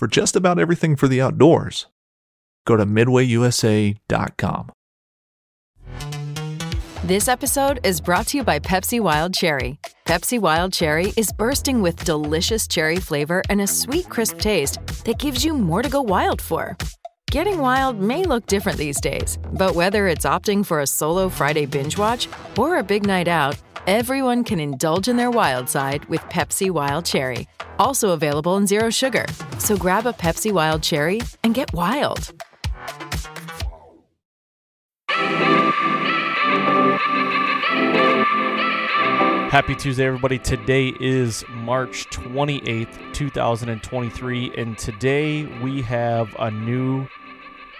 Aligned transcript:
for 0.00 0.06
just 0.08 0.34
about 0.34 0.58
everything 0.58 0.96
for 0.96 1.08
the 1.08 1.20
outdoors. 1.20 1.86
Go 2.66 2.74
to 2.78 2.86
midwayusa.com. 2.86 4.72
This 7.04 7.28
episode 7.28 7.80
is 7.84 8.00
brought 8.00 8.28
to 8.28 8.38
you 8.38 8.44
by 8.44 8.60
Pepsi 8.60 8.98
Wild 8.98 9.34
Cherry. 9.34 9.78
Pepsi 10.06 10.38
Wild 10.38 10.72
Cherry 10.72 11.12
is 11.18 11.30
bursting 11.32 11.82
with 11.82 12.02
delicious 12.06 12.66
cherry 12.66 12.96
flavor 12.96 13.42
and 13.50 13.60
a 13.60 13.66
sweet, 13.66 14.08
crisp 14.08 14.38
taste 14.38 14.78
that 15.04 15.18
gives 15.18 15.44
you 15.44 15.52
more 15.52 15.82
to 15.82 15.90
go 15.90 16.00
wild 16.00 16.40
for. 16.40 16.78
Getting 17.30 17.58
wild 17.58 18.00
may 18.00 18.24
look 18.24 18.46
different 18.46 18.78
these 18.78 19.02
days, 19.02 19.38
but 19.52 19.74
whether 19.74 20.08
it's 20.08 20.24
opting 20.24 20.64
for 20.64 20.80
a 20.80 20.86
solo 20.86 21.28
Friday 21.28 21.66
binge 21.66 21.98
watch 21.98 22.26
or 22.56 22.78
a 22.78 22.82
big 22.82 23.04
night 23.04 23.28
out, 23.28 23.54
everyone 23.86 24.44
can 24.44 24.60
indulge 24.60 25.08
in 25.08 25.16
their 25.16 25.30
wild 25.30 25.68
side 25.68 26.04
with 26.06 26.20
Pepsi 26.22 26.70
Wild 26.70 27.04
Cherry. 27.04 27.48
Also 27.78 28.10
available 28.10 28.56
in 28.56 28.66
Zero 28.66 28.90
Sugar. 28.90 29.26
So 29.58 29.76
grab 29.76 30.06
a 30.06 30.12
Pepsi 30.12 30.52
Wild 30.52 30.82
Cherry 30.82 31.20
and 31.44 31.54
get 31.54 31.72
wild. 31.72 32.32
Happy 39.50 39.74
Tuesday, 39.74 40.06
everybody. 40.06 40.38
Today 40.38 40.92
is 41.00 41.44
March 41.48 42.08
28th, 42.10 43.12
2023, 43.12 44.52
and 44.56 44.78
today 44.78 45.46
we 45.60 45.82
have 45.82 46.32
a 46.38 46.52
new 46.52 47.08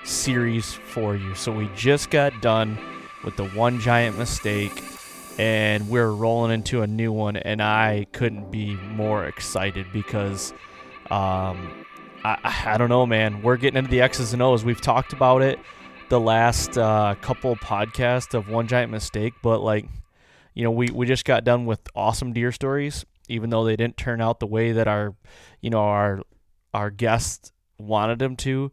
series 0.03 0.73
for 0.73 1.15
you. 1.15 1.33
So, 1.37 1.53
we 1.53 1.71
just 1.77 2.11
got 2.11 2.41
done 2.41 2.77
with 3.23 3.37
the 3.37 3.49
one 3.51 3.79
giant 3.79 4.19
mistake, 4.19 4.83
and 5.39 5.89
we're 5.89 6.11
rolling 6.11 6.53
into 6.53 6.83
a 6.83 6.87
new 6.87 7.13
one, 7.13 7.37
and 7.37 7.63
I 7.63 8.07
couldn't 8.13 8.51
be 8.51 8.75
more 8.75 9.25
excited 9.25 9.87
because 9.93 10.53
um, 11.11 11.85
I, 12.25 12.65
I 12.67 12.77
don't 12.79 12.89
know, 12.89 13.07
man. 13.07 13.43
We're 13.43 13.57
getting 13.57 13.79
into 13.79 13.91
the 13.91 14.01
X's 14.01 14.33
and 14.33 14.43
O's. 14.43 14.65
We've 14.65 14.81
talked 14.81 15.13
about 15.13 15.43
it 15.43 15.59
the 16.09 16.21
last 16.21 16.77
uh, 16.77 17.15
couple 17.21 17.55
podcasts 17.57 18.35
of 18.35 18.49
one 18.49 18.67
giant 18.67 18.91
mistake, 18.91 19.35
but 19.43 19.61
like 19.61 19.87
you 20.55 20.65
know, 20.65 20.71
we, 20.71 20.89
we 20.89 21.07
just 21.07 21.25
got 21.25 21.45
done 21.45 21.65
with 21.65 21.81
awesome 21.95 22.33
deer 22.33 22.53
stories, 22.53 23.05
even 23.29 23.51
though 23.51 23.65
they 23.65 23.77
didn't 23.77 23.97
turn 23.97 24.21
out 24.21 24.41
the 24.41 24.47
way 24.47 24.73
that 24.73 24.89
our, 24.89 25.15
you 25.61 25.71
know, 25.71 25.81
our 25.81 26.21
our 26.75 26.91
guests 26.91 27.53
wanted 27.79 28.19
them 28.19 28.37
to. 28.37 28.73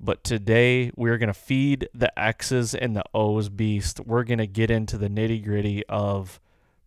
But 0.00 0.24
today 0.24 0.90
we're 0.96 1.18
gonna 1.18 1.34
feed 1.34 1.88
the 1.94 2.16
X's 2.18 2.74
and 2.74 2.96
the 2.96 3.04
O's 3.14 3.48
beast. 3.48 4.00
We're 4.00 4.24
gonna 4.24 4.46
get 4.46 4.70
into 4.70 4.98
the 4.98 5.08
nitty 5.08 5.42
gritty 5.44 5.84
of 5.88 6.40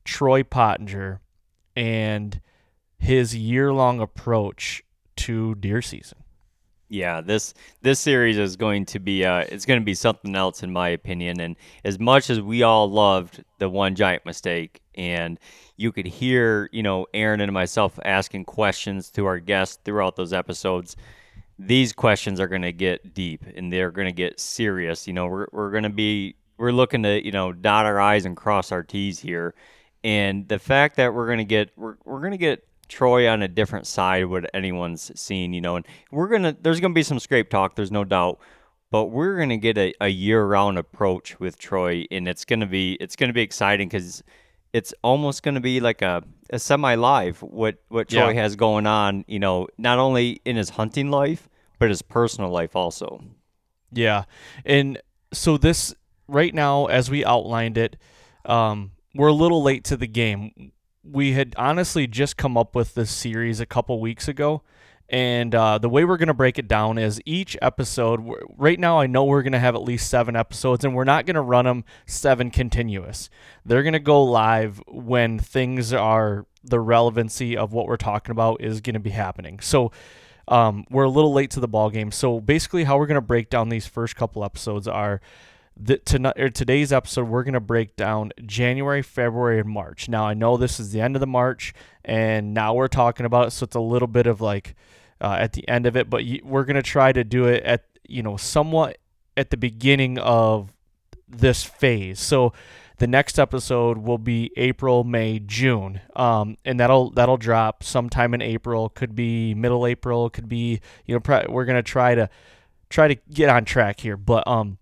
Troy 0.03 0.43
Pottenger 0.43 1.19
and 1.75 2.41
his 2.97 3.35
year 3.35 3.71
long 3.73 3.99
approach 3.99 4.83
to 5.15 5.55
deer 5.55 5.81
season. 5.81 6.19
Yeah, 6.89 7.19
this 7.19 7.53
this 7.81 7.99
series 7.99 8.37
is 8.37 8.55
going 8.55 8.85
to 8.85 8.99
be 8.99 9.25
uh, 9.25 9.39
it's 9.39 9.65
going 9.65 9.79
to 9.79 9.85
be 9.85 9.93
something 9.93 10.35
else 10.35 10.63
in 10.63 10.71
my 10.71 10.89
opinion. 10.89 11.41
And 11.41 11.57
as 11.83 11.99
much 11.99 12.29
as 12.29 12.39
we 12.39 12.63
all 12.63 12.89
loved 12.89 13.43
the 13.59 13.69
one 13.69 13.93
giant 13.95 14.25
mistake, 14.25 14.81
and 14.95 15.37
you 15.75 15.91
could 15.91 16.07
hear 16.07 16.69
you 16.71 16.83
know 16.83 17.05
Aaron 17.13 17.41
and 17.41 17.51
myself 17.51 17.99
asking 18.05 18.45
questions 18.45 19.11
to 19.11 19.25
our 19.25 19.39
guests 19.39 19.79
throughout 19.83 20.15
those 20.15 20.31
episodes, 20.31 20.95
these 21.59 21.93
questions 21.93 22.39
are 22.39 22.47
going 22.47 22.61
to 22.61 22.71
get 22.71 23.13
deep 23.13 23.43
and 23.55 23.71
they're 23.71 23.91
going 23.91 24.07
to 24.07 24.11
get 24.11 24.39
serious. 24.39 25.07
You 25.07 25.13
know, 25.13 25.27
we're 25.27 25.47
we're 25.51 25.71
going 25.71 25.83
to 25.83 25.89
be 25.89 26.35
we're 26.57 26.71
looking 26.71 27.03
to 27.03 27.23
you 27.25 27.31
know 27.31 27.51
dot 27.51 27.85
our 27.85 27.99
i's 27.99 28.25
and 28.25 28.35
cross 28.35 28.71
our 28.71 28.83
t's 28.83 29.19
here, 29.19 29.55
and 30.03 30.47
the 30.47 30.59
fact 30.59 30.97
that 30.97 31.13
we're 31.13 31.27
going 31.27 31.39
to 31.39 31.45
get 31.45 31.71
we're 31.75 31.97
we're 32.05 32.19
going 32.19 32.31
to 32.31 32.37
get 32.37 32.67
Troy 32.87 33.27
on 33.27 33.41
a 33.41 33.47
different 33.47 33.87
side 33.87 34.23
of 34.23 34.29
what 34.29 34.49
anyone's 34.53 35.11
seen, 35.19 35.53
you 35.53 35.61
know. 35.61 35.75
And 35.75 35.85
we're 36.11 36.27
gonna 36.29 36.55
there's 36.61 36.79
gonna 36.79 36.93
be 36.93 37.03
some 37.03 37.19
scrape 37.19 37.49
talk, 37.49 37.75
there's 37.75 37.91
no 37.91 38.03
doubt, 38.03 38.39
but 38.91 39.05
we're 39.05 39.37
gonna 39.37 39.57
get 39.57 39.77
a, 39.77 39.93
a 40.01 40.07
year 40.07 40.45
round 40.45 40.77
approach 40.77 41.39
with 41.39 41.59
Troy, 41.59 42.05
and 42.11 42.27
it's 42.27 42.45
gonna 42.45 42.65
be 42.65 42.93
it's 42.99 43.15
gonna 43.15 43.33
be 43.33 43.41
exciting 43.41 43.89
because 43.89 44.23
it's 44.73 44.93
almost 45.03 45.43
gonna 45.43 45.61
be 45.61 45.79
like 45.79 46.01
a, 46.01 46.23
a 46.49 46.59
semi 46.59 46.95
live 46.95 47.41
what 47.41 47.77
what 47.89 48.09
Troy 48.09 48.29
yeah. 48.29 48.41
has 48.41 48.55
going 48.55 48.87
on, 48.87 49.25
you 49.27 49.39
know, 49.39 49.67
not 49.77 49.99
only 49.99 50.41
in 50.45 50.55
his 50.55 50.69
hunting 50.71 51.09
life 51.09 51.49
but 51.79 51.89
his 51.89 52.01
personal 52.01 52.49
life 52.49 52.75
also. 52.75 53.23
Yeah, 53.91 54.23
and 54.65 55.01
so 55.31 55.57
this 55.57 55.93
right 56.27 56.53
now, 56.53 56.87
as 56.87 57.09
we 57.09 57.23
outlined 57.23 57.77
it, 57.77 57.97
um, 58.45 58.91
we're 59.15 59.27
a 59.27 59.33
little 59.33 59.63
late 59.63 59.83
to 59.85 59.97
the 59.97 60.07
game 60.07 60.71
we 61.11 61.33
had 61.33 61.53
honestly 61.57 62.07
just 62.07 62.37
come 62.37 62.57
up 62.57 62.75
with 62.75 62.95
this 62.95 63.11
series 63.11 63.59
a 63.59 63.65
couple 63.65 63.99
weeks 63.99 64.27
ago. 64.27 64.61
And 65.09 65.55
uh, 65.55 65.77
the 65.77 65.87
way 65.87 66.03
we're 66.03 66.17
going 66.17 66.27
to 66.27 66.33
break 66.33 66.59
it 66.59 66.67
down 66.67 66.97
is 66.97 67.21
each 67.25 67.55
episode, 67.61 68.29
right 68.57 68.77
now, 68.79 68.99
I 68.99 69.07
know 69.07 69.23
we're 69.23 69.41
going 69.41 69.53
to 69.53 69.59
have 69.59 69.75
at 69.75 69.83
least 69.83 70.09
seven 70.09 70.35
episodes, 70.35 70.83
and 70.83 70.93
we're 70.93 71.05
not 71.05 71.25
going 71.25 71.35
to 71.35 71.41
run 71.41 71.65
them 71.65 71.85
seven 72.05 72.51
continuous. 72.51 73.29
They're 73.65 73.83
going 73.83 73.93
to 73.93 73.99
go 73.99 74.21
live 74.23 74.81
when 74.87 75.39
things 75.39 75.93
are, 75.93 76.45
the 76.63 76.79
relevancy 76.81 77.55
of 77.55 77.71
what 77.71 77.87
we're 77.87 77.95
talking 77.95 78.31
about 78.31 78.61
is 78.61 78.81
going 78.81 78.95
to 78.95 78.99
be 78.99 79.11
happening. 79.11 79.59
So 79.61 79.93
um, 80.49 80.85
we're 80.89 81.05
a 81.05 81.09
little 81.09 81.31
late 81.31 81.51
to 81.51 81.61
the 81.61 81.67
ball 81.67 81.89
game. 81.89 82.11
So 82.11 82.41
basically, 82.41 82.83
how 82.83 82.97
we're 82.97 83.07
going 83.07 83.15
to 83.15 83.21
break 83.21 83.49
down 83.49 83.69
these 83.69 83.87
first 83.87 84.17
couple 84.17 84.43
episodes 84.43 84.87
are 84.87 85.21
the, 85.79 85.97
tonight 85.97 86.39
or 86.39 86.49
today's 86.49 86.91
episode 86.91 87.27
we're 87.27 87.43
going 87.43 87.53
to 87.53 87.59
break 87.59 87.95
down 87.95 88.31
January, 88.45 89.01
February, 89.01 89.59
and 89.59 89.69
March. 89.69 90.09
Now 90.09 90.25
I 90.25 90.33
know 90.33 90.57
this 90.57 90.79
is 90.79 90.91
the 90.91 91.01
end 91.01 91.15
of 91.15 91.19
the 91.19 91.27
March, 91.27 91.73
and 92.03 92.53
now 92.53 92.73
we're 92.73 92.87
talking 92.87 93.25
about 93.25 93.47
it, 93.47 93.51
so 93.51 93.63
it's 93.63 93.75
a 93.75 93.79
little 93.79 94.07
bit 94.07 94.27
of 94.27 94.41
like 94.41 94.75
uh, 95.21 95.37
at 95.39 95.53
the 95.53 95.67
end 95.67 95.85
of 95.85 95.95
it, 95.95 96.09
but 96.09 96.23
we're 96.43 96.63
going 96.63 96.75
to 96.75 96.83
try 96.83 97.11
to 97.11 97.23
do 97.23 97.45
it 97.45 97.63
at 97.63 97.85
you 98.07 98.23
know 98.23 98.37
somewhat 98.37 98.97
at 99.35 99.49
the 99.49 99.57
beginning 99.57 100.17
of 100.17 100.73
this 101.27 101.63
phase. 101.63 102.19
So 102.19 102.53
the 102.97 103.07
next 103.07 103.37
episode 103.37 103.99
will 103.99 104.17
be 104.17 104.51
April, 104.57 105.03
May, 105.03 105.39
June, 105.39 106.01
um, 106.15 106.57
and 106.65 106.79
that'll 106.79 107.11
that'll 107.11 107.37
drop 107.37 107.83
sometime 107.83 108.33
in 108.33 108.41
April. 108.41 108.89
Could 108.89 109.15
be 109.15 109.53
middle 109.53 109.85
April. 109.85 110.29
Could 110.29 110.49
be 110.49 110.81
you 111.05 111.15
know 111.15 111.45
we're 111.49 111.65
gonna 111.65 111.83
try 111.83 112.15
to 112.15 112.29
try 112.89 113.07
to 113.07 113.15
get 113.31 113.49
on 113.49 113.65
track 113.65 113.99
here, 113.99 114.17
but 114.17 114.47
um 114.47 114.79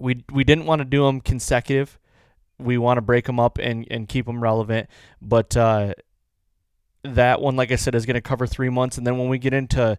we 0.00 0.24
we 0.32 0.42
didn't 0.42 0.66
want 0.66 0.80
to 0.80 0.84
do 0.84 1.04
them 1.04 1.20
consecutive. 1.20 1.98
We 2.58 2.78
want 2.78 2.98
to 2.98 3.02
break 3.02 3.26
them 3.26 3.38
up 3.38 3.58
and 3.58 3.86
and 3.90 4.08
keep 4.08 4.26
them 4.26 4.42
relevant. 4.42 4.88
But 5.22 5.56
uh, 5.56 5.94
that 7.04 7.40
one, 7.40 7.56
like 7.56 7.70
I 7.70 7.76
said, 7.76 7.94
is 7.94 8.06
going 8.06 8.14
to 8.14 8.20
cover 8.20 8.46
three 8.46 8.70
months, 8.70 8.98
and 8.98 9.06
then 9.06 9.18
when 9.18 9.28
we 9.28 9.38
get 9.38 9.54
into 9.54 9.96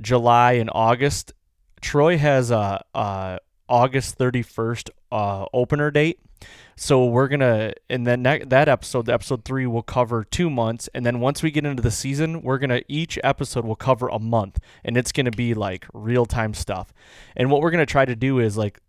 July 0.00 0.52
and 0.52 0.70
August, 0.72 1.32
Troy 1.80 2.18
has 2.18 2.50
a, 2.50 2.84
a 2.94 3.38
August 3.68 4.16
thirty 4.16 4.42
first 4.42 4.90
uh, 5.10 5.46
opener 5.52 5.90
date. 5.90 6.20
So 6.76 7.06
we're 7.06 7.28
gonna, 7.28 7.72
and 7.88 8.06
then 8.06 8.24
that, 8.24 8.50
that 8.50 8.68
episode, 8.68 9.08
episode 9.08 9.44
three, 9.44 9.66
will 9.66 9.82
cover 9.82 10.24
two 10.24 10.50
months, 10.50 10.88
and 10.92 11.06
then 11.06 11.20
once 11.20 11.42
we 11.42 11.50
get 11.50 11.64
into 11.64 11.82
the 11.82 11.90
season, 11.90 12.42
we're 12.42 12.58
gonna 12.58 12.82
each 12.88 13.18
episode 13.22 13.64
will 13.64 13.76
cover 13.76 14.08
a 14.08 14.18
month, 14.18 14.58
and 14.84 14.96
it's 14.96 15.12
gonna 15.12 15.30
be 15.30 15.54
like 15.54 15.86
real 15.94 16.26
time 16.26 16.52
stuff. 16.52 16.92
And 17.36 17.50
what 17.50 17.62
we're 17.62 17.70
gonna 17.70 17.86
try 17.86 18.04
to 18.04 18.16
do 18.16 18.40
is 18.40 18.56
like 18.56 18.80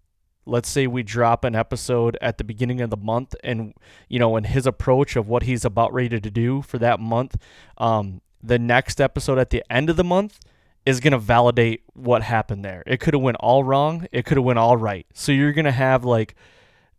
let's 0.46 0.70
say 0.70 0.88
we 0.88 1.04
drop 1.04 1.44
an 1.44 1.56
episode 1.56 2.18
at 2.22 2.38
the 2.38 2.44
beginning 2.44 2.82
of 2.82 2.90
the 2.90 2.98
month 2.98 3.36
and 3.44 3.74
you 4.10 4.20
know 4.20 4.36
and 4.36 4.48
his 4.48 4.66
approach 4.68 5.16
of 5.16 5.28
what 5.28 5.44
he's 5.44 5.66
about 5.66 5.94
ready 5.94 6.20
to 6.20 6.30
do 6.30 6.62
for 6.62 6.78
that 6.78 7.00
month 7.00 7.36
um, 7.78 8.22
the 8.44 8.60
next 8.60 9.02
episode 9.02 9.38
at 9.38 9.50
the 9.50 9.64
end 9.70 9.90
of 9.90 9.96
the 9.96 10.04
month 10.04 10.40
is 10.86 11.00
going 11.00 11.14
to 11.14 11.20
validate 11.20 11.82
what 11.94 12.22
happened 12.22 12.64
there. 12.64 12.84
It 12.86 13.00
could 13.00 13.14
have 13.14 13.24
went 13.24 13.38
all 13.40 13.64
wrong 13.64 14.08
it 14.12 14.26
could 14.26 14.38
have 14.38 14.46
went 14.46 14.60
all 14.60 14.78
right. 14.78 15.06
So 15.14 15.32
you're 15.32 15.54
going 15.54 15.66
to 15.66 15.72
have 15.72 16.06
like 16.06 16.36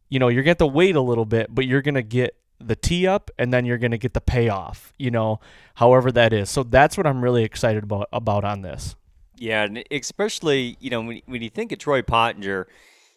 you 0.09 0.19
know 0.19 0.29
you're 0.29 0.43
going 0.43 0.57
to 0.57 0.65
have 0.65 0.71
to 0.71 0.75
wait 0.75 0.97
a 0.97 1.01
little 1.01 1.25
bit 1.25 1.55
but 1.55 1.67
you're 1.67 1.83
going 1.83 1.95
to 1.95 2.03
get 2.03 2.37
the 2.59 2.77
tee 2.77 3.07
up 3.07 3.31
and 3.39 3.53
then 3.53 3.67
you're 3.67 3.79
going 3.79 3.91
to 3.91 3.99
get 3.99 4.15
the 4.15 4.21
payoff 4.21 4.95
you 4.99 5.11
know 5.11 5.41
however 5.77 6.11
that 6.13 6.33
is. 6.33 6.51
So 6.51 6.63
that's 6.63 6.97
what 6.97 7.07
i'm 7.07 7.23
really 7.23 7.45
excited 7.45 7.85
about 7.85 8.09
about 8.13 8.45
on 8.45 8.63
this. 8.63 8.97
Yeah 9.37 9.65
and 9.65 9.85
especially 9.91 10.77
you 10.81 10.91
know 10.91 11.03
when, 11.03 11.23
when 11.27 11.43
you 11.43 11.51
think 11.51 11.71
of 11.73 11.79
troy 11.79 12.03
pottenger 12.03 12.67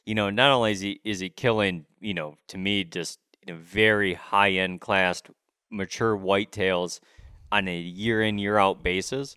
you 0.09 0.15
know, 0.15 0.31
not 0.31 0.49
only 0.49 0.71
is 0.71 0.79
he 0.79 0.99
is 1.03 1.19
he 1.19 1.29
killing, 1.29 1.85
you 1.99 2.15
know, 2.15 2.35
to 2.47 2.57
me 2.57 2.83
just 2.83 3.19
you 3.45 3.53
know, 3.53 3.59
very 3.61 4.15
high 4.15 4.49
end 4.49 4.81
classed 4.81 5.29
mature 5.69 6.17
whitetails 6.17 6.99
on 7.51 7.67
a 7.67 7.77
year 7.77 8.23
in 8.23 8.39
year 8.39 8.57
out 8.57 8.81
basis, 8.81 9.35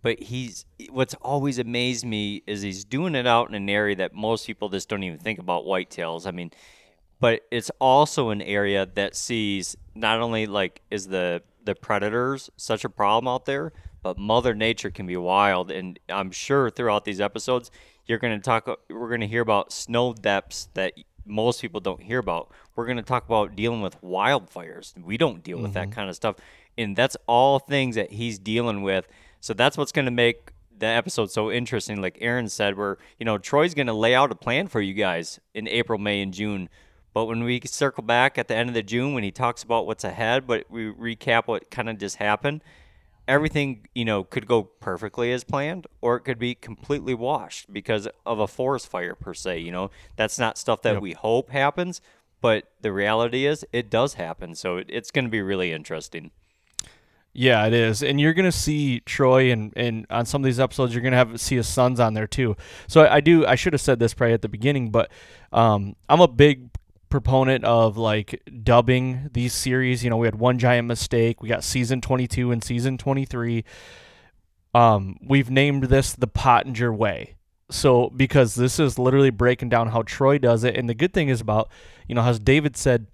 but 0.00 0.18
he's 0.18 0.64
what's 0.88 1.12
always 1.20 1.58
amazed 1.58 2.06
me 2.06 2.42
is 2.46 2.62
he's 2.62 2.82
doing 2.82 3.14
it 3.14 3.26
out 3.26 3.50
in 3.50 3.54
an 3.54 3.68
area 3.68 3.94
that 3.94 4.14
most 4.14 4.46
people 4.46 4.70
just 4.70 4.88
don't 4.88 5.02
even 5.02 5.18
think 5.18 5.38
about 5.38 5.64
whitetails. 5.64 6.26
I 6.26 6.30
mean, 6.30 6.50
but 7.20 7.42
it's 7.50 7.70
also 7.78 8.30
an 8.30 8.40
area 8.40 8.88
that 8.94 9.16
sees 9.16 9.76
not 9.94 10.20
only 10.20 10.46
like 10.46 10.80
is 10.90 11.08
the 11.08 11.42
the 11.62 11.74
predators 11.74 12.48
such 12.56 12.86
a 12.86 12.88
problem 12.88 13.28
out 13.28 13.44
there, 13.44 13.70
but 14.02 14.16
Mother 14.16 14.54
Nature 14.54 14.90
can 14.90 15.06
be 15.06 15.18
wild, 15.18 15.70
and 15.70 16.00
I'm 16.08 16.30
sure 16.30 16.70
throughout 16.70 17.04
these 17.04 17.20
episodes 17.20 17.70
you're 18.06 18.18
going 18.18 18.38
to 18.38 18.42
talk. 18.42 18.66
We're 18.88 19.08
going 19.08 19.20
to 19.20 19.26
hear 19.26 19.42
about 19.42 19.72
snow 19.72 20.14
depths 20.14 20.68
that 20.74 20.94
most 21.24 21.60
people 21.60 21.80
don't 21.80 22.02
hear 22.02 22.18
about. 22.18 22.50
We're 22.74 22.86
going 22.86 22.98
to 22.98 23.02
talk 23.02 23.26
about 23.26 23.56
dealing 23.56 23.80
with 23.82 24.00
wildfires. 24.00 24.94
We 25.02 25.16
don't 25.16 25.42
deal 25.42 25.58
with 25.58 25.74
mm-hmm. 25.74 25.90
that 25.90 25.92
kind 25.92 26.08
of 26.08 26.16
stuff, 26.16 26.36
and 26.78 26.96
that's 26.96 27.16
all 27.26 27.58
things 27.58 27.96
that 27.96 28.12
he's 28.12 28.38
dealing 28.38 28.82
with. 28.82 29.08
So 29.40 29.54
that's 29.54 29.76
what's 29.76 29.92
going 29.92 30.06
to 30.06 30.10
make 30.10 30.52
the 30.78 30.86
episode 30.86 31.30
so 31.30 31.50
interesting. 31.50 32.00
Like 32.00 32.18
Aaron 32.20 32.48
said, 32.48 32.76
where 32.76 32.98
you 33.18 33.24
know 33.24 33.38
Troy's 33.38 33.74
going 33.74 33.86
to 33.86 33.92
lay 33.92 34.14
out 34.14 34.30
a 34.30 34.36
plan 34.36 34.68
for 34.68 34.80
you 34.80 34.94
guys 34.94 35.40
in 35.54 35.68
April, 35.68 35.98
May, 35.98 36.22
and 36.22 36.32
June. 36.32 36.68
But 37.12 37.26
when 37.26 37.44
we 37.44 37.62
circle 37.64 38.02
back 38.02 38.36
at 38.36 38.46
the 38.46 38.54
end 38.54 38.68
of 38.68 38.74
the 38.74 38.82
June, 38.82 39.14
when 39.14 39.24
he 39.24 39.30
talks 39.30 39.62
about 39.62 39.86
what's 39.86 40.04
ahead, 40.04 40.46
but 40.46 40.66
we 40.68 40.92
recap 40.92 41.46
what 41.46 41.70
kind 41.70 41.88
of 41.88 41.96
just 41.96 42.16
happened, 42.16 42.62
everything 43.28 43.86
you 43.94 44.04
know 44.04 44.24
could 44.24 44.46
go 44.46 44.62
perfectly 44.64 45.32
as 45.32 45.44
planned, 45.44 45.86
or 46.00 46.16
it 46.16 46.20
could 46.20 46.38
be 46.38 46.54
completely 46.54 47.14
washed 47.14 47.72
because 47.72 48.08
of 48.24 48.38
a 48.38 48.46
forest 48.46 48.88
fire 48.88 49.14
per 49.14 49.34
se. 49.34 49.58
You 49.60 49.72
know, 49.72 49.90
that's 50.16 50.38
not 50.38 50.58
stuff 50.58 50.82
that 50.82 50.94
Yep. 50.94 51.02
we 51.02 51.12
hope 51.12 51.50
happens, 51.50 52.00
but 52.40 52.64
the 52.80 52.92
reality 52.92 53.46
is 53.46 53.64
it 53.72 53.90
does 53.90 54.14
happen. 54.14 54.54
So 54.54 54.76
it, 54.78 54.86
it's 54.88 55.10
going 55.10 55.24
to 55.24 55.30
be 55.30 55.42
really 55.42 55.72
interesting. 55.72 56.30
Yeah, 57.38 57.66
it 57.66 57.74
is, 57.74 58.02
and 58.02 58.18
you're 58.18 58.32
gonna 58.32 58.50
see 58.50 59.00
Troy, 59.00 59.52
and 59.52 59.70
and 59.76 60.06
on 60.08 60.24
some 60.24 60.40
of 60.40 60.46
these 60.46 60.58
episodes, 60.58 60.94
you're 60.94 61.02
gonna 61.02 61.16
have 61.16 61.38
see 61.38 61.56
his 61.56 61.68
sons 61.68 62.00
on 62.00 62.14
there 62.14 62.26
too. 62.26 62.56
So 62.88 63.02
I, 63.02 63.16
I 63.16 63.20
do. 63.20 63.44
I 63.44 63.56
should 63.56 63.74
have 63.74 63.82
said 63.82 63.98
this 63.98 64.14
probably 64.14 64.32
at 64.32 64.40
the 64.40 64.48
beginning, 64.48 64.88
but 64.90 65.10
um, 65.52 65.96
I'm 66.08 66.22
a 66.22 66.28
big 66.28 66.70
proponent 67.16 67.64
of 67.64 67.96
like 67.96 68.42
dubbing 68.62 69.30
these 69.32 69.54
series. 69.54 70.04
You 70.04 70.10
know, 70.10 70.18
we 70.18 70.26
had 70.26 70.34
one 70.34 70.58
giant 70.58 70.86
mistake. 70.86 71.42
We 71.42 71.48
got 71.48 71.64
season 71.64 72.02
22 72.02 72.52
and 72.52 72.62
season 72.62 72.98
23. 72.98 73.64
Um, 74.74 75.16
we've 75.26 75.48
named 75.48 75.84
this 75.84 76.12
the 76.12 76.28
Pottenger 76.28 76.94
Way. 76.94 77.36
So 77.70 78.10
because 78.10 78.54
this 78.54 78.78
is 78.78 78.98
literally 78.98 79.30
breaking 79.30 79.70
down 79.70 79.88
how 79.88 80.02
Troy 80.02 80.36
does 80.36 80.62
it, 80.62 80.76
and 80.76 80.90
the 80.90 80.94
good 80.94 81.14
thing 81.14 81.30
is 81.30 81.40
about 81.40 81.70
you 82.06 82.14
know 82.14 82.20
as 82.20 82.38
David 82.38 82.76
said 82.76 83.06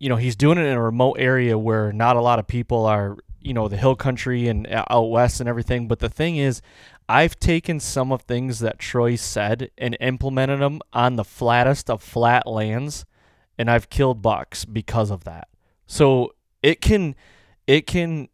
you 0.00 0.08
know 0.08 0.16
he's 0.16 0.34
doing 0.34 0.58
it 0.58 0.62
in 0.62 0.76
a 0.76 0.82
remote 0.82 1.18
area 1.20 1.56
where 1.56 1.92
not 1.92 2.16
a 2.16 2.20
lot 2.20 2.40
of 2.40 2.48
people 2.48 2.84
are 2.84 3.16
you 3.40 3.54
know 3.54 3.68
the 3.68 3.76
hill 3.76 3.94
country 3.94 4.48
and 4.48 4.66
out 4.70 5.10
west 5.10 5.40
and 5.40 5.48
everything 5.48 5.88
but 5.88 6.00
the 6.00 6.08
thing 6.08 6.36
is 6.36 6.60
i've 7.10 7.38
taken 7.38 7.80
some 7.80 8.12
of 8.12 8.22
things 8.22 8.60
that 8.60 8.78
troy 8.78 9.16
said 9.16 9.70
and 9.76 9.96
implemented 10.00 10.60
them 10.60 10.80
on 10.92 11.16
the 11.16 11.24
flattest 11.24 11.90
of 11.90 12.02
flat 12.02 12.46
lands 12.46 13.04
and 13.60 13.70
i've 13.70 13.90
killed 13.90 14.22
bucks 14.22 14.64
because 14.64 15.10
of 15.10 15.24
that. 15.24 15.48
So 15.86 16.34
it 16.62 16.80
can 16.80 17.14
it 17.66 17.86
can 17.86 18.28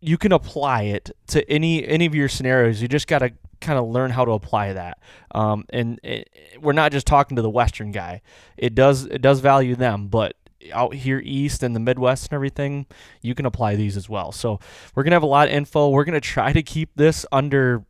you 0.00 0.16
can 0.18 0.30
apply 0.30 0.82
it 0.82 1.10
to 1.28 1.50
any 1.50 1.84
any 1.86 2.06
of 2.06 2.14
your 2.14 2.28
scenarios. 2.28 2.80
You 2.80 2.86
just 2.86 3.08
got 3.08 3.18
to 3.20 3.32
kind 3.60 3.78
of 3.78 3.88
learn 3.88 4.10
how 4.10 4.24
to 4.24 4.32
apply 4.32 4.74
that. 4.74 4.98
Um, 5.34 5.64
and 5.70 5.98
it, 6.04 6.28
we're 6.60 6.74
not 6.74 6.92
just 6.92 7.06
talking 7.06 7.34
to 7.36 7.42
the 7.42 7.50
western 7.50 7.90
guy. 7.90 8.22
It 8.56 8.74
does 8.74 9.06
it 9.06 9.20
does 9.20 9.40
value 9.40 9.74
them 9.74 10.06
but 10.08 10.36
out 10.72 10.94
here 10.94 11.20
east 11.24 11.62
and 11.62 11.74
the 11.74 11.80
midwest 11.80 12.26
and 12.26 12.34
everything 12.34 12.86
you 13.22 13.34
can 13.34 13.46
apply 13.46 13.76
these 13.76 13.96
as 13.96 14.08
well. 14.08 14.32
So 14.32 14.60
we're 14.94 15.02
gonna 15.02 15.16
have 15.16 15.22
a 15.22 15.26
lot 15.26 15.48
of 15.48 15.54
info. 15.54 15.90
We're 15.90 16.04
gonna 16.04 16.20
try 16.20 16.52
to 16.52 16.62
keep 16.62 16.90
this 16.96 17.26
under 17.32 17.84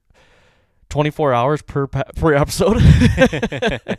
24 0.90 1.32
hours 1.32 1.62
per 1.62 1.86
per 1.86 2.34
episode. 2.34 2.80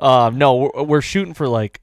Um, 0.00 0.38
no 0.38 0.54
we're, 0.56 0.82
we're 0.84 1.00
shooting 1.02 1.34
for 1.34 1.46
like 1.46 1.82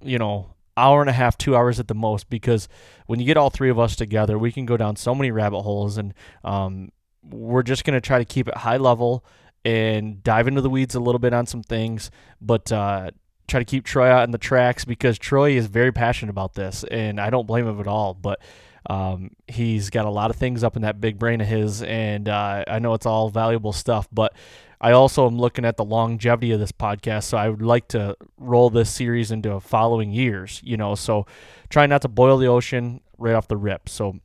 you 0.00 0.18
know 0.18 0.54
hour 0.76 1.00
and 1.00 1.10
a 1.10 1.12
half 1.12 1.36
two 1.36 1.56
hours 1.56 1.80
at 1.80 1.88
the 1.88 1.94
most 1.94 2.30
because 2.30 2.68
when 3.06 3.18
you 3.18 3.26
get 3.26 3.36
all 3.36 3.50
three 3.50 3.70
of 3.70 3.78
us 3.78 3.96
together 3.96 4.38
we 4.38 4.52
can 4.52 4.66
go 4.66 4.76
down 4.76 4.94
so 4.94 5.16
many 5.16 5.32
rabbit 5.32 5.62
holes 5.62 5.98
and 5.98 6.14
um, 6.44 6.92
we're 7.24 7.64
just 7.64 7.84
to 7.84 8.00
try 8.00 8.18
to 8.18 8.24
keep 8.24 8.46
it 8.46 8.56
high 8.58 8.76
level 8.76 9.24
and 9.66 10.22
dive 10.22 10.46
into 10.46 10.60
the 10.60 10.70
weeds 10.70 10.94
a 10.94 11.00
little 11.00 11.18
bit 11.18 11.34
on 11.34 11.44
some 11.44 11.62
things. 11.62 12.10
But 12.40 12.70
uh, 12.70 13.10
try 13.46 13.60
to 13.60 13.64
keep 13.64 13.84
troy 13.84 14.08
out 14.08 14.24
in 14.24 14.30
the 14.30 14.38
tracks 14.38 14.84
because 14.84 15.18
troy 15.18 15.52
is 15.52 15.66
very 15.66 15.92
passionate 15.92 16.30
about 16.30 16.54
this 16.54 16.84
and 16.90 17.20
i 17.20 17.30
don't 17.30 17.46
blame 17.46 17.66
him 17.66 17.80
at 17.80 17.86
all 17.86 18.14
but 18.14 18.40
um, 18.88 19.32
he's 19.48 19.90
got 19.90 20.04
a 20.04 20.10
lot 20.10 20.30
of 20.30 20.36
things 20.36 20.62
up 20.62 20.76
in 20.76 20.82
that 20.82 21.00
big 21.00 21.18
brain 21.18 21.40
of 21.40 21.48
his 21.48 21.82
and 21.82 22.28
uh, 22.28 22.62
i 22.68 22.78
know 22.78 22.94
it's 22.94 23.06
all 23.06 23.28
valuable 23.28 23.72
stuff 23.72 24.08
but 24.12 24.32
I 24.80 24.92
also 24.92 25.26
am 25.26 25.38
looking 25.38 25.64
at 25.64 25.76
the 25.76 25.84
longevity 25.84 26.52
of 26.52 26.60
this 26.60 26.72
podcast, 26.72 27.24
so 27.24 27.38
I 27.38 27.48
would 27.48 27.62
like 27.62 27.88
to 27.88 28.16
roll 28.36 28.68
this 28.68 28.90
series 28.90 29.30
into 29.30 29.58
following 29.60 30.12
years, 30.12 30.60
you 30.62 30.76
know. 30.76 30.94
So 30.94 31.26
try 31.70 31.86
not 31.86 32.02
to 32.02 32.08
boil 32.08 32.36
the 32.36 32.46
ocean 32.46 33.00
right 33.16 33.34
off 33.34 33.48
the 33.48 33.56
rip. 33.56 33.88
So 33.88 34.20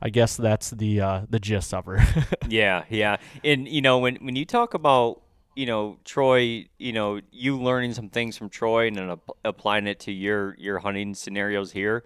I 0.00 0.10
guess 0.10 0.36
that's 0.36 0.70
the 0.70 1.00
uh, 1.00 1.22
the 1.28 1.40
gist 1.40 1.72
of 1.72 1.86
her. 1.86 1.98
Yeah, 2.48 2.84
yeah. 2.88 3.16
And 3.44 3.68
you 3.68 3.80
know, 3.80 3.98
when 3.98 4.16
when 4.16 4.36
you 4.36 4.44
talk 4.44 4.74
about 4.74 5.22
you 5.58 5.66
know 5.66 5.98
Troy, 6.04 6.68
you 6.78 6.92
know, 6.92 7.20
you 7.32 7.60
learning 7.60 7.92
some 7.92 8.08
things 8.10 8.38
from 8.38 8.48
Troy 8.48 8.86
and 8.86 8.94
then 8.94 9.10
ap- 9.10 9.30
applying 9.44 9.88
it 9.88 9.98
to 10.00 10.12
your 10.12 10.54
your 10.56 10.78
hunting 10.78 11.16
scenarios 11.16 11.72
here. 11.72 12.04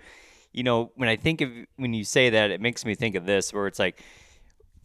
You 0.54 0.62
know, 0.62 0.90
when 0.94 1.10
I 1.10 1.16
think 1.16 1.42
of 1.42 1.50
when 1.76 1.92
you 1.92 2.02
say 2.02 2.30
that, 2.30 2.50
it 2.50 2.62
makes 2.62 2.86
me 2.86 2.94
think 2.94 3.14
of 3.14 3.26
this, 3.26 3.52
where 3.52 3.66
it's 3.66 3.78
like, 3.78 4.02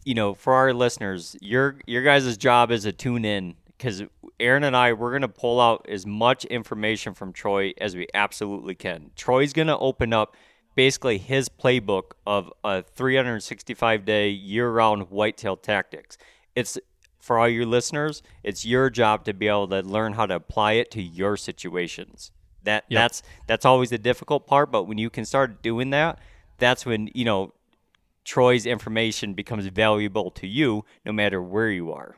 you 0.04 0.12
know, 0.12 0.34
for 0.34 0.52
our 0.52 0.74
listeners, 0.74 1.34
your 1.40 1.76
your 1.86 2.02
guys' 2.02 2.36
job 2.36 2.70
is 2.70 2.82
to 2.82 2.92
tune 2.92 3.24
in 3.24 3.54
because 3.68 4.02
Aaron 4.38 4.64
and 4.64 4.76
I 4.76 4.92
we're 4.92 5.12
gonna 5.12 5.28
pull 5.28 5.62
out 5.62 5.86
as 5.88 6.04
much 6.04 6.44
information 6.44 7.14
from 7.14 7.32
Troy 7.32 7.72
as 7.80 7.96
we 7.96 8.06
absolutely 8.12 8.74
can. 8.74 9.12
Troy's 9.16 9.54
gonna 9.54 9.78
open 9.78 10.12
up 10.12 10.36
basically 10.74 11.16
his 11.16 11.48
playbook 11.48 12.12
of 12.26 12.52
a 12.64 12.82
365 12.82 14.04
day 14.04 14.28
year 14.28 14.70
round 14.70 15.08
whitetail 15.08 15.56
tactics. 15.56 16.18
It's 16.54 16.78
for 17.18 17.38
all 17.38 17.48
your 17.48 17.66
listeners, 17.66 18.22
it's 18.42 18.64
your 18.64 18.90
job 18.90 19.24
to 19.24 19.34
be 19.34 19.48
able 19.48 19.68
to 19.68 19.80
learn 19.82 20.14
how 20.14 20.26
to 20.26 20.34
apply 20.36 20.72
it 20.72 20.90
to 20.92 21.02
your 21.02 21.36
situations. 21.36 22.30
That 22.64 22.84
Yep. 22.88 22.98
that's 22.98 23.22
that's 23.46 23.64
always 23.64 23.90
the 23.90 23.98
difficult 23.98 24.46
part, 24.46 24.70
but 24.70 24.84
when 24.84 24.98
you 24.98 25.10
can 25.10 25.24
start 25.24 25.62
doing 25.62 25.90
that, 25.90 26.18
that's 26.58 26.84
when, 26.84 27.08
you 27.14 27.24
know, 27.24 27.52
Troy's 28.24 28.66
information 28.66 29.32
becomes 29.34 29.66
valuable 29.66 30.30
to 30.32 30.46
you 30.46 30.84
no 31.04 31.12
matter 31.12 31.42
where 31.42 31.70
you 31.70 31.92
are. 31.92 32.16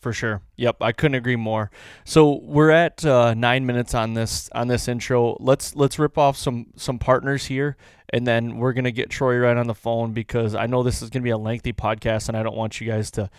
For 0.00 0.12
sure. 0.12 0.42
Yep, 0.56 0.78
I 0.80 0.90
couldn't 0.90 1.14
agree 1.14 1.36
more. 1.36 1.70
So 2.04 2.40
we're 2.42 2.70
at 2.70 3.04
uh, 3.04 3.34
nine 3.34 3.64
minutes 3.64 3.94
on 3.94 4.14
this 4.14 4.48
on 4.50 4.66
this 4.66 4.88
intro. 4.88 5.36
Let's 5.38 5.76
let's 5.76 5.96
rip 5.98 6.18
off 6.18 6.36
some 6.36 6.66
some 6.76 6.98
partners 6.98 7.46
here, 7.46 7.76
and 8.10 8.26
then 8.26 8.56
we're 8.58 8.72
gonna 8.72 8.90
get 8.90 9.10
Troy 9.10 9.38
right 9.38 9.56
on 9.56 9.68
the 9.68 9.76
phone 9.76 10.12
because 10.12 10.56
I 10.56 10.66
know 10.66 10.82
this 10.82 11.02
is 11.02 11.08
gonna 11.10 11.22
be 11.22 11.30
a 11.30 11.38
lengthy 11.38 11.72
podcast, 11.72 12.26
and 12.28 12.36
I 12.36 12.42
don't 12.42 12.56
want 12.56 12.80
you 12.80 12.88
guys 12.88 13.12
to 13.12 13.30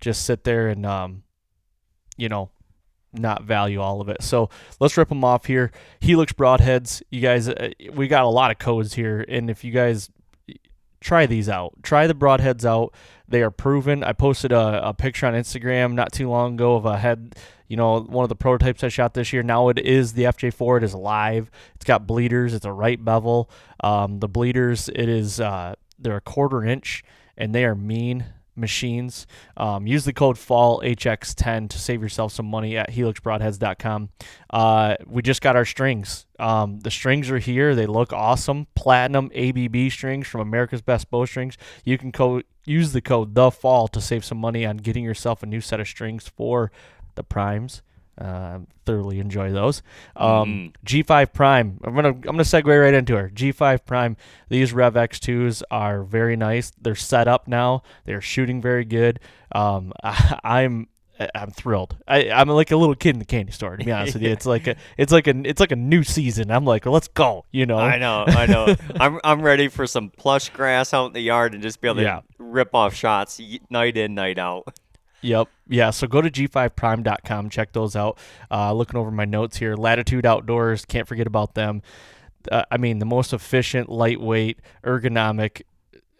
just 0.00 0.24
sit 0.24 0.44
there 0.44 0.68
and 0.68 0.84
um, 0.86 1.22
you 2.16 2.28
know, 2.28 2.50
not 3.12 3.44
value 3.44 3.80
all 3.80 4.00
of 4.00 4.08
it. 4.08 4.22
So 4.22 4.50
let's 4.80 4.96
rip 4.96 5.08
them 5.08 5.24
off 5.24 5.46
here. 5.46 5.70
Helix 6.00 6.32
broadheads. 6.32 7.02
You 7.10 7.20
guys, 7.20 7.48
uh, 7.48 7.70
we 7.92 8.08
got 8.08 8.24
a 8.24 8.28
lot 8.28 8.50
of 8.50 8.58
codes 8.58 8.94
here, 8.94 9.24
and 9.28 9.50
if 9.50 9.64
you 9.64 9.72
guys 9.72 10.10
try 11.00 11.26
these 11.26 11.48
out, 11.48 11.74
try 11.82 12.06
the 12.06 12.14
broadheads 12.14 12.64
out. 12.64 12.92
They 13.28 13.42
are 13.42 13.50
proven. 13.50 14.02
I 14.02 14.12
posted 14.12 14.52
a, 14.52 14.88
a 14.88 14.94
picture 14.94 15.26
on 15.26 15.34
Instagram 15.34 15.92
not 15.92 16.12
too 16.12 16.28
long 16.28 16.54
ago 16.54 16.76
of 16.76 16.84
a 16.84 16.98
head, 16.98 17.36
you 17.68 17.76
know, 17.76 18.00
one 18.00 18.22
of 18.22 18.28
the 18.28 18.36
prototypes 18.36 18.84
I 18.84 18.88
shot 18.88 19.14
this 19.14 19.32
year. 19.32 19.42
Now 19.42 19.68
it 19.68 19.78
is 19.78 20.12
the 20.12 20.24
FJ4. 20.24 20.78
It 20.78 20.84
is 20.84 20.94
live. 20.94 21.50
It's 21.74 21.84
got 21.84 22.06
bleeders. 22.06 22.54
It's 22.54 22.64
a 22.64 22.72
right 22.72 23.02
bevel. 23.02 23.50
Um, 23.80 24.20
the 24.20 24.28
bleeders, 24.28 24.88
it 24.88 25.08
is, 25.08 25.40
uh, 25.40 25.74
they're 25.98 26.16
a 26.16 26.20
quarter 26.20 26.64
inch 26.64 27.02
and 27.36 27.54
they 27.54 27.64
are 27.64 27.74
mean 27.74 28.26
machines. 28.56 29.26
Um, 29.56 29.86
use 29.86 30.04
the 30.04 30.12
code 30.12 30.36
FALLHX10 30.36 31.70
to 31.70 31.78
save 31.78 32.02
yourself 32.02 32.32
some 32.32 32.46
money 32.46 32.76
at 32.76 32.90
helixbroadheads.com. 32.90 34.10
Uh, 34.50 34.96
we 35.06 35.22
just 35.22 35.42
got 35.42 35.56
our 35.56 35.64
strings. 35.64 36.26
Um, 36.38 36.80
the 36.80 36.90
strings 36.90 37.30
are 37.30 37.38
here. 37.38 37.74
They 37.74 37.86
look 37.86 38.12
awesome. 38.12 38.66
Platinum 38.74 39.30
ABB 39.34 39.90
strings 39.90 40.26
from 40.26 40.40
America's 40.40 40.82
Best 40.82 41.10
Bow 41.10 41.24
Strings. 41.24 41.56
You 41.84 41.98
can 41.98 42.12
co- 42.12 42.42
use 42.64 42.92
the 42.92 43.00
code 43.00 43.34
the 43.34 43.50
fall 43.50 43.88
to 43.88 44.00
save 44.00 44.24
some 44.24 44.38
money 44.38 44.66
on 44.66 44.78
getting 44.78 45.04
yourself 45.04 45.42
a 45.42 45.46
new 45.46 45.60
set 45.60 45.80
of 45.80 45.88
strings 45.88 46.28
for 46.28 46.70
the 47.14 47.22
primes. 47.22 47.82
Uh, 48.18 48.60
thoroughly 48.86 49.20
enjoy 49.20 49.52
those. 49.52 49.82
Um, 50.16 50.72
G5 50.86 51.32
Prime. 51.32 51.78
I'm 51.84 51.94
gonna 51.94 52.08
I'm 52.08 52.20
gonna 52.22 52.42
segue 52.44 52.82
right 52.82 52.94
into 52.94 53.16
her. 53.16 53.28
G5 53.28 53.84
Prime. 53.84 54.16
These 54.48 54.72
Rev 54.72 54.94
X2s 54.94 55.62
are 55.70 56.02
very 56.02 56.36
nice. 56.36 56.72
They're 56.80 56.94
set 56.94 57.28
up 57.28 57.46
now. 57.46 57.82
They're 58.06 58.22
shooting 58.22 58.62
very 58.62 58.84
good. 58.84 59.20
Um, 59.52 59.92
I, 60.02 60.38
I'm 60.44 60.88
I'm 61.34 61.50
thrilled. 61.50 61.96
I, 62.06 62.30
I'm 62.30 62.48
like 62.48 62.70
a 62.70 62.76
little 62.76 62.94
kid 62.94 63.14
in 63.14 63.18
the 63.18 63.24
candy 63.24 63.50
store. 63.52 63.76
To 63.76 63.84
be 63.84 63.90
honest 63.92 64.14
with 64.14 64.22
you, 64.22 64.30
it's 64.30 64.44
like 64.46 64.66
a 64.66 64.76
it's 64.98 65.12
like 65.12 65.26
a 65.26 65.34
it's 65.48 65.60
like 65.60 65.72
a 65.72 65.76
new 65.76 66.02
season. 66.02 66.50
I'm 66.50 66.64
like, 66.64 66.84
let's 66.86 67.08
go. 67.08 67.44
You 67.52 67.64
know. 67.66 67.78
I 67.78 67.98
know, 67.98 68.24
I 68.26 68.46
know. 68.46 68.74
I'm 69.00 69.20
I'm 69.24 69.40
ready 69.42 69.68
for 69.68 69.86
some 69.86 70.10
plush 70.10 70.50
grass 70.50 70.92
out 70.94 71.06
in 71.06 71.12
the 71.12 71.20
yard 71.20 71.54
and 71.54 71.62
just 71.62 71.80
be 71.80 71.88
able 71.88 71.96
to 71.96 72.02
Yeah. 72.02 72.20
rip 72.38 72.74
off 72.74 72.94
shots 72.94 73.40
night 73.70 73.96
in, 73.96 74.14
night 74.14 74.38
out. 74.38 74.68
Yep. 75.22 75.48
Yeah. 75.68 75.90
So 75.90 76.06
go 76.06 76.20
to 76.20 76.30
g5prime.com. 76.30 77.50
Check 77.50 77.72
those 77.72 77.96
out. 77.96 78.18
Uh, 78.50 78.72
looking 78.72 78.98
over 78.98 79.10
my 79.10 79.24
notes 79.24 79.56
here. 79.56 79.74
Latitude 79.74 80.26
Outdoors. 80.26 80.84
Can't 80.84 81.08
forget 81.08 81.26
about 81.26 81.54
them. 81.54 81.82
Uh, 82.50 82.64
I 82.70 82.76
mean, 82.76 82.98
the 82.98 83.06
most 83.06 83.32
efficient, 83.32 83.88
lightweight, 83.88 84.60
ergonomic 84.84 85.62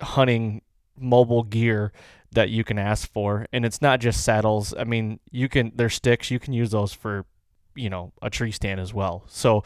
hunting 0.01 0.63
mobile 0.99 1.45
gear 1.45 1.93
that 2.33 2.51
you 2.51 2.65
can 2.65 2.79
ask 2.79 3.11
for. 3.13 3.47
And 3.53 3.65
it's 3.65 3.81
not 3.81 4.01
just 4.01 4.25
saddles. 4.25 4.75
I 4.77 4.85
mean, 4.85 5.21
you 5.31 5.49
can, 5.49 5.73
they're 5.75 5.89
sticks. 5.89 6.31
You 6.31 6.39
can 6.39 6.53
use 6.53 6.71
those 6.71 6.93
for, 6.93 7.25
you 7.75 7.89
know, 7.89 8.13
a 8.23 8.31
tree 8.31 8.51
stand 8.51 8.81
as 8.81 8.93
well. 8.93 9.25
So, 9.29 9.63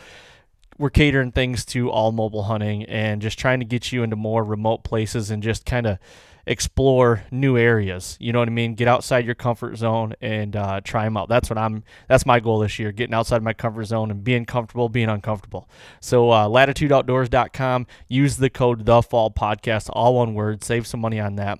we're 0.80 0.88
catering 0.88 1.30
things 1.30 1.66
to 1.66 1.90
all 1.90 2.10
mobile 2.10 2.44
hunting 2.44 2.84
and 2.84 3.20
just 3.20 3.38
trying 3.38 3.60
to 3.60 3.66
get 3.66 3.92
you 3.92 4.02
into 4.02 4.16
more 4.16 4.42
remote 4.42 4.82
places 4.82 5.30
and 5.30 5.42
just 5.42 5.66
kind 5.66 5.86
of 5.86 5.98
explore 6.46 7.24
new 7.30 7.56
areas. 7.56 8.16
You 8.20 8.32
know 8.32 8.38
what 8.38 8.48
I 8.48 8.52
mean? 8.52 8.74
Get 8.74 8.88
outside 8.88 9.24
your 9.24 9.34
comfort 9.34 9.76
zone 9.76 10.14
and 10.20 10.56
uh, 10.56 10.80
try 10.82 11.04
them 11.04 11.16
out. 11.16 11.28
That's 11.28 11.50
what 11.50 11.58
I'm. 11.58 11.84
That's 12.08 12.26
my 12.26 12.40
goal 12.40 12.60
this 12.60 12.78
year: 12.78 12.92
getting 12.92 13.14
outside 13.14 13.42
my 13.42 13.52
comfort 13.52 13.84
zone 13.84 14.10
and 14.10 14.22
being 14.22 14.44
comfortable, 14.44 14.88
being 14.88 15.08
uncomfortable. 15.08 15.68
So 16.00 16.30
uh, 16.30 16.48
latitudeoutdoors.com. 16.48 17.86
Use 18.08 18.36
the 18.36 18.50
code 18.50 18.86
the 18.86 19.02
Fall 19.02 19.30
Podcast, 19.30 19.90
all 19.92 20.16
one 20.16 20.34
word. 20.34 20.64
Save 20.64 20.86
some 20.86 21.00
money 21.00 21.20
on 21.20 21.36
that. 21.36 21.58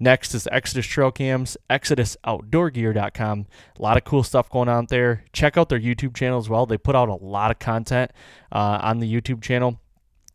Next 0.00 0.34
is 0.34 0.48
Exodus 0.50 0.86
Trail 0.86 1.10
Cams, 1.10 1.56
ExodusOutdoorGear.com. 1.70 3.46
A 3.78 3.82
lot 3.82 3.96
of 3.96 4.04
cool 4.04 4.22
stuff 4.22 4.48
going 4.48 4.68
on 4.68 4.86
there. 4.88 5.24
Check 5.32 5.56
out 5.56 5.68
their 5.68 5.80
YouTube 5.80 6.16
channel 6.16 6.38
as 6.38 6.48
well. 6.48 6.66
They 6.66 6.78
put 6.78 6.96
out 6.96 7.08
a 7.08 7.14
lot 7.14 7.50
of 7.50 7.58
content 7.58 8.10
uh, 8.52 8.78
on 8.82 8.98
the 8.98 9.12
YouTube 9.12 9.42
channel. 9.42 9.80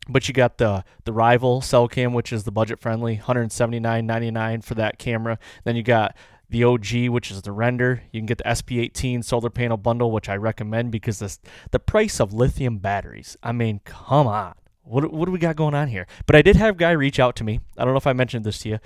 But 0.08 0.28
you 0.28 0.34
got 0.34 0.58
the 0.58 0.84
the 1.04 1.12
rival 1.12 1.60
cell 1.60 1.88
cam, 1.88 2.12
which 2.12 2.32
is 2.32 2.44
the 2.44 2.52
budget 2.52 2.80
friendly, 2.80 3.18
$179.99 3.18 4.64
for 4.64 4.74
that 4.74 4.98
camera. 4.98 5.38
Then 5.64 5.76
you 5.76 5.82
got 5.82 6.14
the 6.50 6.64
OG, 6.64 7.08
which 7.08 7.30
is 7.30 7.42
the 7.42 7.52
render. 7.52 8.02
You 8.12 8.20
can 8.20 8.26
get 8.26 8.38
the 8.38 8.44
SP18 8.44 9.24
solar 9.24 9.50
panel 9.50 9.76
bundle, 9.76 10.10
which 10.10 10.28
I 10.28 10.36
recommend 10.36 10.92
because 10.92 11.18
this, 11.18 11.40
the 11.70 11.78
price 11.78 12.20
of 12.20 12.32
lithium 12.32 12.78
batteries. 12.78 13.36
I 13.42 13.52
mean, 13.52 13.80
come 13.84 14.26
on. 14.26 14.54
What, 14.82 15.12
what 15.12 15.24
do 15.24 15.32
we 15.32 15.38
got 15.38 15.56
going 15.56 15.74
on 15.74 15.88
here? 15.88 16.06
But 16.26 16.36
I 16.36 16.42
did 16.42 16.56
have 16.56 16.74
a 16.74 16.78
guy 16.78 16.90
reach 16.90 17.18
out 17.18 17.36
to 17.36 17.44
me. 17.44 17.60
I 17.76 17.84
don't 17.84 17.94
know 17.94 17.98
if 17.98 18.06
I 18.06 18.12
mentioned 18.12 18.44
this 18.44 18.58
to 18.60 18.68
you. 18.68 18.78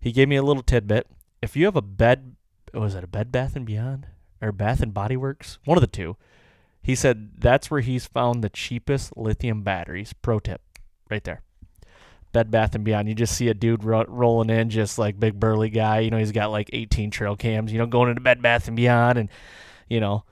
He 0.00 0.12
gave 0.12 0.28
me 0.28 0.36
a 0.36 0.42
little 0.42 0.62
tidbit. 0.62 1.08
If 1.42 1.56
you 1.56 1.64
have 1.66 1.76
a 1.76 1.82
bed, 1.82 2.36
was 2.72 2.94
it 2.94 3.04
a 3.04 3.08
Bed 3.08 3.32
Bath 3.32 3.56
and 3.56 3.66
Beyond 3.66 4.06
or 4.40 4.52
Bath 4.52 4.80
and 4.80 4.94
Body 4.94 5.16
Works? 5.16 5.58
One 5.64 5.76
of 5.76 5.82
the 5.82 5.88
two. 5.88 6.16
He 6.82 6.94
said 6.94 7.32
that's 7.38 7.70
where 7.70 7.80
he's 7.80 8.06
found 8.06 8.42
the 8.42 8.48
cheapest 8.48 9.16
lithium 9.16 9.62
batteries. 9.62 10.12
Pro 10.12 10.38
tip, 10.38 10.62
right 11.10 11.22
there. 11.24 11.42
Bed 12.32 12.50
Bath 12.50 12.74
and 12.74 12.84
Beyond. 12.84 13.08
You 13.08 13.14
just 13.14 13.34
see 13.34 13.48
a 13.48 13.54
dude 13.54 13.84
ro- 13.84 14.04
rolling 14.06 14.50
in, 14.50 14.70
just 14.70 14.98
like 14.98 15.18
big 15.18 15.38
burly 15.38 15.68
guy. 15.68 16.00
You 16.00 16.10
know, 16.10 16.18
he's 16.18 16.32
got 16.32 16.50
like 16.50 16.70
18 16.72 17.10
trail 17.10 17.36
cams. 17.36 17.72
You 17.72 17.78
know, 17.78 17.86
going 17.86 18.08
into 18.08 18.20
Bed 18.20 18.40
Bath 18.40 18.68
and 18.68 18.76
Beyond, 18.76 19.18
and 19.18 19.28
you 19.88 20.00
know, 20.00 20.24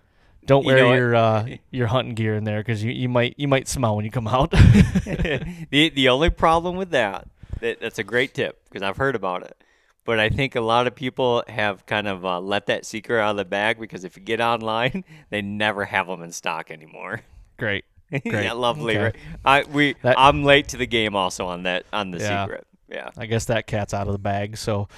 don't 0.47 0.65
You 0.65 0.69
wear 0.69 0.79
know 0.79 0.95
your 0.95 1.15
uh, 1.15 1.49
your 1.71 1.87
hunting 1.89 2.15
gear 2.15 2.35
in 2.35 2.45
there 2.45 2.61
because 2.61 2.83
you, 2.83 2.93
you 2.93 3.09
might 3.09 3.35
you 3.37 3.49
might 3.49 3.69
smell 3.69 3.97
when 3.97 4.05
you 4.05 4.11
come 4.11 4.29
out. 4.29 4.51
the 5.71 5.91
the 5.95 6.09
only 6.09 6.31
problem 6.31 6.77
with 6.77 6.91
that, 6.91 7.29
that 7.61 7.81
that's 7.81 7.99
a 7.99 8.05
great 8.05 8.35
tip 8.35 8.65
because 8.65 8.83
I've 8.83 8.97
heard 8.97 9.15
about 9.15 9.43
it. 9.43 9.63
But 10.09 10.19
I 10.19 10.31
think 10.31 10.57
a 10.57 10.63
lot 10.63 10.87
of 10.87 10.95
people 10.95 11.45
have 11.49 11.85
kind 11.85 12.09
of 12.09 12.25
uh, 12.25 12.41
let 12.41 12.65
that 12.69 12.87
secret 12.87 13.21
out 13.21 13.33
of 13.33 13.37
the 13.37 13.45
bag 13.45 13.79
because 13.79 14.05
if 14.05 14.17
you 14.17 14.23
get 14.23 14.41
online, 14.41 15.05
they 15.29 15.43
never 15.43 15.85
have 15.85 16.07
them 16.07 16.23
in 16.23 16.33
stock 16.33 16.71
anymore. 16.71 17.21
Great. 17.59 17.85
yeah, 18.11 18.21
Great. 18.25 18.53
lovely. 18.55 18.95
Okay. 18.97 19.03
Right? 19.05 19.17
I 19.45 19.65
we 19.71 19.97
That- 20.01 20.19
I'm 20.19 20.45
late 20.45 20.69
to 20.69 20.79
the 20.79 20.87
game 20.87 21.15
also 21.15 21.45
on 21.47 21.65
that 21.65 21.85
on 21.93 22.11
the 22.11 22.21
Yeah. 22.21 22.45
secret. 22.47 22.67
Yeah. 22.89 23.11
I 23.19 23.27
guess 23.27 23.45
that 23.45 23.67
cat's 23.67 23.93
out 23.93 24.07
of 24.07 24.15
the 24.15 24.19
bag. 24.19 24.57
So, 24.57 24.89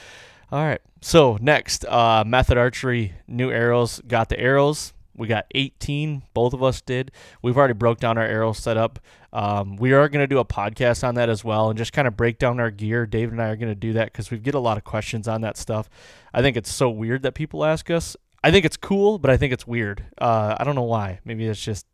all 0.53 0.65
right. 0.65 0.81
So 1.01 1.39
next, 1.41 1.85
uh, 1.87 2.23
Method 2.25 2.57
Archery 2.57 3.13
new 3.27 3.51
arrows. 3.51 4.01
Got 4.07 4.29
the 4.29 4.39
arrows. 4.39 4.93
We 5.17 5.27
got 5.27 5.47
18. 5.57 6.23
Both 6.35 6.55
of 6.55 6.63
us 6.63 6.81
did. 6.81 7.11
We've 7.43 7.57
already 7.57 7.75
broke 7.75 7.99
down 7.99 8.17
our 8.17 8.25
arrow 8.25 8.53
setup. 8.53 9.01
Um, 9.33 9.77
we 9.77 9.93
are 9.93 10.09
going 10.09 10.23
to 10.23 10.27
do 10.27 10.39
a 10.39 10.45
podcast 10.45 11.07
on 11.07 11.15
that 11.15 11.29
as 11.29 11.45
well 11.45 11.71
and 11.71 11.79
just 11.79 11.93
kind 11.93 12.09
of 12.09 12.17
break 12.17 12.39
down 12.39 12.59
our 12.59 12.71
gear. 12.71 13.07
David 13.07 13.33
and 13.33 13.43
I 13.43 13.49
are 13.49 13.57
going 13.57 13.71
to 13.71 13.75
do 13.75 13.93
that 13.93 14.07
because 14.07 14.31
we 14.31 14.39
get 14.39 14.55
a 14.55 14.61
lot 14.61 14.77
of 14.77 14.85
questions 14.85 15.29
on 15.29 15.41
that 15.43 15.57
stuff. 15.57 15.89
I 16.35 16.43
think 16.43 16.57
it's 16.57 16.73
so 16.73 16.91
weird 16.91 17.23
that 17.23 17.35
people 17.35 17.65
ask 17.65 17.91
us. 17.91 18.17
I 18.43 18.51
think 18.51 18.65
it's 18.65 18.77
cool, 18.77 19.19
but 19.19 19.31
I 19.31 19.37
think 19.37 19.53
it's 19.53 19.67
weird. 19.67 20.05
Uh, 20.19 20.57
I 20.59 20.65
don't 20.65 20.75
know 20.75 20.83
why. 20.83 21.21
Maybe 21.25 21.47
it's 21.47 21.63
just 21.63 21.87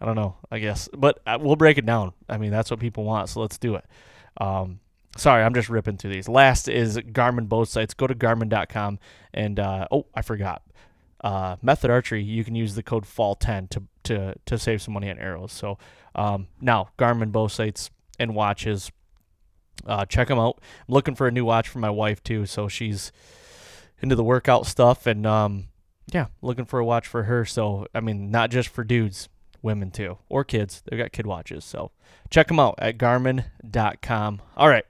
I 0.00 0.06
don't 0.06 0.16
know. 0.16 0.36
I 0.50 0.58
guess, 0.58 0.88
but 0.96 1.20
uh, 1.26 1.38
we'll 1.40 1.56
break 1.56 1.78
it 1.78 1.86
down. 1.86 2.12
I 2.28 2.38
mean, 2.38 2.50
that's 2.50 2.70
what 2.70 2.78
people 2.78 3.04
want, 3.04 3.28
so 3.28 3.40
let's 3.40 3.58
do 3.58 3.74
it. 3.74 3.84
Um, 4.40 4.80
sorry, 5.16 5.42
I'm 5.42 5.54
just 5.54 5.68
ripping 5.68 5.96
through 5.96 6.12
these. 6.12 6.28
Last 6.28 6.68
is 6.68 6.96
Garmin 6.98 7.48
both 7.48 7.68
sights. 7.68 7.94
Go 7.94 8.06
to 8.06 8.14
Garmin.com 8.14 8.98
and 9.34 9.58
uh, 9.58 9.88
oh, 9.90 10.06
I 10.14 10.22
forgot. 10.22 10.62
Uh, 11.20 11.56
Method 11.62 11.90
Archery, 11.90 12.22
you 12.22 12.44
can 12.44 12.54
use 12.54 12.74
the 12.74 12.82
code 12.82 13.04
Fall10 13.04 13.70
to 13.70 13.82
to 14.04 14.34
to 14.46 14.58
save 14.58 14.82
some 14.82 14.94
money 14.94 15.10
on 15.10 15.18
arrows. 15.18 15.52
So 15.52 15.78
um, 16.14 16.48
now 16.60 16.90
Garmin 16.98 17.32
bow 17.32 17.48
sights 17.48 17.90
and 18.18 18.34
watches. 18.34 18.90
Uh, 19.86 20.04
check 20.04 20.28
them 20.28 20.38
out. 20.38 20.60
I'm 20.88 20.94
looking 20.94 21.14
for 21.14 21.28
a 21.28 21.30
new 21.30 21.44
watch 21.44 21.68
for 21.68 21.78
my 21.78 21.90
wife 21.90 22.22
too, 22.22 22.46
so 22.46 22.68
she's 22.68 23.12
into 24.00 24.14
the 24.14 24.24
workout 24.24 24.66
stuff 24.66 25.06
and 25.06 25.26
um, 25.26 25.68
yeah, 26.12 26.26
looking 26.42 26.64
for 26.64 26.78
a 26.78 26.84
watch 26.84 27.06
for 27.06 27.24
her. 27.24 27.44
So 27.44 27.86
I 27.94 28.00
mean, 28.00 28.30
not 28.30 28.50
just 28.50 28.68
for 28.68 28.84
dudes, 28.84 29.28
women 29.62 29.90
too, 29.90 30.18
or 30.28 30.44
kids. 30.44 30.82
They've 30.86 30.98
got 30.98 31.12
kid 31.12 31.26
watches. 31.26 31.64
So 31.64 31.90
check 32.30 32.48
them 32.48 32.60
out 32.60 32.76
at 32.78 32.98
garmin.com. 32.98 34.42
All 34.56 34.68
right. 34.68 34.84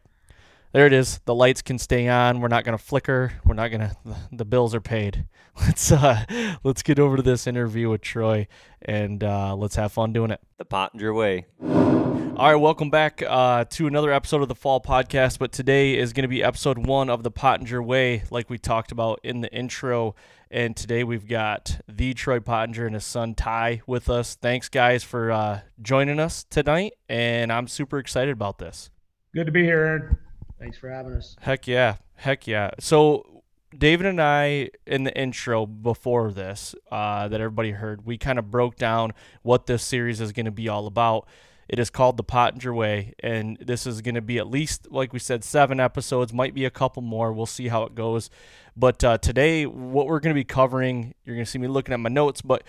There 0.72 0.86
it 0.86 0.92
is. 0.92 1.20
The 1.24 1.34
lights 1.34 1.62
can 1.62 1.78
stay 1.78 2.08
on. 2.08 2.40
We're 2.40 2.48
not 2.48 2.64
going 2.64 2.76
to 2.76 2.82
flicker. 2.82 3.32
We're 3.46 3.54
not 3.54 3.68
going 3.68 3.80
to 3.80 3.96
the 4.32 4.44
bills 4.44 4.74
are 4.74 4.82
paid. 4.82 5.24
Let's 5.66 5.90
uh 5.90 6.24
let's 6.62 6.84
get 6.84 7.00
over 7.00 7.16
to 7.16 7.22
this 7.22 7.48
interview 7.48 7.90
with 7.90 8.00
Troy 8.00 8.46
and 8.80 9.24
uh 9.24 9.56
let's 9.56 9.74
have 9.74 9.90
fun 9.90 10.12
doing 10.12 10.30
it. 10.30 10.40
The 10.56 10.64
Pottenger 10.64 11.12
way. 11.12 11.46
All 11.60 12.52
right, 12.52 12.54
welcome 12.54 12.88
back 12.88 13.20
uh, 13.26 13.64
to 13.70 13.88
another 13.88 14.12
episode 14.12 14.42
of 14.42 14.46
the 14.46 14.54
Fall 14.54 14.80
Podcast. 14.80 15.40
But 15.40 15.50
today 15.50 15.98
is 15.98 16.12
going 16.12 16.22
to 16.22 16.28
be 16.28 16.44
episode 16.44 16.86
one 16.86 17.10
of 17.10 17.24
the 17.24 17.32
Pottenger 17.32 17.84
Way, 17.84 18.22
like 18.30 18.48
we 18.48 18.58
talked 18.58 18.92
about 18.92 19.18
in 19.24 19.40
the 19.40 19.52
intro. 19.52 20.14
And 20.48 20.76
today 20.76 21.02
we've 21.02 21.26
got 21.26 21.80
the 21.88 22.14
Troy 22.14 22.38
Pottenger 22.38 22.86
and 22.86 22.94
his 22.94 23.04
son 23.04 23.34
Ty 23.34 23.82
with 23.88 24.08
us. 24.08 24.36
Thanks, 24.36 24.68
guys, 24.68 25.02
for 25.02 25.32
uh, 25.32 25.60
joining 25.82 26.20
us 26.20 26.44
tonight. 26.48 26.92
And 27.08 27.52
I'm 27.52 27.66
super 27.66 27.98
excited 27.98 28.30
about 28.30 28.58
this. 28.58 28.90
Good 29.34 29.46
to 29.46 29.52
be 29.52 29.64
here, 29.64 29.80
Aaron. 29.80 30.18
Thanks 30.58 30.78
for 30.78 30.90
having 30.90 31.12
us. 31.14 31.36
Heck 31.40 31.66
yeah. 31.66 31.96
Heck 32.16 32.46
yeah. 32.46 32.70
So, 32.80 33.42
David 33.76 34.06
and 34.06 34.20
I, 34.20 34.70
in 34.86 35.04
the 35.04 35.16
intro 35.16 35.66
before 35.66 36.32
this, 36.32 36.74
uh, 36.90 37.28
that 37.28 37.40
everybody 37.40 37.72
heard, 37.72 38.04
we 38.04 38.18
kind 38.18 38.38
of 38.38 38.50
broke 38.50 38.76
down 38.76 39.12
what 39.42 39.66
this 39.66 39.82
series 39.82 40.20
is 40.20 40.32
going 40.32 40.46
to 40.46 40.52
be 40.52 40.68
all 40.68 40.86
about. 40.86 41.28
It 41.68 41.78
is 41.78 41.90
called 41.90 42.16
The 42.16 42.24
Pottenger 42.24 42.74
Way, 42.74 43.12
and 43.20 43.58
this 43.60 43.86
is 43.86 44.00
going 44.00 44.14
to 44.14 44.22
be 44.22 44.38
at 44.38 44.48
least, 44.48 44.90
like 44.90 45.12
we 45.12 45.18
said, 45.18 45.44
seven 45.44 45.80
episodes, 45.80 46.32
might 46.32 46.54
be 46.54 46.64
a 46.64 46.70
couple 46.70 47.02
more. 47.02 47.32
We'll 47.32 47.44
see 47.44 47.68
how 47.68 47.82
it 47.82 47.94
goes. 47.94 48.30
But 48.74 49.04
uh, 49.04 49.18
today, 49.18 49.66
what 49.66 50.06
we're 50.06 50.20
going 50.20 50.34
to 50.34 50.38
be 50.38 50.44
covering, 50.44 51.14
you're 51.24 51.36
going 51.36 51.44
to 51.44 51.50
see 51.50 51.58
me 51.58 51.68
looking 51.68 51.92
at 51.92 52.00
my 52.00 52.08
notes, 52.08 52.40
but 52.40 52.64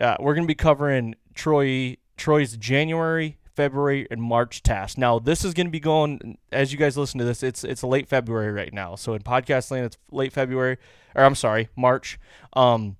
uh, 0.00 0.16
we're 0.18 0.34
going 0.34 0.46
to 0.46 0.50
be 0.50 0.56
covering 0.56 1.14
Troy 1.34 1.96
Troy's 2.16 2.56
January, 2.56 3.38
February, 3.54 4.06
and 4.10 4.22
March 4.22 4.62
tasks. 4.62 4.98
Now, 4.98 5.18
this 5.18 5.44
is 5.44 5.54
going 5.54 5.66
to 5.66 5.70
be 5.70 5.80
going 5.80 6.38
as 6.52 6.72
you 6.72 6.78
guys 6.78 6.96
listen 6.96 7.18
to 7.18 7.24
this. 7.24 7.42
It's 7.42 7.64
it's 7.64 7.82
late 7.82 8.08
February 8.08 8.52
right 8.52 8.72
now, 8.72 8.94
so 8.94 9.14
in 9.14 9.22
podcast 9.22 9.70
land, 9.70 9.86
it's 9.86 9.98
late 10.10 10.32
February, 10.32 10.78
or 11.14 11.24
I'm 11.24 11.34
sorry, 11.34 11.68
March. 11.76 12.18
Um, 12.54 12.96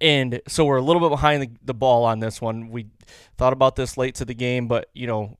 and 0.00 0.40
so 0.48 0.64
we're 0.64 0.78
a 0.78 0.82
little 0.82 1.00
bit 1.00 1.10
behind 1.10 1.42
the, 1.42 1.50
the 1.62 1.74
ball 1.74 2.04
on 2.04 2.20
this 2.20 2.40
one. 2.40 2.70
We 2.70 2.86
thought 3.36 3.52
about 3.52 3.76
this 3.76 3.96
late 3.96 4.14
to 4.16 4.24
the 4.24 4.34
game, 4.34 4.66
but 4.66 4.88
you 4.94 5.06
know, 5.06 5.38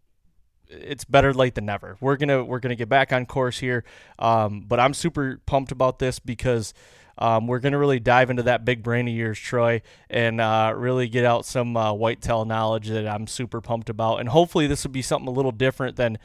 it's 0.68 1.04
better 1.04 1.32
late 1.32 1.54
than 1.54 1.66
never. 1.66 1.96
We're 2.00 2.16
gonna 2.16 2.44
we're 2.44 2.60
gonna 2.60 2.76
get 2.76 2.88
back 2.88 3.12
on 3.12 3.26
course 3.26 3.58
here. 3.58 3.84
Um, 4.18 4.64
but 4.66 4.78
I'm 4.78 4.94
super 4.94 5.40
pumped 5.46 5.72
about 5.72 5.98
this 5.98 6.18
because 6.18 6.74
um, 7.20 7.46
we're 7.46 7.60
gonna 7.60 7.78
really 7.78 8.00
dive 8.00 8.30
into 8.30 8.44
that 8.44 8.64
big 8.64 8.82
brain 8.82 9.06
of 9.06 9.14
yours, 9.14 9.38
Troy, 9.38 9.82
and 10.08 10.40
uh, 10.40 10.72
really 10.74 11.08
get 11.08 11.24
out 11.24 11.44
some 11.44 11.76
uh, 11.76 11.92
whitetail 11.92 12.44
knowledge 12.44 12.88
that 12.88 13.06
I'm 13.06 13.26
super 13.26 13.60
pumped 13.60 13.90
about. 13.90 14.20
And 14.20 14.28
hopefully, 14.28 14.66
this 14.66 14.84
will 14.84 14.90
be 14.90 15.02
something 15.02 15.28
a 15.28 15.32
little 15.32 15.52
different 15.52 15.96
than 15.96 16.18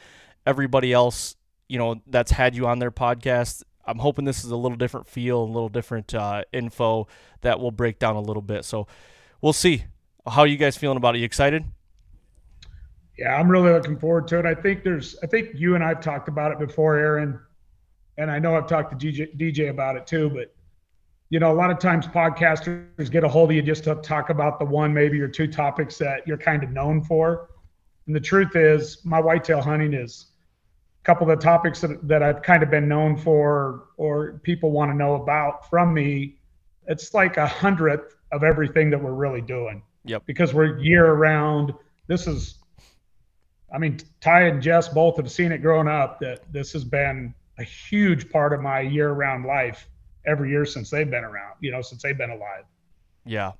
everybody 0.46 0.92
else, 0.92 1.36
you 1.68 1.78
know, 1.78 2.00
that's 2.06 2.30
had 2.30 2.54
you 2.54 2.66
on 2.66 2.78
their 2.78 2.90
podcast. 2.90 3.62
I'm 3.84 3.98
hoping 3.98 4.24
this 4.24 4.44
is 4.44 4.50
a 4.50 4.56
little 4.56 4.76
different 4.76 5.06
feel, 5.06 5.42
a 5.42 5.44
little 5.44 5.68
different 5.68 6.14
uh, 6.14 6.42
info 6.52 7.08
that 7.42 7.60
we'll 7.60 7.70
break 7.70 7.98
down 7.98 8.16
a 8.16 8.20
little 8.20 8.42
bit. 8.42 8.64
So 8.64 8.86
we'll 9.40 9.52
see. 9.52 9.84
How 10.26 10.42
you 10.44 10.56
guys 10.56 10.76
feeling 10.76 10.96
about 10.96 11.14
it? 11.14 11.18
You 11.18 11.24
excited? 11.24 11.64
Yeah, 13.16 13.34
I'm 13.36 13.48
really 13.48 13.70
looking 13.70 13.98
forward 13.98 14.26
to 14.28 14.40
it. 14.40 14.46
I 14.46 14.54
think 14.54 14.82
there's, 14.82 15.16
I 15.22 15.26
think 15.26 15.50
you 15.54 15.74
and 15.74 15.84
I've 15.84 16.00
talked 16.00 16.28
about 16.28 16.50
it 16.52 16.58
before, 16.58 16.96
Aaron, 16.96 17.38
and 18.18 18.30
I 18.30 18.38
know 18.38 18.56
I've 18.56 18.66
talked 18.66 18.98
to 18.98 19.06
DJ, 19.06 19.38
DJ 19.38 19.70
about 19.70 19.96
it 19.96 20.06
too. 20.06 20.30
But 20.30 20.54
you 21.28 21.40
know, 21.40 21.52
a 21.52 21.54
lot 21.54 21.70
of 21.70 21.78
times 21.78 22.06
podcasters 22.06 23.10
get 23.10 23.24
a 23.24 23.28
hold 23.28 23.50
of 23.50 23.56
you 23.56 23.62
just 23.62 23.84
to 23.84 23.96
talk 23.96 24.30
about 24.30 24.58
the 24.58 24.64
one, 24.64 24.94
maybe 24.94 25.20
or 25.20 25.28
two 25.28 25.46
topics 25.46 25.98
that 25.98 26.26
you're 26.26 26.38
kind 26.38 26.62
of 26.62 26.70
known 26.70 27.02
for. 27.02 27.50
And 28.06 28.14
the 28.14 28.20
truth 28.20 28.54
is, 28.54 29.04
my 29.04 29.20
whitetail 29.20 29.60
hunting 29.60 29.92
is 29.92 30.26
a 31.02 31.04
couple 31.04 31.28
of 31.28 31.36
the 31.36 31.42
topics 31.42 31.80
that, 31.80 32.06
that 32.06 32.22
I've 32.22 32.42
kind 32.42 32.62
of 32.62 32.70
been 32.70 32.88
known 32.88 33.16
for, 33.16 33.88
or 33.96 34.40
people 34.44 34.70
want 34.70 34.92
to 34.92 34.96
know 34.96 35.14
about 35.14 35.68
from 35.68 35.92
me. 35.92 36.38
It's 36.86 37.12
like 37.12 37.36
a 37.36 37.46
hundredth 37.46 38.16
of 38.30 38.44
everything 38.44 38.90
that 38.90 39.02
we're 39.02 39.12
really 39.12 39.40
doing. 39.40 39.82
Yep. 40.04 40.22
Because 40.26 40.54
we're 40.54 40.78
year 40.78 41.12
round. 41.14 41.74
This 42.06 42.28
is 42.28 42.58
I 43.74 43.78
mean, 43.78 43.98
Ty 44.20 44.42
and 44.42 44.62
Jess 44.62 44.88
both 44.88 45.16
have 45.16 45.30
seen 45.30 45.50
it 45.52 45.58
growing 45.58 45.88
up 45.88 46.20
that 46.20 46.50
this 46.52 46.72
has 46.72 46.84
been 46.84 47.34
a 47.58 47.64
huge 47.64 48.30
part 48.30 48.52
of 48.52 48.60
my 48.60 48.80
year 48.80 49.10
round 49.10 49.44
life 49.44 49.88
every 50.26 50.50
year 50.50 50.64
since 50.64 50.90
they've 50.90 51.10
been 51.10 51.24
around, 51.24 51.54
you 51.60 51.70
know, 51.70 51.82
since 51.82 52.02
they've 52.02 52.18
been 52.18 52.30
alive. 52.30 52.64
Yeah. 53.24 53.52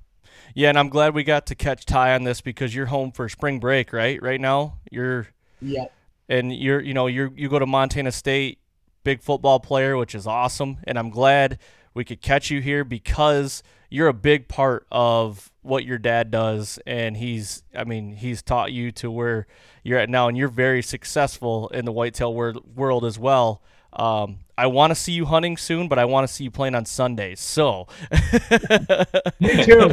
Yeah, 0.53 0.69
and 0.69 0.77
I'm 0.77 0.89
glad 0.89 1.13
we 1.13 1.23
got 1.23 1.45
to 1.47 1.55
catch 1.55 1.85
Ty 1.85 2.13
on 2.13 2.23
this 2.23 2.41
because 2.41 2.75
you're 2.75 2.87
home 2.87 3.11
for 3.11 3.27
spring 3.29 3.59
break, 3.59 3.93
right? 3.93 4.21
Right 4.21 4.39
now, 4.41 4.77
you're 4.91 5.27
Yeah. 5.61 5.85
and 6.29 6.53
you're 6.53 6.81
you 6.81 6.93
know 6.93 7.07
you're 7.07 7.31
you 7.35 7.49
go 7.49 7.59
to 7.59 7.65
Montana 7.65 8.11
State 8.11 8.59
big 9.03 9.21
football 9.21 9.59
player, 9.59 9.95
which 9.95 10.13
is 10.13 10.27
awesome. 10.27 10.77
And 10.83 10.99
I'm 10.99 11.09
glad 11.09 11.59
we 11.93 12.03
could 12.03 12.21
catch 12.21 12.51
you 12.51 12.61
here 12.61 12.83
because 12.83 13.63
you're 13.89 14.09
a 14.09 14.13
big 14.13 14.49
part 14.49 14.85
of 14.91 15.49
what 15.61 15.85
your 15.85 15.97
dad 15.97 16.29
does. 16.29 16.77
And 16.85 17.15
he's, 17.15 17.63
I 17.73 17.85
mean, 17.85 18.11
he's 18.17 18.41
taught 18.41 18.73
you 18.73 18.91
to 18.93 19.09
where 19.09 19.47
you're 19.81 19.97
at 19.97 20.09
now, 20.09 20.27
and 20.27 20.37
you're 20.37 20.49
very 20.49 20.81
successful 20.81 21.69
in 21.69 21.85
the 21.85 21.91
whitetail 21.93 22.33
wor- 22.33 22.55
world 22.75 23.05
as 23.05 23.17
well. 23.17 23.61
Um, 23.93 24.39
I 24.57 24.67
want 24.67 24.91
to 24.91 24.95
see 24.95 25.11
you 25.11 25.25
hunting 25.25 25.55
soon, 25.57 25.87
but 25.87 25.97
I 25.99 26.05
want 26.05 26.27
to 26.27 26.33
see 26.33 26.43
you 26.43 26.51
playing 26.51 26.75
on 26.75 26.85
Sundays. 26.85 27.39
So, 27.39 27.87
Me 29.39 29.63
too. 29.63 29.89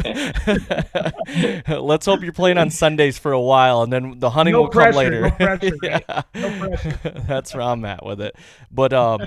let's 1.68 2.06
hope 2.06 2.22
you're 2.22 2.32
playing 2.32 2.58
on 2.58 2.70
Sundays 2.70 3.18
for 3.18 3.32
a 3.32 3.40
while, 3.40 3.82
and 3.82 3.92
then 3.92 4.18
the 4.18 4.30
hunting 4.30 4.52
No 4.52 4.62
will 4.62 4.68
come 4.68 4.92
later. 4.94 5.22
no 5.22 5.30
pressure, 5.30 5.72
yeah. 5.82 6.22
No 6.34 6.58
pressure. 6.58 6.98
That's 7.28 7.54
where 7.54 7.62
I'm 7.62 7.84
at 7.84 8.04
with 8.04 8.20
it. 8.20 8.36
But 8.70 8.92
um, 8.92 9.20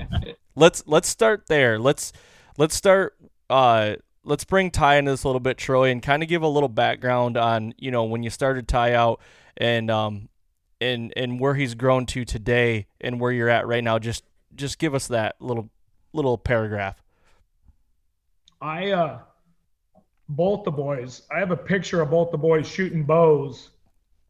let's 0.54 0.82
let's 0.86 1.08
start 1.08 1.46
there. 1.46 1.78
Let's 1.78 2.12
let's 2.56 2.74
start. 2.74 3.16
Uh, 3.48 3.94
let's 4.24 4.44
bring 4.44 4.70
Ty 4.70 4.96
into 4.96 5.12
this 5.12 5.24
a 5.24 5.28
little 5.28 5.40
bit, 5.40 5.56
Troy, 5.56 5.90
and 5.90 6.02
kind 6.02 6.22
of 6.22 6.28
give 6.28 6.42
a 6.42 6.48
little 6.48 6.68
background 6.68 7.36
on 7.36 7.74
you 7.78 7.90
know 7.90 8.04
when 8.04 8.22
you 8.22 8.30
started 8.30 8.68
Ty 8.68 8.94
out 8.94 9.20
and 9.56 9.90
um 9.90 10.28
and 10.80 11.12
and 11.16 11.40
where 11.40 11.54
he's 11.54 11.74
grown 11.74 12.06
to 12.06 12.24
today 12.24 12.86
and 13.00 13.20
where 13.20 13.32
you're 13.32 13.48
at 13.48 13.66
right 13.66 13.82
now. 13.82 13.98
Just 13.98 14.24
just 14.58 14.78
give 14.78 14.94
us 14.94 15.06
that 15.08 15.36
little 15.40 15.70
little 16.12 16.36
paragraph. 16.36 17.02
I 18.60 18.90
uh 18.90 19.20
both 20.28 20.64
the 20.64 20.70
boys. 20.70 21.22
I 21.34 21.38
have 21.38 21.52
a 21.52 21.56
picture 21.56 22.02
of 22.02 22.10
both 22.10 22.30
the 22.32 22.38
boys 22.38 22.68
shooting 22.68 23.04
bows 23.04 23.70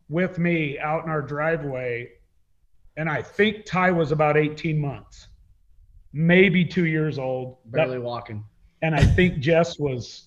with 0.09 0.39
me 0.39 0.79
out 0.79 1.03
in 1.05 1.11
our 1.11 1.23
driveway. 1.23 2.11
And 2.97 3.09
I 3.09 3.23
think 3.23 3.65
Ty 3.65 3.91
was 3.93 4.13
about 4.13 4.37
18 4.37 4.79
months, 4.79 5.29
maybe 6.13 6.65
two 6.65 6.87
years 6.87 7.19
old. 7.19 7.59
barely 7.67 7.99
That- 7.99 8.03
walking. 8.05 8.45
and 8.83 8.95
I 8.95 9.03
think 9.03 9.39
Jess 9.41 9.79
was 9.79 10.25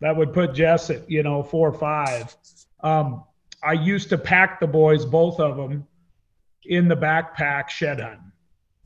that 0.00 0.14
would 0.16 0.32
put 0.34 0.54
Jess 0.54 0.90
at, 0.90 1.10
you 1.10 1.22
know, 1.22 1.42
four 1.42 1.68
or 1.68 1.72
five. 1.78 2.34
Um, 2.80 3.24
I 3.62 3.72
used 3.72 4.10
to 4.10 4.18
pack 4.18 4.60
the 4.60 4.66
boys, 4.66 5.06
both 5.06 5.40
of 5.40 5.56
them, 5.56 5.86
in 6.64 6.86
the 6.88 6.96
backpack 6.96 7.70
shed 7.70 8.00
hunting 8.00 8.25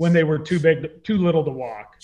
when 0.01 0.15
they 0.15 0.25
were 0.25 0.39
too 0.39 0.59
big, 0.59 1.05
too 1.05 1.19
little 1.19 1.45
to 1.45 1.51
walk. 1.51 2.01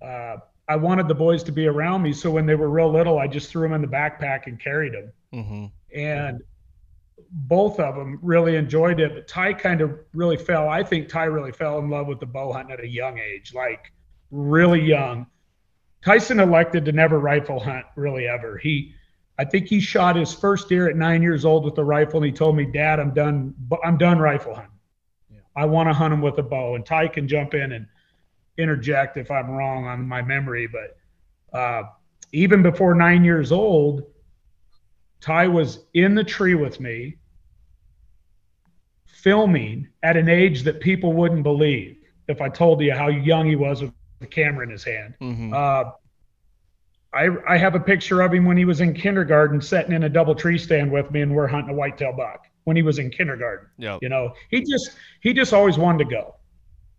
Uh, 0.00 0.36
I 0.68 0.76
wanted 0.76 1.08
the 1.08 1.16
boys 1.16 1.42
to 1.42 1.50
be 1.50 1.66
around 1.66 2.00
me, 2.00 2.12
so 2.12 2.30
when 2.30 2.46
they 2.46 2.54
were 2.54 2.70
real 2.70 2.92
little, 2.92 3.18
I 3.18 3.26
just 3.26 3.50
threw 3.50 3.62
them 3.62 3.72
in 3.72 3.80
the 3.80 3.88
backpack 3.88 4.46
and 4.46 4.56
carried 4.60 4.94
them. 4.94 5.12
Mm-hmm. 5.34 5.66
And 5.98 6.42
both 7.32 7.80
of 7.80 7.96
them 7.96 8.20
really 8.22 8.54
enjoyed 8.54 9.00
it. 9.00 9.14
But 9.14 9.26
Ty 9.26 9.54
kind 9.54 9.80
of 9.80 9.98
really 10.14 10.36
fell. 10.36 10.68
I 10.68 10.84
think 10.84 11.08
Ty 11.08 11.24
really 11.24 11.50
fell 11.50 11.80
in 11.80 11.90
love 11.90 12.06
with 12.06 12.20
the 12.20 12.26
bow 12.26 12.52
hunting 12.52 12.72
at 12.72 12.84
a 12.84 12.88
young 12.88 13.18
age, 13.18 13.52
like 13.52 13.92
really 14.30 14.80
young. 14.80 15.26
Tyson 16.04 16.38
elected 16.38 16.84
to 16.84 16.92
never 16.92 17.18
rifle 17.18 17.58
hunt 17.58 17.84
really 17.96 18.28
ever. 18.28 18.58
He, 18.58 18.94
I 19.40 19.44
think 19.44 19.66
he 19.66 19.80
shot 19.80 20.14
his 20.14 20.32
first 20.32 20.68
deer 20.68 20.88
at 20.88 20.94
nine 20.94 21.20
years 21.20 21.44
old 21.44 21.64
with 21.64 21.76
a 21.78 21.84
rifle, 21.84 22.18
and 22.18 22.26
he 22.26 22.32
told 22.32 22.54
me, 22.54 22.64
"Dad, 22.64 23.00
I'm 23.00 23.12
done. 23.12 23.56
I'm 23.82 23.98
done 23.98 24.20
rifle 24.20 24.54
hunting. 24.54 24.70
I 25.56 25.64
want 25.66 25.88
to 25.88 25.92
hunt 25.92 26.14
him 26.14 26.20
with 26.20 26.38
a 26.38 26.42
bow." 26.42 26.74
And 26.74 26.84
Ty 26.84 27.08
can 27.08 27.28
jump 27.28 27.54
in 27.54 27.72
and 27.72 27.86
interject 28.58 29.16
if 29.16 29.30
I'm 29.30 29.50
wrong 29.50 29.86
on 29.86 30.06
my 30.06 30.22
memory, 30.22 30.68
but 30.68 30.96
uh, 31.56 31.84
even 32.32 32.62
before 32.62 32.94
nine 32.94 33.24
years 33.24 33.52
old, 33.52 34.04
Ty 35.20 35.48
was 35.48 35.84
in 35.94 36.14
the 36.14 36.24
tree 36.24 36.54
with 36.54 36.80
me, 36.80 37.16
filming 39.06 39.88
at 40.02 40.16
an 40.16 40.28
age 40.28 40.62
that 40.62 40.80
people 40.80 41.12
wouldn't 41.12 41.42
believe 41.42 41.96
if 42.28 42.40
I 42.40 42.48
told 42.48 42.80
you 42.80 42.92
how 42.92 43.08
young 43.08 43.46
he 43.46 43.56
was 43.56 43.82
with 43.82 43.92
the 44.20 44.26
camera 44.26 44.64
in 44.64 44.70
his 44.70 44.84
hand. 44.84 45.14
Mm-hmm. 45.20 45.52
Uh, 45.52 45.92
I, 47.12 47.28
I 47.48 47.56
have 47.56 47.74
a 47.74 47.80
picture 47.80 48.20
of 48.20 48.32
him 48.32 48.44
when 48.44 48.56
he 48.56 48.64
was 48.64 48.80
in 48.80 48.94
kindergarten 48.94 49.60
sitting 49.60 49.92
in 49.92 50.04
a 50.04 50.08
double 50.08 50.34
tree 50.34 50.58
stand 50.58 50.92
with 50.92 51.10
me 51.10 51.22
and 51.22 51.34
we're 51.34 51.48
hunting 51.48 51.74
a 51.74 51.76
whitetail 51.76 52.12
buck 52.12 52.46
when 52.64 52.76
he 52.76 52.82
was 52.82 52.98
in 52.98 53.10
kindergarten. 53.10 53.68
Yep. 53.78 54.00
You 54.02 54.08
know, 54.08 54.34
he 54.50 54.60
just 54.62 54.92
he 55.20 55.32
just 55.32 55.52
always 55.52 55.78
wanted 55.78 56.04
to 56.04 56.10
go. 56.10 56.34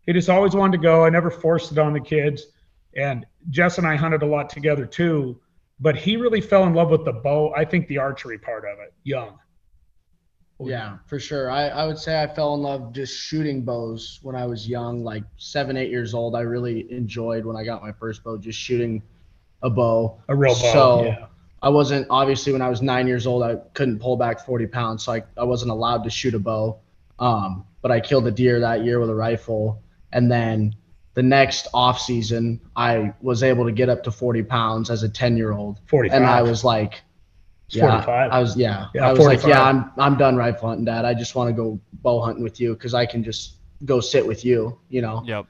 He 0.06 0.14
just 0.14 0.30
always 0.30 0.56
wanted 0.56 0.78
to 0.78 0.84
go. 0.84 1.06
I 1.06 1.10
never 1.10 1.30
forced 1.30 1.72
it 1.72 1.78
on 1.78 1.94
the 1.94 2.00
kids. 2.00 2.48
And 2.96 3.26
Jess 3.50 3.78
and 3.78 3.88
I 3.88 3.96
hunted 3.96 4.24
a 4.24 4.26
lot 4.26 4.50
together 4.50 4.86
too. 4.86 5.40
But 5.80 5.96
he 5.96 6.16
really 6.16 6.42
fell 6.42 6.66
in 6.66 6.74
love 6.74 6.92
with 6.92 7.06
the 7.06 7.14
bow. 7.14 7.54
I 7.56 7.66
think 7.66 7.88
the 7.88 7.98
archery 7.98 8.38
part 8.38 8.66
of 8.66 8.80
it, 8.80 8.94
young. 9.04 9.40
Yeah, 10.60 10.98
for 11.08 11.20
sure. 11.20 11.50
I, 11.50 11.70
I 11.70 11.88
would 11.88 11.98
say 11.98 12.22
I 12.22 12.28
fell 12.28 12.54
in 12.54 12.62
love 12.62 12.94
just 12.94 13.20
shooting 13.20 13.64
bows 13.64 14.20
when 14.22 14.36
I 14.36 14.46
was 14.46 14.68
young, 14.68 15.04
like 15.04 15.24
seven, 15.38 15.76
eight 15.78 15.90
years 15.90 16.14
old. 16.14 16.36
I 16.36 16.42
really 16.42 16.92
enjoyed 16.92 17.46
when 17.46 17.56
I 17.56 17.64
got 17.64 17.82
my 17.82 17.92
first 17.92 18.24
bow, 18.24 18.38
just 18.38 18.60
shooting 18.60 19.02
a 19.64 19.72
bow. 19.72 20.22
A 20.28 20.36
real 20.36 20.54
bow. 20.54 20.74
So 20.74 21.04
yeah. 21.06 21.26
I 21.62 21.70
wasn't 21.70 22.08
obviously 22.10 22.54
when 22.54 22.62
I 22.62 22.70
was 22.70 22.82
nine 22.82 23.08
years 23.08 23.28
old, 23.28 23.44
I 23.44 23.56
couldn't 23.74 24.00
pull 24.00 24.18
back 24.18 24.46
40 24.46 24.68
pounds, 24.68 25.04
so 25.04 25.14
I, 25.14 25.24
I 25.38 25.44
wasn't 25.44 25.72
allowed 25.72 26.04
to 26.06 26.10
shoot 26.10 26.34
a 26.34 26.40
bow. 26.40 26.80
Um, 27.20 27.66
but 27.82 27.92
I 27.92 28.00
killed 28.00 28.26
a 28.28 28.32
deer 28.32 28.60
that 28.62 28.84
year 28.84 29.00
with 29.00 29.10
a 29.10 29.16
rifle, 29.16 29.82
and 30.12 30.32
then 30.32 30.76
the 31.14 31.24
next 31.24 31.68
off 31.74 32.00
season, 32.00 32.62
I 32.76 33.14
was 33.22 33.44
able 33.44 33.66
to 33.66 33.72
get 33.72 33.90
up 33.90 34.04
to 34.04 34.12
40 34.12 34.44
pounds 34.44 34.90
as 34.90 35.04
a 35.04 35.10
10 35.10 35.38
year 35.38 35.52
old, 35.52 35.80
45. 35.88 36.18
and 36.18 36.26
I 36.26 36.42
was 36.42 36.64
like, 36.64 37.02
yeah, 37.70 38.02
45. 38.02 38.32
I 38.32 38.40
was 38.40 38.58
yeah, 38.58 38.88
Yeah, 38.94 39.08
I 39.08 39.14
was 39.14 39.26
like, 39.26 39.44
yeah, 39.44 39.64
I'm 39.64 39.92
I'm 39.98 40.18
done 40.18 40.36
rifle 40.36 40.70
hunting, 40.70 40.86
Dad. 40.86 41.06
I 41.06 41.14
just 41.14 41.36
want 41.36 41.50
to 41.50 41.54
go 41.54 41.80
bow 41.94 42.22
hunting 42.22 42.44
with 42.44 42.60
you 42.60 42.74
because 42.74 42.94
I 42.94 43.06
can 43.06 43.24
just 43.24 43.56
go 43.86 44.00
sit 44.00 44.26
with 44.26 44.44
you, 44.46 44.78
you 44.90 45.02
know 45.02 45.24
Yep. 45.26 45.46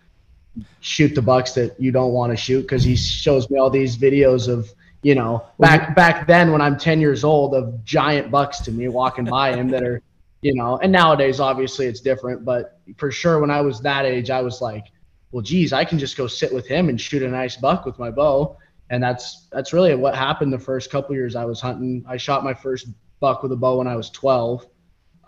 shoot 0.82 1.16
the 1.16 1.22
bucks 1.22 1.54
that 1.54 1.80
you 1.80 1.92
don't 1.92 2.12
want 2.14 2.32
to 2.32 2.38
shoot 2.38 2.62
because 2.62 2.84
he 2.84 2.96
shows 2.96 3.50
me 3.50 3.58
all 3.60 3.70
these 3.70 3.98
videos 3.98 4.48
of 4.48 4.74
you 5.04 5.16
know 5.16 5.46
back 5.60 5.96
back 5.96 6.28
then 6.28 6.52
when 6.52 6.62
I'm 6.62 6.78
10 6.78 7.02
years 7.02 7.24
old 7.24 7.56
of 7.56 7.84
giant 7.84 8.30
bucks 8.32 8.60
to 8.62 8.72
me 8.72 8.88
walking 8.88 9.26
by 9.26 9.56
him 9.56 9.68
that 9.70 9.84
are 9.84 10.02
you 10.42 10.54
know 10.56 10.78
and 10.78 10.92
nowadays 10.92 11.40
obviously 11.40 11.86
it's 11.86 12.02
different 12.02 12.46
but 12.46 12.80
for 12.98 13.12
sure 13.12 13.40
when 13.40 13.52
I 13.52 13.62
was 13.62 13.80
that 13.82 14.06
age 14.06 14.30
I 14.30 14.42
was 14.42 14.62
like 14.62 14.86
well 15.32 15.42
geez 15.42 15.74
I 15.74 15.86
can 15.86 16.00
just 16.00 16.18
go 16.18 16.28
sit 16.28 16.54
with 16.54 16.68
him 16.68 16.90
and 16.90 17.00
shoot 17.00 17.24
a 17.24 17.28
nice 17.28 17.56
buck 17.58 17.86
with 17.86 17.98
my 18.00 18.12
bow 18.12 18.58
and 18.90 19.02
that's 19.02 19.48
that's 19.52 19.74
really 19.74 19.96
what 19.96 20.16
happened 20.16 20.52
the 20.52 20.60
first 20.60 20.92
couple 20.92 21.16
years 21.16 21.36
I 21.36 21.46
was 21.46 21.60
hunting 21.62 22.04
I 22.08 22.18
shot 22.18 22.44
my 22.44 22.54
first 22.54 22.88
buck 23.20 23.44
with 23.44 23.52
a 23.52 23.58
bow 23.58 23.78
when 23.78 23.88
I 23.88 23.96
was 23.96 24.10
12 24.12 24.68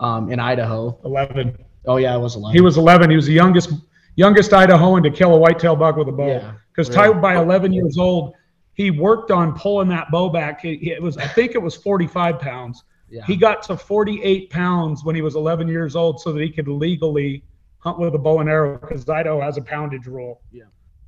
um, 0.00 0.30
in 0.30 0.40
Idaho 0.40 0.98
11. 1.04 1.56
oh 1.86 1.96
yeah 1.96 2.14
I 2.14 2.16
was 2.16 2.36
11 2.36 2.54
He 2.56 2.60
was 2.60 2.76
11. 2.76 3.10
He 3.10 3.16
was 3.16 3.26
the 3.26 3.32
youngest 3.32 3.72
youngest 4.16 4.50
Idahoan 4.52 5.02
to 5.02 5.10
kill 5.10 5.34
a 5.34 5.38
whitetail 5.38 5.76
buck 5.76 5.96
with 5.96 6.08
a 6.08 6.12
bow. 6.12 6.26
Yeah, 6.26 6.52
Because 6.72 6.94
really. 6.96 7.20
By 7.20 7.36
11 7.36 7.72
years 7.72 7.98
old, 7.98 8.34
he 8.74 8.90
worked 8.90 9.30
on 9.30 9.54
pulling 9.58 9.88
that 9.88 10.10
bow 10.10 10.28
back. 10.28 10.60
He- 10.60 10.90
It 10.90 11.02
was, 11.02 11.16
I 11.16 11.26
think, 11.26 11.54
it 11.54 11.62
was 11.62 11.74
45 11.76 12.38
pounds. 12.40 12.84
yeah. 13.08 13.24
He 13.26 13.36
got 13.36 13.62
to 13.64 13.76
48 13.76 14.50
pounds 14.50 15.04
when 15.04 15.14
he 15.14 15.22
was 15.22 15.36
11 15.36 15.68
years 15.68 15.94
old, 15.96 16.20
so 16.20 16.32
that 16.32 16.42
he 16.42 16.50
could 16.50 16.68
legally 16.68 17.44
hunt 17.78 17.98
with 17.98 18.14
a 18.14 18.18
bow 18.18 18.40
and 18.40 18.48
arrow. 18.48 18.78
Because 18.78 19.08
Idaho 19.08 19.40
has 19.40 19.56
a 19.56 19.62
poundage 19.62 20.06
rule. 20.06 20.40
Yeah. 20.52 20.64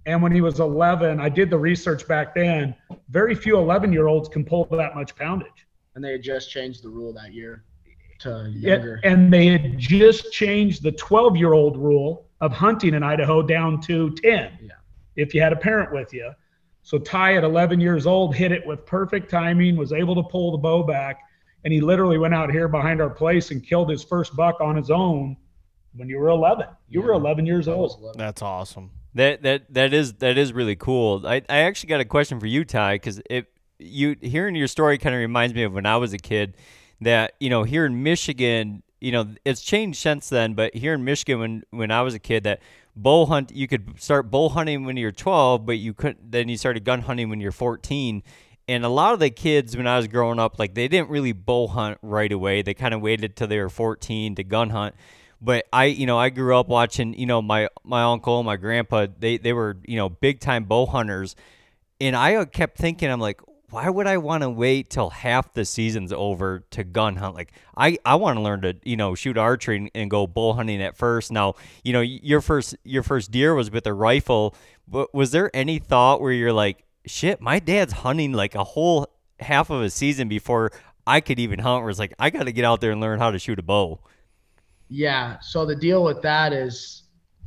And 0.07 0.23
when 0.23 0.31
he 0.31 0.41
was 0.41 0.61
11, 0.61 1.19
I 1.19 1.29
did 1.29 1.51
the 1.51 1.59
research 1.59 2.07
back 2.07 2.35
then. 2.35 2.75
Very 3.09 3.35
few 3.35 3.57
11 3.59 3.93
year 3.93 4.07
olds 4.07 4.29
can 4.29 4.45
pull 4.45 4.65
that 4.67 4.95
much 4.95 5.15
poundage. 5.17 5.67
and 5.97 6.05
they 6.05 6.13
had 6.13 6.23
just 6.23 6.51
changed 6.51 6.83
the 6.85 6.89
rule 6.91 7.13
that 7.15 7.33
year 7.33 7.65
to 8.21 8.51
younger. 8.55 9.01
and 9.03 9.33
they 9.33 9.47
had 9.47 9.79
just 9.79 10.31
changed 10.33 10.83
the 10.83 10.93
12 10.93 11.37
year 11.37 11.55
old 11.55 11.77
rule 11.79 12.27
of 12.43 12.53
hunting 12.53 12.93
in 12.95 13.03
Idaho 13.03 13.41
down 13.43 13.81
to 13.81 14.11
10 14.17 14.59
Yeah. 14.63 14.73
if 15.17 15.35
you 15.35 15.41
had 15.41 15.53
a 15.55 15.57
parent 15.57 15.93
with 15.93 16.13
you. 16.13 16.31
So 16.87 16.99
Ty 16.99 17.35
at 17.35 17.43
11 17.43 17.81
years 17.81 18.07
old 18.07 18.33
hit 18.33 18.53
it 18.53 18.65
with 18.65 18.87
perfect 18.87 19.29
timing, 19.29 19.75
was 19.75 19.93
able 19.93 20.15
to 20.15 20.23
pull 20.23 20.53
the 20.53 20.59
bow 20.59 20.85
back, 20.85 21.19
and 21.65 21.73
he 21.73 21.81
literally 21.81 22.17
went 22.17 22.33
out 22.33 22.49
here 22.49 22.69
behind 22.69 23.01
our 23.01 23.11
place 23.11 23.51
and 23.51 23.61
killed 23.61 23.91
his 23.91 24.05
first 24.05 24.37
buck 24.37 24.61
on 24.61 24.77
his 24.77 24.89
own 24.89 25.37
when 25.97 26.09
you 26.09 26.17
were 26.17 26.29
11. 26.29 26.69
You 26.89 27.03
were 27.03 27.11
11 27.11 27.45
years 27.45 27.67
old. 27.67 27.99
11. 27.99 28.19
That's 28.19 28.41
awesome. 28.41 28.93
That 29.15 29.43
that 29.43 29.75
that 29.75 29.93
is 29.93 30.13
that 30.15 30.39
is 30.39 30.53
really 30.53 30.77
cool. 30.77 31.27
I, 31.27 31.43
I 31.49 31.59
actually 31.63 31.89
got 31.89 32.01
a 32.01 32.05
question 32.05 32.39
for 32.39 32.47
you, 32.47 32.65
Ty, 32.65 32.95
because 32.95 33.21
it 33.29 33.49
you 33.81 34.15
hearing 34.21 34.55
your 34.55 34.69
story 34.69 34.97
kind 34.97 35.13
of 35.13 35.19
reminds 35.19 35.57
me 35.57 35.65
of 35.65 35.73
when 35.73 35.87
I 35.87 35.97
was 35.97 36.13
a 36.13 36.19
kid. 36.19 36.57
That 37.01 37.33
you 37.41 37.51
know 37.51 37.65
here 37.65 37.85
in 37.85 38.05
Michigan, 38.05 38.85
you 39.01 39.11
know 39.11 39.35
it's 39.45 39.61
changed 39.61 39.99
since 39.99 40.29
then, 40.29 40.55
but 40.55 40.73
here 40.77 40.95
in 40.95 41.03
Michigan 41.03 41.41
when 41.41 41.65
when 41.71 41.91
I 41.91 42.03
was 42.03 42.15
a 42.15 42.21
kid, 42.21 42.45
that 42.45 42.61
bow 42.97 43.27
hunt 43.27 43.53
you 43.55 43.69
could 43.69 44.01
start 44.01 44.31
bow 44.31 44.49
hunting 44.49 44.85
when 44.85 44.97
you're 44.97 45.13
12, 45.13 45.67
but 45.67 45.79
you 45.79 45.95
couldn't. 45.95 46.33
Then 46.33 46.49
you 46.49 46.57
started 46.57 46.85
gun 46.85 47.03
hunting 47.03 47.29
when 47.29 47.41
you're 47.41 47.53
14. 47.53 48.23
And 48.69 48.85
a 48.85 48.89
lot 48.89 49.15
of 49.15 49.21
the 49.21 49.31
kids 49.31 49.77
when 49.77 49.87
I 49.87 49.97
was 49.97 50.09
growing 50.09 50.41
up, 50.41 50.59
like 50.59 50.75
they 50.75 50.89
didn't 50.89 51.11
really 51.11 51.33
bow 51.33 51.69
hunt 51.69 51.99
right 52.03 52.33
away. 52.33 52.63
They 52.63 52.75
kind 52.75 52.95
of 52.95 53.01
waited 53.01 53.37
till 53.37 53.47
they 53.47 53.61
were 53.61 53.69
14 53.69 54.35
to 54.37 54.45
gun 54.45 54.71
hunt 54.71 54.95
but 55.41 55.67
I, 55.73 55.85
you 55.85 56.07
know, 56.07 56.19
I 56.19 56.31
grew 56.31 56.57
up 56.57 56.69
watching, 56.69 57.15
you 57.15 57.27
know, 57.27 57.43
my 57.43 57.69
my 57.85 58.03
uncle, 58.03 58.43
my 58.43 58.57
grandpa, 58.57 59.07
they 59.19 59.37
they 59.37 59.53
were, 59.53 59.77
you 59.87 59.97
know, 59.97 60.09
big 60.09 60.41
time 60.41 60.65
bow 60.65 60.87
hunters, 60.87 61.37
and 62.01 62.17
I 62.17 62.45
kept 62.47 62.79
thinking, 62.79 63.11
I'm 63.11 63.21
like, 63.21 63.41
why 63.71 63.89
would 63.89 64.07
I 64.07 64.19
want 64.19 64.43
to 64.43 64.51
wait 64.51 64.91
till 64.91 65.11
half 65.11 65.53
the 65.55 65.65
season's 65.65 66.13
over 66.13 66.65
to 66.71 66.85
gun 66.85 67.17
hunt? 67.17 67.35
Like 67.35 67.53
I, 67.77 67.99
I 68.05 68.15
want 68.15 68.37
to 68.37 68.43
learn 68.43 68.63
to, 68.63 68.77
you 68.85 68.97
know, 68.97 69.15
shoot 69.15 69.37
archery 69.37 69.77
and, 69.77 69.91
and, 69.95 70.11
go 70.11 70.27
bull 70.27 70.55
hunting 70.55 70.81
at 70.83 70.97
first. 70.97 71.33
Now, 71.33 71.55
you 71.83 71.93
know, 71.93 72.01
your 72.01 72.41
first 72.41 72.77
your 72.85 73.03
first 73.03 73.31
deer 73.31 73.55
was 73.55 73.71
with 73.71 73.87
a 73.87 73.93
rifle, 73.93 74.55
but 74.87 75.13
was 75.13 75.33
there 75.33 75.51
any 75.55 75.79
thought 75.79 76.21
where 76.21 76.33
you're 76.33 76.53
like, 76.53 76.85
shit, 77.07 77.41
my 77.41 77.59
dad's 77.59 77.93
hunting 77.93 78.33
like 78.33 78.55
a 78.55 78.65
whole 78.65 79.09
half 79.41 79.71
of 79.71 79.83
a 79.83 79.91
season 79.91 80.29
before 80.29 80.71
I 81.07 81.21
could 81.21 81.39
even 81.39 81.59
hunt 81.59 81.83
where 81.83 81.91
it's 81.91 81.99
like 81.99 82.15
I 82.19 82.31
gotta 82.31 82.53
get 82.53 82.65
out 82.65 82.81
there 82.81 82.93
and 82.93 83.01
learn 83.01 83.19
how 83.19 83.33
to 83.33 83.39
shoot 83.39 83.59
a 83.59 83.63
bow. 83.63 84.01
Yeah. 84.89 85.41
So 85.41 85.67
the 85.67 85.75
deal 85.75 86.05
with 86.05 86.23
that 86.23 86.53
is 86.53 87.03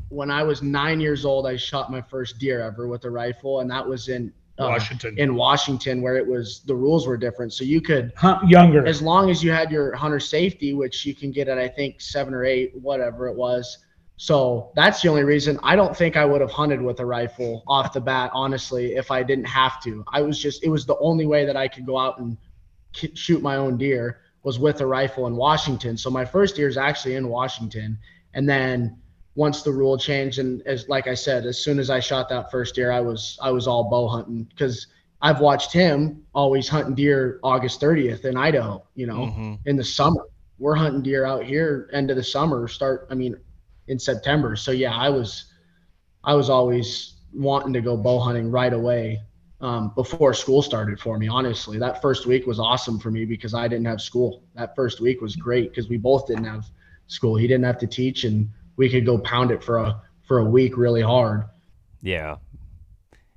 when 0.09 0.31
I 0.31 0.43
was 0.43 0.61
nine 0.61 0.99
years 0.99 1.23
old, 1.23 1.47
I 1.47 1.55
shot 1.55 1.91
my 1.91 2.01
first 2.01 2.39
deer 2.39 2.61
ever 2.61 2.87
with 2.87 3.05
a 3.05 3.09
rifle, 3.09 3.61
and 3.61 3.71
that 3.71 3.87
was 3.87 4.09
in 4.09 4.33
Uh-huh. 4.59 4.71
Washington. 4.71 5.17
In 5.17 5.35
Washington, 5.35 6.01
where 6.01 6.17
it 6.17 6.27
was 6.27 6.61
the 6.65 6.75
rules 6.75 7.07
were 7.07 7.17
different, 7.17 7.53
so 7.53 7.63
you 7.63 7.81
could 7.81 8.11
hunt 8.17 8.47
younger 8.49 8.85
as 8.85 9.01
long 9.01 9.29
as 9.29 9.43
you 9.43 9.51
had 9.51 9.71
your 9.71 9.95
hunter 9.95 10.19
safety, 10.19 10.73
which 10.73 11.05
you 11.05 11.15
can 11.15 11.31
get 11.31 11.47
at 11.47 11.57
I 11.57 11.67
think 11.67 12.01
seven 12.01 12.33
or 12.33 12.43
eight, 12.43 12.75
whatever 12.75 13.27
it 13.27 13.35
was. 13.35 13.77
So 14.21 14.73
that's 14.75 15.01
the 15.01 15.07
only 15.07 15.23
reason. 15.23 15.57
I 15.63 15.77
don't 15.77 15.95
think 15.95 16.17
I 16.17 16.25
would 16.25 16.41
have 16.41 16.51
hunted 16.51 16.81
with 16.81 16.99
a 16.99 17.05
rifle 17.05 17.63
off 17.67 17.93
the 17.93 18.01
bat, 18.01 18.31
honestly, 18.33 18.95
if 18.95 19.11
I 19.11 19.23
didn't 19.23 19.45
have 19.45 19.81
to. 19.83 20.03
I 20.11 20.21
was 20.21 20.37
just, 20.37 20.61
it 20.61 20.67
was 20.67 20.85
the 20.85 20.97
only 20.97 21.25
way 21.25 21.45
that 21.45 21.55
I 21.55 21.69
could 21.69 21.85
go 21.85 21.97
out 21.97 22.19
and 22.19 22.37
shoot 22.91 23.41
my 23.41 23.55
own 23.55 23.77
deer 23.77 24.19
was 24.43 24.59
with 24.59 24.81
a 24.81 24.85
rifle 24.85 25.25
in 25.27 25.37
Washington. 25.37 25.95
So 25.95 26.09
my 26.09 26.25
first 26.25 26.57
year 26.57 26.67
is 26.67 26.75
actually 26.75 27.15
in 27.15 27.29
Washington. 27.29 27.97
And 28.33 28.47
then 28.47 28.97
once 29.39 29.61
the 29.61 29.71
rule 29.71 29.97
changed 29.97 30.37
and 30.37 30.61
as 30.67 30.89
like 30.89 31.07
I 31.07 31.13
said, 31.13 31.45
as 31.45 31.63
soon 31.63 31.79
as 31.79 31.89
I 31.89 32.01
shot 32.01 32.27
that 32.27 32.51
first 32.51 32.75
deer, 32.75 32.91
I 32.91 32.99
was 32.99 33.39
I 33.41 33.51
was 33.51 33.67
all 33.67 33.89
bow 33.89 34.05
hunting 34.05 34.43
because 34.43 34.87
I've 35.21 35.39
watched 35.39 35.71
him 35.71 36.23
always 36.35 36.67
hunting 36.67 36.93
deer 36.93 37.39
August 37.41 37.79
30th 37.79 38.25
in 38.25 38.35
Idaho, 38.35 38.85
you 38.95 39.07
know, 39.07 39.27
mm-hmm. 39.27 39.55
in 39.65 39.77
the 39.77 39.83
summer. 39.83 40.25
We're 40.57 40.75
hunting 40.75 41.01
deer 41.01 41.25
out 41.25 41.45
here 41.45 41.89
end 41.93 42.11
of 42.11 42.17
the 42.17 42.23
summer, 42.23 42.67
start 42.67 43.07
I 43.09 43.15
mean 43.15 43.37
in 43.87 43.97
September. 43.97 44.57
So 44.57 44.71
yeah, 44.71 44.93
I 44.93 45.07
was 45.07 45.45
I 46.25 46.33
was 46.33 46.49
always 46.49 47.13
wanting 47.33 47.71
to 47.71 47.81
go 47.81 47.95
bow 47.95 48.19
hunting 48.19 48.51
right 48.51 48.73
away 48.73 49.21
um, 49.61 49.93
before 49.95 50.33
school 50.33 50.61
started 50.61 50.99
for 50.99 51.17
me. 51.17 51.29
Honestly, 51.29 51.79
that 51.79 52.01
first 52.01 52.25
week 52.25 52.45
was 52.45 52.59
awesome 52.59 52.99
for 52.99 53.09
me 53.09 53.23
because 53.23 53.53
I 53.53 53.69
didn't 53.69 53.85
have 53.85 54.01
school. 54.01 54.43
That 54.55 54.75
first 54.75 54.99
week 54.99 55.21
was 55.21 55.37
great 55.37 55.69
because 55.69 55.87
we 55.87 55.95
both 55.95 56.27
didn't 56.27 56.43
have 56.43 56.65
school. 57.07 57.37
He 57.37 57.47
didn't 57.47 57.63
have 57.63 57.77
to 57.79 57.87
teach, 57.87 58.25
and 58.25 58.49
we 58.79 58.89
could 58.89 59.05
go 59.05 59.17
pound 59.17 59.51
it 59.51 59.61
for 59.61 59.77
a 59.77 60.01
for 60.25 60.39
a 60.39 60.45
week 60.45 60.77
really 60.77 61.01
hard. 61.01 61.43
Yeah. 62.01 62.37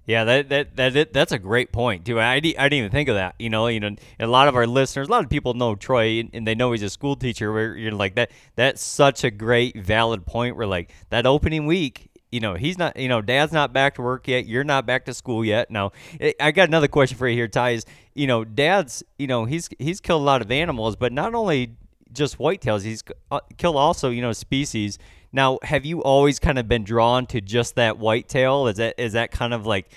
Yeah, 0.07 0.25
that 0.25 0.49
that 0.49 0.77
that 0.77 0.93
that 0.95 1.13
that's 1.13 1.33
a 1.33 1.39
great 1.39 1.73
point 1.73 2.07
too. 2.07 2.21
I, 2.21 2.35
I 2.35 2.41
didn't 2.41 2.73
even 2.73 2.91
think 2.91 3.09
of 3.09 3.17
that. 3.17 3.35
You 3.39 3.51
know, 3.51 3.67
you 3.67 3.81
know, 3.81 3.95
a 4.19 4.27
lot 4.27 4.49
of 4.49 4.57
our 4.57 4.67
listeners, 4.67 5.09
a 5.09 5.11
lot 5.11 5.25
of 5.25 5.31
people 5.31 5.55
know 5.55 5.75
Troy, 5.75 6.29
and 6.33 6.47
they 6.47 6.55
know 6.55 6.73
he's 6.73 6.83
a 6.83 6.91
school 6.91 7.17
teacher. 7.17 7.53
Where 7.53 7.77
you're 7.77 7.93
like 7.93 8.15
that. 8.17 8.31
That's 8.57 8.83
such 8.83 9.25
a 9.25 9.31
great, 9.31 9.77
valid 9.77 10.27
point. 10.27 10.57
Where 10.57 10.67
like 10.67 10.93
that 11.11 11.25
opening 11.25 11.67
week, 11.67 12.11
you 12.33 12.41
know, 12.41 12.55
he's 12.55 12.79
not. 12.79 12.97
You 12.97 13.09
know, 13.09 13.21
Dad's 13.23 13.53
not 13.53 13.73
back 13.73 13.95
to 13.97 14.03
work 14.03 14.27
yet. 14.27 14.47
You're 14.47 14.65
not 14.65 14.87
back 14.87 15.05
to 15.05 15.15
school 15.15 15.45
yet. 15.45 15.71
Now, 15.71 15.93
I 16.41 16.51
got 16.51 16.69
another 16.69 16.89
question 16.89 17.17
for 17.17 17.29
you 17.29 17.37
here, 17.37 17.49
Ty. 17.49 17.71
Is 17.71 17.87
you 18.15 18.27
know, 18.27 18.45
Dad's. 18.45 19.05
You 19.19 19.29
know, 19.29 19.45
he's 19.45 19.69
he's 19.79 20.01
killed 20.01 20.23
a 20.23 20.25
lot 20.25 20.43
of 20.43 20.51
animals, 20.51 20.97
but 20.97 21.13
not 21.13 21.33
only 21.35 21.77
just 22.13 22.39
whitetails. 22.39 22.83
He's 22.83 23.03
uh, 23.31 23.41
killed 23.57 23.77
also, 23.77 24.11
you 24.11 24.23
know, 24.23 24.33
species. 24.33 24.99
Now, 25.33 25.59
have 25.63 25.87
you 25.87 26.03
always 26.03 26.39
kind 26.39 26.59
of 26.59 26.69
been 26.69 26.85
drawn 26.85 27.27
to 27.27 27.41
just 27.41 27.77
that 27.77 27.99
whitetail? 27.99 28.67
Is 28.67 28.77
that 28.77 28.95
is 28.99 29.15
that 29.15 29.31
kind 29.31 29.55
of 29.55 29.67
like 29.67 29.91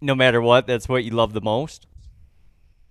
no 0.00 0.14
matter 0.14 0.40
what, 0.40 0.66
that's 0.66 0.88
what 0.88 1.02
you 1.02 1.10
love 1.12 1.32
the 1.32 1.40
most? 1.40 1.86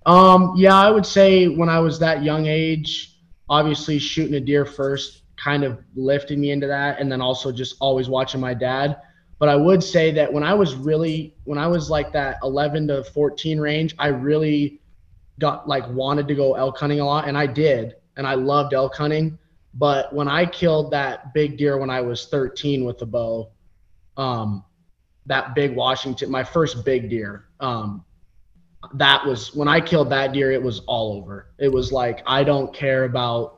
Um, 0.06 0.54
yeah, 0.58 0.76
I 0.76 0.90
would 0.90 1.06
say 1.06 1.48
when 1.48 1.70
I 1.70 1.80
was 1.80 2.00
that 2.00 2.24
young 2.24 2.48
age, 2.48 3.20
obviously 3.50 4.00
shooting 4.00 4.34
a 4.34 4.40
deer 4.40 4.66
first 4.66 5.22
kind 5.38 5.64
of 5.64 5.80
lifted 5.96 6.40
me 6.40 6.52
into 6.52 6.68
that 6.68 7.00
and 7.00 7.12
then 7.12 7.22
also 7.22 7.52
just 7.52 7.76
always 7.80 8.10
watching 8.10 8.42
my 8.42 8.54
dad. 8.54 8.98
But 9.40 9.50
I 9.50 9.56
would 9.56 9.84
say 9.84 10.12
that 10.12 10.32
when 10.32 10.44
I 10.44 10.54
was 10.54 10.76
really 10.76 11.36
when 11.44 11.58
I 11.58 11.68
was 11.68 11.90
like 11.90 12.12
that 12.14 12.38
11 12.44 12.88
to 12.88 13.04
14 13.04 13.60
range, 13.60 13.94
I 14.00 14.08
really 14.08 14.82
got 15.40 15.68
like 15.68 15.88
wanted 15.90 16.28
to 16.30 16.36
go 16.36 16.56
elk 16.56 16.78
hunting 16.78 17.00
a 17.00 17.06
lot 17.06 17.28
and 17.28 17.38
I 17.38 17.46
did 17.46 17.96
and 18.18 18.26
I 18.26 18.36
loved 18.36 18.74
elk 18.74 18.96
hunting. 18.96 19.38
But 19.74 20.14
when 20.14 20.28
I 20.28 20.46
killed 20.46 20.92
that 20.92 21.34
big 21.34 21.58
deer 21.58 21.78
when 21.78 21.90
I 21.90 22.02
was 22.02 22.28
13 22.28 22.86
with 22.86 23.00
the 23.00 23.06
bow, 23.06 23.52
um, 24.18 24.64
that 25.26 25.56
big 25.56 25.76
Washington, 25.76 26.30
my 26.30 26.44
first 26.44 26.86
big 26.86 27.10
deer, 27.10 27.46
um, 27.60 28.06
that 28.96 29.26
was 29.26 29.56
when 29.56 29.68
I 29.68 29.80
killed 29.80 30.10
that 30.12 30.34
deer, 30.34 30.52
it 30.52 30.62
was 30.62 30.82
all 30.82 31.14
over. 31.14 31.54
It 31.58 31.70
was 31.70 31.92
like, 31.92 32.22
I 32.28 32.44
don't 32.44 32.74
care 32.74 33.06
about 33.06 33.58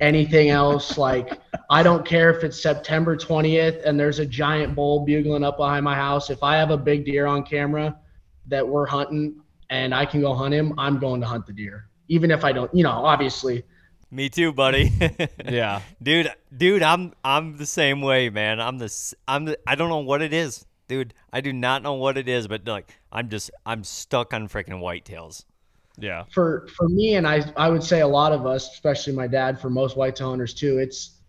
anything 0.00 0.50
else. 0.50 0.98
like, 0.98 1.40
I 1.70 1.82
don't 1.82 2.04
care 2.04 2.30
if 2.30 2.44
it's 2.44 2.60
September 2.60 3.16
20th 3.16 3.84
and 3.84 3.98
there's 3.98 4.18
a 4.18 4.26
giant 4.26 4.74
bull 4.74 5.04
bugling 5.04 5.44
up 5.44 5.56
behind 5.56 5.84
my 5.84 5.94
house. 5.94 6.28
If 6.28 6.42
I 6.42 6.56
have 6.56 6.70
a 6.70 6.76
big 6.76 7.04
deer 7.04 7.26
on 7.26 7.44
camera 7.44 7.96
that 8.48 8.66
we're 8.66 8.86
hunting 8.86 9.40
and 9.70 9.94
I 9.94 10.04
can 10.04 10.20
go 10.20 10.34
hunt 10.34 10.52
him, 10.52 10.74
I'm 10.76 10.98
going 10.98 11.20
to 11.20 11.26
hunt 11.26 11.46
the 11.46 11.52
deer. 11.52 11.88
Even 12.08 12.30
if 12.30 12.44
I 12.44 12.52
don't, 12.52 12.74
you 12.74 12.82
know, 12.82 12.90
obviously 12.90 13.64
me 14.10 14.28
too, 14.28 14.52
buddy. 14.52 14.92
yeah, 15.44 15.80
dude, 16.02 16.32
dude, 16.56 16.82
I'm 16.82 17.12
I'm 17.24 17.56
the 17.56 17.66
same 17.66 18.00
way, 18.00 18.30
man. 18.30 18.60
I'm 18.60 18.78
the 18.78 19.14
I'm 19.26 19.46
the, 19.46 19.58
I 19.66 19.74
don't 19.74 19.88
know 19.88 19.98
what 19.98 20.22
it 20.22 20.32
is, 20.32 20.66
dude. 20.88 21.14
I 21.32 21.40
do 21.40 21.52
not 21.52 21.82
know 21.82 21.94
what 21.94 22.16
it 22.16 22.28
is, 22.28 22.48
but 22.48 22.66
like 22.66 22.92
I'm 23.12 23.28
just 23.28 23.50
I'm 23.66 23.84
stuck 23.84 24.32
on 24.32 24.48
freaking 24.48 24.80
whitetails. 24.80 25.44
Yeah. 25.98 26.24
For 26.32 26.66
for 26.76 26.88
me, 26.88 27.14
and 27.14 27.26
I 27.26 27.42
I 27.56 27.68
would 27.68 27.82
say 27.82 28.00
a 28.00 28.06
lot 28.06 28.32
of 28.32 28.46
us, 28.46 28.72
especially 28.72 29.12
my 29.12 29.26
dad, 29.26 29.60
for 29.60 29.70
most 29.70 29.96
whitetail 29.96 30.30
hunters 30.30 30.54
too, 30.54 30.78
it's 30.78 31.20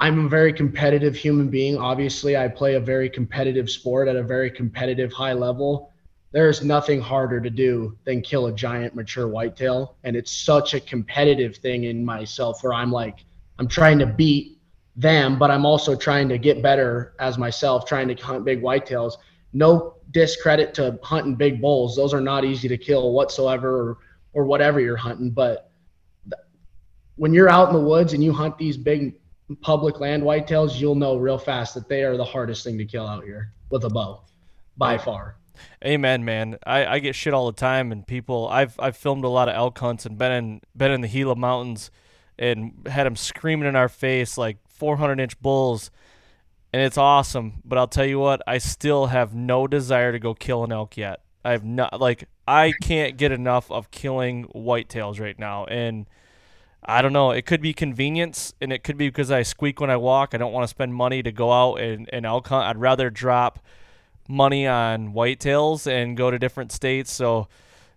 I'm 0.00 0.26
a 0.26 0.28
very 0.28 0.52
competitive 0.52 1.14
human 1.14 1.48
being. 1.48 1.76
Obviously, 1.76 2.36
I 2.36 2.48
play 2.48 2.74
a 2.74 2.80
very 2.80 3.10
competitive 3.10 3.68
sport 3.68 4.08
at 4.08 4.16
a 4.16 4.22
very 4.22 4.50
competitive 4.50 5.12
high 5.12 5.34
level 5.34 5.89
there's 6.32 6.62
nothing 6.62 7.00
harder 7.00 7.40
to 7.40 7.50
do 7.50 7.96
than 8.04 8.22
kill 8.22 8.46
a 8.46 8.52
giant 8.52 8.94
mature 8.94 9.26
whitetail. 9.26 9.96
And 10.04 10.14
it's 10.14 10.30
such 10.30 10.74
a 10.74 10.80
competitive 10.80 11.56
thing 11.56 11.84
in 11.84 12.04
myself 12.04 12.62
where 12.62 12.72
I'm 12.72 12.92
like, 12.92 13.24
I'm 13.58 13.66
trying 13.66 13.98
to 13.98 14.06
beat 14.06 14.58
them, 14.96 15.38
but 15.38 15.50
I'm 15.50 15.66
also 15.66 15.96
trying 15.96 16.28
to 16.28 16.38
get 16.38 16.62
better 16.62 17.14
as 17.18 17.36
myself, 17.36 17.84
trying 17.84 18.08
to 18.08 18.14
hunt 18.14 18.44
big 18.44 18.62
whitetails. 18.62 19.14
No 19.52 19.96
discredit 20.12 20.72
to 20.74 20.98
hunting 21.02 21.34
big 21.34 21.60
bulls. 21.60 21.96
Those 21.96 22.14
are 22.14 22.20
not 22.20 22.44
easy 22.44 22.68
to 22.68 22.78
kill 22.78 23.12
whatsoever 23.12 23.90
or, 23.90 23.98
or 24.32 24.44
whatever 24.44 24.78
you're 24.80 24.96
hunting. 24.96 25.30
But 25.30 25.72
when 27.16 27.34
you're 27.34 27.48
out 27.48 27.68
in 27.68 27.74
the 27.74 27.80
woods 27.80 28.12
and 28.12 28.22
you 28.22 28.32
hunt 28.32 28.56
these 28.56 28.76
big 28.76 29.16
public 29.62 29.98
land 29.98 30.22
whitetails, 30.22 30.78
you'll 30.78 30.94
know 30.94 31.16
real 31.16 31.38
fast 31.38 31.74
that 31.74 31.88
they 31.88 32.04
are 32.04 32.16
the 32.16 32.24
hardest 32.24 32.62
thing 32.62 32.78
to 32.78 32.84
kill 32.84 33.06
out 33.06 33.24
here 33.24 33.52
with 33.70 33.84
a 33.84 33.90
bow 33.90 34.22
by 34.76 34.96
far. 34.96 35.39
Amen, 35.84 36.24
man. 36.24 36.58
I, 36.66 36.86
I 36.86 36.98
get 36.98 37.14
shit 37.14 37.34
all 37.34 37.46
the 37.46 37.52
time, 37.52 37.92
and 37.92 38.06
people. 38.06 38.48
I've 38.48 38.78
I've 38.78 38.96
filmed 38.96 39.24
a 39.24 39.28
lot 39.28 39.48
of 39.48 39.54
elk 39.54 39.78
hunts 39.78 40.06
and 40.06 40.18
been 40.18 40.32
in 40.32 40.60
been 40.76 40.92
in 40.92 41.00
the 41.00 41.08
Gila 41.08 41.36
Mountains, 41.36 41.90
and 42.38 42.86
had 42.86 43.06
them 43.06 43.16
screaming 43.16 43.68
in 43.68 43.76
our 43.76 43.88
face 43.88 44.36
like 44.38 44.58
400 44.68 45.20
inch 45.20 45.40
bulls, 45.40 45.90
and 46.72 46.82
it's 46.82 46.98
awesome. 46.98 47.62
But 47.64 47.78
I'll 47.78 47.88
tell 47.88 48.06
you 48.06 48.18
what, 48.18 48.42
I 48.46 48.58
still 48.58 49.06
have 49.06 49.34
no 49.34 49.66
desire 49.66 50.12
to 50.12 50.18
go 50.18 50.34
kill 50.34 50.64
an 50.64 50.72
elk 50.72 50.96
yet. 50.96 51.20
I 51.44 51.52
have 51.52 51.64
not 51.64 52.00
like 52.00 52.28
I 52.46 52.72
can't 52.82 53.16
get 53.16 53.32
enough 53.32 53.70
of 53.70 53.90
killing 53.90 54.46
whitetails 54.48 55.20
right 55.20 55.38
now, 55.38 55.64
and 55.66 56.06
I 56.84 57.02
don't 57.02 57.12
know. 57.12 57.30
It 57.30 57.46
could 57.46 57.60
be 57.60 57.72
convenience, 57.72 58.54
and 58.60 58.72
it 58.72 58.82
could 58.82 58.96
be 58.96 59.08
because 59.08 59.30
I 59.30 59.42
squeak 59.42 59.80
when 59.80 59.90
I 59.90 59.96
walk. 59.96 60.34
I 60.34 60.38
don't 60.38 60.52
want 60.52 60.64
to 60.64 60.68
spend 60.68 60.94
money 60.94 61.22
to 61.22 61.30
go 61.30 61.52
out 61.52 61.76
and, 61.76 62.08
and 62.12 62.24
elk 62.24 62.48
hunt. 62.48 62.66
I'd 62.66 62.78
rather 62.78 63.10
drop 63.10 63.60
money 64.28 64.66
on 64.66 65.12
whitetails 65.12 65.86
and 65.86 66.16
go 66.16 66.30
to 66.30 66.38
different 66.38 66.72
states. 66.72 67.12
So, 67.12 67.48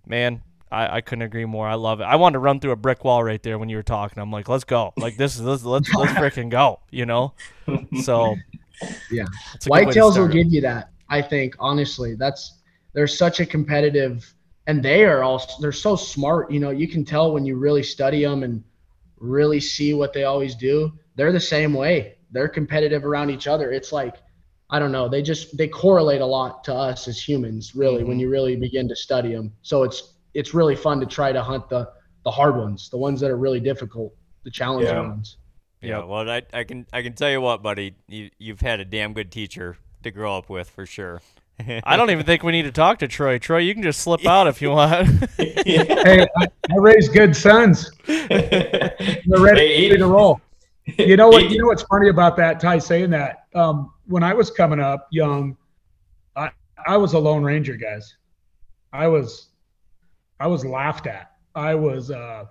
man, 0.05 0.41
I, 0.73 0.97
I 0.97 1.01
couldn't 1.01 1.21
agree 1.21 1.45
more. 1.45 1.67
I 1.67 1.75
love 1.75 2.01
it. 2.01 2.05
I 2.05 2.15
wanted 2.15 2.33
to 2.33 2.39
run 2.39 2.59
through 2.59 2.71
a 2.71 2.75
brick 2.75 3.03
wall 3.03 3.23
right 3.23 3.41
there 3.41 3.59
when 3.59 3.69
you 3.69 3.77
were 3.77 3.83
talking. 3.83 4.21
I'm 4.21 4.31
like, 4.31 4.49
let's 4.49 4.63
go. 4.63 4.91
Like 4.97 5.17
this 5.17 5.36
is 5.36 5.41
let's 5.41 5.63
let's, 5.63 5.93
let's 5.93 6.12
freaking 6.13 6.49
go. 6.49 6.79
You 6.89 7.05
know. 7.05 7.33
So, 8.01 8.36
yeah, 9.12 9.25
whitetails 9.62 10.17
will 10.17 10.27
give 10.27 10.51
you 10.51 10.62
that. 10.62 10.89
I 11.09 11.21
think 11.21 11.55
honestly, 11.59 12.15
that's 12.15 12.59
they're 12.93 13.07
such 13.07 13.39
a 13.39 13.45
competitive, 13.45 14.33
and 14.65 14.83
they 14.83 15.05
are 15.05 15.21
all 15.21 15.45
they're 15.62 15.71
so 15.71 15.95
smart. 15.95 16.51
You 16.51 16.59
know, 16.59 16.71
you 16.71 16.88
can 16.88 17.05
tell 17.05 17.31
when 17.31 17.45
you 17.45 17.55
really 17.55 17.83
study 17.83 18.23
them 18.23 18.41
and 18.41 18.63
really 19.19 19.59
see 19.59 19.93
what 19.93 20.12
they 20.12 20.23
always 20.23 20.55
do. 20.55 20.91
They're 21.15 21.31
the 21.31 21.39
same 21.39 21.73
way. 21.73 22.17
They're 22.31 22.49
competitive 22.49 23.05
around 23.05 23.29
each 23.29 23.45
other. 23.45 23.71
It's 23.71 23.91
like 23.91 24.15
I 24.73 24.79
don't 24.79 24.91
know. 24.91 25.07
They 25.07 25.21
just 25.21 25.55
they 25.55 25.67
correlate 25.67 26.21
a 26.21 26.25
lot 26.25 26.63
to 26.63 26.73
us 26.73 27.07
as 27.07 27.21
humans, 27.21 27.75
really, 27.75 27.99
mm-hmm. 27.99 28.07
when 28.07 28.19
you 28.19 28.27
really 28.27 28.55
begin 28.55 28.88
to 28.88 28.95
study 28.95 29.31
them. 29.31 29.53
So 29.62 29.83
it's 29.83 30.13
it's 30.33 30.55
really 30.55 30.75
fun 30.75 30.99
to 30.99 31.05
try 31.05 31.31
to 31.31 31.43
hunt 31.43 31.69
the 31.69 31.88
the 32.25 32.31
hard 32.31 32.57
ones, 32.57 32.89
the 32.89 32.97
ones 32.97 33.19
that 33.21 33.29
are 33.29 33.38
really 33.38 33.59
difficult, 33.59 34.15
the 34.43 34.49
challenging 34.49 34.95
yeah. 34.95 35.07
ones. 35.07 35.38
Yeah, 35.79 36.03
well, 36.03 36.27
I, 36.27 36.41
I 36.51 36.63
can 36.63 36.88
I 36.91 37.03
can 37.03 37.13
tell 37.13 37.29
you 37.29 37.39
what, 37.39 37.62
buddy, 37.62 37.95
you 38.07 38.31
you've 38.39 38.62
had 38.62 38.79
a 38.79 38.86
damn 38.86 39.13
good 39.13 39.31
teacher 39.31 39.77
to 40.01 40.09
grow 40.09 40.39
up 40.39 40.49
with 40.49 40.71
for 40.71 40.88
sure. 40.88 41.21
I 41.83 41.95
don't 41.95 42.09
even 42.09 42.25
think 42.25 42.41
we 42.41 42.51
need 42.51 42.63
to 42.63 42.71
talk 42.71 42.97
to 42.99 43.07
Troy. 43.07 43.38
Troy, 43.38 43.59
you 43.59 43.75
can 43.75 43.83
just 43.83 44.01
slip 44.01 44.25
out 44.25 44.47
if 44.47 44.59
you 44.59 44.71
want. 44.71 45.07
hey, 45.38 46.25
I, 46.36 46.47
I 46.71 46.75
raised 46.77 47.13
good 47.13 47.36
sons. 47.36 47.91
They're 48.07 48.95
ready, 49.27 49.88
ready 49.88 49.97
to 49.97 50.07
roll. 50.07 50.41
You 50.97 51.15
know 51.15 51.29
what? 51.29 51.51
You 51.51 51.59
know 51.59 51.67
what's 51.67 51.83
funny 51.83 52.09
about 52.09 52.36
that, 52.38 52.59
Ty, 52.59 52.79
saying 52.79 53.12
that? 53.12 53.45
Um, 53.53 53.92
when 54.05 54.23
I 54.23 54.33
was 54.33 54.49
coming 54.49 54.79
up 54.79 55.07
young, 55.11 55.57
I 56.35 56.51
I 56.85 56.97
was 56.97 57.13
a 57.13 57.19
lone 57.19 57.43
ranger, 57.43 57.75
guys. 57.75 58.15
I 58.91 59.07
was 59.07 59.49
I 60.39 60.47
was 60.47 60.65
laughed 60.65 61.07
at. 61.07 61.31
I 61.55 61.75
was 61.75 62.11
uh, 62.11 62.45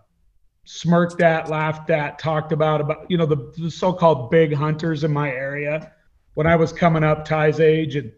smirked 0.65 1.21
at, 1.21 1.51
laughed 1.51 1.91
at, 1.91 2.19
talked 2.19 2.53
about 2.53 2.81
about 2.81 3.11
you 3.11 3.17
know 3.17 3.27
the, 3.27 3.53
the 3.59 3.71
so-called 3.71 4.31
big 4.31 4.55
hunters 4.55 5.05
in 5.05 5.13
my 5.13 5.31
area 5.31 5.93
when 6.35 6.47
I 6.47 6.57
was 6.57 6.73
coming 6.73 7.05
up, 7.05 7.25
Ty's 7.25 7.61
age, 7.61 7.97
and 7.97 8.11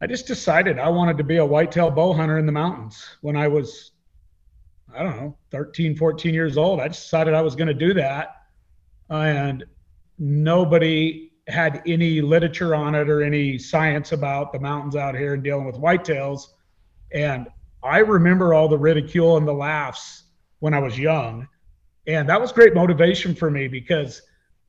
I 0.00 0.06
just 0.06 0.26
decided 0.26 0.78
I 0.78 0.88
wanted 0.88 1.18
to 1.18 1.24
be 1.24 1.36
a 1.36 1.44
whitetail 1.44 1.90
bow 1.90 2.12
hunter 2.12 2.38
in 2.38 2.46
the 2.46 2.52
mountains 2.52 3.04
when 3.20 3.36
I 3.36 3.48
was 3.48 3.92
I 4.94 5.02
don't 5.02 5.16
know 5.16 5.36
13, 5.50 5.96
14 5.96 6.32
years 6.32 6.56
old. 6.56 6.80
I 6.80 6.88
decided 6.88 7.34
I 7.34 7.42
was 7.42 7.56
going 7.56 7.68
to 7.68 7.74
do 7.74 7.94
that, 7.94 8.36
and 9.10 9.64
nobody 10.18 11.32
had 11.48 11.82
any 11.86 12.20
literature 12.20 12.74
on 12.74 12.94
it 12.94 13.08
or 13.10 13.22
any 13.22 13.58
science 13.58 14.12
about 14.12 14.52
the 14.52 14.58
mountains 14.58 14.96
out 14.96 15.14
here 15.14 15.34
and 15.34 15.42
dealing 15.42 15.66
with 15.66 15.76
whitetails. 15.76 16.48
And 17.12 17.48
I 17.82 17.98
remember 17.98 18.54
all 18.54 18.68
the 18.68 18.78
ridicule 18.78 19.36
and 19.36 19.46
the 19.46 19.52
laughs 19.52 20.24
when 20.60 20.72
I 20.72 20.78
was 20.78 20.98
young. 20.98 21.46
And 22.06 22.28
that 22.28 22.40
was 22.40 22.52
great 22.52 22.74
motivation 22.74 23.34
for 23.34 23.50
me 23.50 23.68
because 23.68 24.22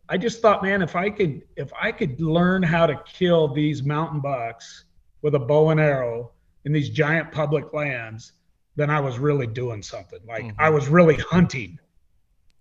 I 0.09 0.17
just 0.17 0.41
thought, 0.41 0.61
man, 0.61 0.81
if 0.81 0.95
I 0.95 1.09
could 1.09 1.41
if 1.55 1.71
I 1.79 1.91
could 1.91 2.19
learn 2.21 2.61
how 2.61 2.85
to 2.85 3.01
kill 3.05 3.47
these 3.47 3.83
mountain 3.83 4.19
bucks 4.19 4.85
with 5.21 5.35
a 5.35 5.39
bow 5.39 5.69
and 5.69 5.79
arrow 5.79 6.31
in 6.65 6.73
these 6.73 6.89
giant 6.89 7.31
public 7.31 7.73
lands, 7.73 8.33
then 8.75 8.89
I 8.89 8.99
was 8.99 9.17
really 9.17 9.47
doing 9.47 9.81
something. 9.81 10.19
Like 10.27 10.43
Mhm. 10.43 10.55
I 10.59 10.69
was 10.69 10.88
really 10.89 11.15
hunting. 11.15 11.79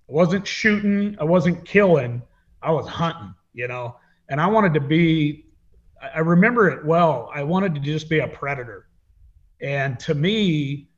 I 0.09 0.13
wasn't 0.13 0.47
shooting, 0.47 1.17
I 1.19 1.25
wasn't 1.25 1.65
killing, 1.65 2.23
I 2.63 2.71
was 2.71 2.87
hunting, 2.87 3.35
you 3.53 3.69
know. 3.69 3.97
And 4.29 4.41
I 4.41 4.47
wanted 4.47 4.75
to 4.75 4.81
be 4.81 5.45
I 6.15 6.19
remember 6.19 6.69
it 6.69 6.85
well. 6.85 7.31
I 7.35 7.43
wanted 7.43 7.75
to 7.75 7.81
just 7.81 8.09
be 8.09 8.19
a 8.19 8.29
predator. 8.29 8.89
And 9.61 9.99
to 10.01 10.15
me, 10.15 10.89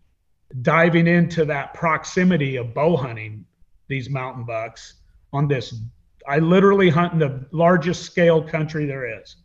diving 0.62 1.06
into 1.06 1.44
that 1.44 1.74
proximity 1.74 2.56
of 2.56 2.74
bow 2.74 2.96
hunting 2.96 3.44
these 3.88 4.10
mountain 4.10 4.44
bucks 4.44 4.94
on 5.32 5.46
this, 5.48 5.74
I 6.26 6.38
literally 6.38 6.88
hunt 6.88 7.12
in 7.12 7.18
the 7.18 7.46
largest 7.52 8.02
scale 8.02 8.42
country 8.42 8.86
there 8.86 9.20
is. 9.20 9.36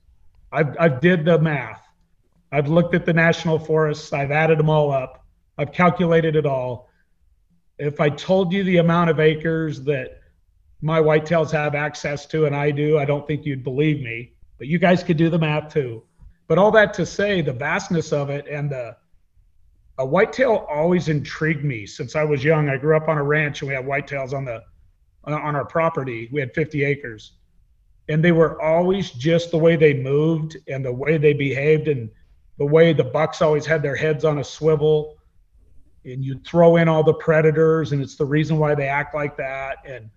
I've, 0.51 0.75
I've 0.79 0.99
did 0.99 1.25
the 1.25 1.37
math. 1.37 1.85
I've 2.51 2.67
looked 2.67 2.95
at 2.95 3.05
the 3.05 3.13
national 3.13 3.59
forests. 3.59 4.11
I've 4.13 4.31
added 4.31 4.59
them 4.59 4.69
all 4.69 4.91
up. 4.91 5.25
I've 5.57 5.71
calculated 5.71 6.35
it 6.35 6.45
all. 6.45 6.89
If 7.77 8.01
I 8.01 8.09
told 8.09 8.51
you 8.51 8.63
the 8.63 8.77
amount 8.77 9.09
of 9.09 9.19
acres 9.19 9.81
that 9.83 10.20
my 10.81 10.99
whitetails 10.99 11.51
have 11.51 11.75
access 11.75 12.25
to 12.27 12.45
and 12.45 12.55
I 12.55 12.71
do, 12.71 12.97
I 12.97 13.05
don't 13.05 13.25
think 13.27 13.45
you'd 13.45 13.63
believe 13.63 14.01
me. 14.01 14.33
But 14.57 14.67
you 14.67 14.77
guys 14.79 15.03
could 15.03 15.17
do 15.17 15.29
the 15.29 15.39
math 15.39 15.73
too. 15.73 16.03
But 16.47 16.57
all 16.57 16.71
that 16.71 16.93
to 16.95 17.05
say, 17.05 17.41
the 17.41 17.53
vastness 17.53 18.11
of 18.11 18.29
it 18.29 18.45
and 18.47 18.69
the 18.69 18.95
a 19.97 20.05
whitetail 20.05 20.65
always 20.69 21.09
intrigued 21.09 21.63
me 21.63 21.85
since 21.85 22.15
I 22.15 22.23
was 22.23 22.43
young. 22.43 22.69
I 22.69 22.77
grew 22.77 22.97
up 22.97 23.07
on 23.07 23.17
a 23.17 23.23
ranch 23.23 23.61
and 23.61 23.69
we 23.69 23.75
had 23.75 23.85
whitetails 23.85 24.33
on 24.33 24.45
the 24.45 24.63
uh, 25.27 25.33
on 25.33 25.55
our 25.55 25.65
property. 25.65 26.27
We 26.31 26.39
had 26.39 26.53
50 26.53 26.83
acres. 26.83 27.33
And 28.09 28.23
they 28.23 28.31
were 28.31 28.59
always 28.61 29.11
just 29.11 29.51
the 29.51 29.57
way 29.57 29.75
they 29.75 29.93
moved 29.93 30.57
and 30.67 30.83
the 30.83 30.91
way 30.91 31.17
they 31.17 31.33
behaved 31.33 31.87
and 31.87 32.09
the 32.57 32.65
way 32.65 32.93
the 32.93 33.03
bucks 33.03 33.41
always 33.41 33.65
had 33.65 33.83
their 33.83 33.95
heads 33.95 34.25
on 34.25 34.39
a 34.39 34.43
swivel. 34.43 35.17
And 36.03 36.25
you 36.25 36.39
throw 36.39 36.77
in 36.77 36.87
all 36.87 37.03
the 37.03 37.13
predators, 37.13 37.91
and 37.91 38.01
it's 38.01 38.15
the 38.15 38.25
reason 38.25 38.57
why 38.57 38.73
they 38.73 38.87
act 38.87 39.13
like 39.13 39.37
that. 39.37 39.77
And 39.85 40.09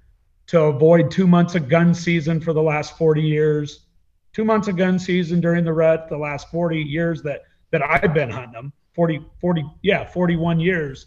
to 0.46 0.60
avoid 0.62 1.10
two 1.10 1.26
months 1.26 1.54
of 1.54 1.68
gun 1.68 1.94
season 1.94 2.40
for 2.40 2.52
the 2.52 2.62
last 2.62 2.96
40 2.98 3.22
years, 3.22 3.86
two 4.32 4.44
months 4.44 4.68
of 4.68 4.76
gun 4.76 4.98
season 4.98 5.40
during 5.40 5.64
the 5.64 5.72
rut, 5.72 6.08
the 6.08 6.18
last 6.18 6.50
40 6.50 6.80
years 6.80 7.22
that 7.22 7.42
that 7.70 7.82
I've 7.82 8.14
been 8.14 8.30
hunting 8.30 8.52
them, 8.52 8.72
40, 8.94 9.20
40, 9.40 9.64
yeah, 9.82 10.04
41 10.04 10.60
years. 10.60 11.06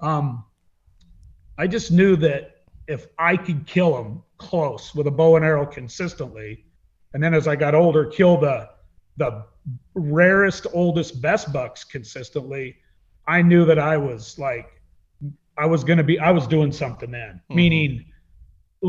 Um, 0.00 0.44
I 1.58 1.66
just 1.66 1.90
knew 1.90 2.14
that 2.16 2.62
if 2.86 3.08
I 3.18 3.36
could 3.36 3.66
kill 3.66 3.92
them 3.96 4.22
close 4.38 4.94
with 4.94 5.08
a 5.08 5.10
bow 5.10 5.34
and 5.34 5.44
arrow 5.44 5.66
consistently, 5.66 6.64
and 7.12 7.22
then 7.22 7.34
as 7.34 7.48
I 7.48 7.56
got 7.56 7.74
older, 7.74 8.04
kill 8.06 8.36
the 8.38 8.68
the 9.16 9.44
rarest, 9.94 10.66
oldest, 10.74 11.20
best 11.22 11.50
bucks 11.52 11.82
consistently, 11.82 12.76
I 13.26 13.40
knew 13.42 13.64
that 13.64 13.78
I 13.78 13.96
was 13.96 14.38
like, 14.38 14.80
I 15.56 15.64
was 15.64 15.82
gonna 15.82 16.04
be, 16.04 16.18
I 16.20 16.30
was 16.30 16.46
doing 16.46 16.70
something 16.70 17.10
then, 17.10 17.40
Mhm. 17.50 17.54
meaning, 17.56 18.04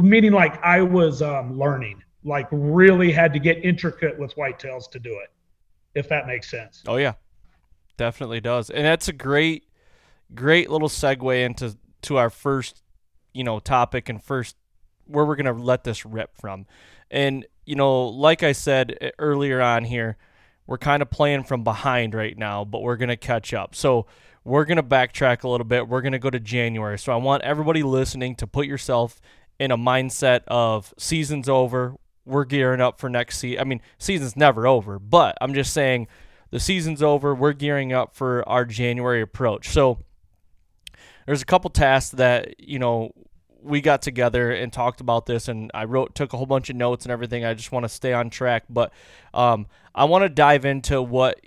meaning 0.01 0.31
like 0.31 0.61
I 0.63 0.81
was 0.81 1.21
um, 1.21 1.57
learning, 1.57 2.03
like 2.23 2.47
really 2.51 3.11
had 3.11 3.33
to 3.33 3.39
get 3.39 3.63
intricate 3.63 4.17
with 4.17 4.35
whitetails 4.35 4.89
to 4.91 4.99
do 4.99 5.11
it, 5.11 5.31
if 5.95 6.09
that 6.09 6.27
makes 6.27 6.49
sense. 6.49 6.83
Oh 6.87 6.97
yeah, 6.97 7.13
definitely 7.97 8.41
does, 8.41 8.69
and 8.69 8.85
that's 8.85 9.07
a 9.07 9.13
great, 9.13 9.65
great 10.33 10.69
little 10.69 10.89
segue 10.89 11.45
into 11.45 11.77
to 12.03 12.17
our 12.17 12.29
first, 12.29 12.83
you 13.33 13.43
know, 13.43 13.59
topic 13.59 14.09
and 14.09 14.23
first 14.23 14.55
where 15.05 15.25
we're 15.25 15.35
gonna 15.35 15.53
let 15.53 15.83
this 15.83 16.05
rip 16.05 16.35
from, 16.37 16.65
and 17.09 17.45
you 17.65 17.75
know, 17.75 18.05
like 18.07 18.43
I 18.43 18.53
said 18.53 18.97
uh, 19.01 19.09
earlier 19.19 19.61
on 19.61 19.83
here, 19.83 20.17
we're 20.65 20.77
kind 20.77 21.01
of 21.01 21.09
playing 21.09 21.43
from 21.43 21.63
behind 21.63 22.13
right 22.13 22.37
now, 22.37 22.65
but 22.65 22.81
we're 22.81 22.97
gonna 22.97 23.17
catch 23.17 23.53
up. 23.53 23.75
So 23.75 24.05
we're 24.43 24.65
gonna 24.65 24.83
backtrack 24.83 25.43
a 25.43 25.49
little 25.49 25.65
bit. 25.65 25.87
We're 25.87 26.01
gonna 26.01 26.19
go 26.19 26.29
to 26.29 26.39
January. 26.39 26.97
So 26.97 27.11
I 27.11 27.17
want 27.17 27.43
everybody 27.43 27.83
listening 27.83 28.35
to 28.35 28.47
put 28.47 28.65
yourself 28.65 29.19
in 29.59 29.71
a 29.71 29.77
mindset 29.77 30.41
of 30.47 30.93
season's 30.97 31.49
over. 31.49 31.95
We're 32.25 32.45
gearing 32.45 32.81
up 32.81 32.99
for 32.99 33.09
next 33.09 33.39
season. 33.39 33.59
I 33.59 33.63
mean, 33.63 33.81
season's 33.97 34.35
never 34.35 34.67
over, 34.67 34.99
but 34.99 35.37
I'm 35.39 35.53
just 35.53 35.73
saying 35.73 36.07
the 36.51 36.59
season's 36.59 37.01
over. 37.01 37.33
We're 37.33 37.53
gearing 37.53 37.93
up 37.93 38.15
for 38.15 38.47
our 38.47 38.65
January 38.65 39.21
approach. 39.21 39.69
So 39.69 39.99
there's 41.25 41.41
a 41.41 41.45
couple 41.45 41.69
tasks 41.69 42.11
that 42.11 42.59
you 42.59 42.79
know 42.79 43.11
we 43.61 43.81
got 43.81 44.01
together 44.01 44.51
and 44.51 44.71
talked 44.71 45.01
about 45.01 45.25
this, 45.25 45.47
and 45.47 45.71
I 45.73 45.85
wrote, 45.85 46.15
took 46.15 46.33
a 46.33 46.37
whole 46.37 46.45
bunch 46.45 46.69
of 46.69 46.75
notes 46.75 47.05
and 47.05 47.11
everything. 47.11 47.45
I 47.45 47.53
just 47.53 47.71
want 47.71 47.83
to 47.83 47.89
stay 47.89 48.13
on 48.13 48.29
track, 48.29 48.63
but 48.69 48.91
um, 49.33 49.67
I 49.93 50.05
want 50.05 50.23
to 50.23 50.29
dive 50.29 50.65
into 50.65 51.01
what 51.01 51.39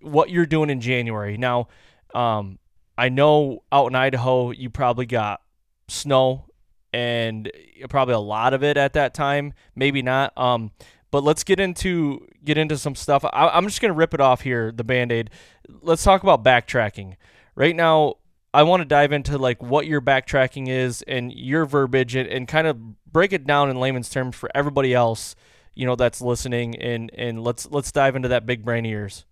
what 0.00 0.30
you're 0.30 0.46
doing 0.46 0.70
in 0.70 0.80
January. 0.80 1.36
Now, 1.36 1.68
um, 2.14 2.58
I 2.98 3.08
know 3.08 3.62
out 3.70 3.86
in 3.86 3.94
Idaho 3.94 4.50
you 4.50 4.70
probably 4.70 5.06
got 5.06 5.40
snow 5.88 6.46
and 6.92 7.50
probably 7.88 8.14
a 8.14 8.18
lot 8.18 8.54
of 8.54 8.62
it 8.62 8.76
at 8.76 8.92
that 8.94 9.14
time. 9.14 9.54
Maybe 9.74 10.02
not. 10.02 10.36
Um, 10.36 10.70
but 11.10 11.24
let's 11.24 11.44
get 11.44 11.60
into 11.60 12.26
get 12.44 12.58
into 12.58 12.76
some 12.78 12.94
stuff. 12.94 13.24
I, 13.24 13.48
I'm 13.48 13.66
just 13.66 13.80
gonna 13.80 13.94
rip 13.94 14.14
it 14.14 14.20
off 14.20 14.40
here, 14.40 14.72
the 14.72 14.84
band 14.84 15.12
aid. 15.12 15.30
Let's 15.68 16.02
talk 16.02 16.22
about 16.22 16.42
backtracking. 16.42 17.16
Right 17.54 17.76
now, 17.76 18.14
I 18.54 18.62
want 18.64 18.80
to 18.80 18.84
dive 18.86 19.12
into 19.12 19.38
like 19.38 19.62
what 19.62 19.86
your 19.86 20.00
backtracking 20.00 20.68
is 20.68 21.02
and 21.02 21.32
your 21.32 21.66
verbiage 21.66 22.14
and, 22.14 22.28
and 22.28 22.48
kind 22.48 22.66
of 22.66 22.78
break 23.10 23.32
it 23.32 23.46
down 23.46 23.70
in 23.70 23.78
layman's 23.78 24.08
terms 24.08 24.34
for 24.36 24.50
everybody 24.54 24.94
else, 24.94 25.36
you 25.74 25.86
know, 25.86 25.96
that's 25.96 26.20
listening. 26.20 26.76
And 26.76 27.10
and 27.14 27.42
let's 27.42 27.70
let's 27.70 27.92
dive 27.92 28.16
into 28.16 28.28
that 28.28 28.46
big 28.46 28.64
brain 28.64 28.84
of 28.84 28.90
yours. 28.90 29.24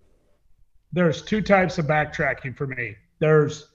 there's 0.92 1.22
two 1.22 1.40
types 1.40 1.78
of 1.78 1.86
backtracking 1.86 2.56
for 2.56 2.66
me. 2.66 2.96
There's 3.20 3.68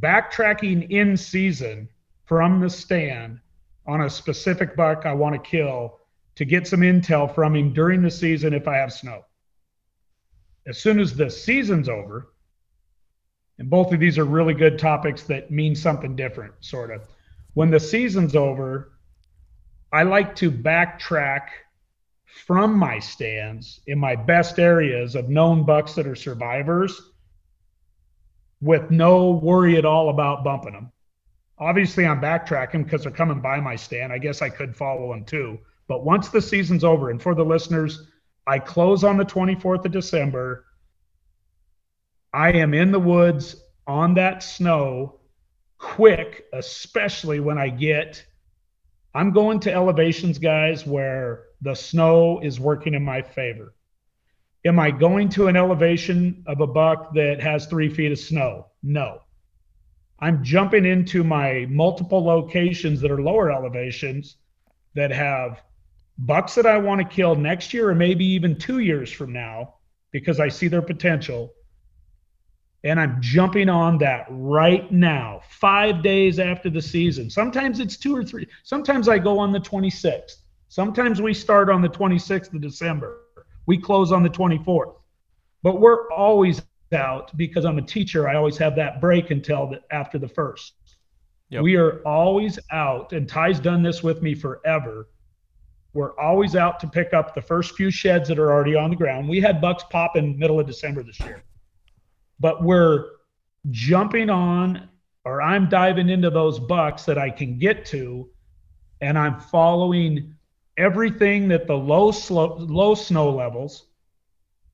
backtracking 0.00 0.90
in 0.90 1.16
season 1.16 1.88
from 2.26 2.60
the 2.60 2.70
stand 2.70 3.40
on 3.86 4.02
a 4.02 4.10
specific 4.10 4.76
buck 4.76 5.06
I 5.06 5.12
want 5.12 5.34
to 5.34 5.50
kill 5.50 5.98
to 6.36 6.44
get 6.44 6.66
some 6.66 6.80
intel 6.80 7.32
from 7.32 7.54
him 7.54 7.72
during 7.72 8.02
the 8.02 8.10
season 8.10 8.54
if 8.54 8.66
I 8.66 8.76
have 8.76 8.92
snow. 8.92 9.24
As 10.66 10.78
soon 10.78 10.98
as 10.98 11.14
the 11.14 11.30
season's 11.30 11.88
over, 11.88 12.32
and 13.58 13.70
both 13.70 13.92
of 13.92 14.00
these 14.00 14.18
are 14.18 14.24
really 14.24 14.54
good 14.54 14.78
topics 14.78 15.22
that 15.24 15.50
mean 15.50 15.74
something 15.74 16.16
different, 16.16 16.54
sort 16.60 16.90
of. 16.90 17.02
When 17.52 17.70
the 17.70 17.78
season's 17.78 18.34
over, 18.34 18.92
I 19.92 20.02
like 20.02 20.34
to 20.36 20.50
backtrack 20.50 21.48
from 22.24 22.76
my 22.76 22.98
stands 22.98 23.80
in 23.86 23.98
my 23.98 24.16
best 24.16 24.58
areas 24.58 25.14
of 25.14 25.28
known 25.28 25.64
bucks 25.64 25.94
that 25.94 26.06
are 26.06 26.16
survivors 26.16 27.00
with 28.60 28.90
no 28.90 29.30
worry 29.30 29.76
at 29.76 29.84
all 29.84 30.08
about 30.08 30.42
bumping 30.42 30.72
them. 30.72 30.90
Obviously, 31.58 32.06
I'm 32.06 32.20
backtracking 32.20 32.84
because 32.84 33.02
they're 33.02 33.12
coming 33.12 33.40
by 33.40 33.60
my 33.60 33.76
stand. 33.76 34.12
I 34.12 34.18
guess 34.18 34.42
I 34.42 34.48
could 34.48 34.74
follow 34.74 35.12
them 35.12 35.24
too. 35.24 35.58
But 35.86 36.04
once 36.04 36.28
the 36.28 36.42
season's 36.42 36.84
over, 36.84 37.10
and 37.10 37.22
for 37.22 37.34
the 37.34 37.44
listeners, 37.44 38.08
I 38.46 38.58
close 38.58 39.04
on 39.04 39.16
the 39.16 39.24
24th 39.24 39.84
of 39.84 39.92
December. 39.92 40.64
I 42.32 42.52
am 42.52 42.74
in 42.74 42.90
the 42.90 42.98
woods 42.98 43.56
on 43.86 44.14
that 44.14 44.42
snow 44.42 45.20
quick, 45.78 46.46
especially 46.52 47.40
when 47.40 47.58
I 47.58 47.68
get 47.68 48.24
I'm 49.16 49.30
going 49.30 49.60
to 49.60 49.72
elevations, 49.72 50.38
guys, 50.38 50.84
where 50.84 51.44
the 51.60 51.74
snow 51.74 52.40
is 52.40 52.58
working 52.58 52.94
in 52.94 53.04
my 53.04 53.22
favor. 53.22 53.74
Am 54.64 54.80
I 54.80 54.90
going 54.90 55.28
to 55.30 55.46
an 55.46 55.56
elevation 55.56 56.42
of 56.48 56.60
a 56.60 56.66
buck 56.66 57.14
that 57.14 57.40
has 57.40 57.66
three 57.66 57.88
feet 57.88 58.10
of 58.10 58.18
snow? 58.18 58.66
No. 58.82 59.20
I'm 60.24 60.42
jumping 60.42 60.86
into 60.86 61.22
my 61.22 61.66
multiple 61.68 62.24
locations 62.24 63.02
that 63.02 63.10
are 63.10 63.20
lower 63.20 63.52
elevations 63.52 64.36
that 64.94 65.10
have 65.10 65.60
bucks 66.16 66.54
that 66.54 66.64
I 66.64 66.78
want 66.78 67.02
to 67.02 67.06
kill 67.06 67.34
next 67.34 67.74
year 67.74 67.90
or 67.90 67.94
maybe 67.94 68.24
even 68.24 68.58
two 68.58 68.78
years 68.78 69.12
from 69.12 69.34
now 69.34 69.74
because 70.12 70.40
I 70.40 70.48
see 70.48 70.66
their 70.66 70.80
potential. 70.80 71.52
And 72.84 72.98
I'm 72.98 73.20
jumping 73.20 73.68
on 73.68 73.98
that 73.98 74.24
right 74.30 74.90
now, 74.90 75.42
five 75.46 76.02
days 76.02 76.38
after 76.38 76.70
the 76.70 76.80
season. 76.80 77.28
Sometimes 77.28 77.78
it's 77.78 77.98
two 77.98 78.16
or 78.16 78.24
three. 78.24 78.48
Sometimes 78.62 79.10
I 79.10 79.18
go 79.18 79.38
on 79.38 79.52
the 79.52 79.60
26th. 79.60 80.36
Sometimes 80.68 81.20
we 81.20 81.34
start 81.34 81.68
on 81.68 81.82
the 81.82 81.88
26th 81.90 82.54
of 82.54 82.62
December. 82.62 83.20
We 83.66 83.76
close 83.76 84.10
on 84.10 84.22
the 84.22 84.30
24th. 84.30 84.94
But 85.62 85.82
we're 85.82 86.10
always 86.10 86.62
out 86.94 87.36
because 87.36 87.64
I'm 87.64 87.78
a 87.78 87.82
teacher. 87.82 88.28
I 88.28 88.36
always 88.36 88.56
have 88.58 88.76
that 88.76 89.00
break 89.00 89.30
until 89.30 89.68
the, 89.68 89.80
after 89.90 90.18
the 90.18 90.28
first. 90.28 90.74
Yep. 91.50 91.62
We 91.62 91.76
are 91.76 92.00
always 92.06 92.58
out, 92.70 93.12
and 93.12 93.28
Ty's 93.28 93.60
done 93.60 93.82
this 93.82 94.02
with 94.02 94.22
me 94.22 94.34
forever. 94.34 95.08
We're 95.92 96.18
always 96.18 96.56
out 96.56 96.80
to 96.80 96.88
pick 96.88 97.14
up 97.14 97.34
the 97.34 97.42
first 97.42 97.74
few 97.76 97.90
sheds 97.90 98.28
that 98.28 98.38
are 98.38 98.50
already 98.50 98.74
on 98.74 98.90
the 98.90 98.96
ground. 98.96 99.28
We 99.28 99.40
had 99.40 99.60
bucks 99.60 99.84
pop 99.90 100.16
in 100.16 100.38
middle 100.38 100.58
of 100.58 100.66
December 100.66 101.02
this 101.02 101.20
year, 101.20 101.44
but 102.40 102.64
we're 102.64 103.10
jumping 103.70 104.30
on, 104.30 104.88
or 105.24 105.40
I'm 105.40 105.68
diving 105.68 106.08
into 106.08 106.30
those 106.30 106.58
bucks 106.58 107.04
that 107.04 107.18
I 107.18 107.30
can 107.30 107.58
get 107.58 107.84
to, 107.86 108.28
and 109.00 109.18
I'm 109.18 109.38
following 109.38 110.34
everything 110.76 111.48
that 111.48 111.66
the 111.66 111.76
low 111.76 112.10
slow, 112.10 112.56
low 112.56 112.94
snow 112.94 113.30
levels 113.30 113.86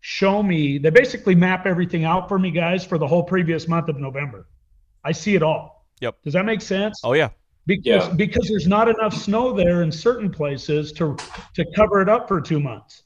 show 0.00 0.42
me. 0.42 0.78
They 0.78 0.90
basically 0.90 1.34
map 1.34 1.66
everything 1.66 2.04
out 2.04 2.28
for 2.28 2.38
me, 2.38 2.50
guys, 2.50 2.84
for 2.84 2.98
the 2.98 3.06
whole 3.06 3.22
previous 3.22 3.68
month 3.68 3.88
of 3.88 3.98
November. 3.98 4.46
I 5.04 5.12
see 5.12 5.34
it 5.34 5.42
all. 5.42 5.86
Yep. 6.00 6.22
Does 6.22 6.32
that 6.34 6.44
make 6.44 6.60
sense? 6.60 7.00
Oh 7.04 7.12
yeah. 7.12 7.30
Because 7.66 8.08
yeah. 8.08 8.14
because 8.14 8.48
there's 8.48 8.66
not 8.66 8.88
enough 8.88 9.14
snow 9.14 9.52
there 9.52 9.82
in 9.82 9.92
certain 9.92 10.30
places 10.30 10.92
to 10.92 11.16
to 11.54 11.64
cover 11.76 12.00
it 12.00 12.08
up 12.08 12.26
for 12.26 12.40
two 12.40 12.60
months. 12.60 13.04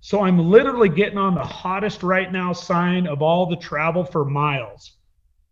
So 0.00 0.22
I'm 0.22 0.38
literally 0.38 0.88
getting 0.88 1.18
on 1.18 1.34
the 1.34 1.44
hottest 1.44 2.02
right 2.02 2.30
now 2.30 2.52
sign 2.52 3.06
of 3.06 3.20
all 3.20 3.46
the 3.46 3.56
travel 3.56 4.04
for 4.04 4.24
miles. 4.24 4.92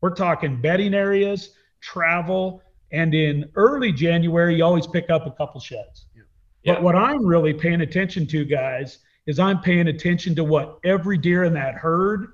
We're 0.01 0.15
talking 0.15 0.61
bedding 0.61 0.95
areas, 0.95 1.51
travel, 1.81 2.63
and 2.93 3.13
in 3.15 3.51
early 3.57 3.91
January, 3.91 4.57
you 4.57 4.65
always 4.65 4.87
pick 4.87 5.11
up 5.11 5.27
a 5.27 5.33
couple 5.33 5.61
sheds. 5.61 6.07
Yeah. 6.15 6.75
But 6.75 6.83
what 6.83 6.95
I'm 6.95 7.25
really 7.25 7.55
paying 7.55 7.81
attention 7.81 8.27
to, 8.29 8.45
guys, 8.45 8.99
is 9.27 9.39
I'm 9.39 9.61
paying 9.61 9.89
attention 9.89 10.35
to 10.37 10.45
what 10.45 10.79
every 10.85 11.19
deer 11.19 11.45
in 11.45 11.53
that 11.55 11.75
herd, 11.75 12.33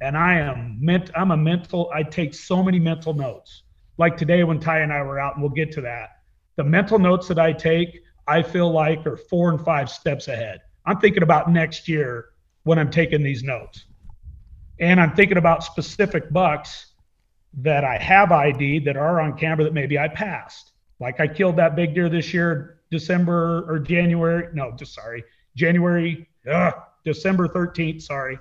and 0.00 0.16
I 0.16 0.34
am 0.34 0.78
meant. 0.80 1.10
I'm 1.14 1.30
a 1.30 1.36
mental. 1.36 1.90
I 1.94 2.02
take 2.02 2.34
so 2.34 2.62
many 2.62 2.78
mental 2.78 3.14
notes. 3.14 3.62
Like 3.98 4.16
today 4.16 4.44
when 4.44 4.60
Ty 4.60 4.80
and 4.80 4.92
I 4.92 5.02
were 5.02 5.18
out, 5.18 5.34
and 5.34 5.42
we'll 5.42 5.52
get 5.52 5.72
to 5.72 5.80
that. 5.82 6.18
The 6.56 6.64
mental 6.64 6.98
notes 6.98 7.28
that 7.28 7.38
I 7.38 7.52
take, 7.52 8.02
I 8.26 8.42
feel 8.42 8.70
like 8.70 9.06
are 9.06 9.16
four 9.16 9.50
and 9.50 9.64
five 9.64 9.88
steps 9.88 10.28
ahead. 10.28 10.60
I'm 10.84 10.98
thinking 11.00 11.22
about 11.22 11.50
next 11.50 11.88
year 11.88 12.26
when 12.64 12.78
I'm 12.78 12.90
taking 12.90 13.22
these 13.22 13.42
notes, 13.42 13.86
and 14.80 15.00
I'm 15.00 15.14
thinking 15.14 15.38
about 15.38 15.64
specific 15.64 16.32
bucks 16.32 16.92
that 17.58 17.84
I 17.84 17.96
have 17.96 18.32
ID 18.32 18.80
that 18.80 18.96
are 18.96 19.20
on 19.20 19.38
camera 19.38 19.64
that 19.64 19.72
maybe 19.72 19.98
I 19.98 20.08
passed. 20.08 20.72
Like 21.00 21.20
I 21.20 21.26
killed 21.26 21.56
that 21.56 21.76
big 21.76 21.94
deer 21.94 22.08
this 22.08 22.34
year, 22.34 22.80
December 22.90 23.64
or 23.70 23.78
January. 23.78 24.48
No, 24.52 24.72
just 24.72 24.94
sorry, 24.94 25.24
January, 25.56 26.28
December 27.04 27.48
13th, 27.48 28.02
sorry. 28.02 28.38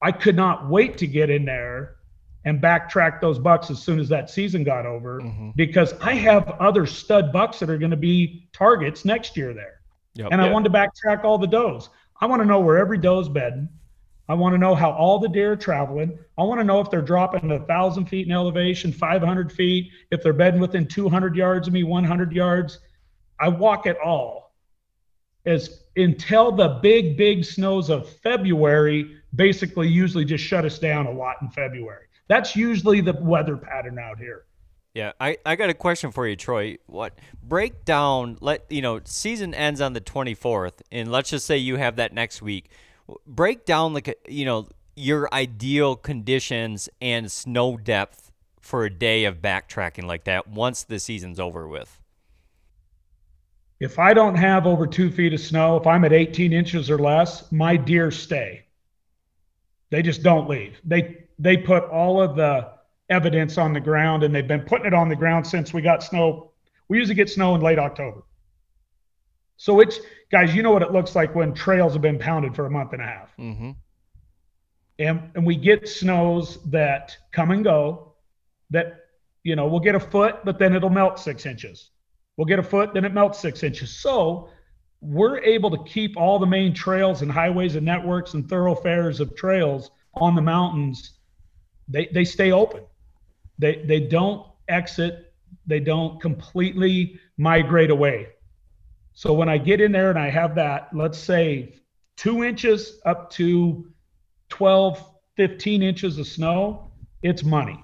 I 0.00 0.12
could 0.12 0.36
not 0.36 0.68
wait 0.68 0.98
to 0.98 1.06
get 1.06 1.30
in 1.30 1.44
there 1.44 1.96
and 2.44 2.62
backtrack 2.62 3.20
those 3.20 3.38
bucks 3.40 3.70
as 3.70 3.82
soon 3.82 3.98
as 3.98 4.08
that 4.10 4.30
season 4.30 4.62
got 4.62 4.86
over 4.86 5.20
mm-hmm. 5.20 5.50
because 5.56 5.94
I 6.00 6.14
have 6.14 6.48
other 6.60 6.86
stud 6.86 7.32
bucks 7.32 7.58
that 7.58 7.68
are 7.68 7.78
going 7.78 7.90
to 7.90 7.96
be 7.96 8.48
targets 8.52 9.04
next 9.04 9.36
year 9.36 9.52
there. 9.52 9.80
Yep, 10.14 10.28
and 10.30 10.40
I 10.40 10.50
wanted 10.50 10.72
to 10.72 10.78
backtrack 10.78 11.24
all 11.24 11.38
the 11.38 11.48
does. 11.48 11.90
I 12.20 12.26
want 12.26 12.40
to 12.40 12.46
know 12.46 12.60
where 12.60 12.78
every 12.78 12.98
doe's 12.98 13.28
bedding. 13.28 13.68
I 14.28 14.34
want 14.34 14.54
to 14.54 14.58
know 14.58 14.74
how 14.74 14.90
all 14.90 15.18
the 15.18 15.28
deer 15.28 15.52
are 15.52 15.56
traveling. 15.56 16.18
I 16.38 16.42
want 16.42 16.60
to 16.60 16.64
know 16.64 16.80
if 16.80 16.90
they're 16.90 17.02
dropping 17.02 17.50
a 17.50 17.60
thousand 17.60 18.06
feet 18.06 18.26
in 18.26 18.32
elevation, 18.32 18.92
500 18.92 19.52
feet, 19.52 19.90
if 20.10 20.22
they're 20.22 20.32
bedding 20.32 20.60
within 20.60 20.86
200 20.86 21.36
yards 21.36 21.68
of 21.68 21.74
me, 21.74 21.84
100 21.84 22.32
yards. 22.32 22.78
I 23.38 23.48
walk 23.48 23.86
it 23.86 23.98
all 24.02 24.54
as 25.44 25.82
until 25.96 26.52
the 26.52 26.78
big, 26.82 27.16
big 27.16 27.44
snows 27.44 27.90
of 27.90 28.08
February 28.08 29.16
basically 29.34 29.88
usually 29.88 30.24
just 30.24 30.44
shut 30.44 30.64
us 30.64 30.78
down 30.78 31.06
a 31.06 31.10
lot 31.10 31.36
in 31.42 31.48
February. 31.48 32.06
That's 32.28 32.56
usually 32.56 33.00
the 33.00 33.14
weather 33.14 33.56
pattern 33.56 33.98
out 33.98 34.18
here. 34.18 34.44
Yeah, 34.94 35.12
I, 35.20 35.36
I 35.44 35.56
got 35.56 35.68
a 35.68 35.74
question 35.74 36.10
for 36.10 36.26
you, 36.26 36.36
Troy. 36.36 36.78
What 36.86 37.18
break 37.42 37.84
down? 37.84 38.38
Let 38.40 38.64
you 38.70 38.80
know, 38.80 39.00
season 39.04 39.52
ends 39.52 39.82
on 39.82 39.92
the 39.92 40.00
twenty 40.00 40.32
fourth, 40.32 40.80
and 40.90 41.12
let's 41.12 41.28
just 41.28 41.44
say 41.44 41.58
you 41.58 41.76
have 41.76 41.96
that 41.96 42.14
next 42.14 42.40
week. 42.40 42.70
Break 43.26 43.66
down 43.66 43.92
like 43.92 44.18
you 44.26 44.46
know 44.46 44.68
your 44.94 45.28
ideal 45.34 45.96
conditions 45.96 46.88
and 47.02 47.30
snow 47.30 47.76
depth 47.76 48.32
for 48.58 48.86
a 48.86 48.90
day 48.90 49.26
of 49.26 49.42
backtracking 49.42 50.04
like 50.04 50.24
that 50.24 50.48
once 50.48 50.82
the 50.82 50.98
season's 50.98 51.38
over 51.38 51.68
with 51.68 52.00
if 53.78 53.98
I 53.98 54.14
don't 54.14 54.36
have 54.36 54.66
over 54.66 54.86
two 54.86 55.10
feet 55.10 55.34
of 55.34 55.40
snow, 55.40 55.76
if 55.76 55.86
I'm 55.86 56.04
at 56.04 56.12
18 56.12 56.52
inches 56.52 56.90
or 56.90 56.98
less, 56.98 57.50
my 57.52 57.76
deer 57.76 58.10
stay. 58.10 58.64
They 59.90 60.02
just 60.02 60.22
don't 60.22 60.48
leave. 60.48 60.80
They 60.84 61.24
they 61.38 61.56
put 61.56 61.84
all 61.84 62.20
of 62.20 62.34
the 62.34 62.72
evidence 63.10 63.58
on 63.58 63.72
the 63.72 63.80
ground, 63.80 64.22
and 64.22 64.34
they've 64.34 64.48
been 64.48 64.62
putting 64.62 64.86
it 64.86 64.94
on 64.94 65.08
the 65.08 65.16
ground 65.16 65.46
since 65.46 65.72
we 65.72 65.82
got 65.82 66.02
snow. 66.02 66.52
We 66.88 66.98
usually 66.98 67.14
get 67.14 67.28
snow 67.30 67.54
in 67.54 67.60
late 67.60 67.78
October. 67.78 68.22
So 69.58 69.80
it's 69.80 70.00
guys, 70.32 70.54
you 70.54 70.62
know 70.62 70.72
what 70.72 70.82
it 70.82 70.90
looks 70.90 71.14
like 71.14 71.34
when 71.34 71.54
trails 71.54 71.92
have 71.92 72.02
been 72.02 72.18
pounded 72.18 72.54
for 72.54 72.66
a 72.66 72.70
month 72.70 72.94
and 72.94 73.02
a 73.02 73.06
half. 73.06 73.30
Mm-hmm. 73.38 73.70
And 74.98 75.30
and 75.34 75.46
we 75.46 75.54
get 75.56 75.88
snows 75.88 76.58
that 76.70 77.16
come 77.32 77.50
and 77.50 77.62
go. 77.62 78.14
That 78.70 79.04
you 79.44 79.54
know 79.54 79.68
we'll 79.68 79.80
get 79.80 79.94
a 79.94 80.00
foot, 80.00 80.44
but 80.44 80.58
then 80.58 80.74
it'll 80.74 80.90
melt 80.90 81.18
six 81.18 81.46
inches 81.46 81.90
We'll 82.36 82.46
get 82.46 82.58
a 82.58 82.62
foot, 82.62 82.92
then 82.92 83.04
it 83.04 83.14
melts 83.14 83.40
six 83.40 83.62
inches. 83.62 83.90
So 83.90 84.50
we're 85.00 85.38
able 85.40 85.70
to 85.70 85.82
keep 85.84 86.16
all 86.16 86.38
the 86.38 86.46
main 86.46 86.74
trails 86.74 87.22
and 87.22 87.30
highways 87.30 87.76
and 87.76 87.84
networks 87.84 88.34
and 88.34 88.48
thoroughfares 88.48 89.20
of 89.20 89.34
trails 89.36 89.90
on 90.14 90.34
the 90.34 90.42
mountains. 90.42 91.14
They 91.88 92.06
they 92.12 92.24
stay 92.24 92.52
open. 92.52 92.82
They 93.58 93.82
they 93.86 94.00
don't 94.00 94.46
exit. 94.68 95.32
They 95.66 95.80
don't 95.80 96.20
completely 96.20 97.20
migrate 97.36 97.90
away. 97.90 98.28
So 99.12 99.32
when 99.32 99.48
I 99.48 99.56
get 99.58 99.80
in 99.80 99.92
there 99.92 100.10
and 100.10 100.18
I 100.18 100.28
have 100.28 100.54
that, 100.56 100.88
let's 100.92 101.18
say 101.18 101.74
two 102.16 102.44
inches 102.44 103.00
up 103.06 103.30
to 103.30 103.90
12, 104.50 105.02
15 105.36 105.82
inches 105.82 106.18
of 106.18 106.26
snow, 106.26 106.90
it's 107.22 107.42
money. 107.42 107.82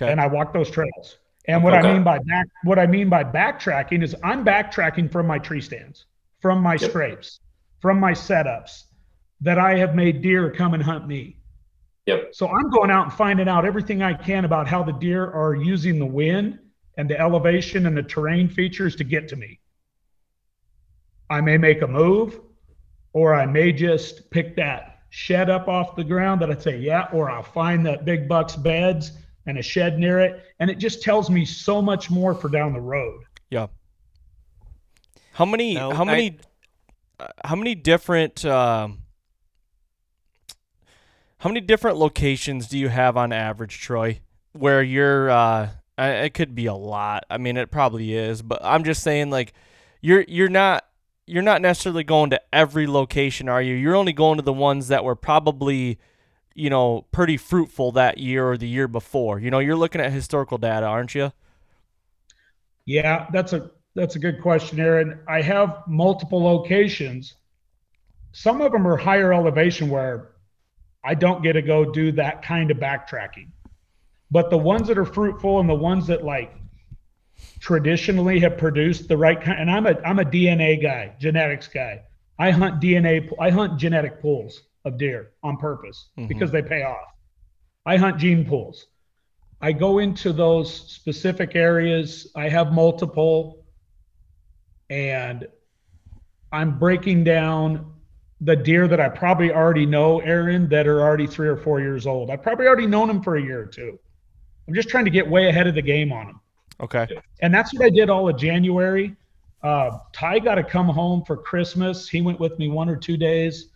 Okay. 0.00 0.10
And 0.10 0.20
I 0.20 0.26
walk 0.26 0.54
those 0.54 0.70
trails. 0.70 1.18
And 1.50 1.64
what 1.64 1.74
okay. 1.74 1.88
I 1.88 1.92
mean 1.92 2.04
by 2.04 2.18
back, 2.18 2.46
what 2.62 2.78
I 2.78 2.86
mean 2.86 3.08
by 3.08 3.24
backtracking 3.24 4.04
is 4.04 4.14
I'm 4.22 4.44
backtracking 4.44 5.10
from 5.10 5.26
my 5.26 5.38
tree 5.38 5.60
stands, 5.60 6.06
from 6.40 6.60
my 6.62 6.74
yep. 6.74 6.90
scrapes, 6.90 7.40
from 7.80 7.98
my 7.98 8.12
setups 8.12 8.84
that 9.40 9.58
I 9.58 9.76
have 9.76 9.94
made 9.96 10.22
deer 10.22 10.50
come 10.50 10.74
and 10.74 10.82
hunt 10.82 11.08
me. 11.08 11.38
Yep. 12.06 12.34
So 12.34 12.48
I'm 12.48 12.70
going 12.70 12.90
out 12.90 13.04
and 13.04 13.12
finding 13.12 13.48
out 13.48 13.64
everything 13.64 14.02
I 14.02 14.14
can 14.14 14.44
about 14.44 14.68
how 14.68 14.84
the 14.84 14.92
deer 14.92 15.28
are 15.28 15.54
using 15.54 15.98
the 15.98 16.06
wind 16.06 16.58
and 16.96 17.10
the 17.10 17.18
elevation 17.18 17.86
and 17.86 17.96
the 17.96 18.02
terrain 18.02 18.48
features 18.48 18.94
to 18.96 19.04
get 19.04 19.26
to 19.28 19.36
me. 19.36 19.58
I 21.28 21.40
may 21.40 21.58
make 21.58 21.82
a 21.82 21.86
move, 21.86 22.40
or 23.12 23.34
I 23.34 23.46
may 23.46 23.72
just 23.72 24.30
pick 24.30 24.56
that 24.56 25.00
shed 25.10 25.50
up 25.50 25.66
off 25.66 25.96
the 25.96 26.04
ground 26.04 26.40
that 26.40 26.50
I'd 26.50 26.62
say, 26.62 26.78
yeah, 26.78 27.08
or 27.12 27.28
I'll 27.28 27.42
find 27.42 27.84
that 27.86 28.04
big 28.04 28.28
buck's 28.28 28.54
beds 28.54 29.12
and 29.46 29.58
a 29.58 29.62
shed 29.62 29.98
near 29.98 30.20
it, 30.20 30.42
and 30.58 30.70
it 30.70 30.78
just 30.78 31.02
tells 31.02 31.30
me 31.30 31.44
so 31.44 31.80
much 31.80 32.10
more 32.10 32.34
for 32.34 32.48
down 32.48 32.72
the 32.72 32.80
road. 32.80 33.22
Yeah. 33.50 33.68
How 35.32 35.44
many? 35.44 35.74
No, 35.74 35.92
how 35.92 36.04
many? 36.04 36.38
I, 37.18 37.24
uh, 37.24 37.28
how 37.44 37.56
many 37.56 37.74
different? 37.74 38.44
Uh, 38.44 38.88
how 41.38 41.48
many 41.48 41.60
different 41.60 41.96
locations 41.96 42.68
do 42.68 42.78
you 42.78 42.88
have 42.88 43.16
on 43.16 43.32
average, 43.32 43.80
Troy? 43.80 44.20
Where 44.52 44.82
you're, 44.82 45.30
uh, 45.30 45.70
it 45.96 46.34
could 46.34 46.54
be 46.54 46.66
a 46.66 46.74
lot. 46.74 47.24
I 47.30 47.38
mean, 47.38 47.56
it 47.56 47.70
probably 47.70 48.14
is, 48.14 48.42
but 48.42 48.62
I'm 48.62 48.84
just 48.84 49.02
saying, 49.02 49.30
like, 49.30 49.54
you're 50.02 50.24
you're 50.28 50.50
not 50.50 50.84
you're 51.26 51.42
not 51.42 51.62
necessarily 51.62 52.04
going 52.04 52.30
to 52.30 52.40
every 52.52 52.86
location, 52.86 53.48
are 53.48 53.62
you? 53.62 53.74
You're 53.74 53.94
only 53.96 54.12
going 54.12 54.36
to 54.36 54.42
the 54.42 54.52
ones 54.52 54.88
that 54.88 55.04
were 55.04 55.14
probably 55.14 55.98
you 56.54 56.70
know, 56.70 57.06
pretty 57.12 57.36
fruitful 57.36 57.92
that 57.92 58.18
year 58.18 58.48
or 58.50 58.56
the 58.56 58.68
year 58.68 58.88
before. 58.88 59.38
You 59.38 59.50
know, 59.50 59.58
you're 59.58 59.76
looking 59.76 60.00
at 60.00 60.12
historical 60.12 60.58
data, 60.58 60.86
aren't 60.86 61.14
you? 61.14 61.32
Yeah, 62.86 63.26
that's 63.32 63.52
a 63.52 63.70
that's 63.94 64.16
a 64.16 64.18
good 64.18 64.40
question, 64.40 64.80
Aaron. 64.80 65.20
I 65.28 65.42
have 65.42 65.82
multiple 65.86 66.42
locations, 66.42 67.34
some 68.32 68.60
of 68.60 68.72
them 68.72 68.86
are 68.86 68.96
higher 68.96 69.32
elevation 69.32 69.88
where 69.88 70.32
I 71.04 71.14
don't 71.14 71.42
get 71.42 71.54
to 71.54 71.62
go 71.62 71.84
do 71.84 72.12
that 72.12 72.42
kind 72.42 72.70
of 72.70 72.76
backtracking. 72.76 73.48
But 74.30 74.50
the 74.50 74.58
ones 74.58 74.86
that 74.88 74.98
are 74.98 75.04
fruitful 75.04 75.58
and 75.58 75.68
the 75.68 75.74
ones 75.74 76.06
that 76.06 76.24
like 76.24 76.54
traditionally 77.58 78.38
have 78.40 78.58
produced 78.58 79.08
the 79.08 79.16
right 79.16 79.40
kind, 79.40 79.58
and 79.58 79.70
I'm 79.70 79.86
a 79.86 80.00
I'm 80.02 80.18
a 80.20 80.24
DNA 80.24 80.80
guy, 80.80 81.14
genetics 81.18 81.66
guy. 81.68 82.02
I 82.38 82.50
hunt 82.50 82.80
DNA, 82.80 83.32
I 83.38 83.50
hunt 83.50 83.78
genetic 83.78 84.20
pools 84.20 84.62
of 84.84 84.98
deer 84.98 85.32
on 85.42 85.56
purpose 85.56 86.08
mm-hmm. 86.18 86.28
because 86.28 86.50
they 86.50 86.62
pay 86.62 86.82
off. 86.82 87.14
I 87.86 87.96
hunt 87.96 88.18
gene 88.18 88.44
pools. 88.44 88.86
I 89.60 89.72
go 89.72 89.98
into 89.98 90.32
those 90.32 90.72
specific 90.72 91.54
areas. 91.54 92.30
I 92.34 92.48
have 92.48 92.72
multiple, 92.72 93.64
and 94.88 95.46
I'm 96.52 96.78
breaking 96.78 97.24
down 97.24 97.92
the 98.40 98.56
deer 98.56 98.88
that 98.88 99.00
I 99.00 99.08
probably 99.08 99.52
already 99.52 99.84
know, 99.84 100.20
Aaron, 100.20 100.68
that 100.70 100.86
are 100.86 101.02
already 101.02 101.26
three 101.26 101.48
or 101.48 101.56
four 101.56 101.80
years 101.80 102.06
old. 102.06 102.30
I've 102.30 102.42
probably 102.42 102.66
already 102.66 102.86
known 102.86 103.08
them 103.08 103.22
for 103.22 103.36
a 103.36 103.42
year 103.42 103.60
or 103.60 103.66
two. 103.66 103.98
I'm 104.66 104.74
just 104.74 104.88
trying 104.88 105.04
to 105.04 105.10
get 105.10 105.28
way 105.28 105.48
ahead 105.48 105.66
of 105.66 105.74
the 105.74 105.82
game 105.82 106.12
on 106.12 106.26
them. 106.26 106.40
Okay. 106.80 107.06
And 107.42 107.52
that's 107.52 107.74
what 107.74 107.84
I 107.84 107.90
did 107.90 108.08
all 108.08 108.28
of 108.28 108.38
January. 108.38 109.14
Uh, 109.62 109.98
Ty 110.14 110.38
got 110.38 110.54
to 110.54 110.64
come 110.64 110.88
home 110.88 111.22
for 111.26 111.36
Christmas. 111.36 112.08
He 112.08 112.22
went 112.22 112.40
with 112.40 112.58
me 112.58 112.68
one 112.68 112.88
or 112.88 112.96
two 112.96 113.18
days, 113.18 113.68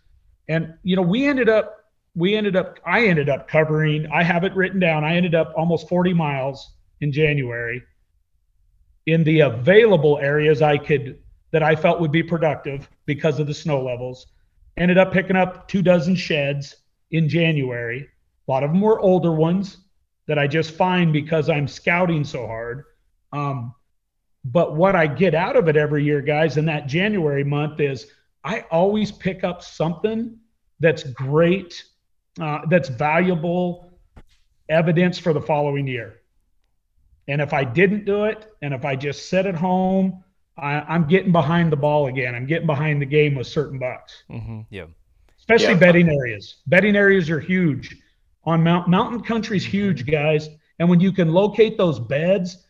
and 0.47 0.73
you 0.83 0.95
know 0.95 1.01
we 1.01 1.25
ended 1.25 1.49
up 1.49 1.85
we 2.15 2.35
ended 2.35 2.55
up 2.55 2.79
I 2.85 3.05
ended 3.05 3.29
up 3.29 3.47
covering. 3.47 4.07
I 4.07 4.23
have 4.23 4.43
it 4.43 4.55
written 4.55 4.79
down. 4.79 5.03
I 5.03 5.15
ended 5.15 5.35
up 5.35 5.53
almost 5.55 5.89
40 5.89 6.13
miles 6.13 6.73
in 7.01 7.11
January 7.11 7.83
in 9.05 9.23
the 9.23 9.41
available 9.41 10.17
areas 10.19 10.61
I 10.61 10.77
could 10.77 11.19
that 11.51 11.63
I 11.63 11.75
felt 11.75 12.01
would 12.01 12.11
be 12.11 12.23
productive 12.23 12.89
because 13.05 13.39
of 13.39 13.47
the 13.47 13.53
snow 13.53 13.83
levels. 13.83 14.27
Ended 14.77 14.97
up 14.97 15.13
picking 15.13 15.35
up 15.35 15.67
two 15.67 15.81
dozen 15.81 16.15
sheds 16.15 16.75
in 17.11 17.29
January. 17.29 18.09
A 18.47 18.51
lot 18.51 18.63
of 18.63 18.71
them 18.71 18.81
were 18.81 18.99
older 18.99 19.31
ones 19.31 19.77
that 20.27 20.39
I 20.39 20.47
just 20.47 20.71
find 20.71 21.13
because 21.13 21.49
I'm 21.49 21.67
scouting 21.67 22.23
so 22.23 22.47
hard. 22.47 22.83
Um, 23.31 23.73
but 24.43 24.75
what 24.75 24.95
I 24.95 25.07
get 25.07 25.33
out 25.33 25.55
of 25.55 25.67
it 25.67 25.77
every 25.77 26.03
year, 26.03 26.21
guys, 26.21 26.57
in 26.57 26.65
that 26.65 26.87
January 26.87 27.43
month 27.43 27.79
is 27.79 28.07
I 28.45 28.61
always 28.69 29.11
pick 29.11 29.43
up 29.43 29.63
something 29.63 30.37
that's 30.79 31.03
great, 31.03 31.83
uh, 32.39 32.59
that's 32.69 32.89
valuable 32.89 33.91
evidence 34.69 35.17
for 35.17 35.33
the 35.33 35.41
following 35.41 35.87
year. 35.87 36.21
And 37.27 37.41
if 37.41 37.53
I 37.53 37.63
didn't 37.63 38.05
do 38.05 38.25
it, 38.25 38.45
and 38.61 38.71
if 38.73 38.85
I 38.85 38.95
just 38.95 39.29
sit 39.29 39.47
at 39.47 39.55
home, 39.55 40.23
I, 40.57 40.95
am 40.95 41.07
getting 41.07 41.31
behind 41.31 41.71
the 41.71 41.75
ball 41.75 42.05
again. 42.05 42.35
I'm 42.35 42.45
getting 42.45 42.67
behind 42.67 43.01
the 43.01 43.05
game 43.05 43.33
with 43.33 43.47
certain 43.47 43.79
bucks. 43.79 44.23
Mm-hmm. 44.29 44.61
Yeah. 44.69 44.85
Especially 45.39 45.73
yeah. 45.73 45.79
bedding 45.79 46.09
areas. 46.09 46.57
Bedding 46.67 46.95
areas 46.95 47.31
are 47.31 47.39
huge. 47.39 47.97
On 48.43 48.63
mount, 48.63 48.87
mountain 48.87 49.21
country 49.21 49.57
is 49.57 49.65
huge, 49.65 50.05
guys. 50.05 50.49
And 50.77 50.87
when 50.87 50.99
you 50.99 51.11
can 51.11 51.31
locate 51.31 51.77
those 51.77 51.99
beds 51.99 52.64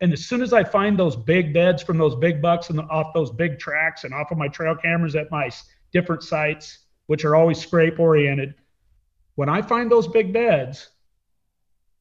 and 0.00 0.12
as 0.12 0.26
soon 0.26 0.42
as 0.42 0.52
I 0.52 0.64
find 0.64 0.98
those 0.98 1.16
big 1.16 1.52
beds 1.52 1.82
from 1.82 1.98
those 1.98 2.16
big 2.16 2.42
bucks 2.42 2.70
and 2.70 2.80
off 2.80 3.14
those 3.14 3.30
big 3.30 3.58
tracks 3.58 4.04
and 4.04 4.12
off 4.12 4.30
of 4.30 4.38
my 4.38 4.48
trail 4.48 4.74
cameras 4.74 5.14
at 5.14 5.30
my 5.30 5.50
different 5.92 6.22
sites, 6.22 6.78
which 7.06 7.24
are 7.24 7.36
always 7.36 7.58
scrape 7.58 7.98
oriented, 7.98 8.54
when 9.36 9.48
I 9.48 9.62
find 9.62 9.90
those 9.90 10.08
big 10.08 10.32
beds, 10.32 10.90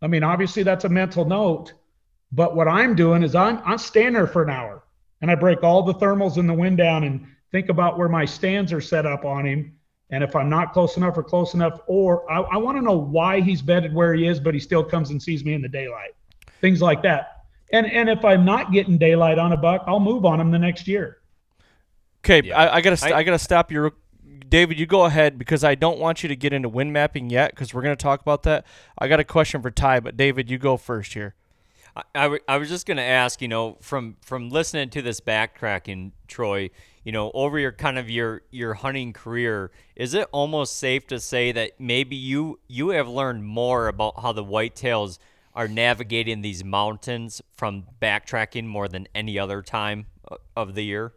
I 0.02 0.08
mean, 0.08 0.24
obviously 0.24 0.64
that's 0.64 0.86
a 0.86 0.90
mental 0.90 1.26
note, 1.26 1.74
but 2.32 2.56
what 2.56 2.68
I'm 2.68 2.96
doing 2.96 3.24
is 3.24 3.36
I'm 3.36 3.62
I'm 3.66 3.78
standing 3.78 4.14
there 4.14 4.28
for 4.28 4.44
an 4.44 4.50
hour 4.50 4.84
and 5.22 5.30
I 5.30 5.36
break 5.36 5.64
all 5.64 5.84
the 5.84 5.94
thermals 5.94 6.38
in 6.38 6.48
the 6.48 6.54
wind 6.54 6.78
down 6.78 7.04
and 7.04 7.26
think 7.52 7.70
about 7.70 7.98
where 7.98 8.10
my 8.10 8.26
stands 8.26 8.74
are 8.74 8.82
set 8.82 9.06
up 9.06 9.26
on 9.26 9.46
him. 9.46 9.78
And 10.12 10.24
if 10.24 10.36
I'm 10.36 10.50
not 10.50 10.74
close 10.74 10.98
enough 10.98 11.18
or 11.18 11.24
close 11.24 11.54
enough, 11.56 11.80
or 11.88 12.30
I, 12.32 12.42
I 12.42 12.58
want 12.58 12.78
to 12.78 12.82
know 12.82 12.98
why 12.98 13.42
he's 13.42 13.62
bedded 13.62 13.94
where 13.94 14.14
he 14.14 14.28
is, 14.28 14.40
but 14.40 14.54
he 14.54 14.60
still 14.60 14.84
comes 14.84 15.10
and 15.10 15.22
sees 15.22 15.44
me 15.44 15.54
in 15.54 15.62
the 15.62 15.70
daylight. 15.70 16.12
Things 16.62 16.82
like 16.82 17.02
that. 17.04 17.35
And 17.76 17.92
and 17.92 18.10
if 18.10 18.24
I'm 18.24 18.46
not 18.46 18.72
getting 18.72 18.98
daylight 18.98 19.38
on 19.38 19.52
a 19.52 19.58
buck, 19.58 19.84
I'll 19.86 20.00
move 20.00 20.24
on 20.24 20.40
him 20.40 20.50
the 20.50 20.60
next 20.60 20.88
year. 20.88 21.18
Okay, 22.24 22.48
yeah. 22.48 22.58
I, 22.58 22.76
I, 22.78 22.82
gotta 22.82 22.96
st- 22.96 23.14
I, 23.14 23.18
I, 23.20 23.24
gotta 23.24 23.38
stop 23.38 23.70
you, 23.70 23.92
David. 24.48 24.80
You 24.80 24.86
go 24.86 25.04
ahead 25.04 25.38
because 25.38 25.64
I 25.64 25.76
don't 25.76 26.00
want 26.00 26.24
you 26.24 26.30
to 26.30 26.38
get 26.38 26.54
into 26.54 26.70
wind 26.70 26.94
mapping 26.94 27.30
yet 27.30 27.52
because 27.52 27.74
we're 27.74 27.82
gonna 27.82 27.98
talk 27.98 28.22
about 28.22 28.44
that. 28.44 28.66
I 28.98 29.10
got 29.10 29.20
a 29.20 29.26
question 29.26 29.62
for 29.62 29.72
Ty, 29.72 30.00
but 30.00 30.16
David, 30.16 30.50
you 30.50 30.58
go 30.58 30.78
first 30.78 31.14
here. 31.14 31.36
I, 31.98 32.04
I, 32.16 32.24
w- 32.24 32.42
I 32.48 32.58
was 32.58 32.70
just 32.70 32.88
gonna 32.88 33.02
ask, 33.02 33.42
you 33.42 33.50
know, 33.50 33.78
from 33.82 34.16
from 34.22 34.50
listening 34.50 34.90
to 34.92 35.02
this 35.02 35.20
backtracking, 35.20 36.14
Troy, 36.30 36.70
you 37.04 37.12
know, 37.12 37.30
over 37.34 37.60
your 37.60 37.74
kind 37.74 38.00
of 38.00 38.10
your 38.10 38.42
your 38.52 38.76
hunting 38.76 39.12
career, 39.12 39.70
is 39.98 40.14
it 40.14 40.30
almost 40.32 40.78
safe 40.78 41.06
to 41.08 41.20
say 41.20 41.52
that 41.52 41.74
maybe 41.78 42.16
you 42.16 42.60
you 42.70 42.90
have 42.90 43.10
learned 43.10 43.44
more 43.44 43.90
about 43.90 44.22
how 44.22 44.32
the 44.32 44.46
whitetails– 44.46 45.20
are 45.56 45.68
navigating 45.68 46.42
these 46.42 46.64
mountains 46.64 47.42
from 47.56 47.86
backtracking 48.02 48.66
more 48.66 48.88
than 48.88 49.08
any 49.16 49.40
other 49.40 49.62
time 49.62 50.06
uh, 50.30 50.36
of 50.56 50.76
the 50.76 50.84
year? 50.84 51.14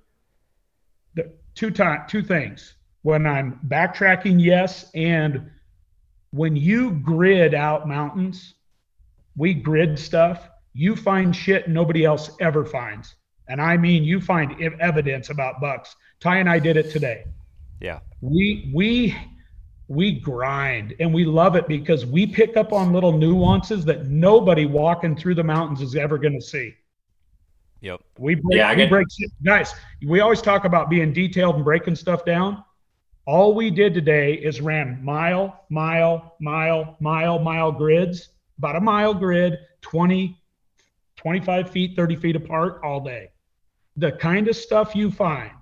The 1.15 1.33
two 1.55 1.71
time, 1.71 2.05
two 2.09 2.23
things. 2.23 2.75
When 3.03 3.27
I'm 3.27 3.61
backtracking, 3.69 4.43
yes, 4.43 4.91
and 4.95 5.51
when 6.31 6.57
you 6.57 6.93
grid 6.93 7.55
out 7.55 7.89
mountains, 7.89 8.55
we 9.37 9.55
grid 9.55 9.99
stuff. 9.99 10.49
You 10.75 10.95
find 10.95 11.35
shit 11.35 11.69
nobody 11.69 12.05
else 12.05 12.31
ever 12.41 12.65
finds, 12.65 13.15
and 13.49 13.61
I 13.61 13.77
mean 13.77 14.05
you 14.05 14.21
find 14.21 14.61
evidence 14.81 15.31
about 15.31 15.61
bucks. 15.61 15.97
Ty 16.21 16.39
and 16.39 16.49
I 16.49 16.59
did 16.59 16.77
it 16.77 16.91
today. 16.91 17.25
Yeah. 17.81 18.01
We 18.21 18.71
we 18.75 19.17
we 19.89 20.13
grind 20.13 20.95
and 21.01 21.13
we 21.13 21.25
love 21.25 21.57
it 21.57 21.67
because 21.67 22.05
we 22.05 22.27
pick 22.27 22.57
up 22.57 22.73
on 22.73 22.93
little 22.93 23.17
nuances 23.17 23.87
that 23.87 24.07
nobody 24.07 24.67
walking 24.67 25.17
through 25.17 25.35
the 25.35 25.43
mountains 25.43 25.81
is 25.81 25.97
ever 25.97 26.19
going 26.19 26.39
to 26.39 26.45
see. 26.45 26.75
Yep. 27.81 28.01
We 28.19 28.35
break, 28.35 28.59
yeah, 28.59 28.75
we 28.75 28.87
break 28.87 29.07
guys. 29.43 29.75
We 30.07 30.21
always 30.21 30.43
talk 30.43 30.65
about 30.65 30.91
being 30.91 31.13
detailed 31.13 31.57
and 31.57 31.65
breaking 31.65 31.97
stuff 31.97 32.25
down. 32.25 32.63
All 33.25 33.55
we 33.55 33.71
did 33.71 33.95
today 33.95 34.35
is 34.35 34.61
ran 34.61 35.03
mile, 35.03 35.65
mile, 35.71 36.37
mile, 36.41 36.97
mile, 37.01 37.39
mile 37.39 37.73
grids, 37.73 38.29
about 38.59 38.77
a 38.77 38.81
mile 38.81 39.15
grid, 39.15 39.59
20, 39.81 40.39
25 41.17 41.71
feet, 41.71 41.97
30 41.97 42.17
feet 42.17 42.37
apart 42.37 42.81
all 42.83 43.01
day. 43.01 43.31
The 43.97 44.13
kind 44.13 44.49
of 44.49 44.57
stuff 44.57 44.95
you 44.95 45.11
find. 45.11 45.53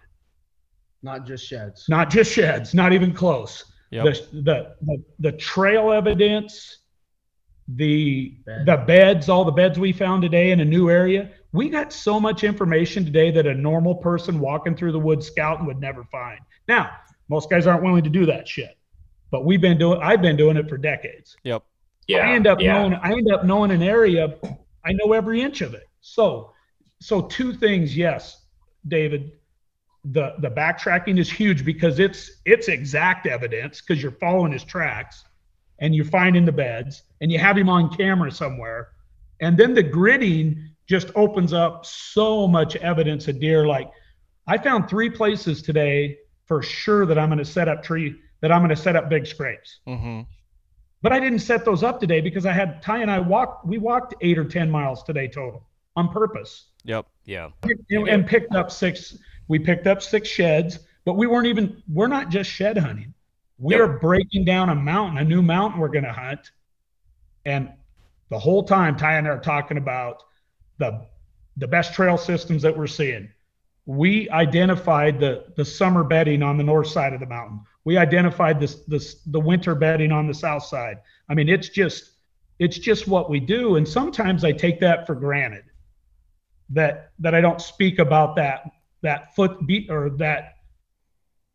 Not 1.03 1.27
just 1.27 1.47
sheds. 1.47 1.87
Not 1.89 2.11
just 2.11 2.33
sheds, 2.33 2.75
not 2.75 2.93
even 2.93 3.13
close 3.13 3.65
Yep. 3.97 4.05
The, 4.05 4.43
the, 4.43 4.77
the 4.83 5.05
the 5.21 5.33
trail 5.33 5.91
evidence, 5.91 6.79
the 7.67 8.37
Bed. 8.45 8.67
the 8.67 8.77
beds, 8.87 9.29
all 9.31 9.45
the 9.45 9.53
beds 9.53 9.79
we 9.79 9.93
found 9.93 10.23
today 10.23 10.51
in 10.51 10.61
a 10.61 10.65
new 10.65 10.91
area. 10.91 11.31
We 11.53 11.71
got 11.71 11.93
so 11.95 12.21
much 12.21 12.45
information 12.45 13.07
today 13.07 13.31
that 13.31 13.47
a 13.47 13.55
normal 13.55 13.95
person 13.95 14.39
walking 14.39 14.77
through 14.77 14.93
the 14.93 14.99
woods 14.99 15.27
scouting 15.27 15.65
would 15.65 15.81
never 15.81 16.05
find. 16.05 16.41
Now, 16.69 16.91
most 17.31 17.49
guys 17.49 17.67
aren't 17.67 17.83
willing 17.83 18.05
to 18.05 18.11
do 18.11 18.27
that 18.27 18.47
shit, 18.47 18.77
but 19.31 19.47
we've 19.47 19.63
been 19.63 19.79
doing. 19.79 19.99
I've 20.03 20.21
been 20.21 20.37
doing 20.37 20.59
it 20.59 20.69
for 20.69 20.77
decades. 20.77 21.35
Yep. 21.45 21.63
Yeah. 22.07 22.19
I 22.19 22.33
end 22.33 22.47
up 22.47 22.61
yeah. 22.61 22.75
knowing. 22.75 22.95
I 22.95 23.13
end 23.13 23.33
up 23.33 23.47
knowing 23.47 23.71
an 23.71 23.83
area. 23.83 24.37
I 24.85 24.93
know 24.93 25.15
every 25.15 25.41
inch 25.41 25.63
of 25.63 25.73
it. 25.73 25.89
So, 26.03 26.53
so 27.01 27.23
two 27.23 27.55
things. 27.55 27.97
Yes, 27.97 28.43
David 28.87 29.33
the 30.13 30.35
the 30.39 30.51
backtracking 30.51 31.19
is 31.19 31.31
huge 31.31 31.65
because 31.65 31.99
it's 31.99 32.31
it's 32.45 32.69
exact 32.69 33.27
evidence 33.27 33.81
because 33.81 34.03
you're 34.03 34.13
following 34.13 34.53
his 34.53 34.65
tracks 34.65 35.25
and 35.81 35.95
you're 35.95 36.05
finding 36.05 36.45
the 36.45 36.53
beds 36.53 37.03
and 37.21 37.31
you 37.31 37.39
have 37.39 37.57
him 37.57 37.69
on 37.69 37.95
camera 37.95 38.31
somewhere. 38.31 38.89
And 39.41 39.59
then 39.59 39.75
the 39.75 39.85
gridding 39.85 40.69
just 40.87 41.11
opens 41.15 41.53
up 41.53 41.85
so 41.85 42.47
much 42.49 42.77
evidence 42.77 43.29
of 43.29 43.41
deer. 43.41 43.67
Like 43.67 43.91
i 44.47 44.57
found 44.57 44.89
three 44.89 45.11
places 45.11 45.61
today 45.61 46.19
for 46.45 46.63
sure 46.63 47.05
that 47.05 47.19
i'm 47.19 47.29
going 47.29 47.39
to 47.39 47.45
set 47.45 47.69
up 47.69 47.83
tree 47.83 48.15
that 48.41 48.53
i'm 48.53 48.61
going 48.61 48.71
to 48.71 48.77
set 48.77 48.95
up 48.95 49.09
big 49.09 49.27
scrapes. 49.27 49.81
Mm-hmm. 49.89 50.21
but 51.03 51.13
i 51.13 51.19
didn't 51.19 51.41
set 51.41 51.65
those 51.65 51.83
up 51.83 51.99
today 51.99 52.21
because 52.21 52.47
i 52.47 52.53
had 52.53 52.81
ty 52.81 52.99
and 52.99 53.11
i 53.11 53.19
walked 53.19 53.67
we 53.67 53.79
walked 53.79 54.15
eight 54.21 54.39
or 54.39 54.45
ten 54.45 54.71
miles 54.71 55.03
today 55.03 55.27
total 55.27 55.67
on 55.97 56.11
purpose. 56.11 56.67
Yep 56.85 57.07
yeah. 57.27 57.51
And, 57.91 58.09
and 58.09 58.27
picked 58.27 58.55
up 58.55 58.71
six 58.71 59.19
we 59.49 59.59
picked 59.59 59.87
up 59.87 60.03
six 60.03 60.29
sheds, 60.29 60.79
but 61.05 61.15
we 61.15 61.27
weren't 61.27 61.47
even, 61.47 61.83
we're 61.89 62.09
not 62.09 62.31
just 62.31 62.51
shed 62.51 62.77
hunting. 62.77 63.15
We're 63.59 63.99
breaking 63.99 64.45
down 64.45 64.69
a 64.69 64.75
mountain, 64.75 65.19
a 65.19 65.25
new 65.25 65.41
mountain 65.41 65.81
we're 65.81 65.89
going 65.89 66.05
to 66.05 66.13
hunt. 66.13 66.51
And 67.45 67.73
the 68.29 68.39
whole 68.39 68.65
time, 68.65 68.97
Ty 68.97 69.17
and 69.17 69.27
I 69.27 69.31
are 69.31 69.39
talking 69.39 69.79
about 69.79 70.23
the, 70.79 71.07
the 71.57 71.69
best 71.69 71.95
trail 71.95 72.19
systems 72.19 72.63
that 72.63 72.77
we're 72.77 72.87
seeing. 72.87 73.31
We 73.87 74.29
identified 74.31 75.21
the, 75.21 75.45
the 75.57 75.65
summer 75.65 76.03
bedding 76.03 76.43
on 76.43 76.59
the 76.59 76.65
north 76.65 76.89
side 76.89 77.13
of 77.15 77.21
the 77.21 77.27
mountain. 77.27 77.61
We 77.85 77.97
identified 77.97 78.61
this, 78.61 78.83
this, 78.87 79.23
the 79.27 79.41
winter 79.41 79.75
bedding 79.77 80.11
on 80.11 80.27
the 80.27 80.35
south 80.35 80.65
side. 80.65 80.99
I 81.29 81.35
mean, 81.35 81.49
it's 81.49 81.69
just, 81.69 82.11
it's 82.59 82.79
just 82.79 83.07
what 83.07 83.31
we 83.31 83.39
do. 83.39 83.77
And 83.77 83.89
sometimes 83.89 84.45
I 84.45 84.53
take 84.53 84.81
that 84.81 85.07
for 85.07 85.15
granted 85.15 85.65
that, 86.71 87.13
that 87.21 87.35
I 87.35 87.41
don't 87.41 87.61
speak 87.61 88.01
about 88.01 88.35
that 88.37 88.71
that 89.03 89.35
foot 89.35 89.67
beat 89.67 89.91
or 89.91 90.11
that 90.19 90.55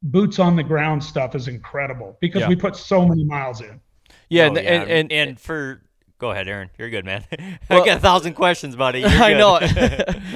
boots 0.03 0.39
on 0.39 0.55
the 0.55 0.63
ground 0.63 1.03
stuff 1.03 1.35
is 1.35 1.47
incredible 1.47 2.17
because 2.21 2.41
Yeah. 2.41 2.47
we 2.49 2.55
put 2.55 2.75
so 2.75 3.05
many 3.05 3.23
miles 3.23 3.61
in. 3.61 3.79
Yeah, 4.29 4.43
Oh, 4.45 4.47
and, 4.47 4.55
yeah. 4.57 4.61
and, 4.83 5.11
and 5.11 5.39
for 5.39 5.81
go 6.17 6.31
ahead, 6.31 6.47
Aaron. 6.47 6.69
You're 6.77 6.89
good, 6.89 7.05
man. 7.05 7.23
Well- 7.69 7.83
I 7.83 7.85
got 7.85 7.97
a 7.97 7.99
thousand 7.99 8.33
questions, 8.33 8.75
buddy. 8.75 8.99
You're 9.01 9.09
I 9.09 9.33
know. 9.33 9.59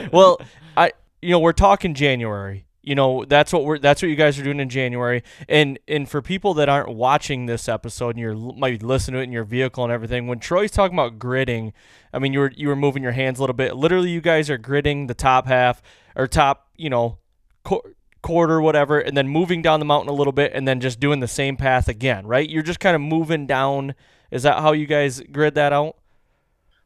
well, 0.14 0.40
I 0.78 0.92
you 1.22 1.30
know 1.32 1.40
we're 1.40 1.54
talking 1.54 1.94
January. 1.94 2.66
You 2.86 2.94
know 2.94 3.26
that's 3.26 3.52
what 3.52 3.66
we're 3.66 3.80
that's 3.80 4.04
what 4.04 4.10
you 4.10 4.16
guys 4.16 4.40
are 4.40 4.44
doing 4.44 4.60
in 4.60 4.70
January. 4.70 5.24
And 5.50 5.80
and 5.88 6.08
for 6.08 6.22
people 6.22 6.54
that 6.54 6.70
aren't 6.70 6.90
watching 6.90 7.48
this 7.48 7.68
episode 7.68 8.12
and 8.12 8.20
you're 8.20 8.36
might 8.36 8.80
be 8.80 8.86
listening 8.86 9.16
to 9.16 9.22
it 9.22 9.24
in 9.24 9.32
your 9.32 9.44
vehicle 9.44 9.84
and 9.84 9.92
everything, 9.92 10.28
when 10.28 10.38
Troy's 10.38 10.70
talking 10.70 10.96
about 10.96 11.18
gridding, 11.18 11.74
I 12.14 12.20
mean 12.20 12.32
you 12.32 12.40
were 12.42 12.52
you 12.56 12.68
were 12.68 12.76
moving 12.76 13.02
your 13.02 13.14
hands 13.14 13.40
a 13.40 13.42
little 13.42 13.56
bit. 13.56 13.76
Literally, 13.76 14.12
you 14.12 14.22
guys 14.22 14.52
are 14.52 14.60
gridding 14.60 15.08
the 15.08 15.16
top 15.16 15.48
half 15.48 15.82
or 16.16 16.28
top 16.28 16.70
you 16.78 16.92
know 16.92 17.18
qu- 17.64 17.96
quarter 18.22 18.62
whatever, 18.62 19.00
and 19.00 19.18
then 19.18 19.28
moving 19.28 19.64
down 19.64 19.80
the 19.80 19.86
mountain 19.86 20.10
a 20.10 20.16
little 20.16 20.34
bit, 20.34 20.52
and 20.54 20.68
then 20.68 20.80
just 20.80 21.00
doing 21.00 21.22
the 21.22 21.28
same 21.28 21.58
path 21.58 21.88
again. 21.88 22.28
Right? 22.28 22.48
You're 22.48 22.62
just 22.62 22.80
kind 22.80 22.96
of 22.96 23.02
moving 23.02 23.48
down. 23.48 23.96
Is 24.30 24.44
that 24.44 24.60
how 24.60 24.74
you 24.74 24.86
guys 24.86 25.22
grid 25.32 25.56
that 25.56 25.74
out? 25.74 25.98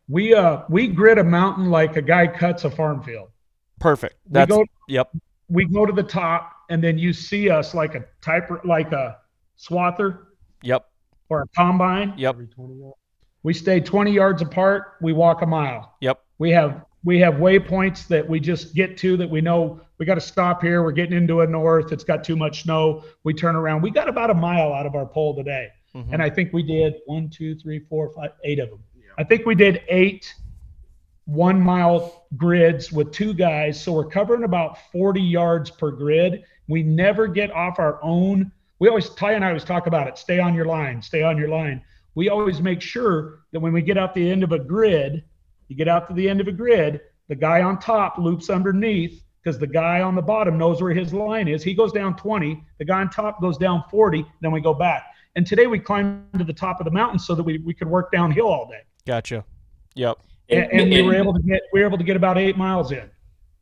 We 0.08 0.34
uh 0.34 0.62
we 0.70 0.88
grid 0.88 1.18
a 1.18 1.26
mountain 1.26 1.70
like 1.70 1.98
a 1.98 2.02
guy 2.02 2.28
cuts 2.28 2.64
a 2.64 2.72
farm 2.72 3.04
field. 3.04 3.32
Perfect. 3.80 4.16
That's 4.30 4.50
go 4.50 4.64
yep. 4.88 5.10
We 5.50 5.66
go 5.66 5.86
to 5.86 5.92
the 5.94 6.04
top 6.04 6.54
and 6.70 6.84
then 6.84 6.98
you 6.98 7.12
see 7.14 7.50
us 7.50 7.74
like 7.74 7.96
a 7.96 8.06
typer 8.22 8.64
like 8.66 8.92
a 8.92 9.18
swather 9.58 10.20
Yep. 10.62 10.86
or 11.30 11.42
a 11.42 11.48
combine. 11.56 12.14
Yep. 12.18 12.38
We 13.44 13.54
stay 13.54 13.80
20 13.80 14.12
yards 14.12 14.42
apart, 14.42 14.94
we 15.02 15.14
walk 15.14 15.42
a 15.42 15.46
mile. 15.46 15.96
Yep. 16.02 16.20
We 16.38 16.52
have 16.52 16.86
we 17.06 17.18
have 17.20 17.36
waypoints 17.36 18.08
that 18.08 18.28
we 18.28 18.42
just 18.42 18.76
get 18.76 18.98
to 18.98 19.16
that 19.18 19.30
we 19.30 19.40
know 19.40 19.80
we 20.00 20.06
got 20.06 20.16
to 20.16 20.22
stop 20.22 20.62
here. 20.62 20.84
We're 20.84 20.92
getting 20.92 21.16
into 21.18 21.42
a 21.42 21.48
north. 21.48 21.94
It's 21.94 22.04
got 22.04 22.26
too 22.26 22.36
much 22.36 22.64
snow. 22.64 23.04
We 23.24 23.34
turn 23.34 23.56
around. 23.56 23.82
We 23.82 23.90
got 23.92 24.10
about 24.10 24.30
a 24.30 24.34
mile 24.34 24.74
out 24.74 24.86
of 24.86 24.96
our 24.96 25.06
pole 25.06 25.34
today, 25.36 25.70
Mhm. 25.96 26.08
and 26.12 26.22
I 26.22 26.30
think 26.30 26.52
we 26.52 26.62
did 26.62 26.96
one, 27.06 27.30
two, 27.30 27.56
three, 27.56 27.80
four, 27.80 28.12
five, 28.14 28.32
eight 28.44 28.60
of 28.60 28.70
them. 28.70 28.80
I 29.18 29.24
think 29.24 29.46
we 29.46 29.56
did 29.56 29.82
eight 29.88 30.34
one 31.30 31.62
mile 31.62 32.26
grids 32.38 32.92
with 32.92 33.12
two 33.12 33.34
guys. 33.36 33.80
So 33.80 33.94
we're 33.94 34.10
covering 34.10 34.44
about 34.44 34.80
40 34.92 35.22
yards 35.22 35.70
per 35.70 35.92
grid. 35.92 36.44
We 36.68 36.82
never 36.82 37.28
get 37.28 37.52
off 37.52 37.78
our 37.78 38.04
own. 38.04 38.52
We 38.80 38.90
always, 38.90 39.10
Ty 39.10 39.34
and 39.34 39.46
I 39.46 39.50
always 39.50 39.64
talk 39.64 39.86
about 39.86 40.08
it 40.08 40.18
stay 40.18 40.40
on 40.40 40.56
your 40.56 40.66
line, 40.66 41.02
stay 41.02 41.22
on 41.22 41.38
your 41.38 41.50
line. 41.50 41.84
We 42.16 42.30
always 42.30 42.62
make 42.62 42.82
sure 42.82 43.42
that 43.52 43.60
when 43.60 43.74
we 43.74 43.84
get 43.84 43.98
out 43.98 44.16
the 44.16 44.30
end 44.30 44.44
of 44.44 44.52
a 44.52 44.60
grid, 44.60 45.24
you 45.68 45.76
get 45.76 45.88
out 45.88 46.08
to 46.08 46.14
the 46.14 46.28
end 46.28 46.42
of 46.42 46.48
a 46.48 46.52
grid, 46.52 47.02
the 47.28 47.36
guy 47.36 47.62
on 47.62 47.80
top 47.80 48.18
loops 48.18 48.50
underneath 48.50 49.24
because 49.44 49.60
the 49.60 49.68
guy 49.68 50.02
on 50.02 50.16
the 50.16 50.22
bottom 50.22 50.58
knows 50.58 50.82
where 50.82 50.94
his 50.94 51.14
line 51.14 51.48
is. 51.48 51.64
He 51.64 51.76
goes 51.76 51.92
down 51.92 52.16
20, 52.16 52.64
the 52.80 52.86
guy 52.86 53.02
on 53.02 53.10
top 53.10 53.40
goes 53.40 53.58
down 53.58 53.84
40, 53.92 54.26
then 54.42 54.52
we 54.52 54.62
go 54.62 54.74
back. 54.74 55.04
And 55.36 55.46
today 55.46 55.68
we 55.68 55.78
climbed 55.78 56.26
to 56.40 56.44
the 56.44 56.54
top 56.54 56.80
of 56.80 56.86
the 56.86 56.92
mountain 56.92 57.20
so 57.20 57.36
that 57.36 57.44
we, 57.44 57.60
we 57.60 57.76
could 57.76 57.88
work 57.88 58.12
downhill 58.12 58.48
all 58.48 58.68
day. 58.68 58.82
Gotcha. 59.06 59.46
Yep. 59.94 60.20
And, 60.50 60.72
and 60.72 60.90
we 60.90 61.02
were 61.02 61.16
able 61.16 61.34
to 61.34 61.42
get 61.42 61.62
we 61.74 61.82
were 61.82 61.86
able 61.86 61.98
to 61.98 62.04
get 62.04 62.16
about 62.16 62.38
eight 62.38 62.58
miles 62.58 62.92
in. 62.92 63.10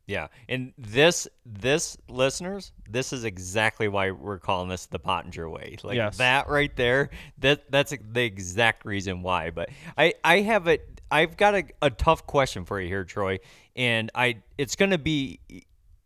Yeah, 0.06 0.28
and 0.48 0.72
this 0.78 1.28
this 1.44 1.98
listeners, 2.08 2.72
this 2.88 3.12
is 3.12 3.24
exactly 3.24 3.88
why 3.88 4.10
we're 4.10 4.38
calling 4.38 4.70
this 4.70 4.86
the 4.86 4.98
Pottenger 4.98 5.50
way. 5.50 5.76
Like 5.82 5.96
Yes. 5.96 6.16
that 6.16 6.48
right 6.48 6.74
there. 6.76 7.10
That 7.38 7.70
that's 7.70 7.94
the 8.10 8.24
exact 8.24 8.86
reason 8.86 9.22
why. 9.22 9.50
But 9.50 9.68
I 9.98 10.14
I 10.24 10.40
have 10.40 10.66
a 10.66 10.78
I've 11.10 11.36
got 11.36 11.54
a, 11.54 11.64
a 11.82 11.90
tough 11.90 12.26
question 12.26 12.64
for 12.64 12.80
you 12.80 12.88
here, 12.88 13.04
Troy, 13.04 13.38
and 13.76 14.10
I 14.14 14.38
it's 14.56 14.76
gonna 14.76 14.98
be 14.98 15.40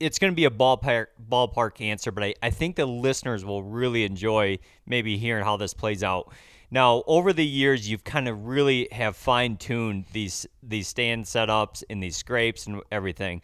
it's 0.03 0.18
going 0.18 0.33
to 0.33 0.37
be 0.37 0.47
a 0.47 0.51
ballpark 0.51 1.07
ballpark 1.30 1.80
answer, 1.80 2.11
but 2.11 2.24
I, 2.24 2.35
I 2.43 2.51
think 2.51 2.74
the 2.74 2.87
listeners 2.87 3.45
will 3.45 3.62
really 3.62 4.05
enjoy 4.05 4.59
maybe 4.85 5.16
hearing 5.16 5.45
how 5.45 5.57
this 5.57 5.74
plays 5.74 6.03
out. 6.03 6.33
Now, 6.73 7.05
over 7.07 7.35
the 7.35 7.45
years, 7.45 7.87
you've 7.87 8.03
kind 8.03 8.27
of 8.29 8.47
really 8.47 8.89
have 8.93 9.14
fine 9.14 9.59
tuned 9.59 10.07
these 10.12 10.47
these 10.62 10.89
stand 10.89 11.27
setups 11.27 11.85
and 11.91 12.03
these 12.03 12.16
scrapes 12.16 12.66
and 12.66 12.81
everything, 12.91 13.43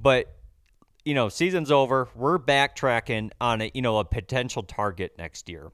but 0.00 0.34
you 1.04 1.12
know, 1.14 1.28
season's 1.28 1.70
over. 1.70 2.08
We're 2.16 2.38
backtracking 2.38 3.30
on 3.42 3.60
a 3.60 3.70
you 3.74 3.82
know 3.82 3.98
a 3.98 4.06
potential 4.06 4.62
target 4.62 5.12
next 5.18 5.50
year. 5.50 5.70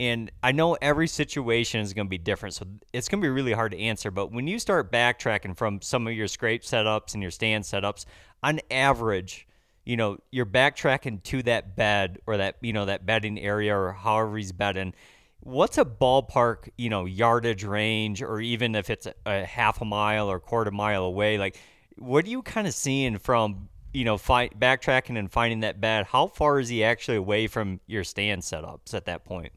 And 0.00 0.32
I 0.42 0.50
know 0.50 0.76
every 0.82 1.06
situation 1.06 1.80
is 1.80 1.92
going 1.92 2.08
to 2.08 2.10
be 2.10 2.18
different, 2.18 2.56
so 2.56 2.66
it's 2.92 3.08
going 3.08 3.22
to 3.22 3.24
be 3.24 3.30
really 3.30 3.52
hard 3.52 3.70
to 3.70 3.78
answer. 3.78 4.10
But 4.10 4.32
when 4.32 4.48
you 4.48 4.58
start 4.58 4.90
backtracking 4.90 5.56
from 5.56 5.80
some 5.80 6.08
of 6.08 6.14
your 6.14 6.26
scrape 6.26 6.62
setups 6.62 7.14
and 7.14 7.22
your 7.22 7.30
stand 7.30 7.64
setups, 7.64 8.04
on 8.42 8.60
average, 8.70 9.46
you 9.84 9.96
know, 9.96 10.16
you're 10.32 10.46
backtracking 10.46 11.22
to 11.24 11.42
that 11.44 11.76
bed 11.76 12.18
or 12.26 12.38
that, 12.38 12.56
you 12.62 12.72
know, 12.72 12.86
that 12.86 13.04
bedding 13.04 13.38
area 13.38 13.76
or 13.76 13.92
however 13.92 14.38
he's 14.38 14.52
bedding. 14.52 14.94
What's 15.42 15.78
a 15.78 15.84
ballpark, 15.84 16.68
you 16.76 16.90
know, 16.90 17.06
yardage 17.06 17.64
range, 17.64 18.22
or 18.22 18.40
even 18.40 18.74
if 18.74 18.90
it's 18.90 19.08
a, 19.24 19.44
half 19.44 19.80
a 19.80 19.84
mile 19.84 20.30
or 20.30 20.38
quarter 20.38 20.70
mile 20.70 21.04
away? 21.04 21.38
Like, 21.38 21.58
what 21.96 22.26
are 22.26 22.28
you 22.28 22.42
kind 22.42 22.66
of 22.66 22.74
seeing 22.74 23.18
from, 23.18 23.68
you 23.94 24.04
know, 24.04 24.18
fi- 24.18 24.50
backtracking 24.50 25.18
and 25.18 25.32
finding 25.32 25.60
that 25.60 25.80
bed? 25.80 26.06
How 26.06 26.26
far 26.26 26.60
is 26.60 26.68
he 26.68 26.84
actually 26.84 27.16
away 27.16 27.46
from 27.46 27.80
your 27.86 28.04
stand 28.04 28.42
setups 28.42 28.92
at 28.92 29.06
that 29.06 29.24
point? 29.24 29.52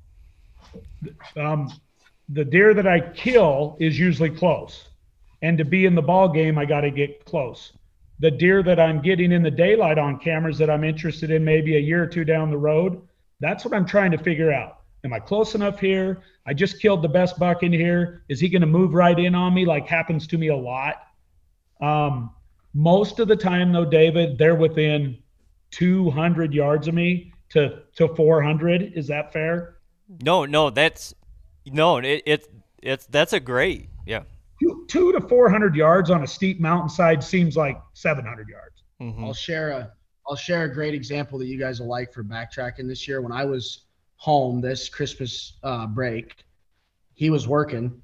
Um, 1.36 1.70
the 2.30 2.46
deer 2.46 2.74
that 2.74 2.88
I 2.88 3.02
kill 3.02 3.76
is 3.80 4.00
usually 4.00 4.30
close, 4.30 4.88
and 5.42 5.58
to 5.58 5.66
be 5.66 5.86
in 5.86 5.96
the 5.96 6.02
ball 6.02 6.30
game, 6.30 6.58
I 6.58 6.66
got 6.66 6.82
to 6.82 6.92
get 6.92 7.26
close. 7.26 7.74
The 8.20 8.32
deer 8.32 8.64
that 8.64 8.80
I'm 8.80 9.02
getting 9.02 9.34
in 9.34 9.44
the 9.44 9.52
daylight 9.52 9.98
on 9.98 10.18
cameras 10.18 10.58
that 10.60 10.70
I'm 10.70 10.86
interested 10.86 11.30
in, 11.30 11.44
maybe 11.44 11.76
a 11.76 11.80
year 11.80 12.04
or 12.04 12.08
two 12.08 12.24
down 12.24 12.50
the 12.50 12.58
road, 12.58 13.02
that's 13.42 13.66
what 13.66 13.74
I'm 13.74 13.86
trying 13.86 14.12
to 14.12 14.18
figure 14.18 14.54
out. 14.54 14.83
Am 15.04 15.12
I 15.12 15.20
close 15.20 15.54
enough 15.54 15.80
here? 15.80 16.22
I 16.46 16.54
just 16.54 16.82
killed 16.82 17.02
the 17.02 17.10
best 17.10 17.38
buck 17.38 17.64
in 17.64 17.74
here. 17.74 18.24
Is 18.30 18.40
he 18.40 18.48
going 18.48 18.62
to 18.62 18.68
move 18.68 18.94
right 18.94 19.18
in 19.18 19.36
on 19.36 19.54
me, 19.54 19.66
like 19.66 19.88
happens 19.88 20.28
to 20.28 20.38
me 20.38 20.48
a 20.48 20.56
lot? 20.56 20.96
Um, 21.82 22.32
most 22.74 23.20
of 23.20 23.28
the 23.28 23.36
time, 23.36 23.72
though, 23.72 23.86
David, 23.86 24.38
they're 24.38 24.56
within 24.56 25.18
200 25.72 26.54
yards 26.54 26.88
of 26.88 26.94
me 26.94 27.34
to 27.50 27.82
to 27.96 28.08
400. 28.16 28.94
Is 28.96 29.08
that 29.08 29.34
fair? 29.34 29.78
No, 30.22 30.46
no, 30.46 30.70
that's 30.70 31.14
no, 31.66 31.98
it, 31.98 32.24
it 32.26 32.48
it's 32.82 33.06
that's 33.08 33.34
a 33.34 33.40
great, 33.40 33.90
yeah. 34.06 34.24
two, 34.62 34.86
two 34.88 35.12
to 35.14 35.22
400 35.22 35.76
yards 35.76 36.10
on 36.10 36.24
a 36.24 36.28
steep 36.28 36.60
mountainside 36.60 37.24
seems 37.24 37.56
like 37.58 37.80
700 37.94 38.48
yards. 38.48 38.84
Mhm. 39.02 39.26
I'll 39.26 39.34
share 39.34 39.70
a 39.70 39.92
I'll 40.28 40.36
share 40.36 40.64
a 40.64 40.74
great 40.74 40.94
example 40.94 41.38
that 41.40 41.48
you 41.48 41.60
guys 41.60 41.82
will 41.82 41.88
like 41.88 42.14
for 42.14 42.24
backtracking 42.24 42.88
this 42.88 43.08
year. 43.08 43.22
When 43.22 43.34
I 43.34 43.44
was 43.44 43.83
home 44.24 44.62
this 44.62 44.88
Christmas 44.88 45.58
uh, 45.64 45.86
break, 45.86 46.46
he 47.14 47.30
was 47.30 47.46
working. 47.46 48.02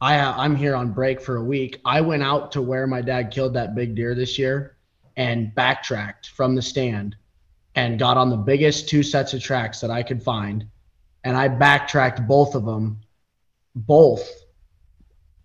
I 0.00 0.16
I'm 0.20 0.54
here 0.54 0.76
on 0.76 0.92
break 0.92 1.20
for 1.20 1.38
a 1.38 1.42
week. 1.42 1.80
I 1.84 2.02
went 2.02 2.22
out 2.22 2.52
to 2.52 2.62
where 2.62 2.86
my 2.86 3.00
dad 3.00 3.32
killed 3.32 3.54
that 3.54 3.74
big 3.74 3.96
deer 3.96 4.14
this 4.14 4.38
year 4.38 4.76
and 5.16 5.52
backtracked 5.56 6.28
from 6.28 6.54
the 6.54 6.62
stand 6.62 7.16
and 7.74 7.98
got 7.98 8.16
on 8.16 8.30
the 8.30 8.36
biggest 8.36 8.88
two 8.88 9.02
sets 9.02 9.34
of 9.34 9.42
tracks 9.42 9.80
that 9.80 9.90
I 9.90 10.04
could 10.04 10.22
find 10.22 10.64
and 11.24 11.36
I 11.36 11.48
backtracked 11.48 12.28
both 12.28 12.54
of 12.54 12.64
them 12.64 13.00
both 13.74 14.30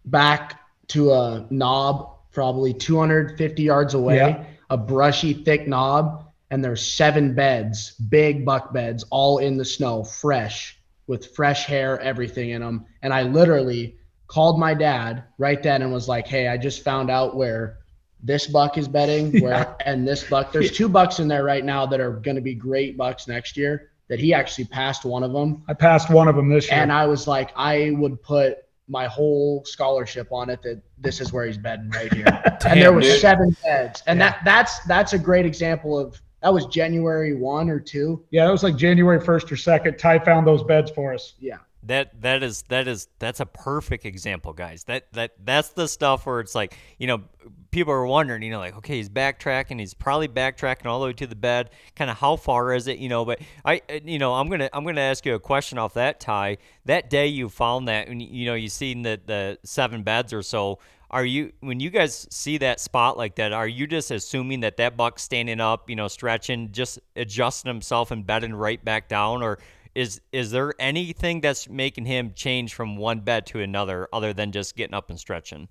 back 0.05 0.59
to 0.89 1.13
a 1.13 1.47
knob 1.49 2.17
probably 2.31 2.73
250 2.75 3.63
yards 3.63 3.95
away 3.95 4.17
Yeah. 4.17 4.43
a 4.69 4.77
brushy, 4.77 5.33
thick 5.33 5.67
knob, 5.67 6.20
and 6.51 6.63
there's 6.63 6.85
seven 6.85 7.33
beds, 7.33 7.93
big 8.09 8.45
buck 8.45 8.71
beds, 8.73 9.03
all 9.09 9.39
in 9.39 9.57
the 9.57 9.65
snow, 9.65 10.03
fresh, 10.03 10.77
with 11.07 11.33
fresh 11.33 11.65
hair, 11.65 11.99
everything 12.01 12.51
in 12.51 12.61
them. 12.61 12.85
And 13.01 13.13
I 13.13 13.23
literally 13.23 13.95
called 14.27 14.59
my 14.59 14.73
dad 14.73 15.23
right 15.37 15.61
then 15.63 15.81
and 15.81 15.91
was 15.91 16.07
like, 16.07 16.27
"Hey, 16.27 16.47
I 16.47 16.57
just 16.57 16.83
found 16.83 17.09
out 17.09 17.35
where 17.35 17.77
this 18.23 18.47
buck 18.47 18.77
is 18.77 18.87
bedding, 18.87 19.41
where 19.41 19.53
Yeah. 19.53 19.73
and 19.85 20.07
this 20.07 20.23
buck. 20.29 20.51
There's 20.51 20.71
two 20.71 20.87
bucks 20.89 21.19
in 21.19 21.27
there 21.27 21.43
right 21.43 21.65
now 21.65 21.85
that 21.87 21.99
are 21.99 22.11
going 22.11 22.35
to 22.35 22.41
be 22.41 22.53
great 22.53 22.97
bucks 22.97 23.27
next 23.27 23.57
year. 23.57 23.87
That 24.09 24.19
he 24.19 24.33
actually 24.33 24.65
passed 24.65 25.05
one 25.05 25.23
of 25.23 25.31
them, 25.31 25.63
I 25.69 25.73
passed 25.73 26.09
one 26.09 26.27
of 26.27 26.35
them 26.35 26.49
this 26.49 26.69
year. 26.69 26.81
and 26.81 26.91
I 26.91 27.05
was 27.05 27.27
like, 27.27 27.51
I 27.55 27.91
would 27.97 28.21
put 28.21 28.57
my 28.89 29.07
whole 29.07 29.63
scholarship 29.63 30.27
on 30.33 30.49
it 30.49 30.61
that 30.63 30.81
this 30.97 31.21
is 31.21 31.31
where 31.31 31.45
he's 31.45 31.57
bedding 31.57 31.89
right 31.91 32.11
here 32.13 32.25
and 32.65 32.81
there 32.81 32.91
was 32.91 33.21
seven 33.21 33.55
beds 33.63 34.03
and 34.07 34.19
Yeah. 34.19 34.31
that 34.31 34.39
that's 34.43 34.79
that's 34.85 35.13
a 35.13 35.17
great 35.17 35.45
example 35.45 35.97
of 35.97 36.21
that 36.41 36.53
was 36.53 36.65
january 36.67 37.35
one 37.35 37.69
or 37.69 37.79
two 37.79 38.23
yeah, 38.31 38.47
it 38.47 38.51
was 38.51 38.63
like 38.63 38.75
January 38.75 39.19
1st 39.19 39.51
or 39.51 39.55
2nd. 39.55 39.97
Ty 39.97 40.19
found 40.19 40.47
those 40.47 40.63
beds 40.63 40.89
for 40.91 41.13
us. 41.13 41.33
yeah 41.39 41.57
That 41.83 42.21
that 42.21 42.43
is 42.43 42.61
that 42.63 42.87
is 42.87 43.07
that's 43.19 43.39
a 43.39 43.45
perfect 43.45 44.05
example, 44.05 44.53
guys. 44.53 44.83
That 44.85 45.11
that 45.13 45.31
that's 45.43 45.69
the 45.69 45.87
stuff 45.87 46.25
where 46.25 46.39
it's 46.39 46.53
like, 46.55 46.77
you 46.99 47.07
know, 47.07 47.23
people 47.71 47.91
are 47.91 48.05
wondering, 48.05 48.43
you 48.43 48.51
know, 48.51 48.59
like, 48.59 48.77
okay, 48.77 48.97
he's 48.97 49.09
backtracking, 49.09 49.79
he's 49.79 49.95
probably 49.95 50.27
backtracking 50.27 50.85
all 50.85 50.99
the 50.99 51.07
way 51.07 51.13
to 51.13 51.27
the 51.27 51.35
bed. 51.35 51.71
Kind 51.95 52.11
of 52.11 52.17
how 52.17 52.35
far 52.35 52.73
is 52.73 52.87
it, 52.87 52.99
you 52.99 53.09
know? 53.09 53.25
But 53.25 53.39
I, 53.65 53.81
uh, 53.89 53.99
you 54.03 54.19
know, 54.19 54.35
I'm 54.35 54.47
gonna 54.49 54.69
I'm 54.73 54.85
gonna 54.85 55.01
ask 55.01 55.25
you 55.25 55.33
a 55.33 55.39
question 55.39 55.77
off 55.77 55.95
that 55.95 56.19
Ty. 56.19 56.57
That 56.85 57.09
day 57.09 57.27
you 57.27 57.49
found 57.49 57.87
that, 57.87 58.07
and 58.07 58.21
you 58.21 58.45
know, 58.45 58.53
you 58.53 58.69
seen 58.69 59.01
the 59.01 59.19
the 59.25 59.57
seven 59.63 60.03
beds 60.03 60.33
or 60.33 60.43
so. 60.43 60.79
Are 61.11 61.25
you 61.25 61.51
when 61.59 61.79
you 61.81 61.89
guys 61.89 62.25
see 62.31 62.57
that 62.59 62.79
spot 62.79 63.17
like 63.17 63.35
that? 63.35 63.51
Are 63.51 63.67
you 63.67 63.85
just 63.85 64.11
assuming 64.11 64.61
that 64.61 64.77
that 64.77 64.95
buck's 64.95 65.21
standing 65.21 65.59
up, 65.59 65.89
you 65.89 65.95
know, 65.95 66.07
stretching, 66.07 66.71
just 66.71 66.99
adjusting 67.17 67.69
himself 67.69 68.11
and 68.11 68.25
bedding 68.25 68.53
right 68.53 68.83
back 68.83 69.09
down, 69.09 69.43
or 69.43 69.59
is 69.93 70.21
is 70.31 70.51
there 70.51 70.73
anything 70.79 71.41
that's 71.41 71.67
making 71.67 72.05
him 72.05 72.31
change 72.33 72.73
from 72.73 72.95
one 72.95 73.19
bed 73.19 73.45
to 73.47 73.59
another 73.59 74.07
other 74.13 74.31
than 74.31 74.53
just 74.53 74.77
getting 74.77 74.93
up 74.93 75.09
and 75.09 75.19
stretching? 75.19 75.67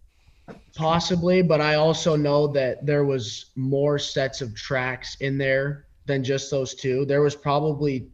Possibly, 0.76 1.41
but 1.41 1.62
I 1.62 1.76
also 1.76 2.16
know 2.16 2.47
that 2.49 2.84
there 2.84 3.05
was 3.05 3.47
more 3.57 3.99
sets 3.99 4.43
of 4.43 4.55
tracks 4.55 5.16
in 5.20 5.38
there 5.38 5.86
than 6.05 6.22
just 6.22 6.51
those 6.51 6.74
two. 6.74 7.07
There 7.07 7.22
was 7.22 7.34
probably 7.34 8.09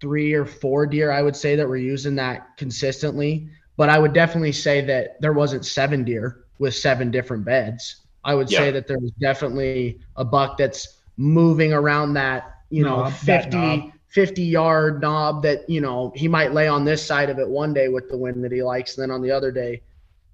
three 0.00 0.32
or 0.32 0.44
four 0.44 0.86
deer 0.86 1.10
I 1.10 1.22
would 1.22 1.34
say 1.34 1.56
that 1.56 1.66
were 1.66 1.76
using 1.76 2.14
that 2.16 2.56
consistently, 2.56 3.48
but 3.76 3.88
I 3.88 3.98
would 3.98 4.12
definitely 4.12 4.52
say 4.52 4.80
that 4.82 5.20
there 5.20 5.32
wasn't 5.32 5.66
seven 5.66 6.04
deer 6.04 6.44
with 6.58 6.74
seven 6.74 7.10
different 7.10 7.44
beds. 7.44 8.02
I 8.24 8.34
would 8.34 8.50
Yeah. 8.50 8.58
say 8.58 8.70
that 8.72 8.86
there's 8.86 9.10
definitely 9.20 10.00
a 10.16 10.24
buck 10.24 10.56
that's 10.58 10.98
moving 11.16 11.72
around 11.72 12.14
that, 12.14 12.54
you 12.70 12.84
know, 12.84 13.04
Knob, 13.04 13.12
that 13.24 13.44
50 13.44 13.92
50 14.08 14.42
yard 14.42 15.02
knob 15.02 15.42
that, 15.42 15.68
you 15.68 15.80
know, 15.82 16.12
he 16.16 16.28
might 16.28 16.52
lay 16.52 16.66
on 16.66 16.84
this 16.84 17.02
side 17.04 17.28
of 17.28 17.38
it 17.38 17.46
one 17.48 17.74
day 17.74 17.88
with 17.88 18.08
the 18.08 18.16
wind 18.16 18.42
that 18.42 18.50
he 18.50 18.62
likes 18.62 18.96
and 18.96 19.02
then 19.02 19.10
on 19.10 19.20
the 19.20 19.30
other 19.30 19.52
day 19.52 19.82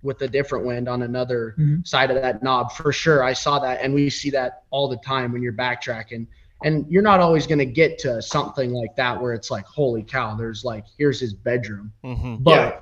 with 0.03 0.23
a 0.23 0.29
different 0.29 0.65
wind 0.65 0.89
on 0.89 1.03
another 1.03 1.55
Mhm. 1.59 1.87
side 1.87 2.11
of 2.11 2.17
that 2.23 2.43
knob 2.43 2.71
for 2.73 2.93
sure. 2.93 3.23
I 3.25 3.33
saw 3.33 3.59
that, 3.59 3.81
and 3.83 3.93
we 3.93 4.11
see 4.11 4.31
that 4.31 4.63
all 4.71 4.87
the 4.87 4.99
time 4.99 5.33
when 5.33 5.43
you're 5.43 5.53
backtracking. 5.55 6.27
And 6.63 6.87
you're 6.89 7.03
not 7.03 7.21
always 7.21 7.47
going 7.47 7.59
to 7.59 7.67
get 7.67 7.99
to 8.01 8.23
something 8.23 8.73
like 8.73 8.95
that 8.97 9.21
where 9.21 9.33
it's 9.35 9.51
like, 9.51 9.65
holy 9.67 10.03
cow, 10.03 10.35
there's 10.37 10.65
like, 10.65 10.85
here's 10.97 11.19
his 11.19 11.35
bedroom. 11.35 11.93
Mm-hmm. 12.05 12.37
But 12.43 12.51
Yeah. 12.51 12.81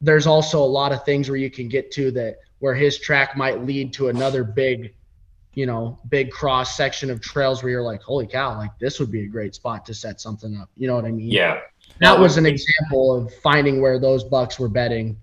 there's 0.00 0.26
also 0.26 0.62
a 0.62 0.66
lot 0.66 0.92
of 0.92 1.04
things 1.04 1.28
where 1.28 1.38
you 1.38 1.50
can 1.50 1.68
get 1.68 1.90
to 1.92 2.10
that 2.12 2.38
where 2.62 2.74
his 2.74 2.98
track 2.98 3.36
might 3.36 3.64
lead 3.64 3.92
to 3.94 4.08
another 4.08 4.44
big, 4.44 4.94
you 5.54 5.66
know, 5.66 5.98
big 6.08 6.30
cross 6.30 6.76
section 6.76 7.10
of 7.10 7.20
trails 7.20 7.62
where 7.62 7.72
you're 7.72 7.82
like, 7.82 8.00
holy 8.00 8.26
cow, 8.26 8.56
like 8.56 8.70
this 8.78 9.00
would 9.00 9.10
be 9.10 9.24
a 9.24 9.26
great 9.26 9.52
spot 9.54 9.84
to 9.84 9.92
set 9.92 10.20
something 10.20 10.56
up. 10.56 10.68
You 10.76 10.86
know 10.86 10.94
what 10.94 11.04
I 11.04 11.10
mean? 11.10 11.30
Yeah. 11.30 11.60
that 11.98 12.18
was 12.18 12.36
an 12.36 12.46
example 12.46 13.14
of 13.16 13.34
finding 13.42 13.80
where 13.82 13.98
those 13.98 14.22
bucks 14.24 14.58
were 14.60 14.68
betting 14.68 15.18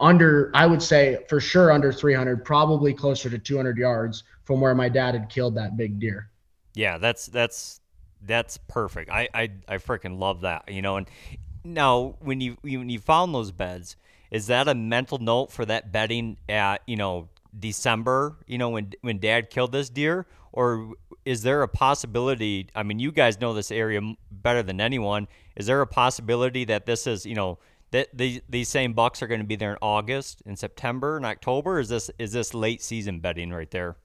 under 0.00 0.50
i 0.54 0.66
would 0.66 0.82
say 0.82 1.24
for 1.28 1.40
sure 1.40 1.70
under 1.70 1.92
300 1.92 2.44
probably 2.44 2.92
closer 2.92 3.30
to 3.30 3.38
200 3.38 3.78
yards 3.78 4.24
from 4.42 4.60
where 4.60 4.74
my 4.74 4.88
dad 4.88 5.14
had 5.14 5.28
killed 5.28 5.54
that 5.54 5.76
big 5.76 6.00
deer 6.00 6.28
Yeah, 6.74 6.98
that's 6.98 7.26
that's 7.26 7.80
that's 8.20 8.56
perfect. 8.68 9.10
I 9.10 9.28
I, 9.32 9.50
I 9.68 9.76
freaking 9.78 10.18
love 10.18 10.40
that. 10.40 10.68
You 10.68 10.82
know, 10.82 10.96
and 10.96 11.06
now 11.62 12.16
when 12.20 12.40
you 12.40 12.56
when 12.62 12.88
you 12.88 12.98
found 12.98 13.34
those 13.34 13.52
beds, 13.52 13.96
is 14.30 14.46
that 14.48 14.68
a 14.68 14.74
mental 14.74 15.18
note 15.18 15.52
for 15.52 15.64
that 15.66 15.92
bedding 15.92 16.36
at 16.48 16.82
you 16.86 16.96
know 16.96 17.28
December? 17.58 18.36
You 18.46 18.58
know 18.58 18.70
when 18.70 18.92
when 19.00 19.18
Dad 19.18 19.50
killed 19.50 19.72
this 19.72 19.88
deer, 19.88 20.26
or 20.52 20.94
is 21.24 21.42
there 21.42 21.62
a 21.62 21.68
possibility? 21.68 22.68
I 22.74 22.82
mean, 22.82 22.98
you 22.98 23.12
guys 23.12 23.40
know 23.40 23.54
this 23.54 23.70
area 23.70 24.00
better 24.30 24.62
than 24.62 24.80
anyone. 24.80 25.28
Is 25.56 25.66
there 25.66 25.80
a 25.80 25.86
possibility 25.86 26.64
that 26.66 26.86
this 26.86 27.06
is 27.06 27.24
you 27.24 27.34
know 27.34 27.58
that 27.90 28.08
these 28.12 28.40
these 28.48 28.68
same 28.68 28.92
bucks 28.92 29.22
are 29.22 29.26
going 29.26 29.40
to 29.40 29.46
be 29.46 29.56
there 29.56 29.72
in 29.72 29.78
August, 29.80 30.42
in 30.46 30.56
September, 30.56 31.16
and 31.16 31.26
October? 31.26 31.78
Is 31.78 31.88
this 31.88 32.10
is 32.18 32.32
this 32.32 32.54
late 32.54 32.82
season 32.82 33.20
bedding 33.20 33.50
right 33.50 33.70
there? 33.70 33.96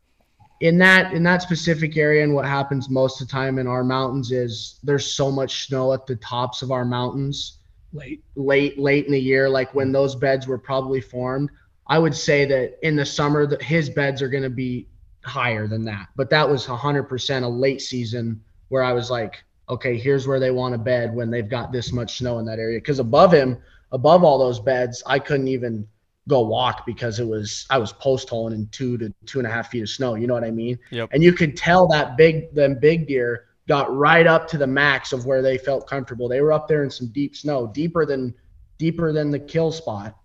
in 0.62 0.78
that 0.78 1.14
in 1.14 1.24
that 1.24 1.42
specific 1.42 1.96
area 1.96 2.24
and 2.24 2.34
what 2.34 2.46
happens 2.46 2.90
most 2.90 3.22
of 3.22 3.28
the 3.28 3.32
time 3.32 3.60
in 3.60 3.68
our 3.68 3.84
mountains 3.84 4.32
is 4.32 4.80
there's 4.84 5.14
so 5.14 5.32
much 5.32 5.68
snow 5.68 5.94
at 5.94 6.06
the 6.06 6.16
tops 6.18 6.62
of 6.62 6.72
our 6.72 6.84
mountains 6.84 7.59
late. 7.94 8.24
late 8.36 8.78
late 8.80 9.06
in 9.06 9.12
the 9.12 9.20
year 9.20 9.50
like 9.50 9.74
when 9.74 9.92
those 9.92 10.16
beds 10.16 10.48
were 10.48 10.58
probably 10.58 11.02
formed 11.02 11.50
i 11.88 11.98
would 11.98 12.16
say 12.16 12.46
that 12.46 12.78
in 12.86 12.96
the 12.96 13.06
summer 13.06 13.46
that 13.46 13.62
his 13.62 13.90
beds 13.90 14.22
are 14.22 14.30
going 14.30 14.44
to 14.44 14.50
be 14.50 14.88
higher 15.24 15.68
than 15.68 15.84
that 15.84 16.08
but 16.16 16.30
that 16.30 16.48
was 16.48 16.66
100% 16.66 17.44
a 17.44 17.48
late 17.48 17.82
season 17.82 18.42
where 18.70 18.84
i 18.84 18.94
was 18.94 19.10
like 19.10 19.44
okay 19.70 19.98
here's 19.98 20.28
where 20.28 20.40
they 20.40 20.52
want 20.52 20.74
a 20.74 20.78
bed 20.78 21.14
when 21.14 21.30
they've 21.30 21.50
got 21.50 21.72
this 21.72 21.92
much 21.92 22.18
snow 22.18 22.40
in 22.40 22.46
that 22.46 22.60
area 22.60 22.78
because 22.80 23.00
above 23.00 23.34
him 23.34 23.58
above 23.92 24.24
all 24.24 24.38
those 24.38 24.60
beds 24.60 25.04
i 25.06 25.20
couldn't 25.20 25.48
even 25.48 25.86
go 26.28 26.42
walk 26.42 26.86
because 26.86 27.20
it 27.20 27.26
was 27.28 27.66
i 27.70 27.78
was 27.78 27.92
post 27.94 28.30
holing 28.30 28.54
in 28.54 28.68
two 28.68 28.98
to 28.98 29.12
two 29.26 29.40
and 29.40 29.48
a 29.48 29.52
half 29.52 29.70
feet 29.72 29.82
of 29.82 29.90
snow 29.90 30.14
you 30.16 30.28
know 30.28 30.34
what 30.34 30.44
i 30.44 30.52
mean 30.52 30.78
Yep. 30.92 31.10
and 31.12 31.24
you 31.24 31.34
could 31.34 31.58
tell 31.58 31.88
that 31.88 32.16
big 32.18 32.54
them 32.54 32.78
big 32.80 33.08
deer 33.08 33.46
got 33.70 33.96
right 33.96 34.28
up 34.28 34.48
to 34.50 34.58
the 34.58 34.68
max 34.68 35.14
of 35.14 35.26
where 35.26 35.42
they 35.42 35.58
felt 35.58 35.88
comfortable. 35.88 36.28
They 36.28 36.42
were 36.42 36.52
up 36.52 36.68
there 36.68 36.84
in 36.84 36.90
some 36.90 37.08
deep 37.14 37.36
snow, 37.38 37.68
deeper 37.68 38.06
than 38.06 38.34
deeper 38.80 39.14
than 39.14 39.30
the 39.30 39.40
kill 39.40 39.72
spot, 39.72 40.18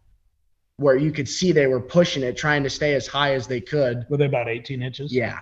where 0.78 0.96
you 0.96 1.12
could 1.12 1.28
see 1.28 1.52
they 1.52 1.66
were 1.68 1.80
pushing 1.80 2.22
it, 2.22 2.36
trying 2.36 2.62
to 2.64 2.70
stay 2.70 2.94
as 2.94 3.06
high 3.06 3.34
as 3.34 3.46
they 3.46 3.60
could. 3.60 4.06
Were 4.08 4.16
they 4.16 4.24
about 4.26 4.48
18 4.48 4.82
inches? 4.82 5.12
Yeah, 5.12 5.38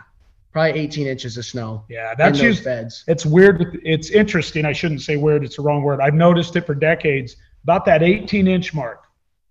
probably 0.53 0.81
18 0.81 1.07
inches 1.07 1.37
of 1.37 1.45
snow 1.45 1.85
Yeah, 1.89 2.15
that's 2.19 2.39
those 2.39 2.45
used. 2.47 2.65
beds. 2.65 3.05
It's 3.07 3.25
weird. 3.25 3.79
It's 3.85 4.11
interesting. 4.11 4.65
I 4.67 4.73
shouldn't 4.73 5.03
say 5.03 5.17
weird. 5.17 5.45
It's 5.45 5.57
the 5.57 5.63
wrong 5.63 5.83
word. 5.83 6.01
I've 6.01 6.15
noticed 6.15 6.57
it 6.57 6.67
for 6.67 6.75
decades. 6.75 7.37
About 7.63 7.85
that 7.85 8.03
18 8.03 8.49
inch 8.49 8.75
mark 8.75 9.05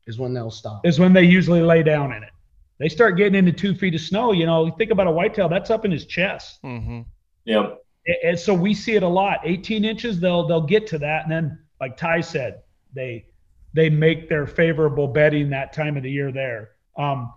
Is 0.08 0.20
when 0.20 0.34
they'll 0.34 0.52
stop. 0.52 0.86
is 0.86 1.00
when 1.00 1.14
they 1.14 1.24
usually 1.24 1.62
lay 1.62 1.82
down 1.84 2.12
in 2.12 2.22
it. 2.24 2.32
They 2.80 2.90
start 2.90 3.16
getting 3.16 3.36
into 3.36 3.54
two 3.54 3.74
feet 3.76 3.96
of 3.96 4.02
snow. 4.02 4.34
You 4.34 4.46
know, 4.48 4.70
think 4.72 4.92
about 4.92 5.08
a 5.08 5.12
whitetail. 5.12 5.48
That's 5.48 5.70
up 5.70 5.86
in 5.86 5.92
his 5.92 6.06
chest. 6.06 6.60
Mm-hmm. 6.64 7.02
Yeah. 7.46 7.76
A- 8.08 8.28
And 8.28 8.40
so 8.40 8.54
we 8.54 8.74
see 8.74 8.96
it 8.96 9.04
a 9.04 9.08
lot. 9.08 9.40
18 9.44 9.86
inches, 9.86 10.20
they'll 10.20 10.48
they'll 10.48 10.62
get 10.62 10.88
to 10.88 10.98
that, 11.00 11.24
and 11.24 11.32
then 11.32 11.60
like 11.80 11.98
Ty 11.98 12.22
said, 12.22 12.62
they 12.94 13.26
they 13.74 13.90
make 13.90 14.28
their 14.30 14.46
favorable 14.46 15.08
bedding 15.08 15.50
that 15.52 15.72
time 15.74 15.96
of 15.98 16.04
the 16.04 16.12
year 16.12 16.32
there. 16.32 16.72
Um, 16.98 17.32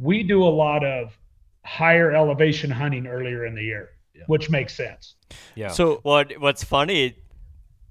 we 0.00 0.22
do 0.22 0.42
a 0.42 0.48
lot 0.48 0.84
of 0.84 1.16
higher 1.64 2.10
elevation 2.12 2.70
hunting 2.70 3.06
earlier 3.06 3.46
in 3.46 3.54
the 3.54 3.62
year, 3.62 3.90
which 4.26 4.50
makes 4.50 4.74
sense. 4.74 5.14
Yeah. 5.54 5.68
So- 5.68 6.00
what 6.02 6.32
what's 6.40 6.64
funny, 6.64 7.16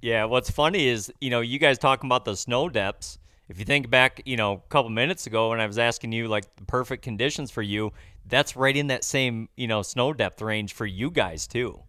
yeah, 0.02 0.26
what's 0.26 0.50
funny 0.50 0.88
is 0.88 1.12
you 1.22 1.30
know 1.30 1.42
you 1.42 1.60
guys 1.60 1.78
talking 1.78 2.08
about 2.08 2.26
the 2.26 2.36
snow 2.36 2.70
depths. 2.70 3.18
If 3.48 3.58
you 3.58 3.66
think 3.66 3.90
back, 3.90 4.22
you 4.26 4.38
know, 4.38 4.54
a 4.54 4.70
couple 4.70 4.90
minutes 4.92 5.26
ago 5.26 5.50
when 5.50 5.60
I 5.60 5.66
was 5.66 5.80
asking 5.80 6.12
you 6.12 6.28
like 6.28 6.56
the 6.58 6.66
perfect 6.66 7.02
conditions 7.04 7.50
for 7.50 7.64
you, 7.64 7.94
that's 8.28 8.56
right 8.56 8.76
in 8.78 8.88
that 8.88 9.04
same 9.04 9.50
you 9.56 9.68
know 9.68 9.82
snow 9.82 10.14
depth 10.14 10.42
range 10.42 10.74
for 10.74 10.86
you 10.86 11.10
guys 11.12 11.48
too. 11.48 11.82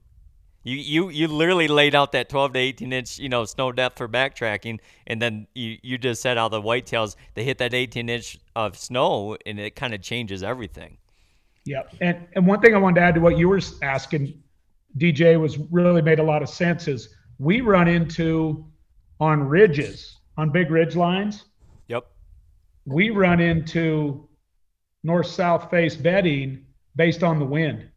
You 0.63 0.77
you 0.77 1.09
you 1.09 1.27
literally 1.29 1.69
laid 1.69 1.95
out 1.95 2.13
that 2.13 2.29
12 2.29 2.53
to 2.53 2.59
18 2.59 2.93
inch 2.93 3.19
you 3.19 3.29
know 3.29 3.45
snow 3.47 3.73
depth 3.73 3.97
for 3.97 4.09
backtracking, 4.09 4.79
and 5.07 5.21
then 5.21 5.47
you 5.55 5.79
you 5.83 5.97
just 5.97 6.21
said 6.21 6.37
how 6.37 6.49
the 6.49 6.61
whitetails 6.61 7.17
they 7.35 7.45
hit 7.45 7.59
that 7.59 7.73
18 7.73 8.09
inch 8.09 8.39
of 8.55 8.77
snow 8.77 9.37
and 9.47 9.59
it 9.59 9.75
kind 9.75 9.95
of 9.95 10.03
changes 10.03 10.43
everything. 10.43 10.99
Yep. 11.65 11.95
And 12.01 12.27
and 12.35 12.47
one 12.47 12.61
thing 12.61 12.75
I 12.75 12.79
wanted 12.79 13.01
to 13.01 13.07
add 13.07 13.15
to 13.15 13.21
what 13.21 13.39
you 13.39 13.49
were 13.49 13.61
asking, 13.83 14.43
DJ, 14.99 15.41
was 15.41 15.59
really 15.71 16.03
made 16.03 16.19
a 16.19 16.23
lot 16.23 16.43
of 16.43 16.49
sense. 16.49 16.89
Is 16.89 17.15
we 17.39 17.63
run 17.63 17.89
into 17.89 18.67
on 19.19 19.43
ridges, 19.43 20.19
on 20.37 20.51
big 20.51 20.71
ridge 20.71 20.97
lines, 20.97 21.45
Yep. 21.89 22.07
we 22.87 23.11
run 23.11 23.41
into 23.41 24.29
north-south 25.03 25.71
face 25.71 25.97
bedding 25.97 26.65
based 26.97 27.23
on 27.23 27.39
the 27.39 27.45
wind. 27.45 27.90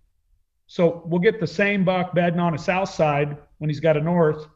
So 0.73 1.03
we'll 1.05 1.19
get 1.19 1.39
the 1.39 1.45
same 1.45 1.85
buck 1.85 2.15
bedding 2.15 2.39
on 2.39 2.55
a 2.55 2.57
south 2.57 2.89
side 2.89 3.37
when 3.59 3.69
he's 3.69 3.79
got 3.79 3.95
a 3.95 4.01
north, 4.01 4.47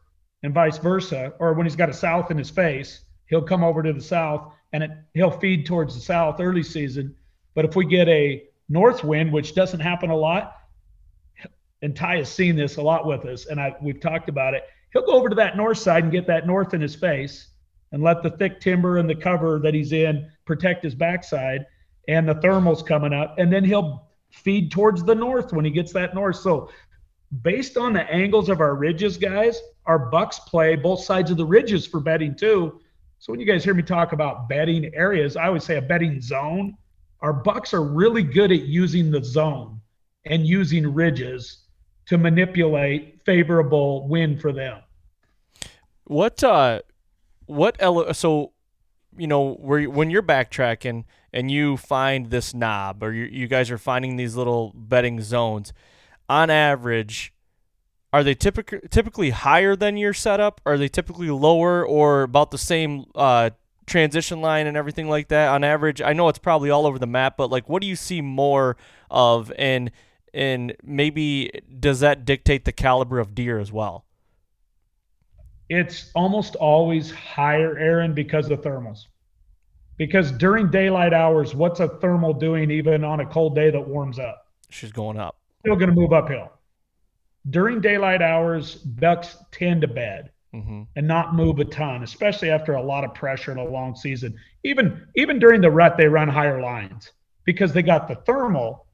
and 0.41 0.51
vice 0.51 0.79
versa, 0.79 1.33
or 1.37 1.53
when 1.53 1.67
he's 1.67 1.75
got 1.75 1.89
a 1.89 1.93
south 1.93 2.31
in 2.31 2.39
his 2.39 2.49
face, 2.49 3.01
he'll 3.27 3.43
come 3.43 3.63
over 3.63 3.83
to 3.83 3.93
the 3.93 4.01
south 4.01 4.51
and 4.73 4.81
it, 4.83 4.89
he'll 5.13 5.29
feed 5.29 5.67
towards 5.67 5.93
the 5.93 6.01
south 6.01 6.39
early 6.39 6.63
season. 6.63 7.15
But 7.53 7.65
if 7.65 7.75
we 7.75 7.85
get 7.85 8.07
a 8.07 8.45
north 8.67 9.03
wind, 9.03 9.31
which 9.31 9.53
doesn't 9.53 9.79
happen 9.79 10.09
a 10.09 10.15
lot, 10.15 10.55
and 11.83 11.95
Ty 11.95 12.17
has 12.17 12.29
seen 12.29 12.55
this 12.55 12.77
a 12.77 12.81
lot 12.81 13.05
with 13.05 13.23
us, 13.25 13.45
and 13.45 13.61
I 13.61 13.75
we've 13.79 14.01
talked 14.01 14.27
about 14.27 14.55
it. 14.55 14.63
He'll 14.93 15.05
go 15.05 15.11
over 15.11 15.29
to 15.29 15.35
that 15.35 15.55
north 15.55 15.77
side 15.77 16.01
and 16.01 16.11
get 16.11 16.25
that 16.25 16.47
north 16.47 16.73
in 16.73 16.81
his 16.81 16.95
face, 16.95 17.49
and 17.91 18.01
let 18.01 18.23
the 18.23 18.31
thick 18.31 18.59
timber 18.59 18.97
and 18.97 19.07
the 19.07 19.13
cover 19.13 19.59
that 19.59 19.75
he's 19.75 19.93
in 19.93 20.31
protect 20.45 20.83
his 20.83 20.95
backside, 20.95 21.67
and 22.07 22.27
the 22.27 22.41
thermal's 22.41 22.81
coming 22.81 23.13
up, 23.13 23.37
and 23.37 23.53
then 23.53 23.63
he'll 23.63 24.06
feed 24.29 24.71
towards 24.71 25.03
the 25.03 25.15
north 25.15 25.53
when 25.53 25.65
he 25.65 25.71
gets 25.71 25.91
that 25.93 26.13
north. 26.13 26.37
So, 26.37 26.69
based 27.41 27.77
on 27.77 27.93
the 27.93 28.09
angles 28.11 28.49
of 28.49 28.61
our 28.61 28.75
ridges, 28.75 29.17
guys, 29.17 29.59
our 29.85 29.99
bucks 29.99 30.39
play 30.39 30.75
both 30.75 31.01
sides 31.01 31.31
of 31.31 31.37
the 31.37 31.45
ridges 31.45 31.85
for 31.85 31.99
betting 31.99 32.35
too. 32.35 32.79
So 33.19 33.33
when 33.33 33.39
you 33.39 33.45
guys 33.45 33.63
hear 33.63 33.73
me 33.73 33.83
talk 33.83 34.13
about 34.13 34.47
betting 34.47 34.93
areas, 34.93 35.35
I 35.35 35.47
always 35.47 35.63
say 35.63 35.77
a 35.77 35.81
betting 35.81 36.21
zone. 36.21 36.77
Our 37.21 37.33
bucks 37.33 37.73
are 37.73 37.83
really 37.83 38.21
good 38.21 38.51
at 38.51 38.63
using 38.63 39.09
the 39.09 39.23
zone 39.23 39.81
and 40.25 40.45
using 40.45 40.93
ridges 40.93 41.63
to 42.05 42.17
manipulate 42.17 43.19
favorable 43.25 44.07
wind 44.07 44.39
for 44.39 44.53
them. 44.53 44.81
What 46.05 46.43
uh, 46.43 46.81
what 47.47 47.75
ele- 47.79 48.13
so, 48.13 48.53
you 49.17 49.27
know, 49.27 49.55
where 49.55 49.89
when 49.89 50.09
you're 50.09 50.23
backtracking 50.23 51.05
and 51.37 51.51
you 51.51 51.77
find 51.77 52.31
this 52.31 52.55
knob, 52.55 53.03
or 53.03 53.13
you, 53.13 53.25
you 53.25 53.47
guys 53.47 53.69
are 53.69 53.77
finding 53.77 54.15
these 54.15 54.35
little 54.35 54.73
bedding 54.75 55.21
zones, 55.21 55.71
on 56.27 56.49
average, 56.49 57.31
are 58.11 58.23
they 58.23 58.33
typically 58.33 58.79
typically 58.89 59.29
higher 59.29 59.75
than 59.75 59.97
your 59.97 60.15
setup? 60.15 60.59
Are 60.65 60.79
they 60.79 60.87
typically 60.87 61.29
lower 61.29 61.85
or 61.85 62.23
about 62.23 62.49
the 62.49 62.57
same 62.57 63.05
uh 63.13 63.51
transition 63.85 64.41
line 64.41 64.65
and 64.65 64.75
everything 64.75 65.09
like 65.09 65.27
that 65.27 65.49
on 65.49 65.63
average? 65.63 66.01
I 66.01 66.13
know 66.13 66.27
it's 66.27 66.39
probably 66.39 66.71
all 66.71 66.87
over 66.87 66.97
the 66.97 67.05
map, 67.05 67.37
but 67.37 67.51
like 67.51 67.69
what 67.69 67.83
do 67.83 67.87
you 67.87 67.95
see 67.95 68.19
more 68.19 68.75
of 69.11 69.53
and 69.59 69.91
and 70.33 70.75
maybe 70.83 71.51
does 71.79 71.99
that 71.99 72.25
dictate 72.25 72.65
the 72.65 72.71
caliber 72.71 73.19
of 73.19 73.35
deer 73.35 73.59
as 73.59 73.71
well? 73.71 74.05
It's 75.69 76.09
almost 76.15 76.55
always 76.55 77.11
higher, 77.11 77.77
Aaron, 77.77 78.15
because 78.15 78.49
of 78.49 78.61
thermals. 78.61 79.05
Because 79.97 80.31
during 80.31 80.69
daylight 80.69 81.13
hours, 81.13 81.55
what's 81.55 81.79
a 81.79 81.87
thermal 81.87 82.33
doing 82.33 82.69
even 82.71 83.03
on 83.03 83.19
a 83.19 83.25
cold 83.25 83.55
day 83.55 83.71
that 83.71 83.87
warms 83.87 84.19
up? 84.19 84.45
She's 84.69 84.91
going 84.91 85.17
up. 85.17 85.37
Still 85.61 85.75
going 85.75 85.89
to 85.89 85.95
move 85.95 86.13
uphill. 86.13 86.51
During 87.49 87.81
daylight 87.81 88.21
hours, 88.21 88.75
ducks 88.75 89.37
tend 89.51 89.81
to 89.81 89.87
bed 89.87 90.31
Mm-hmm. 90.55 90.83
and 90.95 91.05
not 91.05 91.35
move 91.35 91.59
a 91.59 91.65
ton, 91.65 92.03
especially 92.03 92.49
after 92.49 92.75
a 92.75 92.81
lot 92.81 93.03
of 93.03 93.13
pressure 93.13 93.51
and 93.51 93.59
a 93.59 93.63
long 93.63 93.95
season. 93.97 94.33
Even 94.63 95.05
even 95.15 95.39
during 95.39 95.59
the 95.59 95.69
rut, 95.69 95.97
they 95.97 96.07
run 96.07 96.29
higher 96.29 96.61
lines 96.61 97.11
because 97.43 97.73
they 97.73 97.81
got 97.81 98.07
the 98.07 98.15
thermal. 98.15 98.87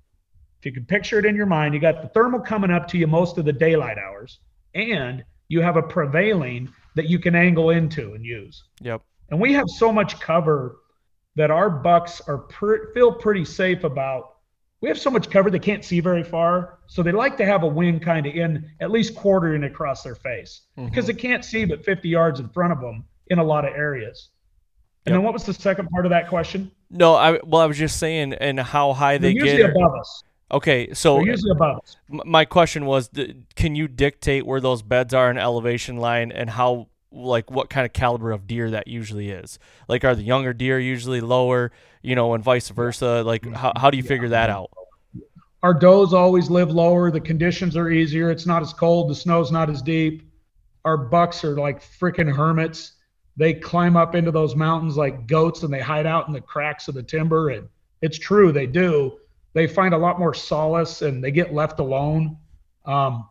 If 0.59 0.65
you 0.65 0.71
can 0.71 0.83
picture 0.83 1.19
it 1.19 1.25
in 1.25 1.35
your 1.35 1.45
mind, 1.45 1.75
you 1.75 1.79
got 1.79 2.01
the 2.01 2.07
thermal 2.07 2.39
coming 2.39 2.71
up 2.71 2.87
to 2.89 2.97
you 2.97 3.05
most 3.05 3.37
of 3.37 3.45
the 3.45 3.53
daylight 3.53 3.99
hours, 3.99 4.39
and 4.73 5.23
you 5.47 5.61
have 5.61 5.77
a 5.77 5.83
prevailing 5.83 6.73
that 6.95 7.07
you 7.07 7.19
can 7.19 7.35
angle 7.35 7.69
into 7.69 8.13
and 8.13 8.25
use. 8.25 8.63
Yep. 8.81 9.03
And 9.29 9.39
we 9.39 9.53
have 9.53 9.67
so 9.67 9.91
much 9.91 10.19
cover 10.19 10.77
that 11.35 11.51
our 11.51 11.69
bucks 11.69 12.21
are 12.27 12.37
per, 12.37 12.91
feel 12.93 13.11
pretty 13.11 13.45
safe 13.45 13.83
about. 13.83 14.35
We 14.81 14.89
have 14.89 14.99
so 14.99 15.09
much 15.09 15.29
cover 15.29 15.49
they 15.49 15.59
can't 15.59 15.83
see 15.83 16.01
very 16.01 16.23
far, 16.23 16.79
so 16.87 17.01
they 17.01 17.13
like 17.13 17.37
to 17.37 17.45
have 17.45 17.63
a 17.63 17.67
wind 17.67 18.01
kind 18.01 18.25
of 18.25 18.35
in 18.35 18.69
at 18.81 18.91
least 18.91 19.15
quartering 19.15 19.63
across 19.63 20.03
their 20.03 20.15
face 20.15 20.63
mm-hmm. 20.77 20.89
because 20.89 21.07
they 21.07 21.13
can't 21.13 21.45
see 21.45 21.63
but 21.63 21.85
50 21.85 22.09
yards 22.09 22.39
in 22.39 22.49
front 22.49 22.73
of 22.73 22.81
them 22.81 23.05
in 23.27 23.39
a 23.39 23.43
lot 23.43 23.65
of 23.65 23.73
areas. 23.73 24.29
And 25.05 25.13
Yep. 25.13 25.17
then 25.17 25.23
what 25.23 25.33
was 25.33 25.43
the 25.45 25.53
second 25.53 25.89
part 25.89 26.05
of 26.05 26.09
that 26.11 26.27
question? 26.27 26.69
No, 26.89 27.15
I 27.15 27.39
well 27.43 27.61
I 27.61 27.65
was 27.65 27.77
just 27.77 27.97
saying 27.97 28.33
and 28.33 28.59
how 28.59 28.93
high 28.93 29.17
They're 29.17 29.31
they 29.31 29.35
usually 29.35 29.61
get. 29.63 29.71
above 29.71 29.95
us. 29.99 30.23
Okay, 30.51 30.93
so 30.93 31.15
They're 31.15 31.27
usually 31.27 31.51
above 31.51 31.79
us. 31.79 31.97
My 32.09 32.45
question 32.45 32.85
was 32.85 33.09
can 33.55 33.75
you 33.75 33.87
dictate 33.87 34.45
where 34.45 34.61
those 34.61 34.81
beds 34.81 35.13
are 35.13 35.31
in 35.31 35.37
elevation 35.37 35.97
line 35.97 36.31
and 36.31 36.49
how 36.49 36.87
like 37.13 37.51
what 37.51 37.69
kind 37.69 37.85
of 37.85 37.93
caliber 37.93 38.31
of 38.31 38.47
deer 38.47 38.71
that 38.71 38.87
usually 38.87 39.29
is 39.29 39.59
like 39.87 40.03
are 40.03 40.15
the 40.15 40.23
younger 40.23 40.51
deer 40.51 40.79
usually 40.79 41.21
lower 41.21 41.71
you 42.01 42.15
know 42.15 42.33
and 42.33 42.43
vice 42.43 42.69
versa 42.69 43.21
like 43.23 43.45
how, 43.53 43.71
how 43.75 43.91
do 43.91 43.97
you 43.97 44.03
figure 44.03 44.29
that 44.29 44.49
out 44.49 44.71
Our 45.63 45.73
does 45.73 46.13
always 46.13 46.49
live 46.49 46.71
lower. 46.71 47.09
The 47.09 47.21
conditions 47.21 47.77
are 47.77 47.89
easier. 47.89 48.29
It's 48.29 48.45
not 48.45 48.61
as 48.61 48.73
cold. 48.73 49.09
The 49.09 49.15
snow's 49.15 49.49
not 49.49 49.69
as 49.69 49.81
deep. 49.81 50.29
Our 50.83 50.97
bucks 50.97 51.45
are 51.45 51.55
like 51.55 51.81
freaking 51.81 52.29
hermits. 52.29 52.93
They 53.37 53.53
climb 53.53 53.95
up 53.95 54.13
into 54.13 54.29
those 54.29 54.55
mountains 54.57 54.97
like 54.97 55.25
goats 55.25 55.63
and 55.63 55.73
they 55.73 55.79
hide 55.79 56.05
out 56.05 56.27
in 56.27 56.33
the 56.33 56.41
cracks 56.41 56.89
of 56.89 56.95
the 56.95 57.01
timber. 57.03 57.51
And 57.51 57.69
it's 58.01 58.19
true, 58.19 58.51
they 58.51 58.67
do. 58.67 59.19
They 59.53 59.65
find 59.65 59.93
a 59.93 59.97
lot 59.97 60.19
more 60.19 60.33
solace 60.33 61.01
and 61.01 61.23
they 61.23 61.31
get 61.31 61.53
left 61.53 61.79
alone. 61.79 62.37
Um, 62.85 63.29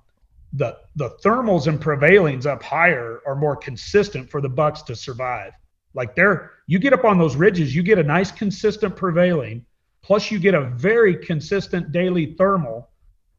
the 0.53 0.77
the 0.97 1.11
thermals 1.25 1.67
and 1.67 1.81
prevailings 1.81 2.47
up 2.47 2.63
higher 2.63 3.21
are 3.27 3.35
more 3.35 3.57
consistent 3.57 4.31
for 4.31 4.41
the 4.41 4.49
bucks 4.49 4.83
to 4.83 4.95
survive. 4.95 5.53
Like 5.95 6.15
they're 6.15 6.53
you 6.67 6.79
get 6.79 6.93
up 6.93 7.05
on 7.05 7.19
those 7.19 7.37
ridges, 7.37 7.75
you 7.75 7.83
get 7.83 7.99
a 7.99 8.03
nice 8.03 8.31
consistent 8.31 8.97
prevailing, 8.97 9.65
plus 10.03 10.31
you 10.31 10.39
get 10.39 10.55
a 10.55 10.71
very 10.77 11.17
consistent 11.17 11.93
daily 11.93 12.35
thermal, 12.35 12.91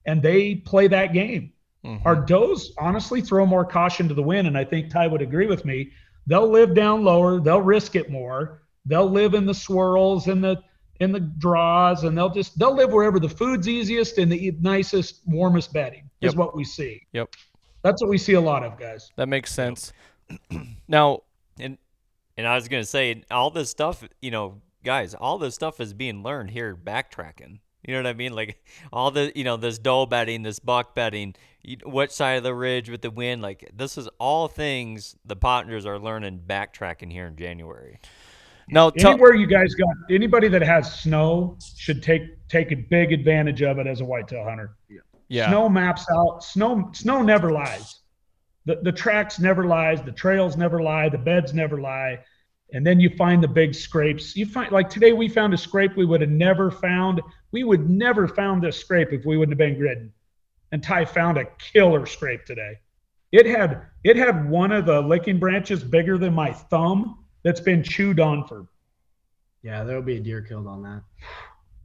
and 0.06 0.22
they 0.22 0.56
play 0.56 0.88
that 0.88 1.14
game. 1.14 1.54
Mhm. 1.86 2.02
Our 2.06 2.16
does 2.16 2.74
honestly 2.80 3.22
throw 3.22 3.46
more 3.46 3.66
caution 3.66 4.08
to 4.08 4.14
the 4.14 4.24
wind, 4.24 4.48
and 4.48 4.58
I 4.58 4.64
think 4.64 4.90
Ty 4.90 5.08
would 5.08 5.22
agree 5.22 5.48
with 5.48 5.66
me. 5.66 5.92
They'll 6.28 6.50
live 6.50 6.74
down 6.74 7.04
lower, 7.04 7.40
they'll 7.40 7.62
risk 7.62 7.96
it 7.96 8.10
more. 8.10 8.62
They'll 8.86 9.10
live 9.10 9.34
in 9.34 9.46
the 9.46 9.54
swirls 9.54 10.28
and 10.28 10.44
the 10.44 10.62
in 11.00 11.12
the 11.12 11.20
draws, 11.20 12.04
and 12.04 12.18
they'll 12.18 12.30
just 12.30 12.58
they'll 12.58 12.76
live 12.76 12.92
wherever 12.92 13.20
the 13.20 13.30
food's 13.30 13.68
easiest 13.68 14.18
and 14.18 14.32
the 14.32 14.56
nicest, 14.62 15.22
warmest 15.26 15.74
bedding 15.74 16.10
is 16.22 16.36
what 16.36 16.56
we 16.56 16.64
see. 16.64 17.06
Yep. 17.14 17.36
That's 17.82 18.02
what 18.02 18.10
we 18.10 18.18
see 18.18 18.34
a 18.34 18.42
lot 18.42 18.64
of, 18.64 18.78
guys. 18.78 19.12
that 19.18 19.28
makes 19.28 19.54
sense 19.54 19.92
now 20.88 21.20
And 21.60 21.78
and 22.38 22.48
I 22.48 22.56
was 22.56 22.68
gonna 22.68 22.86
say 22.86 23.24
all 23.30 23.50
this 23.50 23.70
stuff, 23.70 24.08
you 24.22 24.32
know, 24.32 24.62
guys, 24.84 25.14
all 25.14 25.38
this 25.38 25.56
stuff 25.56 25.80
is 25.80 25.94
being 25.94 26.24
learned 26.24 26.52
here 26.52 26.76
backtracking. 26.76 27.60
You 27.86 27.94
know 27.94 28.00
what 28.00 28.08
I 28.08 28.14
mean? 28.14 28.34
Like 28.34 28.64
all 28.94 29.12
the, 29.12 29.32
you 29.36 29.44
know, 29.44 29.58
this 29.58 29.78
doe 29.78 30.06
bedding, 30.06 30.44
this 30.44 30.60
buck 30.60 30.96
bedding, 30.96 31.36
which 31.86 32.12
side 32.12 32.38
of 32.38 32.44
the 32.44 32.54
ridge 32.54 32.90
with 32.90 33.02
the 33.02 33.12
wind. 33.12 33.42
Like 33.42 33.70
this 33.76 33.98
is 33.98 34.08
all 34.20 34.48
things 34.48 35.16
the 35.26 35.36
partners 35.36 35.86
are 35.86 36.00
learning 36.00 36.44
backtracking 36.48 37.12
here 37.12 37.28
in 37.28 37.36
January. 37.36 38.00
Now 38.70 38.90
tell, 38.90 39.12
Anywhere 39.12 39.36
you 39.36 39.48
guys 39.48 39.74
got 39.76 39.90
anybody 40.10 40.48
that 40.48 40.62
has 40.62 41.00
snow 41.02 41.58
should 41.78 42.02
take 42.02 42.22
take 42.48 42.72
a 42.72 42.76
big 42.76 43.12
advantage 43.12 43.62
of 43.62 43.80
it 43.80 43.88
as 43.88 44.02
a 44.02 44.06
whitetail 44.06 44.44
hunter. 44.44 44.76
yeah 45.28 45.50
Snow 45.50 45.70
maps 45.70 46.06
out. 46.12 46.44
Snow 46.44 46.90
snow 46.94 47.22
never 47.22 47.52
lies. 47.52 48.02
The 48.66 48.80
the 48.84 48.92
tracks 48.92 49.40
never 49.40 49.66
lies. 49.66 50.02
The 50.02 50.12
trails 50.12 50.58
never 50.58 50.82
lie. 50.82 51.10
The 51.10 51.18
beds 51.18 51.54
never 51.54 51.80
lie. 51.80 52.20
And 52.74 52.86
then 52.86 53.00
you 53.00 53.10
find 53.12 53.44
the 53.44 53.48
big 53.48 53.76
scrapes. 53.76 54.36
You 54.36 54.46
find 54.46 54.72
like 54.72 54.90
today 54.90 55.14
we 55.14 55.30
found 55.30 55.54
a 55.54 55.58
scrape 55.58 55.96
we 55.96 56.06
would 56.06 56.22
have 56.22 56.30
never 56.30 56.72
found. 56.72 57.22
We 57.52 57.64
would 57.64 57.90
never 57.90 58.28
found 58.28 58.64
this 58.64 58.78
scrape 58.78 59.12
if 59.12 59.26
we 59.26 59.38
wouldn't 59.38 59.54
have 59.54 59.58
been 59.58 59.80
gridding. 59.80 60.10
And 60.72 60.82
Ty 60.82 61.06
found 61.06 61.38
a 61.38 61.46
killer 61.60 62.06
scrape 62.06 62.46
today. 62.46 62.80
It 63.32 63.46
had 63.46 63.84
it 64.04 64.16
had 64.16 64.50
one 64.50 64.72
of 64.72 64.86
the 64.86 65.02
licking 65.02 65.40
branches 65.40 65.84
bigger 65.84 66.18
than 66.18 66.34
my 66.34 66.52
thumb 66.52 67.23
that's 67.44 67.60
been 67.60 67.84
chewed 67.84 68.20
on 68.20 68.46
for 68.48 68.66
Yeah, 69.62 69.84
there 69.84 69.96
will 69.96 70.04
be 70.04 70.18
a 70.18 70.20
deer 70.20 70.42
killed 70.42 70.68
on 70.68 70.84
that. 70.84 71.02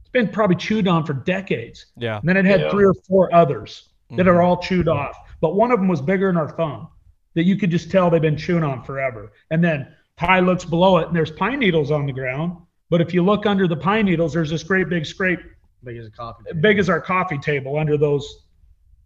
it's 0.01 0.09
been 0.09 0.27
probably 0.29 0.55
chewed 0.55 0.87
on 0.87 1.05
for 1.05 1.13
decades. 1.13 1.87
yeah 1.97 2.19
And 2.19 2.27
then 2.27 2.37
it 2.37 2.45
had 2.45 2.61
Yeah. 2.61 2.69
three 2.71 2.85
or 2.85 2.93
four 3.07 3.33
others 3.33 3.89
that 4.11 4.25
Mhm. 4.25 4.27
are 4.29 4.41
all 4.41 4.57
chewed 4.57 4.87
off. 4.87 5.15
But 5.41 5.55
one 5.55 5.71
of 5.71 5.79
them 5.79 5.87
was 5.87 6.01
bigger 6.01 6.27
than 6.27 6.37
our 6.37 6.49
thumb 6.49 6.87
that 7.35 7.43
you 7.43 7.55
could 7.57 7.69
just 7.71 7.91
tell 7.91 8.09
they've 8.09 8.21
been 8.21 8.35
chewing 8.37 8.63
on 8.63 8.83
forever. 8.83 9.31
And 9.51 9.63
then 9.63 9.93
Ty 10.17 10.39
looks 10.41 10.65
below 10.65 10.97
it 10.97 11.07
and 11.07 11.15
there's 11.15 11.31
pine 11.31 11.59
needles 11.59 11.91
on 11.91 12.05
the 12.05 12.11
ground. 12.11 12.57
But 12.89 13.01
if 13.01 13.13
you 13.13 13.23
look 13.23 13.45
under 13.45 13.67
the 13.67 13.77
pine 13.77 14.05
needles, 14.05 14.33
there's 14.33 14.49
this 14.49 14.63
great 14.63 14.89
big 14.89 15.05
scrape, 15.05 15.39
Big 15.83 15.97
as 15.97 16.07
a 16.07 16.11
coffee. 16.11 16.43
big 16.59 16.79
as 16.79 16.89
our 16.89 16.99
coffee 16.99 17.37
table 17.37 17.77
under 17.77 17.97
those, 17.97 18.47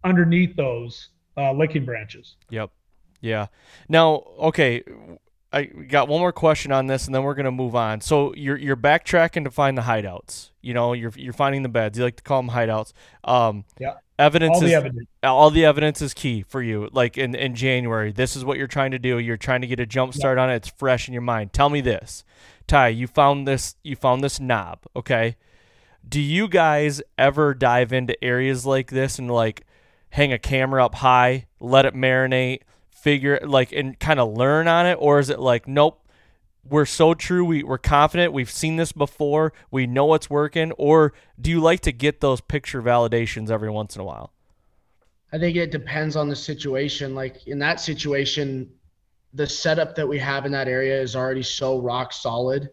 underneath 0.02 0.56
those 0.56 1.10
uh, 1.36 1.52
licking 1.52 1.84
branches. 1.84 2.36
Yep. 2.50 2.70
Yeah. 3.20 3.46
Now, 3.88 4.24
okay, 4.38 4.82
I 5.54 5.64
got 5.64 6.08
one 6.08 6.20
more 6.20 6.32
question 6.32 6.72
on 6.72 6.86
this, 6.86 7.06
and 7.06 7.14
then 7.14 7.22
we're 7.22 7.34
gonna 7.34 7.50
move 7.52 7.74
on. 7.76 8.00
So 8.00 8.34
you're 8.34 8.56
you're 8.56 8.76
backtracking 8.76 9.44
to 9.44 9.50
find 9.50 9.78
the 9.78 9.82
hideouts. 9.82 10.50
You 10.62 10.74
know, 10.74 10.92
you're 10.92 11.12
you're 11.16 11.32
finding 11.32 11.62
the 11.62 11.68
beds. 11.68 11.96
You 11.98 12.04
like 12.04 12.16
to 12.16 12.22
call 12.22 12.42
them 12.42 12.50
hideouts. 12.50 12.92
Um, 13.24 13.64
Yeah. 13.78 13.94
Evidence 14.16 14.54
All 14.54 14.60
the 14.60 14.66
is 14.66 14.72
evidence. 14.72 15.08
all 15.24 15.50
the 15.50 15.64
evidence 15.64 16.00
is 16.00 16.14
key 16.14 16.42
for 16.42 16.62
you. 16.62 16.88
Like 16.92 17.18
in 17.18 17.34
in 17.34 17.54
January, 17.56 18.12
this 18.12 18.36
is 18.36 18.44
what 18.44 18.58
you're 18.58 18.68
trying 18.68 18.92
to 18.92 18.98
do. 18.98 19.18
You're 19.18 19.36
trying 19.36 19.60
to 19.62 19.66
get 19.66 19.80
a 19.80 19.86
jump 19.86 20.14
start 20.14 20.38
on 20.38 20.50
it. 20.50 20.56
It's 20.56 20.68
fresh 20.68 21.08
in 21.08 21.14
your 21.14 21.22
mind. 21.22 21.52
Tell 21.52 21.68
me 21.68 21.80
this, 21.80 22.24
Ty. 22.68 22.88
You 22.88 23.08
found 23.08 23.48
this. 23.48 23.74
You 23.82 23.96
found 23.96 24.22
this 24.22 24.38
knob. 24.38 24.78
Okay. 24.94 25.36
Do 26.08 26.20
you 26.20 26.46
guys 26.48 27.02
ever 27.18 27.54
dive 27.54 27.92
into 27.92 28.22
areas 28.22 28.64
like 28.64 28.90
this 28.90 29.18
and 29.18 29.28
like 29.30 29.66
hang 30.10 30.32
a 30.32 30.38
camera 30.38 30.84
up 30.84 30.96
high, 30.96 31.46
let 31.58 31.84
it 31.84 31.94
marinate, 31.94 32.60
figure 33.04 33.38
like 33.44 33.70
and 33.70 34.00
kind 34.00 34.18
of 34.18 34.32
learn 34.32 34.66
on 34.66 34.86
it, 34.86 34.96
or 34.98 35.18
is 35.18 35.28
it 35.28 35.38
like 35.38 35.68
nope? 35.68 36.00
We're 36.66 36.86
so 36.86 37.12
true. 37.12 37.44
We, 37.44 37.62
we're 37.62 37.76
confident. 37.76 38.32
We've 38.32 38.50
seen 38.50 38.76
this 38.76 38.90
before. 38.90 39.52
We 39.70 39.86
know 39.86 40.14
it's 40.14 40.30
working. 40.30 40.72
Or 40.72 41.12
do 41.38 41.50
you 41.50 41.60
like 41.60 41.80
to 41.80 41.92
get 41.92 42.22
those 42.22 42.40
picture 42.40 42.80
validations 42.80 43.50
every 43.50 43.70
once 43.70 43.94
in 43.94 44.00
a 44.00 44.04
while? 44.04 44.32
I 45.30 45.38
think 45.38 45.56
it 45.58 45.70
depends 45.70 46.16
on 46.16 46.30
the 46.30 46.36
situation. 46.36 47.14
Like 47.14 47.46
in 47.46 47.58
that 47.58 47.80
situation, 47.80 48.70
the 49.34 49.46
setup 49.46 49.94
that 49.96 50.08
we 50.08 50.18
have 50.20 50.46
in 50.46 50.52
that 50.52 50.66
area 50.66 50.98
is 50.98 51.14
already 51.14 51.42
so 51.42 51.80
rock 51.80 52.14
solid 52.14 52.70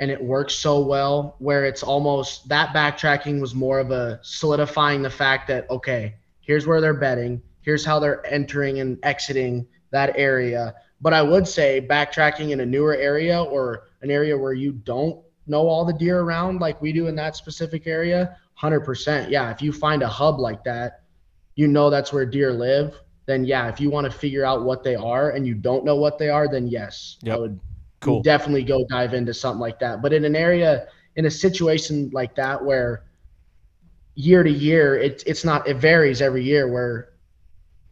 and 0.00 0.10
it 0.10 0.20
works 0.20 0.54
so 0.54 0.80
well 0.80 1.36
where 1.38 1.64
it's 1.64 1.84
almost 1.84 2.48
that 2.48 2.74
backtracking 2.74 3.40
was 3.40 3.54
more 3.54 3.78
of 3.78 3.92
a 3.92 4.18
solidifying 4.22 5.02
the 5.02 5.10
fact 5.10 5.46
that 5.46 5.70
okay, 5.70 6.16
here's 6.40 6.66
where 6.66 6.80
they're 6.80 6.94
betting, 6.94 7.40
here's 7.64 7.84
how 7.84 7.98
they're 7.98 8.24
entering 8.26 8.80
and 8.80 8.98
exiting 9.02 9.66
that 9.90 10.12
area. 10.16 10.74
But 11.00 11.14
I 11.14 11.22
would 11.22 11.48
say 11.48 11.84
backtracking 11.88 12.50
in 12.50 12.60
a 12.60 12.66
newer 12.66 12.94
area 12.94 13.42
or 13.42 13.84
an 14.02 14.10
area 14.10 14.36
where 14.36 14.52
you 14.52 14.72
don't 14.72 15.20
know 15.46 15.66
all 15.66 15.84
the 15.84 15.92
deer 15.92 16.20
around 16.20 16.60
like 16.60 16.80
we 16.80 16.92
do 16.92 17.06
in 17.06 17.16
that 17.16 17.36
specific 17.36 17.86
area, 17.86 18.36
100%. 18.60 19.30
Yeah, 19.30 19.50
if 19.50 19.60
you 19.60 19.72
find 19.72 20.02
a 20.02 20.08
hub 20.08 20.38
like 20.38 20.62
that, 20.64 21.02
you 21.56 21.66
know 21.68 21.90
that's 21.90 22.12
where 22.12 22.26
deer 22.26 22.52
live, 22.52 23.00
then 23.26 23.44
yeah, 23.44 23.68
if 23.68 23.80
you 23.80 23.90
want 23.90 24.04
to 24.04 24.10
figure 24.10 24.44
out 24.44 24.64
what 24.64 24.82
they 24.82 24.94
are 24.94 25.30
and 25.30 25.46
you 25.46 25.54
don't 25.54 25.84
know 25.84 25.96
what 25.96 26.18
they 26.18 26.28
are, 26.28 26.48
then 26.48 26.66
yes, 26.66 27.18
Yep. 27.22 27.34
I 27.34 27.38
would 27.38 27.60
Cool. 28.00 28.22
definitely 28.22 28.64
go 28.64 28.84
dive 28.90 29.14
into 29.14 29.32
something 29.32 29.60
like 29.60 29.78
that. 29.78 30.02
But 30.02 30.12
in 30.12 30.26
an 30.26 30.36
area, 30.36 30.88
in 31.16 31.24
a 31.24 31.30
situation 31.30 32.10
like 32.12 32.34
that 32.34 32.62
where 32.62 33.04
year 34.14 34.42
to 34.42 34.50
year, 34.50 34.96
it, 34.96 35.22
it's 35.26 35.42
not, 35.42 35.66
it 35.66 35.78
varies 35.78 36.20
every 36.20 36.44
year 36.44 36.70
where 36.70 37.13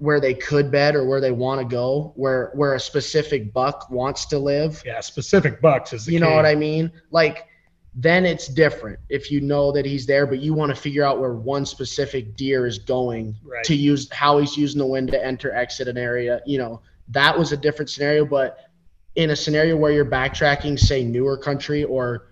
where 0.03 0.19
they 0.21 0.35
could 0.35 0.69
bed 0.69 0.97
or 0.97 1.07
where 1.07 1.21
they 1.21 1.31
want 1.31 1.61
to 1.61 1.65
go, 1.65 2.13
where 2.17 2.51
where 2.55 2.75
a 2.75 2.81
specific 2.81 3.53
buck 3.53 3.89
wants 3.89 4.27
to 4.27 4.37
live. 4.37 4.83
Yeah, 4.85 4.99
specific 4.99 5.61
bucks 5.61 5.93
is 5.93 6.07
the 6.07 6.13
You 6.13 6.19
know 6.19 6.31
key. 6.31 6.35
what 6.35 6.45
I 6.45 6.57
mean? 6.57 6.91
Like 7.13 7.47
then 7.95 8.27
it's 8.27 8.49
different 8.49 8.99
if 9.11 9.31
you 9.31 9.41
know 9.41 9.71
that 9.71 9.85
he's 9.87 10.05
there, 10.05 10.27
but 10.27 10.41
you 10.41 10.55
want 10.55 10.75
to 10.75 10.81
figure 10.81 11.05
out 11.05 11.21
where 11.21 11.35
one 11.35 11.65
specific 11.65 12.35
deer 12.37 12.67
is 12.67 12.79
going 12.79 13.37
Right. 13.45 13.63
to 13.65 13.77
use 13.77 14.11
how 14.11 14.39
he's 14.39 14.57
using 14.57 14.81
the 14.81 14.87
wind 14.87 15.09
to 15.13 15.25
enter, 15.25 15.55
exit 15.55 15.87
an 15.87 15.97
area. 15.99 16.41
You 16.47 16.59
know, 16.59 16.81
that 17.11 17.39
was 17.39 17.53
a 17.53 17.57
different 17.57 17.89
scenario, 17.89 18.25
but 18.25 18.59
in 19.15 19.31
a 19.31 19.37
scenario 19.37 19.77
where 19.77 19.93
you're 19.93 20.05
backtracking, 20.07 20.81
say 20.81 21.05
newer 21.05 21.37
country 21.37 21.85
or 21.85 22.29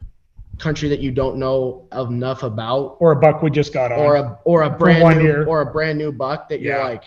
country 0.58 0.88
that 0.88 0.98
you 1.00 1.12
don't 1.12 1.36
know 1.36 1.86
enough 1.92 2.42
about, 2.42 2.96
Or 2.98 3.12
a 3.12 3.16
buck 3.16 3.42
we 3.42 3.50
just 3.50 3.72
got 3.72 3.92
on. 3.92 3.98
or 4.00 4.16
a 4.16 4.38
or 4.44 4.62
a 4.62 4.70
brand 4.70 5.18
new 5.18 5.24
year. 5.24 5.44
or 5.46 5.60
a 5.60 5.66
brand 5.66 5.98
new 5.98 6.10
buck 6.10 6.48
that 6.48 6.60
you're 6.60 6.82
like 6.82 7.04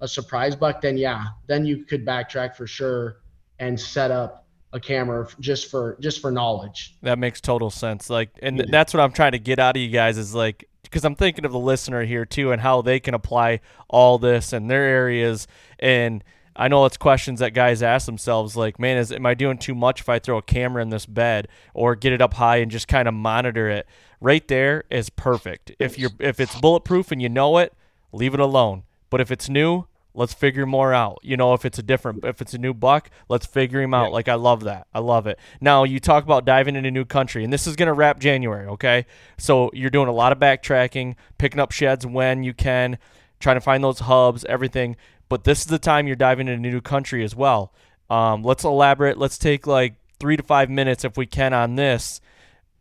a 0.00 0.08
surprise 0.08 0.56
buck, 0.56 0.80
then 0.80 0.96
yeah, 0.96 1.26
then 1.46 1.64
you 1.64 1.84
could 1.84 2.06
backtrack 2.06 2.54
for 2.54 2.66
sure 2.66 3.18
and 3.58 3.78
set 3.78 4.10
up 4.10 4.46
a 4.72 4.80
camera 4.80 5.28
just 5.40 5.70
for 5.70 5.96
just 6.00 6.20
for 6.20 6.30
knowledge. 6.30 6.96
That 7.02 7.18
makes 7.18 7.40
total 7.40 7.70
sense. 7.70 8.08
Like, 8.08 8.30
and 8.42 8.58
th- 8.58 8.70
that's 8.70 8.94
what 8.94 9.00
I'm 9.00 9.12
trying 9.12 9.32
to 9.32 9.38
get 9.38 9.58
out 9.58 9.76
of 9.76 9.82
you 9.82 9.88
guys 9.88 10.16
is 10.16 10.34
like, 10.34 10.68
because 10.82 11.04
I'm 11.04 11.14
thinking 11.14 11.44
of 11.44 11.52
the 11.52 11.58
listener 11.58 12.04
here 12.04 12.24
too, 12.24 12.52
and 12.52 12.60
how 12.60 12.82
they 12.82 13.00
can 13.00 13.14
apply 13.14 13.60
all 13.88 14.18
this 14.18 14.52
in 14.52 14.68
their 14.68 14.84
areas. 14.84 15.46
And 15.78 16.24
I 16.56 16.68
know 16.68 16.84
it's 16.84 16.96
questions 16.96 17.40
that 17.40 17.54
guys 17.54 17.82
ask 17.82 18.06
themselves, 18.06 18.56
like, 18.56 18.78
man, 18.78 18.96
is 18.96 19.12
am 19.12 19.26
I 19.26 19.34
doing 19.34 19.58
too 19.58 19.74
much 19.74 20.00
if 20.00 20.08
I 20.08 20.18
throw 20.18 20.38
a 20.38 20.42
camera 20.42 20.82
in 20.82 20.90
this 20.90 21.06
bed 21.06 21.48
or 21.74 21.94
get 21.94 22.12
it 22.12 22.20
up 22.20 22.34
high 22.34 22.56
and 22.56 22.70
just 22.70 22.88
kind 22.88 23.08
of 23.08 23.14
monitor 23.14 23.68
it? 23.68 23.86
Right 24.20 24.46
there 24.46 24.84
is 24.90 25.10
perfect. 25.10 25.72
If 25.78 25.98
you're 25.98 26.10
if 26.18 26.38
it's 26.38 26.58
bulletproof 26.60 27.10
and 27.10 27.20
you 27.20 27.28
know 27.28 27.58
it, 27.58 27.72
leave 28.12 28.34
it 28.34 28.40
alone. 28.40 28.84
But 29.08 29.20
if 29.20 29.30
it's 29.30 29.48
new, 29.48 29.86
let's 30.14 30.34
figure 30.34 30.66
more 30.66 30.92
out. 30.92 31.18
You 31.22 31.36
know, 31.36 31.54
if 31.54 31.64
it's 31.64 31.78
a 31.78 31.82
different, 31.82 32.24
if 32.24 32.40
it's 32.40 32.54
a 32.54 32.58
new 32.58 32.74
buck, 32.74 33.10
let's 33.28 33.46
figure 33.46 33.80
him 33.80 33.94
out. 33.94 34.12
Like 34.12 34.28
I 34.28 34.34
love 34.34 34.64
that. 34.64 34.86
I 34.92 34.98
love 35.00 35.26
it. 35.26 35.38
Now 35.60 35.84
you 35.84 36.00
talk 36.00 36.24
about 36.24 36.44
diving 36.44 36.76
into 36.76 36.88
a 36.88 36.92
new 36.92 37.04
country, 37.04 37.44
and 37.44 37.52
this 37.52 37.66
is 37.66 37.76
gonna 37.76 37.94
wrap 37.94 38.18
January. 38.18 38.66
Okay, 38.66 39.06
so 39.38 39.70
you're 39.72 39.90
doing 39.90 40.08
a 40.08 40.12
lot 40.12 40.32
of 40.32 40.38
backtracking, 40.38 41.14
picking 41.38 41.60
up 41.60 41.72
sheds 41.72 42.06
when 42.06 42.42
you 42.42 42.54
can, 42.54 42.98
trying 43.38 43.56
to 43.56 43.60
find 43.60 43.82
those 43.82 44.00
hubs, 44.00 44.44
everything. 44.46 44.96
But 45.28 45.44
this 45.44 45.60
is 45.60 45.66
the 45.66 45.78
time 45.78 46.06
you're 46.06 46.16
diving 46.16 46.48
into 46.48 46.68
a 46.68 46.72
new 46.72 46.80
country 46.80 47.22
as 47.22 47.36
well. 47.36 47.72
Um, 48.08 48.42
let's 48.42 48.64
elaborate. 48.64 49.16
Let's 49.16 49.38
take 49.38 49.66
like 49.66 49.94
three 50.18 50.36
to 50.36 50.42
five 50.42 50.68
minutes 50.68 51.04
if 51.04 51.16
we 51.16 51.26
can 51.26 51.52
on 51.52 51.76
this. 51.76 52.20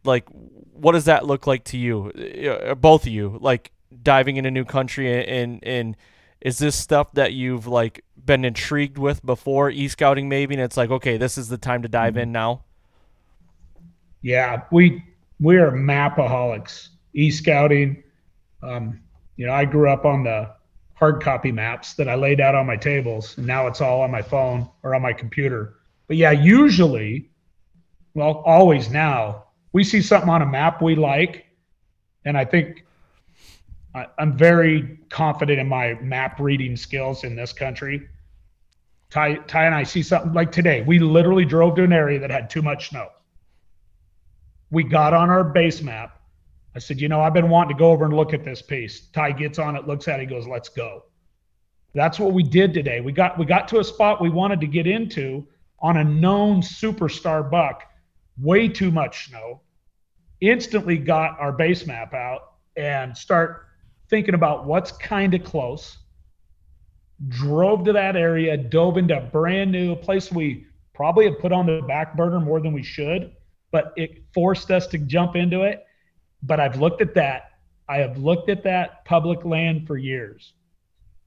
Like, 0.03 0.25
what 0.73 0.93
does 0.93 1.05
that 1.05 1.25
look 1.25 1.45
like 1.45 1.63
to 1.65 1.77
you, 1.77 2.09
Uh, 2.09 2.73
both 2.73 3.03
of 3.03 3.11
you? 3.11 3.37
Like 3.39 3.71
diving 4.01 4.37
into 4.37 4.49
new 4.49 4.65
country 4.65 5.13
and 5.13 5.27
and, 5.29 5.63
and 5.63 5.97
is 6.41 6.57
this 6.57 6.75
stuff 6.75 7.11
that 7.13 7.33
you've 7.33 7.67
like 7.67 8.03
been 8.25 8.45
intrigued 8.45 8.97
with 8.97 9.25
before 9.25 9.69
e-scouting 9.69 10.29
maybe 10.29 10.53
and 10.53 10.63
it's 10.63 10.77
like 10.77 10.91
okay 10.91 11.17
this 11.17 11.37
is 11.37 11.49
the 11.49 11.57
time 11.57 11.81
to 11.81 11.87
dive 11.87 12.15
in 12.17 12.31
now 12.31 12.61
Yeah, 14.21 14.63
we 14.71 15.03
we 15.39 15.57
are 15.57 15.71
mapaholics. 15.71 16.89
E 17.13 17.31
scouting. 17.31 18.03
Um, 18.61 18.99
you 19.37 19.47
know, 19.47 19.53
I 19.53 19.65
grew 19.65 19.89
up 19.89 20.05
on 20.05 20.23
the 20.23 20.51
hard 20.93 21.23
copy 21.23 21.51
maps 21.51 21.93
that 21.93 22.09
I 22.09 22.15
laid 22.15 22.41
out 22.41 22.55
on 22.55 22.65
my 22.65 22.75
tables, 22.75 23.37
and 23.37 23.47
now 23.47 23.67
it's 23.67 23.81
all 23.81 24.01
on 24.01 24.11
my 24.11 24.21
phone 24.21 24.69
or 24.83 24.93
on 24.93 25.01
my 25.01 25.13
computer. 25.13 25.75
But 26.07 26.17
yeah, 26.17 26.31
usually, 26.31 27.29
well, 28.13 28.43
always 28.45 28.89
now, 28.89 29.45
we 29.71 29.83
see 29.83 30.01
something 30.01 30.29
on 30.29 30.41
a 30.41 30.45
map 30.45 30.81
we 30.81 30.95
like, 30.95 31.45
and 32.25 32.37
I 32.37 32.43
think 32.43 32.85
I, 33.95 34.07
I'm 34.17 34.37
very 34.37 34.99
confident 35.09 35.59
in 35.59 35.67
my 35.67 35.95
map 36.01 36.39
reading 36.39 36.75
skills 36.75 37.23
in 37.23 37.35
this 37.35 37.53
country. 37.53 38.07
Ty, 39.09 39.35
Ty 39.47 39.65
and 39.65 39.75
I 39.75 39.83
see 39.83 40.03
something 40.03 40.33
like 40.33 40.51
today. 40.51 40.83
We 40.85 40.99
literally 40.99 41.45
drove 41.45 41.75
to 41.75 41.83
an 41.83 41.93
area 41.93 42.19
that 42.19 42.29
had 42.29 42.49
too 42.49 42.61
much 42.61 42.89
snow 42.89 43.09
we 44.71 44.83
got 44.83 45.13
on 45.13 45.29
our 45.29 45.43
base 45.43 45.81
map. 45.81 46.21
I 46.75 46.79
said, 46.79 47.01
you 47.01 47.09
know, 47.09 47.21
I've 47.21 47.33
been 47.33 47.49
wanting 47.49 47.75
to 47.75 47.79
go 47.79 47.91
over 47.91 48.05
and 48.05 48.13
look 48.13 48.33
at 48.33 48.43
this 48.43 48.61
piece. 48.61 49.07
Ty 49.09 49.31
gets 49.31 49.57
on 49.57 49.75
it, 49.75 49.87
looks 49.87 50.07
at 50.07 50.19
it, 50.19 50.27
goes, 50.27 50.47
let's 50.47 50.69
go. 50.69 51.05
That's 51.93 52.19
what 52.19 52.33
we 52.33 52.43
did 52.43 52.73
today. 52.73 53.01
We 53.01 53.11
got 53.11 53.39
we 53.39 53.45
got 53.45 53.67
to 53.69 53.79
a 53.79 53.83
spot 53.83 54.21
we 54.21 54.29
wanted 54.29 54.61
to 54.61 54.67
get 54.67 54.85
into 54.85 55.47
on 55.79 55.97
a 55.97 56.03
known 56.03 56.61
superstar 56.61 57.49
buck, 57.49 57.83
way 58.37 58.67
too 58.67 58.91
much 58.91 59.29
snow. 59.29 59.61
Instantly 60.39 60.99
got 60.99 61.39
our 61.39 61.51
base 61.51 61.87
map 61.87 62.13
out 62.13 62.53
and 62.77 63.17
start 63.17 63.68
thinking 64.09 64.33
about 64.33 64.65
what's 64.65 64.91
kind 64.91 65.33
of 65.33 65.43
close. 65.43 65.97
Drove 67.27 67.83
to 67.85 67.93
that 67.93 68.15
area, 68.15 68.55
dove 68.57 68.97
into 68.97 69.17
a 69.17 69.21
brand 69.21 69.71
new 69.71 69.95
place 69.95 70.31
we 70.31 70.65
probably 70.93 71.25
have 71.25 71.39
put 71.39 71.51
on 71.51 71.65
the 71.65 71.81
back 71.87 72.15
burner 72.15 72.39
more 72.39 72.59
than 72.59 72.73
we 72.73 72.83
should 72.83 73.33
but 73.71 73.93
it 73.95 74.23
forced 74.33 74.71
us 74.71 74.87
to 74.87 74.97
jump 74.97 75.35
into 75.35 75.63
it. 75.63 75.85
But 76.43 76.59
I've 76.59 76.79
looked 76.79 77.01
at 77.01 77.13
that. 77.15 77.51
I 77.87 77.97
have 77.97 78.17
looked 78.17 78.49
at 78.49 78.63
that 78.63 79.05
public 79.05 79.45
land 79.45 79.87
for 79.87 79.97
years. 79.97 80.53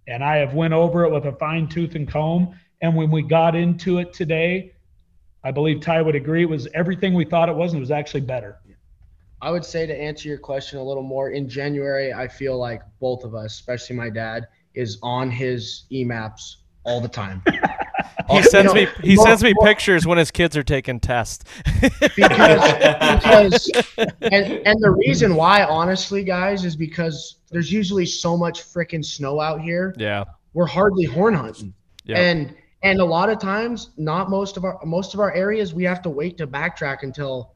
And 0.08 0.24
I 0.24 0.36
have 0.36 0.54
went 0.54 0.74
over 0.74 1.04
it 1.04 1.12
with 1.12 1.26
a 1.26 1.32
fine 1.32 1.68
tooth 1.68 1.94
and 1.94 2.08
comb. 2.08 2.54
And 2.80 2.96
when 2.96 3.10
we 3.10 3.22
got 3.22 3.54
into 3.54 3.98
it 3.98 4.12
today, 4.12 4.72
I 5.44 5.50
believe 5.50 5.80
Ty 5.80 6.02
would 6.02 6.14
agree 6.14 6.42
it 6.42 6.48
was 6.48 6.68
everything 6.74 7.14
we 7.14 7.24
thought 7.24 7.48
it 7.48 7.54
was, 7.54 7.72
and 7.72 7.78
it 7.78 7.80
was 7.80 7.90
actually 7.90 8.22
better. 8.22 8.58
I 9.42 9.50
would 9.50 9.64
say 9.64 9.86
to 9.86 9.94
answer 9.94 10.28
your 10.28 10.38
question 10.38 10.78
a 10.78 10.82
little 10.84 11.02
more, 11.02 11.30
in 11.30 11.48
January, 11.48 12.12
I 12.14 12.28
feel 12.28 12.56
like 12.58 12.80
both 13.00 13.24
of 13.24 13.34
us, 13.34 13.52
especially 13.54 13.96
my 13.96 14.08
dad, 14.08 14.46
is 14.74 14.98
on 15.02 15.30
his 15.30 15.84
emaps 15.92 16.56
all 16.84 17.00
the 17.00 17.08
time. 17.08 17.42
he 18.30 18.36
You 18.36 18.42
sends 18.44 18.72
know, 18.72 18.80
me 18.80 18.86
he 19.02 19.16
more- 19.16 19.26
sends 19.26 19.42
me 19.42 19.52
more- 19.54 19.66
pictures 19.66 20.06
when 20.06 20.16
his 20.16 20.30
kids 20.30 20.56
are 20.56 20.62
taking 20.62 21.00
tests. 21.00 21.44
Because 22.16 22.60
because 23.16 23.70
and, 24.22 24.46
and 24.66 24.80
the 24.82 24.94
reason 25.06 25.34
why 25.34 25.64
honestly 25.64 26.22
guys 26.24 26.64
is 26.64 26.76
because 26.76 27.36
there's 27.50 27.70
usually 27.72 28.06
so 28.06 28.36
much 28.36 28.62
freaking 28.62 29.04
snow 29.04 29.40
out 29.40 29.60
here. 29.60 29.94
Yeah. 29.98 30.24
We're 30.54 30.66
hardly 30.66 31.04
horn 31.04 31.34
hunting. 31.34 31.74
Yeah. 32.04 32.18
and 32.18 32.54
and 32.84 33.00
a 33.00 33.04
lot 33.04 33.28
of 33.28 33.38
times 33.38 33.90
not 33.96 34.28
most 34.30 34.56
of 34.56 34.64
our 34.64 34.78
most 34.84 35.14
of 35.14 35.20
our 35.20 35.32
areas 35.34 35.72
we 35.72 35.84
have 35.84 36.02
to 36.02 36.10
wait 36.10 36.36
to 36.38 36.46
backtrack 36.48 37.02
until 37.02 37.54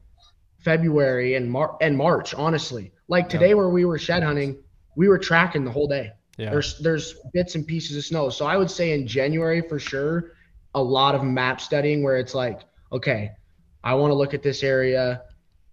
february 0.59 1.35
and 1.35 1.49
Mar- 1.49 1.77
and 1.81 1.95
march 1.97 2.33
honestly 2.33 2.91
like 3.07 3.29
today 3.29 3.53
where 3.53 3.69
we 3.69 3.85
were 3.85 3.97
shed 3.97 4.23
hunting 4.23 4.57
we 4.95 5.07
were 5.07 5.17
tracking 5.17 5.63
the 5.63 5.71
whole 5.71 5.87
day 5.87 6.11
yeah 6.37 6.49
there's 6.51 6.77
there's 6.79 7.15
bits 7.33 7.55
and 7.55 7.65
pieces 7.65 7.97
of 7.97 8.05
snow. 8.05 8.29
So 8.29 8.45
I 8.45 8.57
would 8.57 8.69
say 8.69 8.93
in 8.93 9.07
January 9.07 9.61
for 9.61 9.79
sure, 9.79 10.33
a 10.75 10.81
lot 10.81 11.15
of 11.15 11.23
map 11.23 11.59
studying 11.59 12.03
where 12.03 12.17
it's 12.17 12.35
like, 12.35 12.61
okay, 12.91 13.31
I 13.83 13.95
want 13.95 14.11
to 14.11 14.15
look 14.15 14.35
at 14.35 14.43
this 14.43 14.61
area 14.63 15.23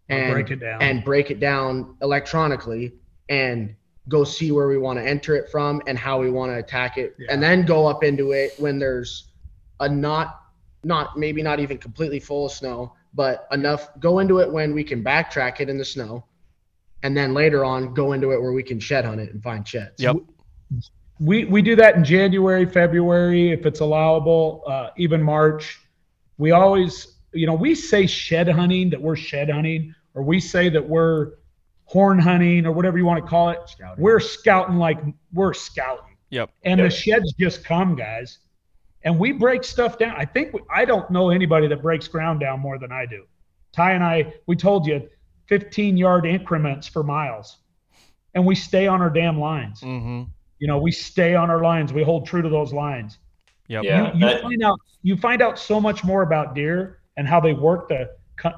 and 0.08 0.32
break 0.32 0.50
it 0.50 0.60
down. 0.60 0.80
and 0.80 1.04
break 1.04 1.30
it 1.30 1.38
down 1.38 1.96
electronically 2.00 2.94
and 3.28 3.74
go 4.08 4.24
see 4.24 4.52
where 4.52 4.66
we 4.68 4.78
want 4.78 4.98
to 4.98 5.04
enter 5.06 5.34
it 5.36 5.50
from 5.50 5.82
and 5.86 5.98
how 5.98 6.18
we 6.20 6.30
want 6.30 6.50
to 6.52 6.56
attack 6.56 6.96
it 6.96 7.14
Yeah. 7.18 7.26
and 7.30 7.42
then 7.42 7.66
go 7.66 7.86
up 7.86 8.02
into 8.02 8.32
it 8.32 8.54
when 8.58 8.78
there's 8.78 9.32
a 9.80 9.88
not 9.88 10.40
not 10.82 11.18
maybe 11.18 11.42
not 11.42 11.60
even 11.60 11.76
completely 11.76 12.20
full 12.20 12.46
of 12.46 12.52
snow 12.52 12.94
but 13.14 13.46
enough 13.52 13.88
go 14.00 14.18
into 14.18 14.38
it 14.38 14.52
when 14.52 14.74
we 14.74 14.82
can 14.84 15.02
backtrack 15.02 15.60
it 15.60 15.68
in 15.68 15.78
the 15.78 15.84
snow 15.84 16.24
and 17.02 17.16
then 17.16 17.32
later 17.34 17.64
on 17.64 17.94
go 17.94 18.12
into 18.12 18.32
it 18.32 18.40
where 18.40 18.52
we 18.52 18.62
can 18.62 18.78
shed 18.80 19.04
hunt 19.04 19.20
it 19.20 19.32
and 19.32 19.42
find 19.42 19.66
sheds 19.66 20.02
Yep. 20.02 20.16
we 21.20 21.44
we 21.44 21.62
do 21.62 21.76
that 21.76 21.94
in 21.96 22.04
January, 22.04 22.66
February, 22.66 23.52
if 23.52 23.66
it's 23.66 23.80
allowable, 23.80 24.62
uh, 24.66 24.90
even 24.96 25.22
March. 25.22 25.80
We 26.38 26.50
always, 26.50 27.18
you 27.32 27.46
know, 27.46 27.54
we 27.54 27.76
say 27.76 28.06
shed 28.06 28.48
hunting 28.48 28.90
that 28.90 29.00
we're 29.00 29.14
shed 29.16 29.48
hunting, 29.48 29.94
or 30.14 30.22
we 30.24 30.40
say 30.40 30.68
that 30.70 30.86
we're 30.86 31.34
horn 31.84 32.18
hunting, 32.18 32.66
or 32.66 32.72
whatever 32.72 32.98
you 32.98 33.04
want 33.04 33.24
to 33.24 33.30
call 33.30 33.50
it. 33.50 33.60
Scouting. 33.66 34.02
We're 34.02 34.18
scouting 34.18 34.76
like 34.76 34.98
we're 35.32 35.54
scouting, 35.54 36.16
Yep. 36.30 36.50
and 36.64 36.80
the 36.80 36.90
sheds 36.90 37.32
just 37.34 37.64
come, 37.64 37.94
guys, 37.94 38.38
and 39.04 39.18
we 39.18 39.32
break 39.32 39.62
stuff 39.64 39.98
down. 39.98 40.14
I 40.16 40.24
think 40.24 40.52
we, 40.52 40.60
I 40.74 40.84
don't 40.84 41.08
know 41.10 41.30
anybody 41.30 41.68
that 41.68 41.82
breaks 41.82 42.08
ground 42.08 42.40
down 42.40 42.60
more 42.60 42.78
than 42.78 42.90
I 42.90 43.06
do. 43.06 43.24
Ty 43.72 43.92
and 43.92 44.02
I, 44.02 44.32
we 44.46 44.56
told 44.56 44.86
you, 44.86 45.08
15 45.48 45.96
yard 45.96 46.24
increments 46.24 46.88
for 46.88 47.02
miles, 47.02 47.58
and 48.34 48.46
we 48.46 48.54
stay 48.54 48.86
on 48.86 49.02
our 49.02 49.10
damn 49.10 49.38
lines. 49.38 49.80
Mm-hmm. 49.80 50.22
You 50.58 50.68
know 50.68 50.78
we 50.78 50.90
stay 50.90 51.34
on 51.34 51.50
our 51.50 51.62
lines. 51.62 51.92
We 51.92 52.02
hold 52.02 52.26
true 52.26 52.40
to 52.40 52.48
those 52.48 52.72
lines. 52.72 53.18
Yep. 53.68 53.84
Yeah. 53.84 54.12
you, 54.14 54.20
you 54.20 54.26
that- 54.26 54.42
find 54.42 54.62
out 54.62 54.80
you 55.02 55.16
find 55.16 55.42
out 55.42 55.58
so 55.58 55.80
much 55.80 56.02
more 56.02 56.22
about 56.22 56.54
deer 56.54 57.00
and 57.16 57.28
how 57.28 57.40
they 57.40 57.52
work 57.52 57.88
the 57.88 58.10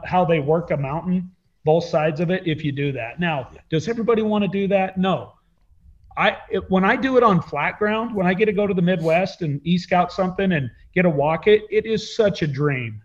how 0.04 0.24
they 0.24 0.40
work 0.40 0.70
a 0.70 0.76
mountain 0.76 1.30
both 1.64 1.84
sides 1.84 2.20
of 2.20 2.30
it 2.30 2.46
if 2.46 2.64
you 2.64 2.70
do 2.70 2.92
that. 2.92 3.18
Now 3.18 3.50
does 3.68 3.88
everybody 3.88 4.22
want 4.22 4.44
to 4.44 4.48
do 4.48 4.68
that? 4.68 4.96
No 4.96 5.32
i 6.16 6.36
it, 6.50 6.68
when 6.70 6.84
i 6.84 6.96
do 6.96 7.16
it 7.16 7.22
on 7.22 7.40
flat 7.40 7.78
ground 7.78 8.14
when 8.14 8.26
i 8.26 8.34
get 8.34 8.46
to 8.46 8.52
go 8.52 8.66
to 8.66 8.74
the 8.74 8.82
midwest 8.82 9.42
and 9.42 9.60
e-scout 9.66 10.12
something 10.12 10.52
and 10.52 10.70
get 10.94 11.04
a 11.04 11.10
walk 11.10 11.46
it 11.46 11.62
it 11.70 11.86
is 11.86 12.16
such 12.16 12.42
a 12.42 12.46
dream 12.46 13.02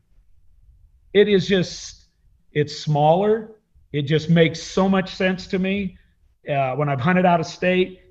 it 1.13 1.27
is 1.27 1.47
just 1.47 2.07
it's 2.53 2.77
smaller 2.77 3.51
it 3.93 4.03
just 4.03 4.29
makes 4.29 4.61
so 4.61 4.87
much 4.87 5.13
sense 5.13 5.47
to 5.47 5.59
me 5.59 5.97
uh, 6.49 6.75
when 6.75 6.89
i've 6.89 7.01
hunted 7.01 7.25
out 7.25 7.39
of 7.39 7.45
state 7.45 8.01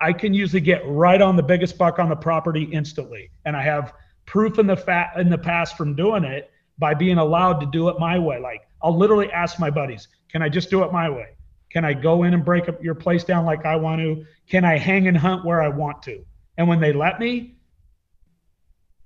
I 0.00 0.12
can 0.12 0.34
usually 0.34 0.60
get 0.60 0.86
right 0.86 1.20
on 1.20 1.36
the 1.36 1.42
biggest 1.42 1.78
buck 1.78 1.98
on 1.98 2.08
the 2.08 2.16
property 2.16 2.64
instantly. 2.64 3.30
And 3.44 3.56
I 3.56 3.62
have 3.62 3.94
proof 4.26 4.58
in 4.58 4.66
the 4.66 4.76
fat 4.76 5.12
in 5.16 5.30
the 5.30 5.38
past 5.38 5.76
from 5.76 5.94
doing 5.94 6.24
it 6.24 6.50
by 6.78 6.94
being 6.94 7.18
allowed 7.18 7.60
to 7.60 7.66
do 7.66 7.88
it 7.88 7.98
my 7.98 8.18
way. 8.18 8.38
Like 8.38 8.62
I'll 8.82 8.96
literally 8.96 9.30
ask 9.32 9.58
my 9.58 9.70
buddies, 9.70 10.08
can 10.28 10.42
I 10.42 10.48
just 10.48 10.70
do 10.70 10.82
it 10.84 10.92
my 10.92 11.08
way? 11.08 11.28
Can 11.72 11.84
I 11.84 11.94
go 11.94 12.24
in 12.24 12.34
and 12.34 12.44
break 12.44 12.68
up 12.68 12.82
your 12.84 12.94
place 12.94 13.24
down 13.24 13.44
like 13.44 13.64
I 13.64 13.76
want 13.76 14.00
to? 14.00 14.26
Can 14.48 14.64
I 14.64 14.76
hang 14.76 15.08
and 15.08 15.16
hunt 15.16 15.44
where 15.44 15.62
I 15.62 15.68
want 15.68 16.02
to? 16.04 16.24
And 16.58 16.68
when 16.68 16.80
they 16.80 16.92
let 16.92 17.18
me, 17.18 17.54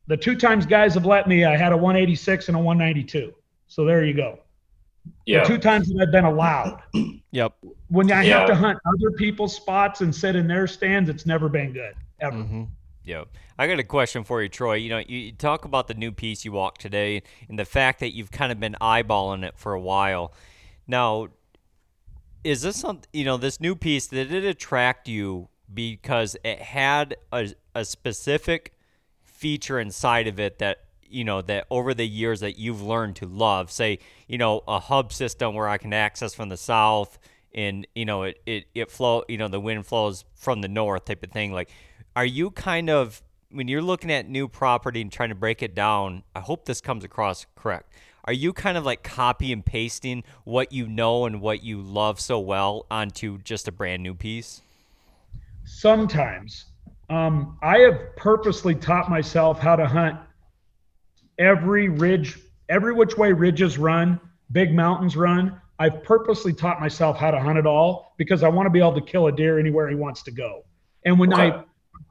the 0.08 0.16
two 0.16 0.36
times 0.36 0.66
guys 0.66 0.94
have 0.94 1.06
let 1.06 1.28
me, 1.28 1.44
I 1.44 1.56
had 1.56 1.72
a 1.72 1.76
186 1.76 2.48
and 2.48 2.56
a 2.56 2.60
192. 2.60 3.32
So 3.68 3.84
there 3.84 4.04
you 4.04 4.14
go. 4.14 4.40
Yeah. 5.26 5.42
The 5.42 5.46
two 5.46 5.58
times 5.58 5.88
that 5.88 6.02
I've 6.02 6.12
been 6.12 6.24
allowed. 6.24 6.82
Yep. 7.32 7.52
When 7.88 8.10
I 8.10 8.22
yeah. 8.22 8.38
have 8.38 8.48
to 8.48 8.54
hunt 8.54 8.78
other 8.86 9.10
people's 9.10 9.54
spots 9.54 10.00
and 10.00 10.14
sit 10.14 10.36
in 10.36 10.46
their 10.48 10.66
stands, 10.66 11.10
it's 11.10 11.26
never 11.26 11.50
been 11.50 11.70
good 11.70 11.94
ever. 12.18 12.38
Mm-hmm. 12.38 12.62
Yep. 13.04 13.28
I 13.58 13.66
got 13.66 13.78
a 13.78 13.84
question 13.84 14.24
for 14.24 14.42
you, 14.42 14.48
Troy. 14.48 14.74
You 14.74 14.88
know, 14.88 14.98
you, 15.06 15.32
talk 15.32 15.66
about 15.66 15.86
the 15.86 15.92
new 15.92 16.12
piece 16.12 16.46
you 16.46 16.52
walked 16.52 16.80
today 16.80 17.22
and 17.50 17.58
the 17.58 17.66
fact 17.66 18.00
that 18.00 18.14
you've 18.14 18.30
kind 18.30 18.52
of 18.52 18.58
been 18.58 18.74
eyeballing 18.80 19.44
it 19.44 19.58
for 19.58 19.74
a 19.74 19.80
while. 19.80 20.32
Now, 20.86 21.28
is 22.46 22.62
this 22.62 22.76
something, 22.76 23.08
you 23.12 23.24
know, 23.24 23.36
this 23.36 23.60
new 23.60 23.74
piece, 23.74 24.06
did 24.06 24.32
it 24.32 24.44
attract 24.44 25.08
you 25.08 25.48
because 25.72 26.36
it 26.44 26.60
had 26.60 27.16
a, 27.32 27.48
a 27.74 27.84
specific 27.84 28.72
feature 29.24 29.80
inside 29.80 30.28
of 30.28 30.38
it 30.38 30.60
that 30.60 30.84
you 31.08 31.24
know 31.24 31.42
that 31.42 31.66
over 31.70 31.92
the 31.92 32.06
years 32.06 32.40
that 32.40 32.56
you've 32.56 32.80
learned 32.80 33.16
to 33.16 33.26
love? 33.26 33.72
Say 33.72 33.98
you 34.28 34.38
know 34.38 34.62
a 34.68 34.78
hub 34.78 35.12
system 35.12 35.54
where 35.54 35.68
i 35.68 35.76
can 35.76 35.92
access 35.92 36.34
from 36.34 36.48
the 36.48 36.56
south 36.56 37.18
and 37.52 37.86
you 37.94 38.04
know 38.04 38.22
it 38.22 38.40
it, 38.46 38.66
it 38.74 38.90
flow 38.90 39.24
you 39.28 39.38
know 39.38 39.48
the 39.48 39.60
wind 39.60 39.84
flows 39.84 40.24
from 40.34 40.60
the 40.60 40.68
north 40.68 41.04
type 41.04 41.24
of 41.24 41.32
thing. 41.32 41.52
Like 41.52 41.70
are 42.14 42.24
you 42.24 42.52
kind 42.52 42.88
of 42.88 43.22
when 43.50 43.68
you're 43.68 43.82
looking 43.82 44.10
at 44.10 44.28
new 44.28 44.48
property 44.48 45.00
and 45.00 45.10
trying 45.10 45.28
to 45.28 45.34
break 45.34 45.62
it 45.62 45.74
down 45.74 46.22
i 46.34 46.40
hope 46.40 46.64
this 46.64 46.80
comes 46.80 47.04
across 47.04 47.46
correct 47.54 47.92
are 48.26 48.32
you 48.32 48.52
kind 48.52 48.76
of 48.76 48.84
like 48.84 49.02
copy 49.02 49.52
and 49.52 49.64
pasting 49.64 50.24
what 50.44 50.72
you 50.72 50.86
know 50.86 51.26
and 51.26 51.40
what 51.40 51.62
you 51.62 51.80
love 51.80 52.20
so 52.20 52.38
well 52.40 52.86
onto 52.90 53.38
just 53.38 53.68
a 53.68 53.72
brand 53.72 54.02
new 54.02 54.14
piece? 54.14 54.62
Sometimes. 55.64 56.66
Um, 57.08 57.56
i 57.62 57.78
have 57.78 58.16
purposely 58.16 58.74
taught 58.74 59.08
myself 59.08 59.60
how 59.60 59.76
to 59.76 59.86
hunt 59.86 60.18
every 61.38 61.88
ridge 61.88 62.36
every 62.68 62.92
which 62.92 63.16
way 63.16 63.30
ridges 63.30 63.78
run 63.78 64.18
big 64.52 64.74
mountains 64.74 65.16
run. 65.16 65.60
I've 65.78 66.02
purposely 66.02 66.52
taught 66.52 66.80
myself 66.80 67.16
how 67.18 67.30
to 67.30 67.38
hunt 67.38 67.58
it 67.58 67.66
all 67.66 68.14
because 68.16 68.42
i 68.42 68.48
want 68.48 68.66
to 68.66 68.70
be 68.70 68.80
able 68.80 68.94
to 68.94 69.00
kill 69.00 69.26
a 69.26 69.32
deer 69.32 69.58
anywhere 69.58 69.88
he 69.88 69.94
wants 69.94 70.22
to 70.24 70.30
go. 70.30 70.64
And 71.04 71.18
when 71.18 71.32
i 71.32 71.62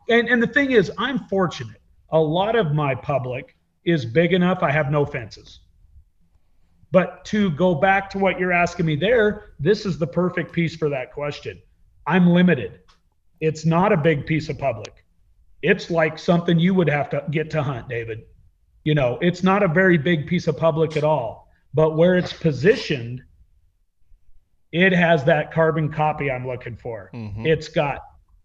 and, 0.09 0.29
and 0.29 0.41
the 0.41 0.47
thing 0.47 0.71
is, 0.71 0.91
I'm 0.97 1.19
fortunate. 1.27 1.81
A 2.11 2.19
lot 2.19 2.55
of 2.55 2.73
my 2.73 2.93
public 2.93 3.55
is 3.85 4.05
big 4.05 4.33
enough, 4.33 4.59
I 4.61 4.71
have 4.71 4.91
no 4.91 5.05
fences. 5.05 5.59
But 6.91 7.25
to 7.25 7.49
go 7.51 7.75
back 7.75 8.09
to 8.11 8.19
what 8.19 8.39
you're 8.39 8.53
asking 8.53 8.85
me 8.85 8.95
there, 8.95 9.53
this 9.59 9.85
is 9.85 9.97
the 9.97 10.07
perfect 10.07 10.51
piece 10.51 10.75
for 10.75 10.89
that 10.89 11.11
question. 11.11 11.61
I'm 12.07 12.29
limited. 12.29 12.79
It's 13.41 13.65
not 13.65 13.91
a 13.91 13.97
big 13.97 14.25
piece 14.25 14.49
of 14.49 14.57
public. 14.57 15.03
It's 15.61 15.89
like 15.89 16.17
something 16.19 16.59
you 16.59 16.73
would 16.73 16.89
have 16.89 17.09
to 17.09 17.23
get 17.31 17.49
to 17.51 17.63
hunt, 17.63 17.89
David. 17.89 18.23
You 18.83 18.93
know, 18.93 19.17
it's 19.21 19.43
not 19.43 19.63
a 19.63 19.67
very 19.67 19.97
big 19.97 20.27
piece 20.27 20.47
of 20.47 20.57
public 20.57 20.95
at 20.95 21.03
all. 21.03 21.49
But 21.73 21.97
where 21.97 22.15
it's 22.15 22.31
positioned, 22.31 23.21
it 24.71 24.93
has 24.93 25.23
that 25.25 25.51
carbon 25.51 25.91
copy 25.91 26.31
I'm 26.31 26.47
looking 26.47 26.77
for. 26.77 27.09
Mm-hmm. 27.13 27.45
It's 27.45 27.67
got 27.67 28.01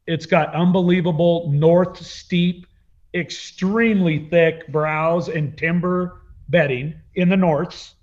it's 0.07 0.26
got 0.26 0.55
unbelievable 0.55 1.51
north 1.53 2.05
steep, 2.05 2.66
extremely 3.14 4.28
thick 4.28 4.66
browse 4.72 5.28
and 5.28 5.57
timber 5.57 6.22
bedding 6.49 6.95
in 7.14 7.28
the 7.28 7.36
norths. 7.36 7.95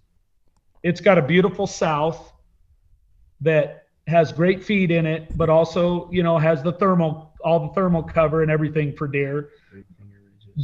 It's 0.83 1.01
got 1.01 1.17
a 1.17 1.21
beautiful 1.21 1.67
south 1.67 2.33
that 3.41 3.87
has 4.07 4.31
great 4.31 4.63
feed 4.63 4.91
in 4.91 5.05
it, 5.05 5.35
but 5.37 5.49
also, 5.49 6.09
you 6.11 6.23
know, 6.23 6.37
has 6.37 6.63
the 6.63 6.71
thermal, 6.71 7.33
all 7.43 7.67
the 7.67 7.73
thermal 7.73 8.03
cover 8.03 8.41
and 8.41 8.49
everything 8.49 8.93
for 8.93 9.07
deer. 9.07 9.49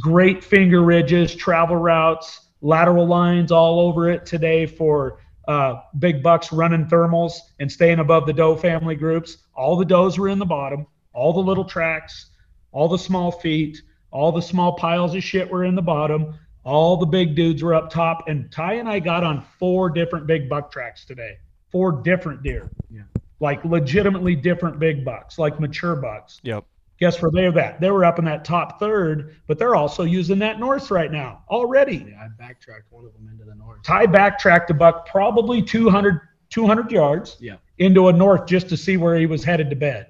Great 0.00 0.42
finger 0.42 0.82
ridges, 0.82 1.34
travel 1.34 1.76
routes, 1.76 2.48
lateral 2.62 3.06
lines 3.06 3.52
all 3.52 3.80
over 3.80 4.08
it 4.08 4.24
today 4.26 4.66
for 4.66 5.20
uh, 5.46 5.74
big 5.98 6.22
bucks 6.22 6.52
running 6.52 6.86
thermals 6.86 7.34
and 7.60 7.70
staying 7.70 7.98
above 7.98 8.26
the 8.26 8.32
doe 8.32 8.56
family 8.56 8.96
groups. 8.96 9.38
All 9.54 9.76
the 9.76 9.84
does 9.84 10.18
were 10.18 10.28
in 10.28 10.38
the 10.38 10.46
bottom 10.46 10.86
all 11.14 11.32
the 11.32 11.40
little 11.40 11.64
tracks, 11.64 12.26
all 12.72 12.88
the 12.88 12.98
small 12.98 13.30
feet, 13.30 13.80
all 14.10 14.32
the 14.32 14.42
small 14.42 14.74
piles 14.74 15.14
of 15.14 15.22
shit 15.22 15.50
were 15.50 15.64
in 15.64 15.74
the 15.74 15.82
bottom. 15.82 16.34
All 16.64 16.96
the 16.96 17.06
big 17.06 17.34
dudes 17.34 17.62
were 17.62 17.74
up 17.74 17.90
top. 17.90 18.28
And 18.28 18.50
Ty 18.50 18.74
and 18.74 18.88
I 18.88 18.98
got 18.98 19.22
on 19.22 19.44
four 19.58 19.90
different 19.90 20.26
big 20.26 20.48
buck 20.48 20.72
tracks 20.72 21.04
today. 21.04 21.38
Four 21.70 22.02
different 22.02 22.42
deer. 22.42 22.70
Yeah. 22.90 23.02
Like 23.40 23.64
legitimately 23.64 24.36
different 24.36 24.78
big 24.78 25.04
bucks, 25.04 25.38
like 25.38 25.60
mature 25.60 25.96
bucks. 25.96 26.40
Yep. 26.42 26.64
Guess 27.00 27.20
where 27.20 27.30
they're 27.30 27.58
at? 27.58 27.80
They 27.80 27.90
were 27.90 28.04
up 28.04 28.18
in 28.18 28.24
that 28.26 28.44
top 28.44 28.78
third, 28.78 29.36
but 29.46 29.58
they're 29.58 29.74
also 29.74 30.04
using 30.04 30.38
that 30.38 30.60
north 30.60 30.90
right 30.90 31.10
now 31.10 31.42
already. 31.50 32.06
Yeah, 32.08 32.22
I 32.22 32.28
backtracked 32.28 32.90
one 32.90 33.04
of 33.04 33.12
them 33.14 33.28
into 33.28 33.44
the 33.44 33.56
north. 33.56 33.82
Ty 33.82 34.06
backtracked 34.06 34.70
a 34.70 34.74
buck 34.74 35.06
probably 35.06 35.60
200, 35.60 36.20
200 36.50 36.92
yards 36.92 37.36
yeah. 37.40 37.56
into 37.78 38.08
a 38.08 38.12
north 38.12 38.46
just 38.46 38.68
to 38.68 38.76
see 38.76 38.96
where 38.96 39.16
he 39.16 39.26
was 39.26 39.42
headed 39.42 39.70
to 39.70 39.76
bed 39.76 40.06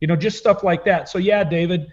you 0.00 0.06
know, 0.06 0.16
just 0.16 0.38
stuff 0.38 0.62
like 0.62 0.84
that. 0.84 1.08
So 1.08 1.18
yeah, 1.18 1.44
David, 1.44 1.88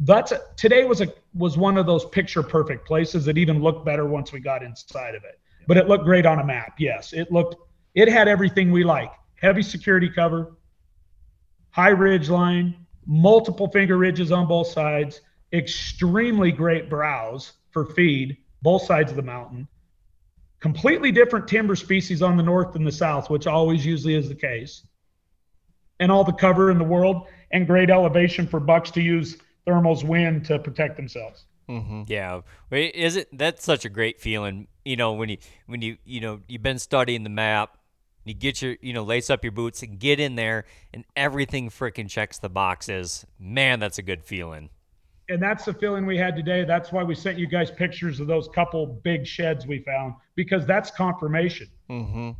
that's 0.00 0.32
today 0.56 0.84
was 0.84 1.00
a 1.00 1.08
was 1.34 1.58
one 1.58 1.76
of 1.76 1.86
those 1.86 2.04
picture 2.06 2.42
perfect 2.42 2.86
places 2.86 3.24
that 3.26 3.36
even 3.36 3.62
looked 3.62 3.84
better 3.84 4.06
once 4.06 4.32
we 4.32 4.40
got 4.40 4.62
inside 4.62 5.14
of 5.14 5.24
it. 5.24 5.38
But 5.66 5.76
it 5.76 5.88
looked 5.88 6.04
great 6.04 6.24
on 6.24 6.38
a 6.38 6.44
map. 6.44 6.74
Yes, 6.78 7.12
it 7.12 7.30
looked 7.30 7.56
it 7.94 8.08
had 8.08 8.28
everything 8.28 8.70
we 8.70 8.84
like. 8.84 9.12
Heavy 9.34 9.62
security 9.62 10.08
cover, 10.08 10.56
high 11.70 11.90
ridge 11.90 12.28
line, 12.28 12.86
multiple 13.06 13.68
finger 13.68 13.98
ridges 13.98 14.32
on 14.32 14.48
both 14.48 14.68
sides, 14.68 15.20
extremely 15.52 16.50
great 16.50 16.88
browse 16.90 17.52
for 17.70 17.86
feed, 17.86 18.36
both 18.62 18.82
sides 18.82 19.10
of 19.10 19.16
the 19.16 19.22
mountain. 19.22 19.68
Completely 20.60 21.12
different 21.12 21.46
timber 21.46 21.76
species 21.76 22.20
on 22.20 22.36
the 22.36 22.42
north 22.42 22.74
and 22.74 22.84
the 22.84 22.90
south, 22.90 23.30
which 23.30 23.46
always 23.46 23.86
usually 23.86 24.14
is 24.14 24.28
the 24.28 24.34
case 24.34 24.84
and 26.00 26.12
all 26.12 26.24
the 26.24 26.32
cover 26.32 26.70
in 26.70 26.78
the 26.78 26.84
world 26.84 27.26
and 27.50 27.66
great 27.66 27.90
elevation 27.90 28.46
for 28.46 28.60
bucks 28.60 28.90
to 28.92 29.00
use 29.00 29.38
thermal's 29.68 30.04
wind 30.04 30.44
to 30.46 30.58
protect 30.58 30.96
themselves. 30.96 31.44
Mm-hmm. 31.68 32.04
Yeah, 32.06 32.40
is 32.70 33.16
it? 33.16 33.28
That's 33.32 33.62
such 33.64 33.84
a 33.84 33.90
great 33.90 34.20
feeling. 34.20 34.68
You 34.84 34.96
know, 34.96 35.12
when 35.12 35.28
you 35.28 35.38
when 35.66 35.82
you 35.82 35.98
you 36.04 36.20
know 36.20 36.40
you've 36.48 36.62
been 36.62 36.78
studying 36.78 37.24
the 37.24 37.30
map, 37.30 37.76
you 38.24 38.32
get 38.32 38.62
your 38.62 38.76
you 38.80 38.94
know 38.94 39.02
lace 39.02 39.28
up 39.28 39.44
your 39.44 39.52
boots 39.52 39.82
and 39.82 39.98
get 39.98 40.18
in 40.18 40.34
there, 40.34 40.64
and 40.94 41.04
everything 41.14 41.68
freaking 41.68 42.08
checks 42.08 42.38
the 42.38 42.48
boxes. 42.48 43.26
Man, 43.38 43.80
that's 43.80 43.98
a 43.98 44.02
good 44.02 44.24
feeling. 44.24 44.70
And 45.30 45.42
that's 45.42 45.66
the 45.66 45.74
feeling 45.74 46.06
we 46.06 46.16
had 46.16 46.34
today. 46.34 46.64
That's 46.64 46.90
why 46.90 47.04
we 47.04 47.14
sent 47.14 47.36
you 47.36 47.46
guys 47.46 47.70
pictures 47.70 48.18
of 48.18 48.26
those 48.26 48.48
couple 48.48 48.86
big 48.86 49.26
sheds 49.26 49.66
we 49.66 49.80
found 49.80 50.14
because 50.36 50.64
that's 50.64 50.90
confirmation. 50.90 51.68
Mm-hmm 51.90 52.30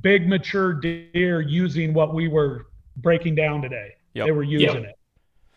big 0.00 0.28
mature 0.28 0.72
deer 0.74 1.40
using 1.40 1.94
what 1.94 2.14
we 2.14 2.28
were 2.28 2.66
breaking 2.96 3.34
down 3.34 3.62
today. 3.62 3.94
Yep. 4.14 4.26
They 4.26 4.32
were 4.32 4.42
using 4.42 4.82
yep. 4.82 4.90
it. 4.90 4.98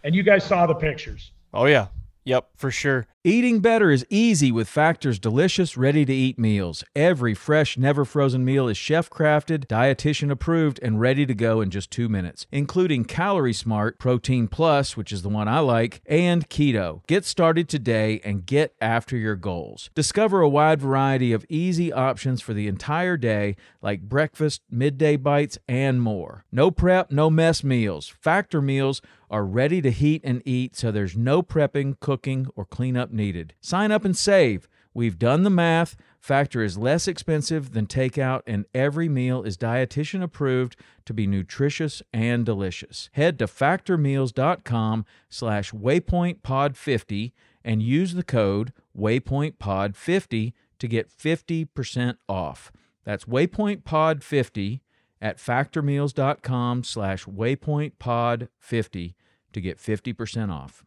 And 0.03 0.15
you 0.15 0.23
guys 0.23 0.43
saw 0.43 0.65
the 0.65 0.75
pictures. 0.75 1.31
Oh 1.53 1.65
yeah. 1.65 1.87
Yep, 2.25 2.49
for 2.57 2.71
sure. 2.71 3.07
Eating 3.27 3.59
better 3.59 3.91
is 3.91 4.05
easy 4.09 4.53
with 4.53 4.69
Factor's 4.69 5.19
delicious, 5.19 5.75
ready 5.75 6.05
to 6.05 6.13
eat 6.13 6.39
meals. 6.39 6.85
Every 6.95 7.33
fresh, 7.33 7.77
never 7.77 8.05
frozen 8.05 8.45
meal 8.45 8.69
is 8.69 8.77
chef 8.77 9.09
crafted, 9.09 9.67
dietitian 9.67 10.31
approved, 10.31 10.79
and 10.81 11.01
ready 11.01 11.25
to 11.25 11.35
go 11.35 11.59
in 11.59 11.69
just 11.69 11.91
two 11.91 12.07
minutes, 12.07 12.47
including 12.53 13.03
Calorie 13.03 13.51
Smart, 13.51 13.99
Protein 13.99 14.47
Plus, 14.47 14.95
which 14.95 15.11
is 15.11 15.23
the 15.23 15.27
one 15.27 15.49
I 15.49 15.59
like, 15.59 15.99
and 16.05 16.47
Keto. 16.47 17.05
Get 17.05 17.25
started 17.25 17.67
today 17.67 18.21
and 18.23 18.45
get 18.45 18.73
after 18.79 19.17
your 19.17 19.35
goals. 19.35 19.89
Discover 19.93 20.39
a 20.39 20.47
wide 20.47 20.79
variety 20.79 21.33
of 21.33 21.45
easy 21.49 21.91
options 21.91 22.41
for 22.41 22.53
the 22.53 22.69
entire 22.69 23.17
day, 23.17 23.57
like 23.81 24.03
breakfast, 24.03 24.61
midday 24.71 25.17
bites, 25.17 25.57
and 25.67 26.01
more. 26.01 26.45
No 26.49 26.71
prep, 26.71 27.11
no 27.11 27.29
mess 27.29 27.61
meals. 27.61 28.07
Factor 28.07 28.61
meals 28.61 29.01
are 29.29 29.45
ready 29.45 29.81
to 29.81 29.91
heat 29.91 30.21
and 30.23 30.41
eat, 30.45 30.75
so 30.75 30.91
there's 30.91 31.17
no 31.17 31.43
prepping, 31.43 31.99
cooking, 31.99 32.47
or 32.55 32.63
cleanup 32.65 33.11
needed. 33.17 33.53
Sign 33.59 33.91
up 33.91 34.05
and 34.05 34.15
save. 34.15 34.69
We've 34.93 35.19
done 35.19 35.43
the 35.43 35.49
math. 35.49 35.95
Factor 36.19 36.63
is 36.63 36.77
less 36.77 37.07
expensive 37.07 37.73
than 37.73 37.85
takeout, 37.85 38.41
and 38.47 38.65
every 38.73 39.07
meal 39.07 39.43
is 39.43 39.57
dietitian 39.57 40.23
approved 40.23 40.75
to 41.05 41.13
be 41.13 41.27
nutritious 41.27 42.01
and 42.11 42.45
delicious. 42.45 43.09
Head 43.13 43.37
to 43.39 43.45
factormeals.com 43.45 45.05
slash 45.29 45.71
waypointpod50 45.71 47.31
and 47.63 47.83
use 47.83 48.13
the 48.13 48.23
code 48.23 48.73
waypointpod50 48.97 50.53
to 50.79 50.87
get 50.87 51.09
50% 51.09 52.17
off. 52.27 52.71
That's 53.03 53.25
waypointpod50 53.25 54.81
at 55.21 55.37
factormeals.com 55.37 56.83
slash 56.83 57.25
waypointpod50 57.25 59.13
to 59.53 59.61
get 59.61 59.77
50% 59.77 60.51
off. 60.51 60.86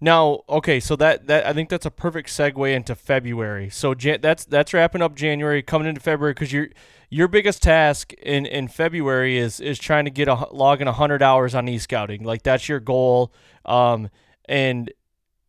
Now, 0.00 0.44
okay, 0.48 0.78
so 0.78 0.94
that, 0.96 1.26
that 1.26 1.44
I 1.44 1.52
think 1.52 1.70
that's 1.70 1.86
a 1.86 1.90
perfect 1.90 2.28
segue 2.28 2.72
into 2.72 2.94
February. 2.94 3.68
So 3.68 3.94
Jan- 3.94 4.20
that's 4.20 4.44
that's 4.44 4.72
wrapping 4.72 5.02
up 5.02 5.16
January, 5.16 5.62
coming 5.62 5.88
into 5.88 6.00
February 6.00 6.34
because 6.34 6.52
your 6.52 6.68
your 7.10 7.26
biggest 7.26 7.62
task 7.62 8.12
in, 8.14 8.46
in 8.46 8.68
February 8.68 9.38
is 9.38 9.58
is 9.60 9.78
trying 9.78 10.04
to 10.04 10.10
get 10.10 10.28
a 10.28 10.48
logging 10.52 10.86
hundred 10.86 11.22
hours 11.22 11.54
on 11.54 11.68
e 11.68 11.78
scouting. 11.78 12.22
Like 12.22 12.44
that's 12.44 12.68
your 12.68 12.78
goal, 12.78 13.32
um, 13.64 14.08
and 14.44 14.92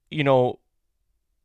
you 0.10 0.24
know 0.24 0.60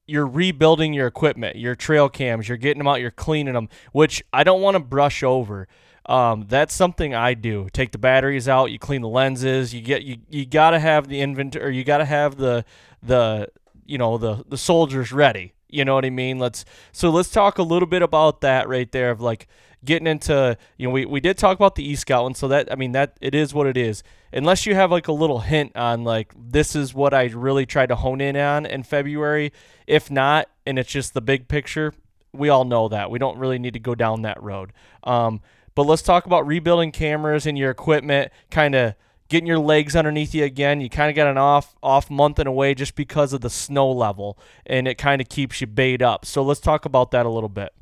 you're 0.07 0.27
rebuilding 0.27 0.93
your 0.93 1.07
equipment, 1.07 1.57
your 1.57 1.75
trail 1.75 2.09
cams, 2.09 2.49
you're 2.49 2.59
getting 2.59 2.79
them 2.79 2.87
out, 2.89 3.01
you're 3.01 3.11
cleaning 3.11 3.55
them, 3.55 3.69
which 3.93 4.23
I 4.33 4.45
don't 4.45 4.61
want 4.61 4.77
to 4.77 4.81
brush 4.81 5.23
over. 5.23 5.67
Um, 6.07 6.47
that's 6.49 6.75
something 6.75 7.15
I 7.15 7.35
do. 7.35 7.69
Take 7.73 7.93
the 7.93 7.99
batteries 7.99 8.49
out, 8.49 8.71
you 8.71 8.79
clean 8.79 9.01
the 9.01 9.09
lenses, 9.09 9.73
you 9.75 9.81
get 9.81 10.03
you 10.03 10.19
you 10.29 10.45
got 10.45 10.71
to 10.71 10.79
have 10.79 11.09
the 11.09 11.21
inventory, 11.21 11.77
you 11.77 11.85
got 11.85 11.99
to 11.99 12.05
have 12.05 12.37
the 12.37 12.65
the 13.03 13.49
you 13.87 13.99
know 13.99 14.19
the 14.19 14.45
the 14.49 14.59
soldiers 14.59 15.13
ready. 15.13 15.55
You 15.69 15.85
know 15.85 15.95
what 15.95 16.05
I 16.05 16.11
mean? 16.11 16.39
Let's 16.39 16.65
so 16.93 17.11
let's 17.11 17.31
talk 17.31 17.59
a 17.59 17.63
little 17.63 17.89
bit 17.89 18.03
about 18.03 18.43
that 18.43 18.69
right 18.69 18.91
there 18.93 19.11
of 19.11 19.21
like 19.21 19.49
getting 19.85 20.07
into 20.07 20.57
you 20.77 20.87
know 20.87 20.93
we, 20.93 21.05
we 21.05 21.21
did 21.21 21.37
talk 21.37 21.57
about 21.57 21.75
the 21.75 21.89
e-scout 21.89 22.27
and 22.27 22.37
so 22.37 22.49
that 22.49 22.71
i 22.73 22.75
mean 22.75 22.93
that 22.93 23.17
it 23.21 23.35
is 23.35 23.53
what 23.53 23.67
it 23.67 23.77
is 23.77 24.03
unless 24.33 24.67
you 24.67 24.75
have 24.75 24.91
like 24.91 25.09
a 25.09 25.13
little 25.13 25.41
hint 25.41 25.75
on 25.77 26.05
like 26.05 26.33
this 26.37 26.75
is 26.75 26.95
what 26.95 27.13
i 27.13 27.25
really 27.27 27.67
tried 27.67 27.87
to 27.87 27.97
hone 27.97 28.21
in 28.21 28.37
on 28.37 28.65
in 28.65 28.83
february 28.83 29.53
if 29.87 30.11
not 30.11 30.49
and 30.65 30.79
it's 30.79 30.91
just 30.91 31.15
the 31.15 31.21
big 31.21 31.49
picture 31.49 31.93
we 32.33 32.49
all 32.49 32.65
know 32.65 32.89
that 32.89 33.11
we 33.11 33.19
don't 33.19 33.39
really 33.39 33.59
need 33.59 33.75
to 33.75 33.81
go 33.81 33.95
down 33.95 34.23
that 34.23 34.43
road 34.43 34.73
um, 35.05 35.41
but 35.75 35.85
let's 35.85 36.03
talk 36.03 36.27
about 36.27 36.47
rebuilding 36.47 36.93
cameras 36.93 37.47
and 37.47 37.59
your 37.59 37.71
equipment 37.71 38.33
kind 38.51 38.75
of 38.75 38.95
getting 39.29 39.47
your 39.47 39.59
legs 39.59 39.97
underneath 39.97 40.35
you 40.35 40.45
again. 40.45 40.81
You 40.81 40.89
kind 40.89 41.11
of 41.11 41.17
got 41.17 41.27
an 41.27 41.39
off 41.39 41.75
off 41.83 42.11
month 42.11 42.39
and 42.39 42.49
away 42.49 42.75
just 42.75 42.95
because 42.95 43.33
of 43.33 43.41
the 43.41 43.51
snow 43.51 43.91
level, 43.91 44.39
and 44.67 44.87
it 44.87 44.97
kind 44.97 45.21
of 45.21 45.29
keeps 45.29 45.61
you 45.61 45.67
bait 45.67 46.03
up. 46.03 46.25
So 46.25 46.43
let's 46.43 46.61
talk 46.61 46.85
about 46.85 47.11
that 47.13 47.27
a 47.27 47.29
little 47.29 47.49
bit. 47.49 47.73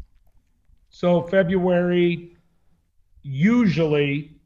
So 0.90 1.22
February 1.22 2.36
usually 3.22 4.36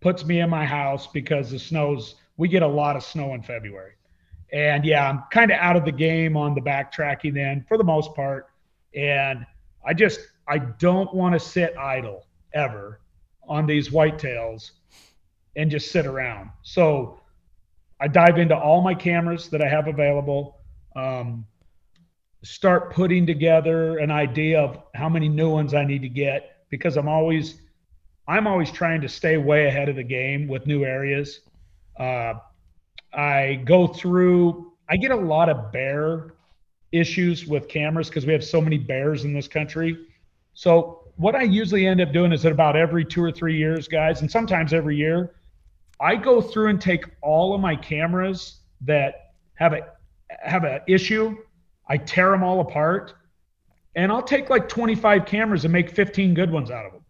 puts 0.00 0.24
me 0.24 0.40
in 0.40 0.50
my 0.50 0.64
house 0.64 1.06
because 1.06 1.50
the 1.50 1.58
snows. 1.58 2.16
We 2.36 2.48
get 2.48 2.62
a 2.62 2.68
lot 2.68 2.96
of 2.96 3.02
snow 3.04 3.34
in 3.34 3.42
February, 3.42 3.92
and 4.50 4.84
yeah, 4.84 5.08
I'm 5.08 5.24
kind 5.30 5.50
of 5.50 5.58
out 5.58 5.76
of 5.76 5.84
the 5.84 5.92
game 5.92 6.38
on 6.38 6.54
the 6.54 6.60
backtracking 6.60 7.34
then 7.34 7.66
for 7.68 7.76
the 7.76 7.84
most 7.84 8.14
part, 8.14 8.46
and 8.94 9.44
I 9.86 9.92
just 9.92 10.20
I 10.48 10.58
don't 10.58 11.12
want 11.12 11.34
to 11.34 11.38
sit 11.38 11.76
idle 11.76 12.24
ever 12.54 13.00
on 13.48 13.66
these 13.66 13.88
whitetails 13.88 14.72
and 15.56 15.70
just 15.70 15.90
sit 15.90 16.06
around. 16.06 16.50
So 16.62 17.20
I 18.00 18.08
dive 18.08 18.38
into 18.38 18.56
all 18.56 18.80
my 18.80 18.94
cameras 18.94 19.48
that 19.50 19.62
I 19.62 19.68
have 19.68 19.88
available. 19.88 20.58
Um, 20.96 21.46
start 22.42 22.92
putting 22.92 23.26
together 23.26 23.98
an 23.98 24.10
idea 24.10 24.60
of 24.60 24.82
how 24.94 25.08
many 25.08 25.28
new 25.28 25.50
ones 25.50 25.74
I 25.74 25.84
need 25.84 26.02
to 26.02 26.08
get 26.08 26.66
because 26.70 26.96
I'm 26.96 27.08
always 27.08 27.60
I'm 28.26 28.46
always 28.46 28.70
trying 28.70 29.00
to 29.00 29.08
stay 29.08 29.36
way 29.38 29.66
ahead 29.66 29.88
of 29.88 29.96
the 29.96 30.04
game 30.04 30.46
with 30.46 30.66
new 30.66 30.84
areas. 30.84 31.40
Uh, 31.98 32.34
I 33.12 33.62
go 33.64 33.88
through. 33.88 34.72
I 34.88 34.96
get 34.96 35.10
a 35.10 35.16
lot 35.16 35.48
of 35.48 35.72
bear 35.72 36.34
issues 36.92 37.46
with 37.46 37.68
cameras 37.68 38.08
because 38.08 38.26
we 38.26 38.32
have 38.32 38.44
so 38.44 38.60
many 38.60 38.78
bears 38.78 39.24
in 39.24 39.32
this 39.32 39.48
country. 39.48 40.06
So 40.54 40.99
what 41.16 41.34
I 41.34 41.42
usually 41.42 41.86
end 41.86 42.00
up 42.00 42.12
doing 42.12 42.32
is 42.32 42.42
that 42.42 42.52
about 42.52 42.76
every 42.76 43.04
two 43.04 43.22
or 43.22 43.30
three 43.30 43.56
years, 43.56 43.88
guys, 43.88 44.20
and 44.20 44.30
sometimes 44.30 44.72
every 44.72 44.96
year, 44.96 45.34
I 46.00 46.16
go 46.16 46.40
through 46.40 46.68
and 46.68 46.80
take 46.80 47.04
all 47.22 47.54
of 47.54 47.60
my 47.60 47.76
cameras 47.76 48.60
that 48.82 49.32
have 49.54 49.72
a 49.72 49.86
have 50.40 50.64
an 50.64 50.80
issue. 50.86 51.36
I 51.88 51.96
tear 51.96 52.30
them 52.30 52.42
all 52.42 52.60
apart, 52.60 53.14
and 53.96 54.10
I'll 54.10 54.22
take 54.22 54.48
like 54.48 54.68
25 54.68 55.26
cameras 55.26 55.64
and 55.64 55.72
make 55.72 55.90
15 55.90 56.34
good 56.34 56.50
ones 56.50 56.70
out 56.70 56.86
of 56.86 56.92
them. 56.92 57.04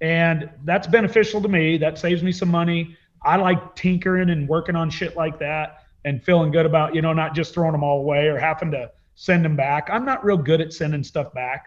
And 0.00 0.50
that's 0.64 0.86
beneficial 0.86 1.40
to 1.40 1.48
me. 1.48 1.78
That 1.78 1.98
saves 1.98 2.22
me 2.22 2.32
some 2.32 2.50
money. 2.50 2.96
I 3.22 3.36
like 3.36 3.74
tinkering 3.74 4.30
and 4.30 4.48
working 4.48 4.76
on 4.76 4.90
shit 4.90 5.16
like 5.16 5.38
that 5.38 5.84
and 6.04 6.22
feeling 6.22 6.50
good 6.50 6.66
about, 6.66 6.94
you 6.94 7.02
know, 7.02 7.12
not 7.12 7.34
just 7.34 7.54
throwing 7.54 7.72
them 7.72 7.82
all 7.82 8.00
away 8.00 8.28
or 8.28 8.38
having 8.38 8.70
to 8.72 8.90
send 9.14 9.44
them 9.44 9.56
back. 9.56 9.88
I'm 9.90 10.04
not 10.04 10.24
real 10.24 10.36
good 10.36 10.60
at 10.60 10.72
sending 10.72 11.02
stuff 11.02 11.32
back. 11.32 11.66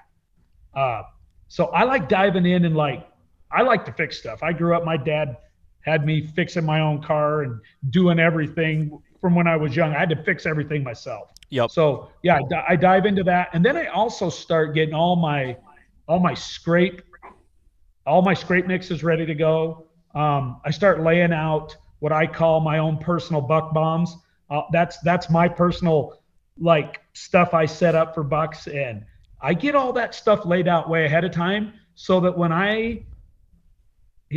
Uh, 0.73 1.03
so 1.47 1.67
I 1.67 1.83
like 1.83 2.09
diving 2.09 2.45
in 2.45 2.65
and 2.65 2.75
like, 2.75 3.07
I 3.51 3.63
like 3.63 3.85
to 3.85 3.91
fix 3.91 4.19
stuff. 4.19 4.43
I 4.43 4.53
grew 4.53 4.75
up, 4.75 4.85
my 4.85 4.97
dad 4.97 5.37
had 5.81 6.05
me 6.05 6.27
fixing 6.27 6.65
my 6.65 6.81
own 6.81 7.01
car 7.01 7.41
and 7.41 7.59
doing 7.89 8.19
everything 8.19 9.01
from 9.19 9.35
when 9.35 9.47
I 9.47 9.55
was 9.55 9.75
young. 9.75 9.93
I 9.95 9.99
had 9.99 10.09
to 10.09 10.23
fix 10.23 10.45
everything 10.45 10.83
myself. 10.83 11.31
Yep. 11.49 11.71
So 11.71 12.09
yeah, 12.23 12.39
I, 12.53 12.73
I 12.73 12.75
dive 12.75 13.05
into 13.05 13.23
that, 13.23 13.49
and 13.53 13.65
then 13.65 13.75
I 13.75 13.87
also 13.87 14.29
start 14.29 14.75
getting 14.75 14.93
all 14.93 15.15
my 15.15 15.57
all 16.07 16.19
my 16.19 16.33
scrape, 16.33 17.01
all 18.05 18.21
my 18.21 18.33
scrape 18.33 18.67
mixes 18.67 19.03
ready 19.03 19.25
to 19.25 19.35
go. 19.35 19.87
Um, 20.15 20.61
I 20.65 20.71
start 20.71 21.01
laying 21.01 21.33
out 21.33 21.75
what 21.99 22.11
I 22.11 22.27
call 22.27 22.59
my 22.61 22.77
own 22.77 22.97
personal 22.97 23.41
buck 23.41 23.73
bombs. 23.73 24.15
Uh, 24.49 24.61
that's 24.71 24.99
that's 24.99 25.29
my 25.29 25.47
personal 25.47 26.21
like 26.59 27.01
stuff 27.13 27.53
I 27.53 27.65
set 27.65 27.95
up 27.95 28.13
for 28.13 28.23
bucks, 28.23 28.67
and 28.67 29.05
I 29.41 29.53
get 29.53 29.75
all 29.75 29.93
that 29.93 30.13
stuff 30.15 30.45
laid 30.45 30.67
out 30.67 30.89
way 30.89 31.05
ahead 31.05 31.23
of 31.23 31.31
time 31.31 31.73
so 31.95 32.19
that 32.21 32.37
when 32.37 32.51
I 32.51 33.03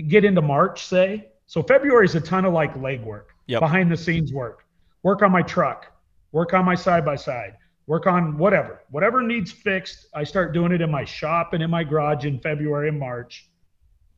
get 0.09 0.25
into 0.25 0.43
March, 0.43 0.85
say, 0.87 1.29
so 1.47 1.63
February 1.63 2.07
is 2.07 2.15
a 2.15 2.21
ton 2.21 2.45
of 2.45 2.53
like 2.53 2.75
legwork, 2.75 3.25
Yep. 3.47 3.61
behind 3.61 3.91
the 3.91 3.97
scenes 3.97 4.33
work. 4.33 4.65
Work 5.03 5.23
on 5.23 5.33
my 5.33 5.43
truck, 5.43 5.87
work 6.31 6.55
on 6.55 6.65
my 6.65 6.77
side 6.77 7.05
by 7.05 7.17
side, 7.17 7.57
work 7.87 8.07
on 8.07 8.39
whatever. 8.39 8.81
Whatever 8.91 9.23
needs 9.23 9.51
fixed, 9.51 10.07
I 10.15 10.23
start 10.25 10.55
doing 10.55 10.73
it 10.73 10.81
in 10.81 10.91
my 10.91 11.05
shop 11.05 11.53
and 11.53 11.63
in 11.63 11.69
my 11.71 11.83
garage 11.83 12.25
in 12.25 12.39
February 12.39 12.89
and 12.89 12.99
March. 12.99 13.49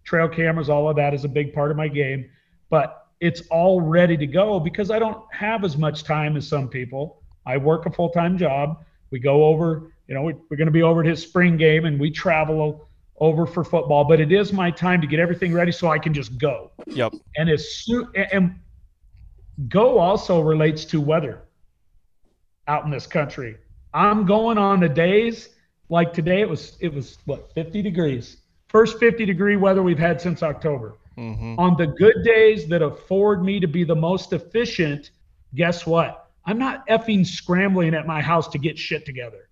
Trail 0.05 0.29
cameras, 0.29 0.69
all 0.69 0.89
of 0.89 0.97
that 0.97 1.15
is 1.15 1.25
a 1.25 1.29
big 1.29 1.55
part 1.55 1.71
of 1.71 1.77
my 1.79 1.89
game, 1.89 2.29
but 2.69 3.07
it's 3.21 3.43
all 3.51 3.81
ready 3.81 4.19
to 4.19 4.27
go 4.27 4.61
because 4.61 4.91
I 4.91 4.99
don't 4.99 5.25
have 5.33 5.65
as 5.65 5.79
much 5.79 6.05
time 6.05 6.37
as 6.37 6.47
some 6.47 6.69
people. 6.69 7.23
I 7.47 7.57
work 7.57 7.87
a 7.87 7.91
full 7.91 8.11
time 8.11 8.37
job. 8.37 8.85
We 9.11 9.19
go 9.19 9.45
over, 9.45 9.94
you 10.07 10.15
know, 10.15 10.23
we, 10.23 10.35
we're 10.51 10.57
going 10.57 10.67
to 10.67 10.73
be 10.73 10.83
over 10.83 11.01
at 11.01 11.07
his 11.07 11.23
spring 11.23 11.57
game 11.57 11.85
and 11.85 11.99
we 11.99 12.11
travel 12.11 12.89
over 13.19 13.47
for 13.47 13.65
football, 13.65 14.05
but 14.05 14.21
it 14.21 14.33
is 14.33 14.53
my 14.53 14.71
time 14.71 15.01
to 15.01 15.07
get 15.07 15.21
everything 15.21 15.53
ready 15.53 15.73
so 15.73 15.89
I 15.89 15.99
can 15.99 16.13
just 16.13 16.37
go. 16.39 16.73
Yep. 16.87 17.15
And 17.37 17.49
as 17.49 17.77
soon 17.77 18.09
and 18.33 18.57
go 19.69 19.99
also 19.99 20.41
relates 20.41 20.85
to 20.87 21.01
weather 21.01 21.43
out 22.67 22.85
in 22.85 22.91
this 22.91 23.07
country. 23.07 23.57
I'm 23.93 24.27
going 24.27 24.59
on 24.59 24.81
the 24.81 24.89
days 24.89 25.51
like 25.89 26.13
today. 26.13 26.41
It 26.41 26.49
was 26.49 26.77
it 26.81 26.93
was 26.93 27.19
what 27.25 27.53
50 27.55 27.83
degrees. 27.83 28.39
First 28.69 28.99
50 28.99 29.25
degree 29.25 29.57
weather 29.57 29.83
we've 29.83 29.99
had 29.99 30.21
since 30.21 30.43
October. 30.43 30.97
Mm-hmm. 31.17 31.61
On 31.61 31.77
the 31.77 31.87
good 31.87 32.25
days 32.25 32.67
that 32.67 32.83
afford 32.83 33.45
me 33.45 33.61
to 33.61 33.69
be 33.69 33.85
the 33.85 33.95
most 33.95 34.33
efficient, 34.33 35.11
guess 35.55 35.87
what? 35.87 36.31
I'm 36.45 36.59
not 36.59 36.87
effing 36.89 37.25
scrambling 37.25 37.95
at 37.95 38.07
my 38.07 38.21
house 38.21 38.49
to 38.49 38.59
get 38.59 38.77
shit 38.77 39.07
together. 39.07 39.49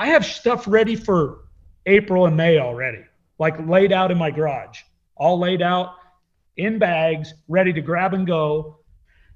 I 0.00 0.06
have 0.06 0.24
stuff 0.24 0.66
ready 0.66 0.96
for 0.96 1.40
April 1.84 2.24
and 2.24 2.34
May 2.34 2.58
already, 2.58 3.04
like 3.38 3.54
laid 3.68 3.92
out 3.92 4.10
in 4.10 4.16
my 4.16 4.30
garage, 4.30 4.80
all 5.14 5.38
laid 5.38 5.60
out 5.60 5.96
in 6.56 6.78
bags, 6.78 7.34
ready 7.48 7.70
to 7.74 7.82
grab 7.82 8.14
and 8.14 8.26
go. 8.26 8.78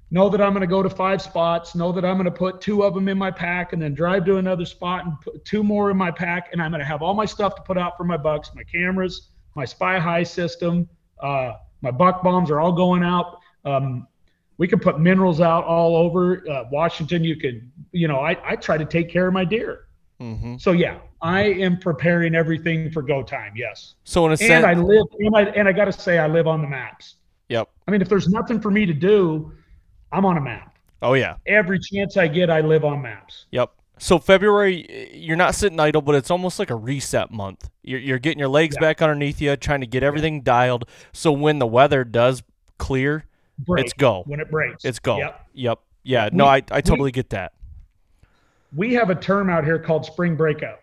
Know 0.09 0.27
that 0.27 0.41
I'm 0.41 0.53
going 0.53 0.61
to 0.61 0.67
go 0.67 0.81
to 0.81 0.89
five 0.89 1.21
spots. 1.21 1.75
Know 1.75 1.91
that 1.91 2.03
I'm 2.03 2.15
going 2.15 2.25
to 2.25 2.31
put 2.31 2.61
two 2.61 2.83
of 2.83 2.95
them 2.95 3.07
in 3.07 3.15
my 3.15 3.29
pack 3.29 3.73
and 3.73 3.81
then 3.81 3.93
drive 3.93 4.25
to 4.25 4.37
another 4.37 4.65
spot 4.65 5.05
and 5.05 5.21
put 5.21 5.45
two 5.45 5.63
more 5.63 5.91
in 5.91 5.97
my 5.97 6.09
pack. 6.09 6.49
And 6.51 6.59
I'm 6.59 6.71
going 6.71 6.79
to 6.79 6.85
have 6.85 7.03
all 7.03 7.13
my 7.13 7.25
stuff 7.25 7.53
to 7.57 7.61
put 7.61 7.77
out 7.77 7.95
for 7.95 8.03
my 8.03 8.17
bucks, 8.17 8.49
my 8.55 8.63
cameras, 8.63 9.29
my 9.53 9.65
Spy 9.65 9.99
High 9.99 10.23
system, 10.23 10.89
uh, 11.21 11.57
my 11.81 11.91
buck 11.91 12.23
bombs 12.23 12.49
are 12.49 12.59
all 12.59 12.71
going 12.71 13.03
out. 13.03 13.37
Um, 13.65 14.07
we 14.57 14.67
can 14.67 14.79
put 14.79 14.99
minerals 14.99 15.41
out 15.41 15.63
all 15.63 15.95
over 15.95 16.43
uh, 16.49 16.63
Washington. 16.71 17.23
You 17.23 17.35
can, 17.35 17.71
you 17.91 18.07
know, 18.07 18.17
I, 18.17 18.35
I 18.43 18.55
try 18.55 18.79
to 18.79 18.85
take 18.85 19.11
care 19.11 19.27
of 19.27 19.33
my 19.33 19.45
deer. 19.45 19.84
Mm-hmm. 20.21 20.57
So 20.57 20.71
yeah, 20.71 20.99
I 21.21 21.41
am 21.43 21.77
preparing 21.77 22.35
everything 22.35 22.89
for 22.91 23.01
go 23.01 23.21
time. 23.23 23.53
Yes. 23.55 23.95
So 24.03 24.25
in 24.25 24.31
a 24.31 24.37
sense, 24.37 24.51
And 24.51 24.65
I 24.65 24.73
live, 24.73 25.05
and 25.19 25.35
I, 25.35 25.41
and 25.41 25.67
I 25.67 25.71
got 25.73 25.85
to 25.85 25.91
say, 25.93 26.19
I 26.19 26.27
live 26.27 26.47
on 26.47 26.61
the 26.61 26.67
maps. 26.67 27.15
yep. 27.49 27.69
I 27.87 27.91
mean, 27.91 28.01
if 28.01 28.09
there's 28.09 28.27
nothing 28.29 28.59
for 28.61 28.71
me 28.71 28.85
to 28.85 28.93
do, 28.93 29.51
I'm 30.11 30.25
on 30.25 30.37
a 30.37 30.41
map. 30.41 30.77
Oh 31.01 31.13
yeah. 31.13 31.35
Every 31.45 31.79
chance 31.79 32.15
I 32.17 32.27
get, 32.27 32.49
I 32.49 32.61
live 32.61 32.85
on 32.85 33.01
maps. 33.01 33.45
Yep. 33.51 33.71
So 33.97 34.17
February, 34.19 35.09
you're 35.13 35.37
not 35.37 35.55
sitting 35.55 35.79
idle, 35.79 36.01
but 36.01 36.15
it's 36.15 36.31
almost 36.31 36.59
like 36.59 36.69
a 36.69 36.75
reset 36.75 37.31
month. 37.31 37.69
You're, 37.83 37.99
you're 37.99 38.19
getting 38.19 38.39
your 38.39 38.47
legs 38.49 38.75
Yeah. 38.75 38.81
back 38.87 39.01
underneath 39.01 39.39
you, 39.41 39.55
trying 39.55 39.81
to 39.81 39.87
get 39.87 40.03
everything 40.03 40.41
dialed. 40.41 40.85
So 41.13 41.31
when 41.31 41.59
the 41.59 41.67
weather 41.67 42.03
does 42.03 42.43
clear, 42.77 43.25
Break 43.59 43.85
it's 43.85 43.93
go. 43.93 44.23
when 44.25 44.39
it 44.39 44.49
breaks. 44.51 44.83
It's 44.83 44.99
go. 44.99 45.17
Yep. 45.17 45.47
Yep. 45.53 45.79
Yeah. 46.03 46.29
No, 46.33 46.45
We- 46.45 46.49
I, 46.49 46.63
I 46.71 46.75
we- 46.77 46.81
totally 46.81 47.11
get 47.11 47.29
that. 47.31 47.53
We 48.73 48.93
have 48.93 49.09
a 49.09 49.15
term 49.15 49.49
out 49.49 49.65
here 49.65 49.79
called 49.79 50.05
spring 50.05 50.35
breakout. 50.35 50.79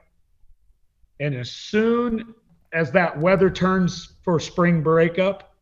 And 1.20 1.34
as 1.34 1.50
soon 1.50 2.34
as 2.72 2.90
that 2.92 3.18
weather 3.18 3.50
turns 3.50 4.14
for 4.22 4.40
spring 4.40 4.82
breakup, 4.82 5.54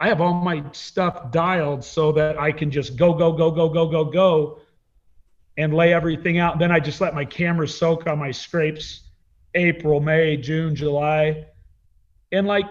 I 0.00 0.08
have 0.08 0.20
all 0.20 0.34
my 0.34 0.64
stuff 0.72 1.30
dialed 1.30 1.84
so 1.84 2.12
that 2.12 2.38
I 2.38 2.52
can 2.52 2.70
just 2.70 2.96
go, 2.96 3.14
go, 3.14 3.32
go, 3.32 3.50
go, 3.50 3.68
go, 3.68 3.86
go, 3.86 4.04
go, 4.04 4.58
and 5.56 5.72
lay 5.72 5.94
everything 5.94 6.38
out. 6.38 6.58
Then 6.58 6.72
I 6.72 6.80
just 6.80 7.00
let 7.00 7.14
my 7.14 7.24
camera 7.24 7.68
soak 7.68 8.06
on 8.06 8.18
my 8.18 8.30
scrapes 8.30 9.02
April, 9.54 10.00
May, 10.00 10.36
June, 10.36 10.74
July. 10.74 11.46
And 12.32 12.46
like 12.46 12.66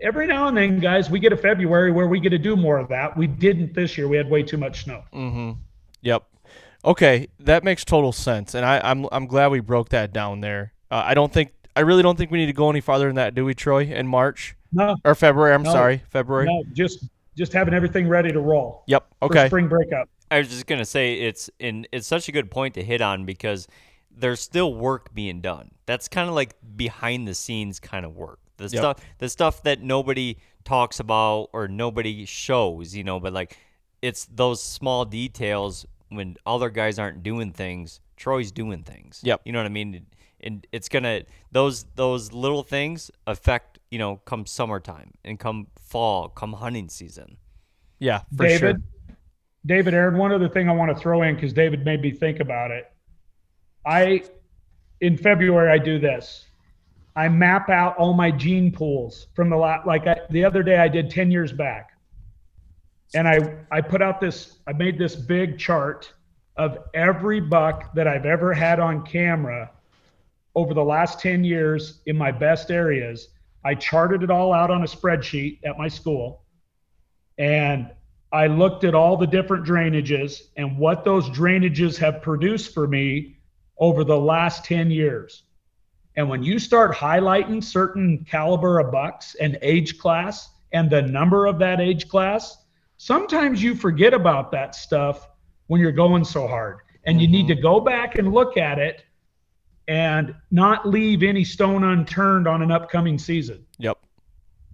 every 0.00 0.26
now 0.26 0.48
and 0.48 0.56
then, 0.56 0.80
guys, 0.80 1.08
we 1.08 1.20
get 1.20 1.32
a 1.32 1.36
February 1.36 1.92
where 1.92 2.08
we 2.08 2.18
get 2.18 2.30
to 2.30 2.38
do 2.38 2.56
more 2.56 2.78
of 2.78 2.88
that. 2.88 3.16
We 3.16 3.26
didn't 3.26 3.74
this 3.74 3.96
year. 3.96 4.08
We 4.08 4.16
had 4.16 4.28
way 4.28 4.42
too 4.42 4.58
much 4.58 4.84
snow. 4.84 5.04
Mm-hmm. 5.12 5.60
Yep. 6.02 6.24
Okay, 6.84 7.28
that 7.40 7.64
makes 7.64 7.84
total 7.84 8.12
sense, 8.12 8.54
and 8.54 8.64
I, 8.64 8.80
I'm 8.84 9.06
I'm 9.10 9.26
glad 9.26 9.48
we 9.50 9.60
broke 9.60 9.88
that 9.90 10.12
down 10.12 10.40
there. 10.40 10.72
Uh, 10.90 11.02
I 11.04 11.14
don't 11.14 11.32
think 11.32 11.52
I 11.76 11.80
really 11.80 12.02
don't 12.02 12.16
think 12.16 12.30
we 12.30 12.38
need 12.38 12.46
to 12.46 12.52
go 12.52 12.68
any 12.70 12.80
farther 12.80 13.06
than 13.06 13.16
that, 13.16 13.34
do 13.34 13.44
we, 13.44 13.54
Troy? 13.54 13.84
In 13.84 14.06
March 14.06 14.54
No, 14.72 14.94
or 15.04 15.14
February? 15.14 15.54
I'm 15.54 15.62
No. 15.62 15.72
sorry, 15.72 16.02
February. 16.10 16.46
no, 16.46 16.62
just 16.72 17.06
just 17.36 17.52
having 17.52 17.74
everything 17.74 18.06
ready 18.08 18.30
to 18.32 18.40
roll. 18.40 18.84
Yep. 18.86 19.06
for 19.20 19.24
Okay. 19.26 19.46
spring 19.48 19.66
breakup. 19.68 20.08
I 20.30 20.38
was 20.38 20.48
just 20.48 20.66
gonna 20.66 20.84
say 20.84 21.14
it's 21.20 21.48
in 21.58 21.86
it's 21.90 22.06
such 22.06 22.28
a 22.28 22.32
good 22.32 22.50
point 22.50 22.74
to 22.74 22.82
hit 22.84 23.00
on 23.00 23.24
because 23.24 23.66
there's 24.10 24.40
still 24.40 24.74
work 24.74 25.12
being 25.14 25.40
done. 25.40 25.70
That's 25.86 26.06
kind 26.06 26.28
of 26.28 26.34
like 26.34 26.54
behind 26.76 27.26
the 27.26 27.34
scenes 27.34 27.80
kind 27.80 28.04
of 28.04 28.14
work. 28.14 28.40
The 28.58 28.64
Yep. 28.64 28.70
stuff 28.70 28.96
the 29.18 29.28
stuff 29.30 29.62
that 29.62 29.80
nobody 29.82 30.36
talks 30.64 31.00
about 31.00 31.48
or 31.54 31.66
nobody 31.66 32.24
shows, 32.26 32.94
you 32.94 33.04
know, 33.04 33.18
but 33.20 33.32
like 33.32 33.56
it's 34.02 34.26
those 34.26 34.62
small 34.62 35.04
details 35.06 35.86
when 36.16 36.36
other 36.46 36.70
guys 36.70 36.98
aren't 36.98 37.22
doing 37.22 37.52
things, 37.52 38.00
Troy's 38.16 38.52
doing 38.52 38.82
things. 38.82 39.20
Yep. 39.24 39.42
You 39.44 39.52
know 39.52 39.58
what 39.60 39.66
I 39.66 39.70
mean? 39.70 40.06
And 40.40 40.66
it's 40.72 40.88
gonna 40.88 41.22
those 41.52 41.84
those 41.94 42.32
little 42.32 42.62
things 42.62 43.10
affect, 43.26 43.78
you 43.90 43.98
know, 43.98 44.16
come 44.24 44.46
summertime 44.46 45.12
and 45.24 45.38
come 45.38 45.68
fall, 45.78 46.28
come 46.28 46.52
hunting 46.54 46.88
season. 46.88 47.38
Yeah, 47.98 48.20
for 48.36 48.46
David, 48.46 48.58
sure. 48.58 49.16
David, 49.66 49.94
Aaron, 49.94 50.18
one 50.18 50.32
other 50.32 50.48
thing 50.48 50.68
I 50.68 50.72
want 50.72 50.94
to 50.94 51.00
throw 51.00 51.22
in 51.22 51.34
because 51.34 51.52
David 51.52 51.84
made 51.84 52.02
me 52.02 52.10
think 52.10 52.40
about 52.40 52.70
it. 52.70 52.92
I, 53.86 54.24
in 55.00 55.16
February, 55.16 55.70
I 55.70 55.78
do 55.78 55.98
this. 55.98 56.44
I 57.16 57.28
map 57.28 57.70
out 57.70 57.96
all 57.96 58.12
my 58.12 58.30
gene 58.30 58.72
pools 58.72 59.28
from 59.34 59.48
the 59.48 59.56
lot. 59.56 59.86
Like 59.86 60.06
I, 60.06 60.20
the 60.30 60.44
other 60.44 60.62
day, 60.62 60.78
I 60.78 60.88
did 60.88 61.10
10 61.10 61.30
years 61.30 61.52
back. 61.52 61.93
And 63.14 63.28
I, 63.28 63.38
I 63.70 63.80
put 63.80 64.02
out 64.02 64.20
this, 64.20 64.58
I 64.66 64.72
made 64.72 64.98
this 64.98 65.14
big 65.14 65.58
chart 65.58 66.12
of 66.56 66.78
every 66.94 67.40
buck 67.40 67.94
that 67.94 68.06
I've 68.08 68.26
ever 68.26 68.52
had 68.52 68.80
on 68.80 69.04
camera 69.04 69.70
over 70.54 70.74
the 70.74 70.84
last 70.84 71.20
10 71.20 71.44
years 71.44 72.00
in 72.06 72.16
my 72.16 72.32
best 72.32 72.70
areas. 72.70 73.28
I 73.64 73.74
charted 73.74 74.22
it 74.22 74.30
all 74.30 74.52
out 74.52 74.70
on 74.70 74.82
a 74.82 74.86
spreadsheet 74.86 75.60
at 75.64 75.78
my 75.78 75.88
school. 75.88 76.42
And 77.38 77.90
I 78.32 78.48
looked 78.48 78.84
at 78.84 78.94
all 78.94 79.16
the 79.16 79.26
different 79.26 79.64
drainages 79.64 80.42
and 80.56 80.76
what 80.76 81.04
those 81.04 81.28
drainages 81.30 81.96
have 81.98 82.20
produced 82.20 82.74
for 82.74 82.86
me 82.86 83.38
over 83.78 84.04
the 84.04 84.18
last 84.18 84.64
10 84.64 84.90
years. 84.90 85.44
And 86.16 86.28
when 86.28 86.42
you 86.42 86.58
start 86.58 86.94
highlighting 86.94 87.62
certain 87.62 88.24
caliber 88.28 88.78
of 88.78 88.92
bucks 88.92 89.34
and 89.36 89.58
age 89.62 89.98
class 89.98 90.50
and 90.72 90.90
the 90.90 91.02
number 91.02 91.46
of 91.46 91.58
that 91.60 91.80
age 91.80 92.08
class, 92.08 92.63
sometimes 93.04 93.62
you 93.62 93.74
forget 93.74 94.14
about 94.14 94.50
that 94.50 94.74
stuff 94.74 95.28
when 95.66 95.78
you're 95.78 95.92
going 95.92 96.24
so 96.24 96.48
hard. 96.48 96.78
And 97.04 97.20
you 97.20 97.28
need 97.28 97.48
mm-hmm. 97.48 97.56
to 97.56 97.62
go 97.62 97.78
back 97.78 98.16
and 98.16 98.32
look 98.32 98.56
at 98.56 98.78
it 98.78 99.04
and 99.88 100.34
not 100.50 100.88
leave 100.88 101.22
any 101.22 101.44
stone 101.44 101.84
unturned 101.84 102.48
on 102.48 102.62
an 102.62 102.70
upcoming 102.70 103.18
season 103.18 103.66
Yep. 103.76 103.98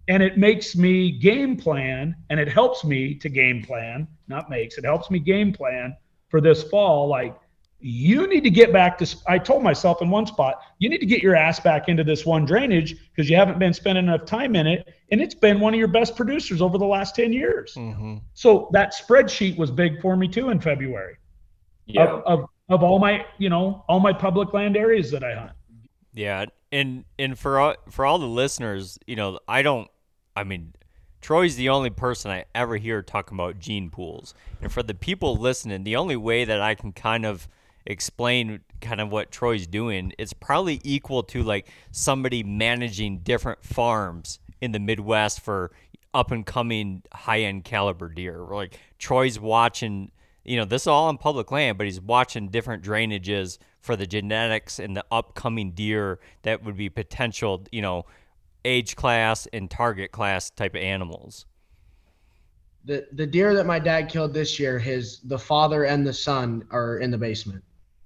and 0.06 0.22
it 0.22 0.38
makes 0.38 0.76
me 0.76 1.10
game 1.10 1.56
plan 1.56 2.14
and 2.30 2.38
it 2.38 2.46
helps 2.46 2.84
me 2.84 3.16
to 3.16 3.28
game 3.28 3.60
plan 3.64 4.06
not 4.28 4.48
makes 4.48 4.78
it 4.78 4.84
helps 4.84 5.10
me 5.10 5.18
game 5.18 5.52
plan 5.52 5.96
for 6.28 6.40
this 6.40 6.62
fall 6.62 7.08
like 7.08 7.36
you 7.82 8.26
need 8.26 8.42
to 8.44 8.50
get 8.50 8.72
back 8.72 8.98
to 8.98 9.16
i 9.26 9.38
told 9.38 9.62
myself 9.62 10.02
in 10.02 10.10
one 10.10 10.26
spot 10.26 10.60
you 10.78 10.88
need 10.88 10.98
to 10.98 11.06
get 11.06 11.22
your 11.22 11.34
ass 11.34 11.58
back 11.60 11.88
into 11.88 12.04
this 12.04 12.26
one 12.26 12.44
drainage 12.44 12.94
because 13.10 13.28
you 13.30 13.36
haven't 13.36 13.58
been 13.58 13.72
spending 13.72 14.04
enough 14.04 14.24
time 14.26 14.54
in 14.54 14.66
it 14.66 14.86
and 15.10 15.20
it's 15.20 15.34
been 15.34 15.58
one 15.60 15.72
of 15.72 15.78
your 15.78 15.88
best 15.88 16.14
producers 16.14 16.60
over 16.60 16.76
the 16.78 16.84
last 16.84 17.14
10 17.14 17.32
years 17.32 17.74
Mm-hmm. 17.76 18.18
so 18.34 18.68
that 18.72 18.92
spreadsheet 18.94 19.56
was 19.56 19.70
big 19.70 20.00
for 20.02 20.14
me 20.16 20.28
too 20.28 20.50
in 20.50 20.60
february 20.60 21.16
of, 21.96 22.22
of, 22.24 22.44
of 22.68 22.82
all 22.82 22.98
my 22.98 23.24
you 23.38 23.48
know 23.48 23.84
all 23.88 23.98
my 24.00 24.12
public 24.12 24.52
land 24.52 24.76
areas 24.76 25.10
that 25.10 25.24
i 25.24 25.34
hunt 25.34 25.52
Yeah, 26.12 26.46
and 26.72 27.04
and 27.18 27.38
for 27.38 27.58
all, 27.58 27.74
for 27.88 28.04
all 28.04 28.18
the 28.18 28.26
listeners, 28.26 28.98
you 29.06 29.14
know, 29.16 29.38
I 29.48 29.62
don't. 29.62 29.88
I 30.36 30.42
mean, 30.44 30.74
Troy's 31.20 31.54
the 31.56 31.68
only 31.68 31.90
person 31.90 32.30
I 32.32 32.44
ever 32.54 32.76
hear 32.76 33.00
talking 33.02 33.36
about 33.36 33.58
gene 33.60 33.90
pools, 33.90 34.34
and 34.60 34.72
for 34.72 34.82
the 34.82 34.94
people 34.94 35.36
listening, 35.36 35.84
the 35.84 35.94
only 35.96 36.16
way 36.16 36.44
that 36.44 36.60
I 36.60 36.74
can 36.74 36.92
kind 36.92 37.24
of 37.24 37.46
explain 37.86 38.60
kind 38.80 39.00
of 39.00 39.10
what 39.10 39.30
Troy's 39.30 39.66
doing, 39.66 40.12
it's 40.18 40.32
probably 40.32 40.80
equal 40.84 41.22
to 41.24 41.42
like 41.42 41.68
somebody 41.90 42.42
managing 42.42 43.18
different 43.18 43.64
farms 43.64 44.38
in 44.60 44.72
the 44.72 44.78
Midwest 44.78 45.40
for 45.40 45.70
up 46.12 46.30
and 46.30 46.44
coming 46.44 47.02
high 47.12 47.40
end 47.40 47.64
caliber 47.64 48.08
deer. 48.08 48.38
Like 48.38 48.78
Troy's 48.98 49.38
watching, 49.38 50.10
you 50.44 50.56
know, 50.56 50.64
this 50.64 50.82
is 50.82 50.86
all 50.86 51.08
on 51.08 51.18
public 51.18 51.50
land, 51.50 51.78
but 51.78 51.86
he's 51.86 52.00
watching 52.00 52.48
different 52.48 52.82
drainages 52.82 53.58
for 53.80 53.96
the 53.96 54.06
genetics 54.06 54.78
and 54.78 54.96
the 54.96 55.04
upcoming 55.10 55.72
deer 55.72 56.18
that 56.42 56.62
would 56.64 56.76
be 56.76 56.88
potential, 56.88 57.64
you 57.72 57.82
know, 57.82 58.04
age 58.64 58.96
class 58.96 59.46
and 59.52 59.70
target 59.70 60.12
class 60.12 60.50
type 60.50 60.74
of 60.74 60.82
animals. 60.82 61.46
The 62.84 63.06
the 63.12 63.26
deer 63.26 63.54
that 63.54 63.66
my 63.66 63.78
dad 63.78 64.08
killed 64.08 64.32
this 64.32 64.58
year, 64.58 64.78
his 64.78 65.20
the 65.20 65.38
father 65.38 65.84
and 65.84 66.06
the 66.06 66.12
son 66.12 66.66
are 66.70 66.98
in 66.98 67.10
the 67.10 67.18
basement, 67.18 67.62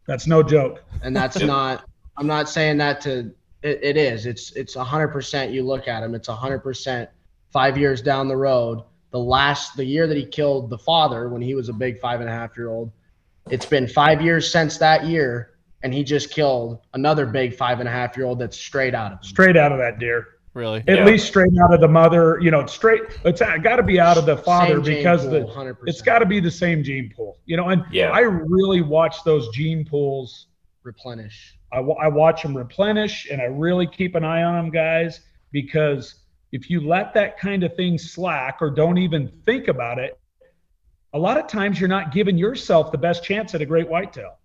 that's 0.07 0.27
no 0.27 0.43
joke 0.43 0.85
and 1.03 1.15
that's 1.17 1.39
not. 1.41 1.85
I'm 2.17 2.27
not 2.27 2.49
saying 2.49 2.79
that 2.79 3.01
to. 3.03 3.33
It, 3.63 3.81
it 3.83 3.97
is. 3.97 4.27
It's 4.27 4.53
it's 4.53 4.75
hundred 4.75 5.09
percent. 5.09 5.53
You 5.53 5.63
look 5.63 5.89
at 5.89 6.03
him. 6.03 6.15
It's 6.15 6.29
hundred 6.29 6.61
percent. 6.61 7.09
Five 7.53 7.79
years 7.79 8.03
down 8.03 8.27
the 8.27 8.37
road, 8.37 8.83
the 9.11 9.19
last 9.19 9.77
the 9.77 9.85
year 9.85 10.07
that 10.07 10.17
he 10.17 10.27
killed 10.27 10.71
the 10.71 10.79
father 10.79 11.29
when 11.29 11.41
he 11.41 11.55
was 11.55 11.69
a 11.69 11.73
big 11.73 12.01
five 12.01 12.21
and 12.21 12.29
a 12.29 12.33
half 12.33 12.57
year 12.57 12.69
old. 12.69 12.91
It's 13.51 13.67
been 13.67 13.87
five 13.87 14.23
years 14.23 14.51
since 14.51 14.79
that 14.79 15.05
year, 15.05 15.55
and 15.83 15.93
he 15.93 16.03
just 16.03 16.31
killed 16.31 16.81
another 16.95 17.27
big 17.27 17.55
five 17.55 17.81
and 17.81 17.89
a 17.89 17.93
half 17.93 18.17
year 18.17 18.27
old 18.27 18.39
that's 18.39 18.57
straight 18.57 18.95
out 18.95 19.13
of 19.13 19.19
him. 19.19 19.25
straight 19.25 19.57
out 19.57 19.71
of 19.71 19.79
that 19.79 19.99
deer 19.99 20.34
Really? 20.55 20.85
At 20.87 20.99
Yeah. 20.99 21.05
least 21.05 21.27
straight 21.27 21.51
out 21.65 21.75
of 21.75 21.81
the 21.81 21.89
mother, 21.89 22.39
you 22.41 22.51
know, 22.53 22.65
straight. 22.67 23.03
It's 23.25 23.41
got 23.41 23.77
to 23.77 23.83
be 23.83 23.99
out 23.99 24.17
of 24.17 24.25
the 24.25 24.37
father 24.37 24.83
Same 24.83 24.95
because 24.97 25.23
pool, 25.27 25.53
the 25.53 25.77
it's 25.87 26.01
got 26.01 26.21
to 26.21 26.27
be 26.27 26.39
the 26.39 26.51
same 26.51 26.85
gene 26.85 27.13
pool, 27.15 27.39
you 27.45 27.57
know. 27.57 27.69
And 27.71 27.85
Yeah. 27.91 28.11
I 28.13 28.21
really 28.21 28.81
watch 28.81 29.25
those 29.25 29.49
gene 29.49 29.85
pools. 29.85 30.47
replenish. 30.85 31.59
I, 31.73 31.79
I 31.79 32.09
watch 32.09 32.43
them 32.43 32.57
replenish, 32.57 33.29
and 33.31 33.41
I 33.41 33.47
really 33.47 33.87
keep 33.87 34.15
an 34.15 34.23
eye 34.23 34.43
on 34.43 34.55
them, 34.55 34.71
guys, 34.71 35.23
because 35.51 36.17
if 36.53 36.69
you 36.71 36.81
let 36.87 37.15
that 37.15 37.39
kind 37.39 37.65
of 37.65 37.75
thing 37.75 37.97
slack 37.99 38.59
or 38.61 38.71
don't 38.71 38.99
even 38.99 39.27
think 39.27 39.69
about 39.69 39.99
it, 39.99 40.21
a 41.15 41.19
lot 41.19 41.39
of 41.39 41.47
times 41.49 41.81
you're 41.81 41.89
not 41.89 42.13
giving 42.13 42.37
yourself 42.37 42.93
the 42.93 42.99
best 42.99 43.25
chance 43.25 43.55
at 43.55 43.63
a 43.63 43.67
great 43.67 43.89
whitetail. 43.89 44.39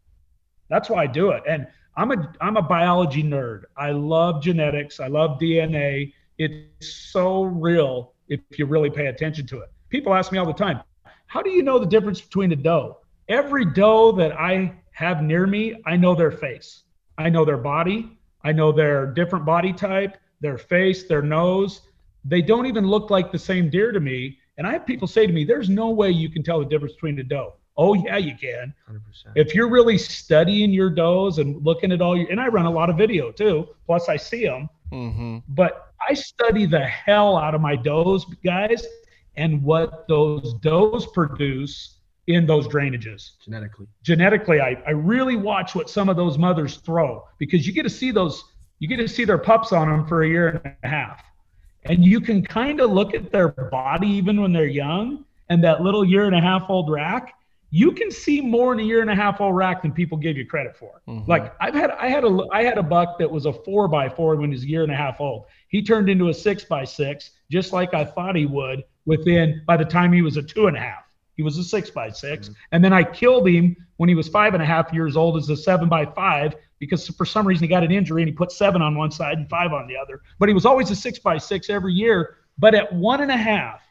That's 0.69 0.89
why 0.89 1.03
I 1.03 1.07
do 1.07 1.31
it. 1.31 1.43
And 1.47 1.67
I'm 1.99 2.11
a 2.11 2.33
I'm 2.39 2.55
a 2.55 2.61
biology 2.61 3.23
nerd. 3.23 3.63
I 3.75 3.91
love 3.91 4.41
genetics. 4.41 5.01
I 5.01 5.07
love 5.07 5.37
DNA. 5.37 6.13
It's 6.37 6.87
so 7.11 7.43
real 7.43 8.13
if 8.29 8.39
you 8.57 8.67
really 8.67 8.89
pay 8.89 9.07
attention 9.07 9.45
to 9.47 9.59
it. 9.59 9.69
People 9.89 10.13
ask 10.13 10.31
me 10.31 10.37
all 10.37 10.45
the 10.45 10.53
time, 10.53 10.79
how 11.27 11.41
do 11.41 11.49
you 11.49 11.61
know 11.61 11.77
the 11.77 11.85
difference 11.85 12.21
between 12.21 12.53
a 12.53 12.55
doe? 12.55 12.99
Every 13.27 13.65
doe 13.65 14.13
that 14.13 14.31
I 14.39 14.75
have 14.91 15.21
near 15.21 15.45
me, 15.45 15.81
I 15.85 15.97
know 15.97 16.15
their 16.15 16.31
face. 16.31 16.83
I 17.17 17.27
know 17.27 17.43
their 17.43 17.57
body. 17.57 18.17
I 18.45 18.53
know 18.53 18.71
their 18.71 19.05
different 19.05 19.45
body 19.45 19.73
type, 19.73 20.15
their 20.39 20.57
face, 20.57 21.03
their 21.03 21.21
nose. 21.21 21.81
They 22.23 22.41
don't 22.41 22.65
even 22.65 22.87
look 22.87 23.09
like 23.09 23.29
the 23.29 23.39
same 23.39 23.69
deer 23.69 23.91
to 23.91 23.99
me. 23.99 24.37
And 24.57 24.65
I 24.65 24.71
have 24.71 24.85
people 24.85 25.07
say 25.07 25.27
to 25.27 25.33
me, 25.33 25.43
there's 25.43 25.69
no 25.69 25.89
way 25.89 26.11
you 26.11 26.29
can 26.29 26.43
tell 26.43 26.59
the 26.59 26.65
difference 26.65 26.93
between 26.93 27.19
a 27.19 27.23
doe. 27.23 27.55
Oh, 27.81 27.93
yeah, 27.93 28.17
you 28.17 28.35
can. 28.35 28.73
100%. 28.91 28.99
If 29.35 29.55
you're 29.55 29.69
really 29.69 29.97
studying 29.97 30.71
your 30.73 30.89
does 30.89 31.37
and 31.37 31.63
looking 31.63 31.93
at 31.93 32.01
all 32.01 32.17
your, 32.17 32.29
and 32.29 32.39
I 32.39 32.47
run 32.47 32.65
a 32.65 32.71
lot 32.71 32.89
of 32.89 32.97
video 32.97 33.31
too, 33.31 33.69
plus 33.85 34.09
I 34.09 34.17
see 34.17 34.45
them, 34.45 34.69
Mm-hmm. 34.91 35.37
but 35.49 35.93
I 36.09 36.13
study 36.15 36.65
the 36.65 36.81
hell 36.83 37.37
out 37.37 37.53
of 37.53 37.61
my 37.61 37.75
does, 37.75 38.25
guys, 38.43 38.85
and 39.37 39.61
what 39.63 40.07
those 40.07 40.55
does 40.55 41.05
produce 41.13 41.97
in 42.27 42.45
those 42.47 42.67
drainages. 42.67 43.31
Genetically. 43.45 43.85
Genetically, 44.03 44.59
I, 44.59 44.81
I 44.87 44.91
really 44.91 45.35
watch 45.35 45.75
what 45.75 45.89
some 45.89 46.09
of 46.09 46.17
those 46.17 46.37
mothers 46.37 46.77
throw 46.77 47.23
because 47.37 47.65
you 47.67 47.73
get 47.73 47.83
to 47.83 47.89
see 47.89 48.11
those, 48.11 48.43
you 48.79 48.87
get 48.87 48.97
to 48.97 49.07
see 49.07 49.25
their 49.25 49.37
pups 49.37 49.71
on 49.71 49.87
them 49.89 50.07
for 50.07 50.23
a 50.23 50.27
year 50.27 50.61
and 50.63 50.75
a 50.83 50.87
half. 50.87 51.23
And 51.85 52.03
you 52.03 52.19
can 52.19 52.43
kind 52.43 52.81
of 52.81 52.91
look 52.91 53.13
at 53.13 53.31
their 53.31 53.49
body 53.49 54.07
even 54.07 54.41
when 54.41 54.51
they're 54.51 54.65
young 54.67 55.23
and 55.49 55.63
that 55.63 55.81
little 55.81 56.03
year 56.03 56.25
and 56.25 56.35
a 56.35 56.41
half 56.41 56.69
old 56.69 56.89
rack. 56.89 57.33
You 57.71 57.91
can 57.91 58.09
see 58.09 58.41
more 58.41 58.73
in 58.73 58.79
a 58.79 58.83
year 58.83 59.01
and 59.01 59.09
a 59.09 59.15
half 59.15 59.41
old 59.41 59.55
rack 59.55 59.83
than 59.83 59.91
people 59.91 60.17
give 60.17 60.37
you 60.37 60.45
credit 60.45 60.75
for. 60.75 61.01
Mm-hmm. 61.07 61.29
Like 61.29 61.53
I've 61.59 61.75
had, 61.75 61.91
I 61.91 62.07
had 62.09 62.23
a, 62.23 62.47
I 62.51 62.63
had 62.63 62.77
a 62.77 62.83
buck 62.83 63.19
that 63.19 63.29
was 63.29 63.45
a 63.45 63.53
four 63.53 63.87
by 63.87 64.09
four 64.09 64.35
when 64.35 64.49
he 64.49 64.55
was 64.55 64.63
a 64.63 64.67
year 64.67 64.83
and 64.83 64.91
a 64.91 64.95
half 64.95 65.21
old. 65.21 65.45
He 65.67 65.83
turned 65.83 66.09
into 66.09 66.29
a 66.29 66.33
six 66.33 66.63
by 66.63 66.83
six, 66.83 67.31
just 67.51 67.71
like 67.71 67.93
I 67.93 68.05
thought 68.05 68.35
he 68.35 68.45
would 68.45 68.83
within, 69.05 69.61
by 69.67 69.77
the 69.77 69.85
time 69.85 70.11
he 70.11 70.21
was 70.21 70.37
a 70.37 70.43
two 70.43 70.67
and 70.67 70.75
a 70.75 70.79
half. 70.79 71.03
He 71.39 71.43
was 71.43 71.57
a 71.57 71.63
six 71.63 71.89
by 71.89 72.09
6 72.09 72.49
mm-hmm. 72.49 72.53
And 72.73 72.83
then 72.83 72.91
I 72.91 73.01
killed 73.01 73.47
him 73.47 73.73
when 73.95 74.09
he 74.09 74.15
was 74.15 74.27
five 74.27 74.55
and 74.55 74.61
a 74.61 74.65
half 74.65 74.91
years 74.91 75.15
old 75.15 75.37
as 75.37 75.49
a 75.49 75.55
seven 75.55 75.87
by 75.87 76.05
five 76.05 76.53
because 76.79 77.07
for 77.07 77.25
some 77.25 77.47
reason 77.47 77.63
he 77.63 77.69
got 77.69 77.81
an 77.81 77.91
injury 77.91 78.23
and 78.23 78.29
he 78.29 78.35
put 78.35 78.51
seven 78.51 78.81
on 78.81 78.97
one 78.97 79.09
side 79.09 79.37
and 79.37 79.49
five 79.49 79.71
on 79.71 79.87
the 79.87 79.95
other. 79.95 80.21
But 80.37 80.49
he 80.49 80.53
was 80.53 80.65
always 80.65 80.91
a 80.91 80.97
six 80.97 81.17
by 81.17 81.37
six 81.37 81.69
every 81.69 81.93
year. 81.93 82.39
But 82.57 82.75
at 82.75 82.91
one 82.91 83.21
and 83.21 83.31
a 83.31 83.37
half, 83.37 83.81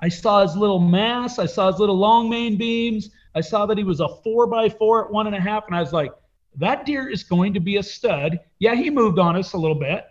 I 0.00 0.08
saw 0.08 0.40
his 0.40 0.56
little 0.56 0.78
mass. 0.78 1.38
I 1.38 1.44
saw 1.44 1.70
his 1.70 1.78
little 1.78 1.96
long 1.96 2.30
main 2.30 2.56
beams. 2.56 3.10
I 3.34 3.40
saw 3.40 3.66
that 3.66 3.78
he 3.78 3.84
was 3.84 4.00
a 4.00 4.08
four 4.08 4.46
by 4.46 4.68
four 4.68 5.04
at 5.04 5.12
one 5.12 5.26
and 5.26 5.34
a 5.34 5.40
half. 5.40 5.66
And 5.66 5.76
I 5.76 5.80
was 5.80 5.92
like, 5.92 6.12
that 6.56 6.86
deer 6.86 7.08
is 7.08 7.24
going 7.24 7.54
to 7.54 7.60
be 7.60 7.76
a 7.76 7.82
stud. 7.82 8.40
Yeah, 8.58 8.74
he 8.74 8.90
moved 8.90 9.18
on 9.18 9.36
us 9.36 9.54
a 9.54 9.58
little 9.58 9.78
bit 9.78 10.06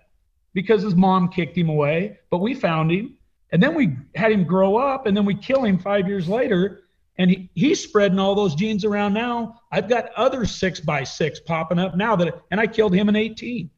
because 0.53 0.83
his 0.83 0.95
mom 0.95 1.29
kicked 1.29 1.57
him 1.57 1.69
away, 1.69 2.19
but 2.29 2.39
we 2.39 2.53
found 2.53 2.91
him. 2.91 3.17
And 3.51 3.61
then 3.61 3.75
we 3.75 3.95
had 4.15 4.31
him 4.31 4.43
grow 4.43 4.77
up 4.77 5.05
and 5.05 5.15
then 5.15 5.25
we 5.25 5.35
kill 5.35 5.63
him 5.63 5.79
five 5.79 6.07
years 6.07 6.27
later. 6.27 6.81
And 7.17 7.29
he, 7.29 7.49
he's 7.53 7.81
spreading 7.81 8.17
all 8.17 8.33
those 8.33 8.55
genes 8.55 8.83
around 8.83 9.13
now. 9.13 9.61
I've 9.71 9.87
got 9.87 10.11
other 10.15 10.45
six 10.45 10.79
by 10.79 11.03
six 11.03 11.39
popping 11.39 11.77
up 11.77 11.95
now 11.95 12.15
that, 12.15 12.41
and 12.49 12.59
I 12.59 12.67
killed 12.67 12.93
him 12.93 13.07
in 13.09 13.15
18. 13.15 13.69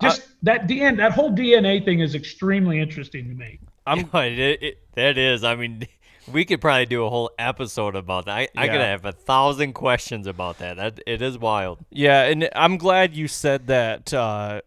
Just 0.00 0.22
that 0.42 0.66
DNA, 0.66 0.96
that 0.96 1.12
whole 1.12 1.30
DNA 1.30 1.84
thing 1.84 2.00
is 2.00 2.14
extremely 2.14 2.80
interesting 2.80 3.28
to 3.28 3.34
me. 3.34 3.60
I'm 3.86 4.00
it, 4.14 4.62
it, 4.62 4.78
that 4.94 5.16
is. 5.18 5.44
I 5.44 5.54
mean, 5.54 5.86
we 6.30 6.44
could 6.44 6.60
probably 6.60 6.86
do 6.86 7.04
a 7.04 7.10
whole 7.10 7.30
episode 7.38 7.96
about 7.96 8.26
that. 8.26 8.32
I, 8.36 8.48
I 8.56 8.68
could 8.68 8.80
have 8.80 9.04
a 9.04 9.12
thousand 9.12 9.72
questions 9.72 10.26
about 10.26 10.58
that. 10.58 10.76
That 10.76 11.00
it 11.06 11.22
is 11.22 11.38
wild. 11.38 11.78
Yeah, 11.90 12.22
and 12.24 12.48
I'm 12.54 12.76
glad 12.76 13.14
you 13.16 13.28
said 13.28 13.66
that 13.68 14.12
uh, 14.12 14.60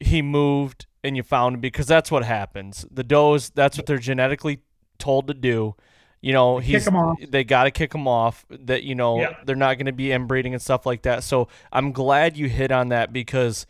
he 0.00 0.22
moved 0.22 0.86
and 1.02 1.16
you 1.16 1.22
found 1.22 1.54
him 1.54 1.60
because 1.60 1.86
that's 1.86 2.10
what 2.10 2.24
happens. 2.24 2.84
The 2.90 3.04
does, 3.04 3.50
that's 3.50 3.76
what 3.76 3.86
they're 3.86 3.98
genetically 3.98 4.60
told 4.98 5.26
to 5.28 5.34
do. 5.34 5.74
You 6.20 6.32
know, 6.32 6.58
he's 6.58 6.86
'em 6.86 6.96
off. 6.96 7.18
they 7.28 7.44
got 7.44 7.64
to 7.64 7.70
kick 7.70 7.94
him 7.94 8.08
off. 8.08 8.46
That 8.48 8.82
you 8.82 8.94
know 8.94 9.20
Yeah. 9.20 9.34
they're 9.44 9.56
not 9.56 9.76
going 9.76 9.86
to 9.86 9.92
be 9.92 10.10
inbreeding 10.10 10.54
and 10.54 10.62
stuff 10.62 10.86
like 10.86 11.02
that. 11.02 11.22
So 11.22 11.48
I'm 11.72 11.92
glad 11.92 12.36
you 12.38 12.48
hit 12.48 12.72
on 12.72 12.88
that 12.88 13.12
because 13.12 13.66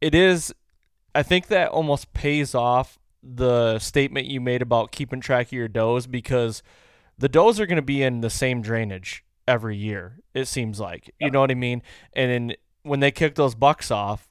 it 0.00 0.14
is. 0.14 0.52
I 1.14 1.22
think 1.22 1.46
that 1.46 1.68
almost 1.68 2.12
pays 2.12 2.54
off 2.54 2.98
the 3.24 3.78
statement 3.78 4.26
you 4.26 4.40
made 4.40 4.62
about 4.62 4.92
keeping 4.92 5.20
track 5.20 5.46
of 5.46 5.52
your 5.52 5.68
does 5.68 6.06
because 6.06 6.62
the 7.16 7.28
does 7.28 7.58
are 7.58 7.66
going 7.66 7.76
to 7.76 7.82
be 7.82 8.02
in 8.02 8.20
the 8.20 8.30
same 8.30 8.60
drainage 8.60 9.24
every 9.48 9.76
year. 9.76 10.18
It 10.34 10.46
seems 10.46 10.80
like 10.80 11.10
you 11.20 11.30
know 11.30 11.40
what 11.40 11.50
I 11.50 11.54
mean. 11.54 11.82
And 12.12 12.30
in, 12.30 12.56
when 12.82 13.00
they 13.00 13.10
kick 13.10 13.34
those 13.34 13.54
bucks 13.54 13.90
off, 13.90 14.28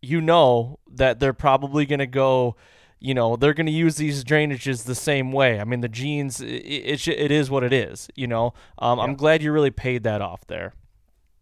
you 0.00 0.20
know 0.20 0.78
that 0.90 1.20
they're 1.20 1.32
probably 1.32 1.86
going 1.86 1.98
to 1.98 2.06
go. 2.06 2.56
You 2.98 3.14
know 3.14 3.36
they're 3.36 3.54
going 3.54 3.66
to 3.66 3.72
use 3.72 3.96
these 3.96 4.24
drainages 4.24 4.84
the 4.84 4.94
same 4.94 5.32
way. 5.32 5.58
I 5.58 5.64
mean 5.64 5.80
the 5.80 5.88
genes, 5.88 6.40
it, 6.40 6.46
it, 6.46 7.08
it 7.08 7.30
is 7.30 7.50
what 7.50 7.64
it 7.64 7.72
is. 7.72 8.08
You 8.14 8.26
know, 8.26 8.52
um, 8.78 9.00
I'm 9.00 9.14
glad 9.14 9.42
you 9.42 9.52
really 9.52 9.70
paid 9.70 10.02
that 10.02 10.20
off 10.20 10.46
there. 10.46 10.74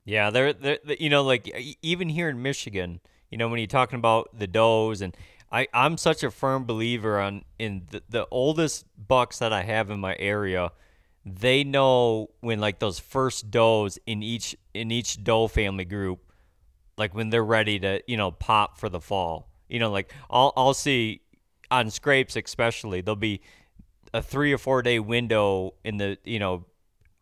Yeah, 0.04 0.30
they're, 0.30 0.54
they're, 0.54 0.78
you 0.98 1.10
know, 1.10 1.22
like 1.22 1.76
even 1.82 2.08
here 2.08 2.30
in 2.30 2.40
Michigan, 2.40 3.00
you 3.30 3.36
know, 3.36 3.46
when 3.48 3.58
you're 3.58 3.66
talking 3.66 3.98
about 3.98 4.30
the 4.32 4.46
does, 4.46 5.02
and 5.02 5.14
I, 5.50 5.68
I'm 5.72 5.96
such 5.96 6.22
a 6.22 6.30
firm 6.30 6.64
believer 6.64 7.18
on 7.18 7.44
in 7.58 7.86
the, 7.90 8.02
the 8.08 8.26
oldest 8.30 8.84
bucks 8.96 9.38
that 9.38 9.52
I 9.52 9.62
have 9.62 9.90
in 9.90 10.00
my 10.00 10.14
area, 10.18 10.72
they 11.24 11.64
know 11.64 12.30
when 12.40 12.60
like 12.60 12.78
those 12.78 12.98
first 12.98 13.50
does 13.50 13.98
in 14.06 14.22
each 14.22 14.56
in 14.74 14.90
each 14.90 15.24
doe 15.24 15.48
family 15.48 15.84
group, 15.84 16.20
like 16.96 17.14
when 17.14 17.30
they're 17.30 17.44
ready 17.44 17.78
to 17.78 18.02
you 18.06 18.16
know 18.16 18.30
pop 18.30 18.78
for 18.78 18.88
the 18.88 19.00
fall. 19.00 19.48
You 19.68 19.78
know, 19.78 19.90
like 19.90 20.12
I'll 20.30 20.52
I'll 20.56 20.74
see 20.74 21.22
on 21.70 21.90
scrapes 21.90 22.34
especially 22.34 23.02
there'll 23.02 23.16
be 23.16 23.42
a 24.14 24.22
three 24.22 24.52
or 24.52 24.58
four 24.58 24.82
day 24.82 24.98
window 24.98 25.74
in 25.84 25.96
the 25.96 26.18
you 26.24 26.38
know 26.38 26.64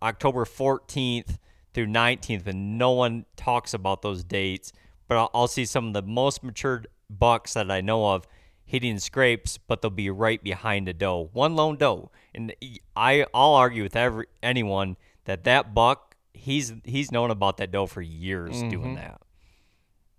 October 0.02 0.44
14th 0.44 1.38
through 1.72 1.86
19th, 1.86 2.46
and 2.46 2.78
no 2.78 2.92
one 2.92 3.26
talks 3.36 3.74
about 3.74 4.02
those 4.02 4.24
dates. 4.24 4.72
But 5.08 5.18
I'll, 5.18 5.30
I'll 5.34 5.48
see 5.48 5.64
some 5.64 5.88
of 5.88 5.92
the 5.92 6.02
most 6.02 6.42
matured 6.42 6.88
bucks 7.10 7.54
that 7.54 7.70
I 7.70 7.80
know 7.80 8.12
of 8.12 8.26
hitting 8.64 8.98
scrapes, 8.98 9.58
but 9.58 9.80
they'll 9.80 9.90
be 9.90 10.10
right 10.10 10.42
behind 10.42 10.88
a 10.88 10.92
doe, 10.92 11.30
one 11.32 11.54
lone 11.56 11.76
doe. 11.76 12.10
And 12.34 12.52
I, 12.94 13.24
I'll 13.32 13.54
argue 13.54 13.84
with 13.84 13.96
every 13.96 14.26
anyone 14.42 14.96
that 15.24 15.44
that 15.44 15.72
buck, 15.72 16.16
he's 16.34 16.74
he's 16.84 17.10
known 17.10 17.30
about 17.30 17.56
that 17.58 17.70
doe 17.70 17.86
for 17.86 18.02
years 18.02 18.58
doing 18.60 18.72
mm-hmm. 18.72 18.94
that. 18.96 19.20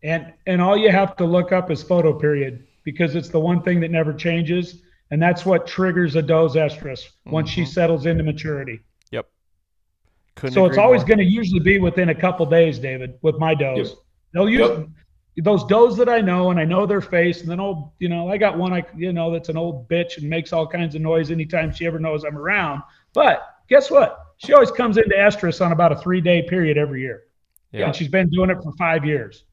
And 0.03 0.33
and 0.45 0.61
all 0.61 0.77
you 0.77 0.91
have 0.91 1.15
to 1.17 1.25
look 1.25 1.51
up 1.51 1.69
is 1.69 1.83
photo 1.83 2.17
period 2.17 2.65
because 2.83 3.15
it's 3.15 3.29
the 3.29 3.39
one 3.39 3.61
thing 3.61 3.79
that 3.81 3.91
never 3.91 4.13
changes, 4.13 4.81
and 5.11 5.21
that's 5.21 5.45
what 5.45 5.67
triggers 5.67 6.15
a 6.15 6.21
doe's 6.21 6.55
estrus 6.55 7.09
once 7.25 7.49
she 7.49 7.61
mm-hmm. 7.61 7.69
settles 7.71 8.05
into 8.05 8.23
maturity. 8.23 8.79
Yep. 9.11 9.27
Couldn't 10.35 10.53
so 10.53 10.65
it's 10.65 10.77
always 10.77 11.03
going 11.03 11.17
to 11.17 11.25
usually 11.25 11.59
be 11.59 11.79
within 11.79 12.09
a 12.09 12.15
couple 12.15 12.45
days, 12.45 12.79
David, 12.79 13.17
with 13.21 13.37
my 13.39 13.53
does. 13.53 13.95
They'll 14.33 14.49
use 14.49 14.87
those 15.43 15.63
does 15.65 15.95
that 15.97 16.09
I 16.09 16.19
know, 16.19 16.49
and 16.49 16.59
I 16.59 16.65
know 16.65 16.85
their 16.85 17.01
face. 17.01 17.41
And 17.41 17.49
then 17.49 17.59
old, 17.59 17.91
you 17.99 18.09
know, 18.09 18.29
I 18.29 18.37
got 18.37 18.57
one, 18.57 18.73
I 18.73 18.83
you 18.95 19.13
know, 19.13 19.31
that's 19.31 19.49
an 19.49 19.57
old 19.57 19.87
bitch 19.87 20.17
and 20.17 20.27
makes 20.29 20.51
all 20.51 20.65
kinds 20.67 20.95
of 20.95 21.01
noise 21.01 21.29
anytime 21.29 21.71
she 21.71 21.85
ever 21.85 21.99
knows 21.99 22.23
I'm 22.23 22.37
around. 22.37 22.81
But 23.13 23.47
guess 23.69 23.91
what? 23.91 24.19
She 24.37 24.53
always 24.53 24.71
comes 24.71 24.97
into 24.97 25.15
estrus 25.15 25.63
on 25.63 25.71
about 25.71 25.91
a 25.91 25.95
three 25.97 26.21
day 26.21 26.41
period 26.43 26.77
every 26.77 27.01
year, 27.01 27.23
Yeah. 27.71 27.85
and 27.85 27.95
she's 27.95 28.07
been 28.07 28.29
doing 28.29 28.49
it 28.49 28.57
for 28.63 28.73
five 28.77 29.05
years. 29.05 29.43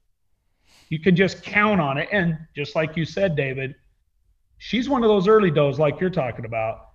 You 0.89 1.01
can 1.01 1.16
just 1.16 1.43
count 1.43 1.81
on 1.81 1.98
it, 1.98 2.09
and 2.12 2.39
just 2.55 2.74
like 2.74 2.97
you 2.97 3.05
said, 3.05 3.36
David, 3.36 3.74
she's 4.59 4.89
one 4.89 5.02
of 5.02 5.09
those 5.09 5.28
early 5.28 5.51
does 5.51 5.78
like 5.78 6.01
you're 6.01 6.11
talking 6.11 6.44
about. 6.44 6.90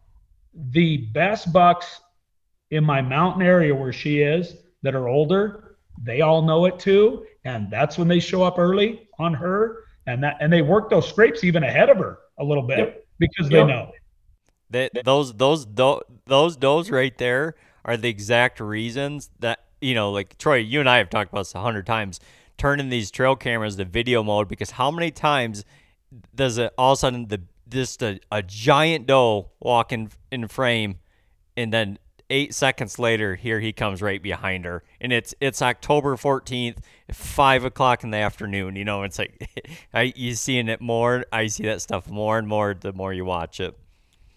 The 0.71 0.97
best 1.13 1.53
bucks 1.53 2.01
in 2.71 2.83
my 2.83 3.01
mountain 3.01 3.41
area 3.43 3.73
where 3.73 3.93
she 3.93 4.21
is 4.21 4.55
that 4.81 4.95
are 4.95 5.07
older, 5.07 5.75
they 6.01 6.21
all 6.21 6.41
know 6.41 6.65
it 6.65 6.79
too, 6.79 7.25
and 7.45 7.69
that's 7.69 7.97
when 7.97 8.07
they 8.07 8.19
show 8.19 8.43
up 8.43 8.59
early 8.59 9.07
on 9.19 9.33
her, 9.33 9.85
and 10.07 10.23
that 10.23 10.37
and 10.39 10.51
they 10.51 10.61
work 10.61 10.89
those 10.89 11.07
scrapes 11.07 11.43
even 11.43 11.63
ahead 11.63 11.89
of 11.89 11.97
her 11.97 12.19
a 12.39 12.43
little 12.43 12.63
bit 12.63 13.07
because 13.17 13.49
they 13.49 13.63
know. 13.63 13.91
That 14.71 14.91
those 15.03 15.33
those 15.33 15.65
those 16.25 16.57
those 16.57 16.91
right 16.91 17.17
there 17.17 17.55
are 17.85 17.97
the 17.97 18.09
exact 18.09 18.59
reasons 18.59 19.29
that 19.39 19.59
you 19.81 19.95
know, 19.95 20.11
like 20.11 20.37
Troy, 20.37 20.57
you 20.57 20.79
and 20.79 20.89
I 20.89 20.97
have 20.97 21.09
talked 21.09 21.31
about 21.31 21.41
this 21.41 21.55
a 21.55 21.61
hundred 21.61 21.85
times. 21.85 22.19
turning 22.59 22.89
these 22.89 23.09
trail 23.09 23.35
cameras 23.35 23.77
to 23.77 23.85
video 23.85 24.21
mode 24.21 24.47
because 24.47 24.71
how 24.71 24.91
many 24.91 25.09
times 25.09 25.63
does 26.35 26.57
it 26.57 26.73
all 26.77 26.91
of 26.91 26.97
a 26.97 26.99
sudden 26.99 27.27
the 27.27 27.41
just 27.69 28.03
a, 28.03 28.19
a 28.31 28.43
giant 28.43 29.07
doe 29.07 29.49
walk 29.59 29.93
in, 29.93 30.09
in 30.31 30.47
frame 30.47 30.99
and 31.55 31.71
then 31.71 31.97
eight 32.29 32.53
seconds 32.53 32.99
later 32.99 33.35
here 33.35 33.59
he 33.59 33.73
comes 33.73 34.01
right 34.01 34.21
behind 34.21 34.65
her 34.65 34.83
and 35.01 35.11
it's 35.11 35.33
it's 35.39 35.61
october 35.61 36.15
14th 36.15 36.77
five 37.11 37.63
o'clock 37.63 38.03
in 38.03 38.11
the 38.11 38.17
afternoon 38.17 38.75
you 38.75 38.85
know 38.85 39.03
it's 39.03 39.19
like 39.19 39.49
I, 39.93 40.13
you 40.15 40.35
seeing 40.35 40.67
it 40.67 40.81
more 40.81 41.25
i 41.31 41.47
see 41.47 41.63
that 41.63 41.81
stuff 41.81 42.09
more 42.09 42.37
and 42.37 42.47
more 42.47 42.73
the 42.73 42.93
more 42.93 43.13
you 43.13 43.25
watch 43.25 43.59
it 43.59 43.77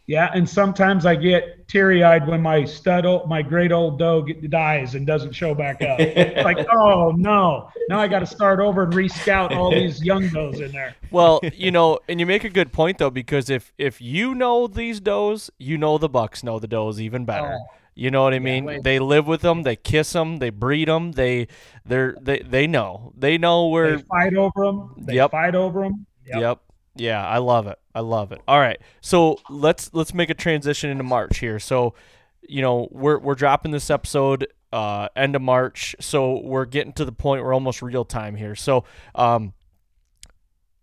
Yeah, 0.06 0.30
and 0.34 0.48
sometimes 0.48 1.06
I 1.06 1.14
get 1.14 1.68
teary 1.68 2.02
eyed 2.02 2.26
when 2.26 2.42
my 2.42 2.64
stud, 2.64 3.06
old, 3.06 3.28
my 3.28 3.40
great 3.40 3.70
old 3.70 4.00
doe 4.00 4.22
get, 4.22 4.50
dies 4.50 4.96
and 4.96 5.06
doesn't 5.06 5.32
show 5.32 5.54
back 5.54 5.80
up. 5.80 6.00
Like, 6.42 6.66
oh 6.72 7.12
no, 7.16 7.70
now 7.88 8.00
I 8.00 8.08
got 8.08 8.18
to 8.18 8.26
start 8.26 8.58
over 8.58 8.82
and 8.82 8.92
rescout 8.92 9.52
all 9.52 9.70
these 9.70 10.02
young 10.10 10.28
does 10.28 10.60
in 10.60 10.72
there. 10.72 10.96
Well, 11.12 11.40
you 11.54 11.70
know, 11.70 12.00
and 12.08 12.18
you 12.18 12.26
make 12.26 12.42
a 12.42 12.50
good 12.50 12.72
point 12.72 12.98
though, 12.98 13.10
because 13.10 13.48
if 13.48 13.72
if 13.78 14.00
you 14.00 14.34
know 14.34 14.66
these 14.66 14.98
does, 14.98 15.50
you 15.58 15.78
know 15.78 15.98
the 15.98 16.08
bucks 16.08 16.42
know 16.42 16.58
the 16.58 16.66
does 16.66 17.00
even 17.00 17.24
better. 17.24 17.58
Oh. 17.60 17.81
You 17.94 18.10
know 18.10 18.22
what 18.22 18.32
I 18.32 18.38
mean? 18.38 18.64
way 18.64 18.80
they 18.82 18.98
live 18.98 19.26
with 19.26 19.42
them, 19.42 19.62
they 19.64 19.76
kiss 19.76 20.12
them, 20.12 20.38
they 20.38 20.50
breed 20.50 20.88
them, 20.88 21.12
they 21.12 21.48
they're 21.84 22.16
they 22.20 22.38
they 22.38 22.66
know 22.66 23.12
they 23.16 23.36
know 23.38 23.66
where. 23.68 23.96
They 23.98 24.02
fight 24.04 24.34
over 24.34 24.64
them. 24.64 24.94
They 24.96 25.14
Yep. 25.16 25.30
fight 25.30 25.54
over 25.54 25.82
them. 25.82 26.06
Yep. 26.26 26.60
Yeah, 26.94 27.26
I 27.26 27.38
love 27.38 27.66
it. 27.66 27.78
I 27.94 28.00
love 28.00 28.32
it. 28.32 28.40
All 28.48 28.58
right. 28.60 28.80
So 29.00 29.38
let's 29.50 29.90
let's 29.92 30.14
make 30.14 30.30
a 30.30 30.34
transition 30.34 30.88
into 30.90 31.04
March 31.04 31.38
here. 31.38 31.58
So, 31.58 31.94
you 32.48 32.62
know, 32.62 32.88
we're 32.90 33.18
we're 33.18 33.34
dropping 33.34 33.72
this 33.72 33.90
episode 33.90 34.46
uh 34.72 35.08
end 35.14 35.36
of 35.36 35.42
March. 35.42 35.94
So 36.00 36.40
we're 36.40 36.64
getting 36.64 36.92
to 36.94 37.04
the 37.04 37.12
point 37.12 37.42
we're 37.44 37.52
almost 37.54 37.82
real 37.82 38.04
time 38.06 38.36
here. 38.36 38.54
So 38.54 38.84
um 39.14 39.52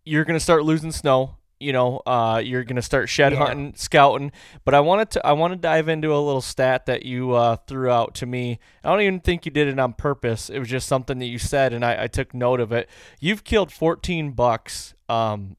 you're 0.06 0.26
gonna 0.26 0.40
start 0.40 0.64
losing 0.64 0.91
snow. 0.91 1.38
You 1.60 1.73
know, 1.73 2.02
uh, 2.06 2.41
you're 2.44 2.64
gonna 2.64 2.81
start 2.81 3.10
shed 3.10 3.34
Yeah. 3.34 3.40
hunting, 3.40 3.73
scouting. 3.76 4.31
But 4.64 4.73
I 4.76 4.80
wanted 4.80 5.11
to, 5.11 5.27
I 5.27 5.34
want 5.34 5.52
to 5.53 5.57
dive 5.57 5.90
into 5.90 6.14
a 6.15 6.19
little 6.19 6.41
stat 6.41 6.86
that 6.86 7.06
you 7.06 7.31
uh, 7.34 7.57
threw 7.68 7.90
out 7.90 8.15
to 8.15 8.26
me. 8.26 8.60
I 8.84 8.90
don't 8.90 9.02
even 9.02 9.19
think 9.19 9.45
you 9.45 9.52
did 9.52 9.68
it 9.68 9.77
on 9.80 9.94
purpose. 9.94 10.49
It 10.49 10.60
was 10.60 10.69
just 10.69 10.88
something 10.88 11.19
that 11.19 11.26
you 11.26 11.38
said, 11.38 11.73
and 11.73 11.84
I, 11.84 12.03
I 12.03 12.07
took 12.07 12.34
note 12.34 12.60
of 12.61 12.72
it. 12.72 12.90
You've 13.19 13.44
killed 13.44 13.72
14 13.73 14.31
bucks, 14.31 14.94
um, 15.10 15.57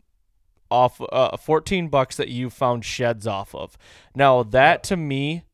off 0.70 1.00
uh, 1.12 1.36
14 1.36 1.88
bucks 1.88 2.16
that 2.16 2.28
you 2.28 2.48
found 2.48 2.84
sheds 2.84 3.26
off 3.26 3.54
of. 3.54 3.76
Now 4.14 4.42
that 4.44 4.82
to 4.84 4.96
me, 4.96 5.44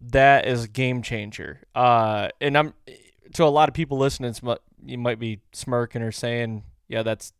that 0.00 0.46
is 0.46 0.64
a 0.64 0.68
game 0.68 1.02
changer. 1.02 1.60
Uh, 1.74 2.28
and 2.40 2.56
I'm 2.56 2.72
to 3.34 3.44
a 3.44 3.46
lot 3.46 3.68
of 3.68 3.74
people 3.74 3.98
listening, 3.98 4.34
you 4.86 4.96
might 4.96 5.18
be 5.18 5.40
smirking 5.52 6.02
or 6.02 6.12
saying, 6.12 6.62
"Yeah, 6.88 7.02
that's 7.02 7.32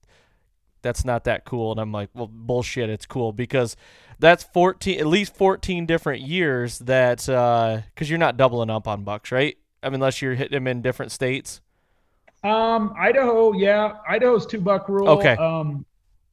that's 0.82 1.04
not 1.04 1.24
that 1.24 1.44
cool." 1.44 1.72
And 1.72 1.80
I'm 1.80 1.92
like, 1.92 2.10
"Well, 2.14 2.28
bullshit, 2.30 2.90
it's 2.90 3.06
cool 3.06 3.32
because 3.32 3.76
that's 4.18 4.42
14 4.42 4.98
at 4.98 5.06
least 5.06 5.36
14 5.36 5.86
different 5.86 6.22
years 6.22 6.80
that 6.80 7.28
uh 7.28 7.82
cuz 7.94 8.10
you're 8.10 8.18
not 8.18 8.36
doubling 8.36 8.70
up 8.70 8.88
on 8.88 9.04
bucks, 9.04 9.30
right? 9.30 9.56
I 9.82 9.88
mean, 9.88 9.96
unless 9.96 10.20
you're 10.20 10.34
hitting 10.34 10.56
them 10.56 10.66
in 10.66 10.82
different 10.82 11.12
states. 11.12 11.60
Um, 12.44 12.94
Idaho, 12.98 13.52
yeah, 13.52 13.96
Idaho's 14.08 14.46
two 14.46 14.60
buck 14.60 14.88
rule. 14.88 15.08
Okay. 15.08 15.36
Um, 15.36 15.84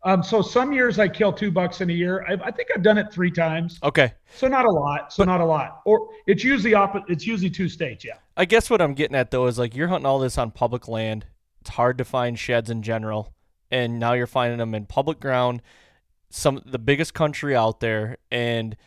um, 0.04 0.22
so 0.22 0.44
some 0.44 0.72
years 0.72 1.00
I 1.00 1.08
kill 1.08 1.34
two 1.34 1.50
bucks 1.50 1.82
in 1.82 1.90
a 1.90 1.94
year. 1.94 2.24
I, 2.30 2.34
I 2.34 2.52
think 2.52 2.70
I've 2.76 2.84
done 2.84 3.00
it 3.00 3.12
three 3.12 3.32
times. 3.32 3.80
Okay. 3.82 4.14
So 4.36 4.48
not 4.48 4.66
a 4.66 4.70
lot. 4.72 5.12
So 5.12 5.24
not 5.24 5.42
a 5.42 5.46
lot. 5.46 5.82
Or 5.84 6.10
it's 6.28 6.44
usually 6.44 6.76
op- 6.76 7.10
It's 7.10 7.26
usually 7.26 7.50
two 7.50 7.68
states. 7.68 8.06
Yeah. 8.06 8.18
I 8.38 8.46
guess 8.46 8.70
what 8.70 8.82
I'm 8.82 8.94
getting 8.94 9.16
at 9.16 9.32
though 9.32 9.48
is 9.48 9.58
like 9.58 9.76
you're 9.76 9.88
hunting 9.88 10.06
all 10.06 10.20
this 10.20 10.38
on 10.38 10.52
public 10.52 10.88
land. 10.88 11.26
It's 11.62 11.72
hard 11.72 11.98
to 11.98 12.06
find 12.06 12.38
sheds 12.38 12.70
in 12.70 12.84
general, 12.84 13.34
and 13.76 14.00
now 14.00 14.14
you're 14.14 14.26
finding 14.26 14.58
them 14.58 14.74
in 14.74 14.86
public 14.86 15.20
ground, 15.20 15.62
some 16.30 16.62
the 16.66 16.80
biggest 16.80 17.14
country 17.14 17.54
out 17.54 17.82
there, 17.82 18.18
and 18.32 18.78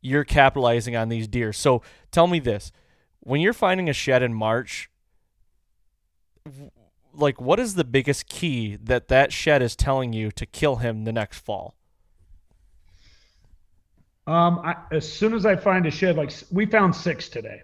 you're 0.00 0.22
capitalizing 0.22 0.94
on 0.94 1.08
these 1.08 1.26
deer. 1.26 1.52
So 1.52 1.82
tell 2.12 2.28
me 2.28 2.38
this: 2.38 2.70
when 3.18 3.40
you're 3.40 3.52
finding 3.52 3.88
a 3.88 3.92
shed 3.92 4.22
in 4.22 4.32
March, 4.32 4.88
like 7.12 7.40
what 7.40 7.58
is 7.58 7.74
the 7.74 7.82
biggest 7.82 8.28
key 8.28 8.76
that 8.76 9.08
that 9.08 9.32
shed 9.32 9.62
is 9.62 9.74
telling 9.74 10.12
you 10.12 10.30
to 10.30 10.46
kill 10.46 10.76
him 10.76 11.02
the 11.02 11.12
next 11.12 11.40
fall? 11.40 11.74
Um, 14.28 14.60
I, 14.60 14.76
as 14.92 15.12
soon 15.12 15.34
as 15.34 15.44
I 15.44 15.56
find 15.56 15.86
a 15.86 15.90
shed, 15.90 16.16
like 16.16 16.32
we 16.52 16.66
found 16.66 16.94
six 16.94 17.28
today. 17.28 17.62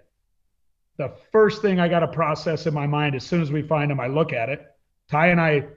The 0.97 1.13
first 1.31 1.61
thing 1.61 1.79
I 1.79 1.87
got 1.87 1.99
to 1.99 2.07
process 2.07 2.67
in 2.67 2.73
my 2.73 2.87
mind 2.87 3.15
as 3.15 3.23
soon 3.23 3.41
as 3.41 3.51
we 3.51 3.61
find 3.61 3.89
them, 3.89 4.01
I 4.01 4.07
look 4.07 4.33
at 4.33 4.49
it. 4.49 4.65
Ty 5.07 5.27
and 5.27 5.39
I 5.39 5.67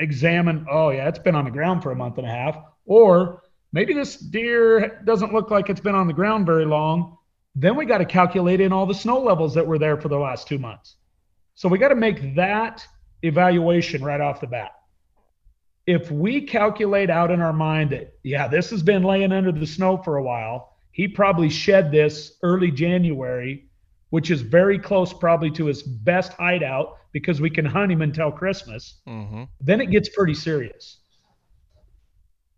examine. 0.00 0.66
Oh 0.70 0.90
yeah, 0.90 1.08
it's 1.08 1.18
been 1.18 1.34
on 1.34 1.44
the 1.44 1.50
ground 1.50 1.82
for 1.82 1.92
a 1.92 1.96
month 1.96 2.18
and 2.18 2.26
a 2.26 2.30
half, 2.30 2.56
or 2.86 3.42
maybe 3.72 3.94
this 3.94 4.16
deer 4.16 5.00
doesn't 5.04 5.32
look 5.32 5.50
like 5.50 5.70
it's 5.70 5.80
been 5.80 5.94
on 5.94 6.06
the 6.06 6.12
ground 6.12 6.46
very 6.46 6.64
long. 6.66 7.16
Then 7.54 7.76
we 7.76 7.84
got 7.84 7.98
to 7.98 8.04
calculate 8.04 8.60
in 8.60 8.72
all 8.72 8.86
the 8.86 8.94
snow 8.94 9.20
levels 9.20 9.54
that 9.54 9.66
were 9.66 9.78
there 9.78 10.00
for 10.00 10.08
the 10.08 10.18
last 10.18 10.48
two 10.48 10.58
months. 10.58 10.96
So 11.54 11.68
we 11.68 11.78
got 11.78 11.88
to 11.88 11.96
make 11.96 12.34
that 12.36 12.86
evaluation 13.22 14.02
right 14.02 14.20
off 14.20 14.40
the 14.40 14.46
bat 14.46 14.72
if 15.90 16.08
we 16.08 16.42
calculate 16.42 17.10
out 17.10 17.32
in 17.32 17.40
our 17.40 17.52
mind 17.52 17.90
that, 17.90 18.14
yeah, 18.22 18.46
this 18.46 18.70
has 18.70 18.80
been 18.80 19.02
laying 19.02 19.32
under 19.32 19.50
the 19.50 19.66
snow 19.66 19.96
for 19.96 20.18
a 20.18 20.22
while, 20.22 20.76
he 20.92 21.08
probably 21.08 21.48
shed 21.48 21.90
this 21.90 22.34
early 22.44 22.70
January, 22.70 23.68
which 24.10 24.30
is 24.30 24.40
very 24.40 24.78
close 24.78 25.12
probably 25.12 25.50
to 25.50 25.66
his 25.66 25.82
best 25.82 26.32
hideout 26.34 26.96
because 27.12 27.40
we 27.40 27.50
can 27.50 27.64
hunt 27.64 27.90
him 27.92 28.02
until 28.02 28.30
Christmas, 28.30 29.00
Mm-hmm. 29.08 29.44
then 29.60 29.80
it 29.80 29.86
gets 29.90 30.08
pretty 30.08 30.34
serious. 30.34 30.98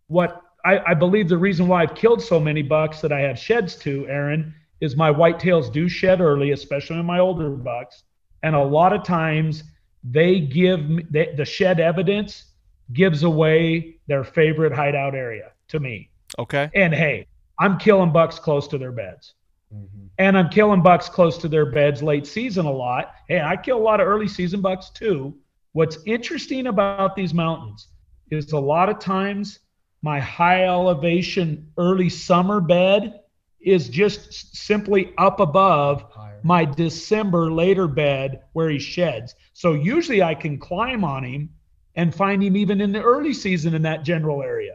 What 0.08 0.40
I, 0.64 0.78
I 0.86 0.94
believe 0.94 1.28
the 1.28 1.38
reason 1.38 1.66
why 1.68 1.82
I've 1.82 1.94
killed 1.94 2.22
so 2.22 2.38
many 2.38 2.62
bucks 2.62 3.00
that 3.00 3.12
I 3.12 3.20
have 3.20 3.38
sheds 3.38 3.76
to, 3.76 4.06
Aaron, 4.08 4.54
is 4.80 4.96
my 4.96 5.12
whitetails 5.12 5.72
do 5.72 5.88
shed 5.88 6.20
early, 6.20 6.50
especially 6.52 6.98
in 6.98 7.06
my 7.06 7.18
older 7.18 7.50
bucks. 7.50 8.04
And 8.42 8.54
a 8.54 8.62
lot 8.62 8.92
of 8.92 9.04
times 9.04 9.64
they 10.04 10.40
give 10.40 10.88
me 10.88 11.04
they, 11.10 11.32
the 11.36 11.44
shed 11.44 11.80
evidence 11.80 12.46
gives 12.92 13.22
away 13.22 13.96
their 14.06 14.24
favorite 14.24 14.72
hideout 14.72 15.14
area 15.14 15.52
to 15.68 15.80
me. 15.80 16.10
Okay. 16.38 16.70
And 16.74 16.92
hey, 16.92 17.26
I'm 17.58 17.78
killing 17.78 18.12
bucks 18.12 18.38
close 18.38 18.66
to 18.68 18.78
their 18.78 18.92
beds. 18.92 19.34
Mm-hmm. 19.74 20.06
And 20.18 20.36
I'm 20.36 20.48
killing 20.50 20.82
bucks 20.82 21.08
close 21.08 21.38
to 21.38 21.48
their 21.48 21.66
beds 21.66 22.02
late 22.02 22.26
season 22.26 22.66
a 22.66 22.70
lot. 22.72 23.14
Hey, 23.28 23.40
I 23.40 23.56
kill 23.56 23.78
a 23.78 23.82
lot 23.82 24.00
of 24.00 24.06
early 24.06 24.28
season 24.28 24.60
bucks 24.60 24.90
too. 24.90 25.34
What's 25.72 25.98
interesting 26.06 26.66
about 26.66 27.16
these 27.16 27.32
mountains 27.32 27.88
is 28.30 28.52
a 28.52 28.58
lot 28.58 28.88
of 28.88 28.98
times 28.98 29.60
my 30.02 30.20
high 30.20 30.64
elevation 30.64 31.70
early 31.78 32.08
summer 32.08 32.60
bed 32.60 33.20
is 33.60 33.88
just 33.88 34.56
simply 34.56 35.14
up 35.18 35.40
above 35.40 36.04
my 36.42 36.64
December 36.64 37.50
later 37.52 37.86
bed 37.86 38.42
where 38.52 38.68
he 38.68 38.78
sheds. 38.78 39.34
So 39.52 39.74
usually 39.74 40.22
I 40.22 40.34
can 40.34 40.58
climb 40.58 41.04
on 41.04 41.24
him 41.24 41.50
and 41.94 42.12
find 42.14 42.42
him 42.42 42.56
even 42.56 42.80
in 42.80 42.90
the 42.90 43.00
early 43.00 43.32
season 43.32 43.74
in 43.74 43.82
that 43.82 44.02
general 44.02 44.42
area. 44.42 44.74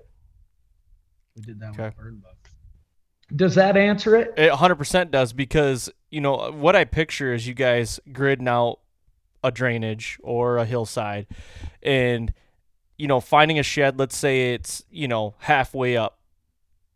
We 1.36 1.42
did 1.42 1.60
that 1.60 1.72
Okay. 1.72 1.86
with 1.86 1.98
bird 1.98 2.24
bucks. 2.24 2.37
Does 3.36 3.56
that 3.56 3.76
answer 3.76 4.16
it? 4.16 4.34
It 4.38 4.52
100% 4.52 5.12
does 5.12 5.34
because, 5.34 5.90
you 6.10 6.22
know, 6.22 6.52
what 6.52 6.76
I 6.76 6.86
picture 6.86 7.34
is 7.34 7.48
you 7.48 7.54
guys 7.54 8.00
gridding 8.10 8.48
out 8.48 8.80
a 9.44 9.52
drainage 9.52 10.18
or 10.24 10.58
a 10.58 10.66
hillside 10.66 11.28
and, 11.84 12.34
you 12.98 13.08
know, 13.08 13.20
finding 13.20 13.60
a 13.60 13.64
shed, 13.64 14.00
let's 14.00 14.18
say 14.18 14.54
it's, 14.54 14.84
you 14.90 15.08
know, 15.08 15.36
halfway 15.40 15.98
up 15.98 16.20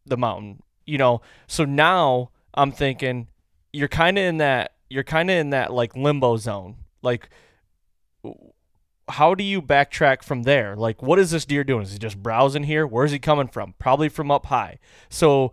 the 0.05 0.17
mountain, 0.17 0.63
you 0.85 0.97
know. 0.97 1.21
So 1.47 1.65
now 1.65 2.31
I'm 2.53 2.71
thinking 2.71 3.27
you're 3.73 3.87
kind 3.87 4.17
of 4.17 4.23
in 4.23 4.37
that, 4.37 4.73
you're 4.89 5.03
kind 5.03 5.29
of 5.29 5.37
in 5.37 5.49
that 5.51 5.73
like 5.73 5.95
limbo 5.95 6.37
zone. 6.37 6.77
Like, 7.01 7.29
how 9.09 9.35
do 9.35 9.43
you 9.43 9.61
backtrack 9.61 10.23
from 10.23 10.43
there? 10.43 10.75
Like, 10.75 11.01
what 11.01 11.19
is 11.19 11.31
this 11.31 11.45
deer 11.45 11.63
doing? 11.63 11.83
Is 11.83 11.91
he 11.91 11.99
just 11.99 12.21
browsing 12.23 12.63
here? 12.63 12.87
Where's 12.87 13.11
he 13.11 13.19
coming 13.19 13.47
from? 13.47 13.75
Probably 13.77 14.07
from 14.07 14.31
up 14.31 14.45
high. 14.45 14.79
So, 15.09 15.51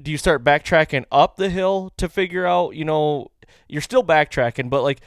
do 0.00 0.10
you 0.10 0.18
start 0.18 0.44
backtracking 0.44 1.04
up 1.10 1.36
the 1.36 1.48
hill 1.48 1.92
to 1.96 2.08
figure 2.08 2.46
out, 2.46 2.74
you 2.74 2.84
know, 2.84 3.30
you're 3.68 3.82
still 3.82 4.04
backtracking, 4.04 4.70
but 4.70 4.82
like, 4.82 5.00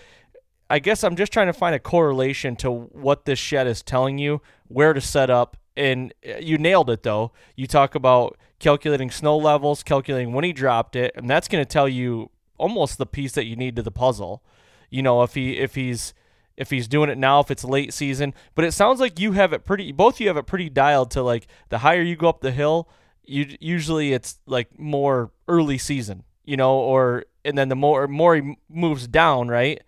I 0.69 0.79
guess 0.79 1.03
I'm 1.03 1.15
just 1.15 1.31
trying 1.31 1.47
to 1.47 1.53
find 1.53 1.73
a 1.73 1.79
correlation 1.79 2.55
to 2.57 2.71
what 2.71 3.25
this 3.25 3.39
shed 3.39 3.67
is 3.67 3.81
telling 3.81 4.17
you, 4.17 4.41
where 4.67 4.93
to 4.93 5.01
set 5.01 5.29
up. 5.29 5.57
And 5.75 6.13
uh, 6.27 6.37
you 6.37 6.57
nailed 6.57 6.89
it 6.89 7.03
though. 7.03 7.31
You 7.55 7.65
talk 7.65 7.95
about 7.95 8.37
calculating 8.59 9.09
snow 9.09 9.37
levels, 9.37 9.81
calculating 9.81 10.33
when 10.33 10.43
he 10.43 10.53
dropped 10.53 10.95
it, 10.95 11.11
and 11.15 11.29
that's 11.29 11.47
going 11.47 11.63
to 11.63 11.69
tell 11.69 11.87
you 11.87 12.29
almost 12.57 12.97
the 12.97 13.05
piece 13.05 13.31
that 13.33 13.45
you 13.45 13.55
need 13.55 13.75
to 13.77 13.81
the 13.81 13.91
puzzle. 13.91 14.43
You 14.89 15.01
know, 15.01 15.23
if 15.23 15.33
he 15.33 15.57
if 15.57 15.75
he's 15.75 16.13
if 16.57 16.69
he's 16.69 16.87
doing 16.87 17.09
it 17.09 17.17
now, 17.17 17.39
if 17.39 17.49
it's 17.49 17.63
late 17.63 17.93
season. 17.93 18.33
But 18.53 18.65
it 18.65 18.73
sounds 18.73 18.99
like 18.99 19.19
you 19.19 19.31
have 19.31 19.53
it 19.53 19.65
pretty. 19.65 19.91
Both 19.91 20.19
you 20.19 20.27
have 20.27 20.37
it 20.37 20.45
pretty 20.45 20.69
dialed 20.69 21.09
to 21.11 21.23
like 21.23 21.47
the 21.69 21.79
higher 21.79 22.01
you 22.01 22.15
go 22.15 22.29
up 22.29 22.41
the 22.41 22.51
hill, 22.51 22.89
you 23.29 23.55
usually 23.59 24.13
it's 24.13 24.39
like 24.45 24.77
more 24.77 25.31
early 25.47 25.77
season. 25.77 26.23
You 26.45 26.57
know, 26.57 26.79
or 26.79 27.25
and 27.45 27.55
then 27.55 27.69
the 27.69 27.75
more 27.75 28.07
more 28.07 28.35
he 28.35 28.57
moves 28.69 29.07
down, 29.07 29.49
right? 29.49 29.81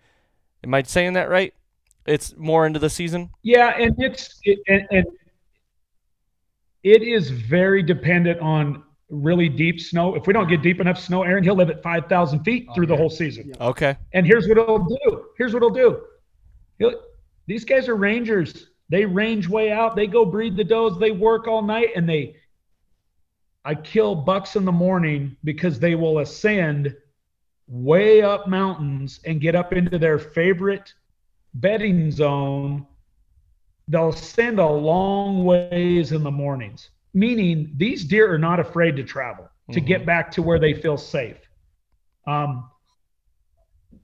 Am 0.62 0.72
I 0.72 0.84
saying 0.84 1.14
that 1.14 1.28
right? 1.28 1.52
It's 2.06 2.36
more 2.36 2.66
into 2.66 2.78
the 2.78 2.88
season. 2.88 3.30
Yeah, 3.42 3.76
and 3.76 3.94
it's 3.98 4.38
it, 4.44 4.60
and, 4.68 4.86
and 4.92 5.06
it 6.84 7.02
is 7.02 7.30
very 7.30 7.82
dependent 7.82 8.40
on 8.40 8.84
really 9.10 9.48
deep 9.48 9.80
snow. 9.80 10.14
If 10.14 10.28
we 10.28 10.32
don't 10.32 10.48
get 10.48 10.62
deep 10.62 10.80
enough 10.80 10.98
snow, 10.98 11.24
Aaron, 11.24 11.42
he'll 11.42 11.56
live 11.56 11.70
at 11.70 11.82
five 11.82 12.06
thousand 12.08 12.44
feet 12.44 12.68
through 12.76 12.86
the 12.86 12.96
whole 12.96 13.10
season. 13.10 13.52
Okay. 13.60 13.96
And 14.12 14.24
here's 14.24 14.46
what 14.46 14.56
he'll 14.56 14.86
do. 14.86 15.24
Here's 15.36 15.52
what 15.52 15.62
he'll 15.64 15.70
do. 15.70 16.02
He'll, 16.78 16.94
these 17.46 17.64
guys 17.64 17.88
are 17.88 17.96
rangers. 17.96 18.68
They 18.88 19.04
range 19.04 19.48
way 19.48 19.72
out. 19.72 19.96
They 19.96 20.06
go 20.06 20.24
breed 20.24 20.56
the 20.56 20.64
does. 20.64 20.96
They 20.98 21.10
work 21.10 21.48
all 21.48 21.62
night, 21.62 21.88
and 21.96 22.08
they. 22.08 22.36
I 23.64 23.74
kill 23.74 24.14
bucks 24.14 24.56
in 24.56 24.64
the 24.64 24.72
morning 24.72 25.36
because 25.44 25.78
they 25.78 25.94
will 25.94 26.18
ascend 26.18 26.96
way 27.68 28.22
up 28.22 28.48
mountains 28.48 29.20
and 29.24 29.40
get 29.40 29.54
up 29.54 29.72
into 29.72 29.98
their 29.98 30.18
favorite 30.18 30.92
bedding 31.54 32.10
zone. 32.10 32.86
They'll 33.88 34.12
send 34.12 34.58
a 34.58 34.66
long 34.66 35.44
ways 35.44 36.12
in 36.12 36.22
the 36.22 36.30
mornings, 36.30 36.90
meaning 37.14 37.72
these 37.76 38.04
deer 38.04 38.32
are 38.32 38.38
not 38.38 38.58
afraid 38.58 38.96
to 38.96 39.04
travel 39.04 39.48
to 39.70 39.80
get 39.80 40.04
back 40.04 40.30
to 40.32 40.42
where 40.42 40.58
they 40.58 40.74
feel 40.74 40.96
safe. 40.96 41.38
Um, 42.26 42.68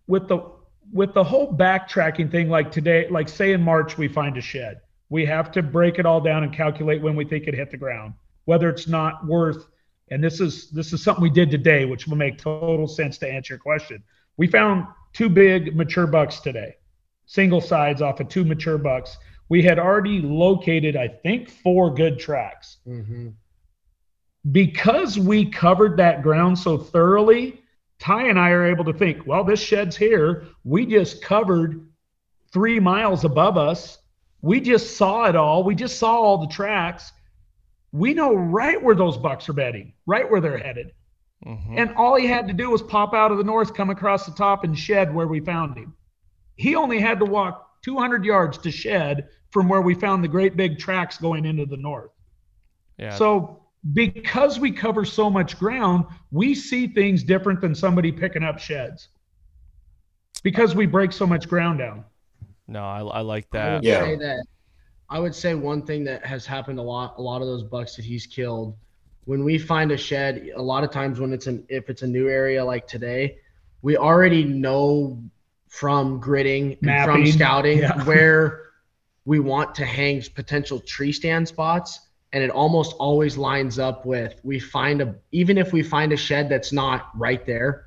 with 0.06 0.28
the 0.28 0.52
with 0.92 1.12
the 1.12 1.24
whole 1.24 1.52
backtracking 1.52 2.30
thing, 2.30 2.48
like 2.48 2.70
today, 2.70 3.06
like 3.10 3.28
say 3.28 3.52
in 3.52 3.62
March 3.62 3.98
we 3.98 4.08
find 4.08 4.36
a 4.38 4.40
shed, 4.40 4.80
we 5.10 5.26
have 5.26 5.50
to 5.52 5.62
break 5.62 5.98
it 5.98 6.06
all 6.06 6.20
down 6.20 6.42
and 6.42 6.52
calculate 6.52 7.02
when 7.02 7.14
we 7.14 7.24
think 7.24 7.46
it 7.46 7.54
hit 7.54 7.70
the 7.70 7.76
ground, 7.76 8.14
whether 8.48 8.70
it's 8.70 8.88
not 8.88 9.26
worth. 9.26 9.68
And 10.10 10.24
this 10.24 10.40
is 10.40 10.70
this 10.70 10.94
is 10.94 11.02
something 11.02 11.22
we 11.22 11.28
did 11.28 11.50
today, 11.50 11.84
which 11.84 12.06
will 12.08 12.16
make 12.16 12.38
total 12.38 12.88
sense 12.88 13.18
to 13.18 13.30
answer 13.30 13.52
your 13.52 13.58
question. 13.58 14.02
We 14.38 14.46
found 14.46 14.86
two 15.12 15.28
big 15.28 15.76
mature 15.76 16.06
bucks 16.06 16.40
today, 16.40 16.76
single 17.26 17.60
sides 17.60 18.00
off 18.00 18.20
of 18.20 18.28
two 18.30 18.44
mature 18.44 18.78
bucks. 18.78 19.18
We 19.50 19.62
had 19.62 19.78
already 19.78 20.22
located, 20.22 20.96
I 20.96 21.08
think, 21.08 21.50
four 21.50 21.92
good 21.92 22.18
tracks 22.18 22.78
Mm-hmm. 22.88 23.28
because 24.50 25.18
we 25.18 25.50
covered 25.50 25.98
that 25.98 26.22
ground 26.22 26.58
so 26.58 26.78
thoroughly, 26.78 27.60
Ty 27.98 28.28
and 28.28 28.38
I 28.38 28.50
are 28.50 28.66
able 28.66 28.84
to 28.86 28.94
think, 28.94 29.26
well, 29.26 29.44
this 29.44 29.60
shed's 29.60 29.94
here. 29.96 30.44
We 30.64 30.86
just 30.86 31.20
covered 31.22 31.86
three 32.50 32.80
miles 32.80 33.24
above 33.24 33.58
us. 33.58 33.98
We 34.40 34.60
just 34.60 34.96
saw 34.96 35.24
it 35.24 35.36
all. 35.36 35.64
We 35.64 35.74
just 35.74 35.98
saw 35.98 36.14
all 36.18 36.38
the 36.38 36.46
tracks. 36.46 37.12
We 37.98 38.14
know 38.14 38.34
right 38.34 38.80
where 38.82 38.94
those 38.94 39.16
bucks 39.18 39.48
are 39.48 39.52
bedding, 39.52 39.92
right 40.06 40.28
where 40.30 40.40
they're 40.40 40.58
headed. 40.58 40.92
Mhm. 41.44 41.76
And 41.78 41.94
all 41.96 42.16
he 42.16 42.26
had 42.26 42.46
to 42.48 42.54
do 42.54 42.70
was 42.70 42.82
pop 42.82 43.12
out 43.14 43.30
of 43.32 43.38
the 43.38 43.44
north, 43.44 43.74
come 43.74 43.90
across 43.90 44.24
the 44.26 44.32
top, 44.32 44.64
and 44.64 44.78
shed 44.78 45.12
where 45.14 45.26
we 45.26 45.40
found 45.40 45.76
him. 45.76 45.94
He 46.56 46.74
only 46.74 47.00
had 47.00 47.18
to 47.20 47.24
walk 47.24 47.80
200 47.82 48.24
yards 48.24 48.58
to 48.58 48.70
shed 48.70 49.28
from 49.50 49.68
where 49.68 49.80
we 49.82 49.94
found 49.94 50.22
the 50.22 50.28
great 50.28 50.56
big 50.56 50.78
tracks 50.78 51.18
going 51.18 51.44
into 51.44 51.64
the 51.66 51.76
north. 51.76 52.10
Yeah. 52.98 53.14
So 53.14 53.62
because 53.94 54.58
we 54.58 54.70
cover 54.72 55.04
so 55.04 55.30
much 55.30 55.58
ground, 55.58 56.04
we 56.30 56.54
see 56.54 56.86
things 56.88 57.22
different 57.22 57.60
than 57.60 57.74
somebody 57.74 58.10
picking 58.12 58.42
up 58.42 58.58
sheds. 58.58 59.08
Because 60.42 60.74
we 60.74 60.86
break 60.86 61.12
so 61.12 61.26
much 61.26 61.48
ground 61.48 61.78
down. 61.78 62.04
no, 62.66 62.84
I, 62.84 63.00
I 63.00 63.20
like 63.22 63.48
that. 63.50 63.76
would 63.76 63.84
Yeah. 63.84 64.00
say 64.04 64.16
that 64.16 64.44
I 65.10 65.18
would 65.18 65.34
say 65.34 65.54
one 65.54 65.82
thing 65.82 66.04
that 66.04 66.24
has 66.24 66.46
happened 66.46 66.78
a 66.78 66.82
lot 66.82 67.14
a 67.18 67.22
lot 67.22 67.40
of 67.40 67.48
those 67.48 67.62
bucks 67.62 67.96
that 67.96 68.04
he's 68.04 68.26
killed 68.26 68.76
when 69.24 69.44
we 69.44 69.58
find 69.58 69.92
a 69.92 69.96
shed 69.96 70.50
a 70.56 70.62
lot 70.62 70.84
of 70.84 70.90
times 70.90 71.20
when 71.20 71.32
it's 71.32 71.46
an 71.46 71.64
if 71.68 71.88
it's 71.90 72.02
a 72.02 72.06
new 72.06 72.28
area 72.28 72.64
like 72.64 72.86
today 72.86 73.38
we 73.82 73.96
already 73.96 74.44
know 74.44 75.22
from 75.68 76.20
gridding 76.20 76.78
and 76.82 77.04
from 77.04 77.26
scouting 77.26 77.78
yeah. 77.78 78.04
where 78.04 78.64
we 79.24 79.38
want 79.38 79.74
to 79.74 79.84
hang 79.84 80.22
potential 80.34 80.80
tree 80.80 81.12
stand 81.12 81.46
spots 81.46 82.00
and 82.32 82.42
it 82.42 82.50
almost 82.50 82.94
always 82.98 83.36
lines 83.36 83.78
up 83.78 84.04
with 84.04 84.40
we 84.42 84.58
find 84.58 85.00
a 85.00 85.14
even 85.32 85.58
if 85.58 85.72
we 85.72 85.82
find 85.82 86.12
a 86.12 86.16
shed 86.16 86.48
that's 86.48 86.72
not 86.72 87.10
right 87.14 87.44
there 87.46 87.86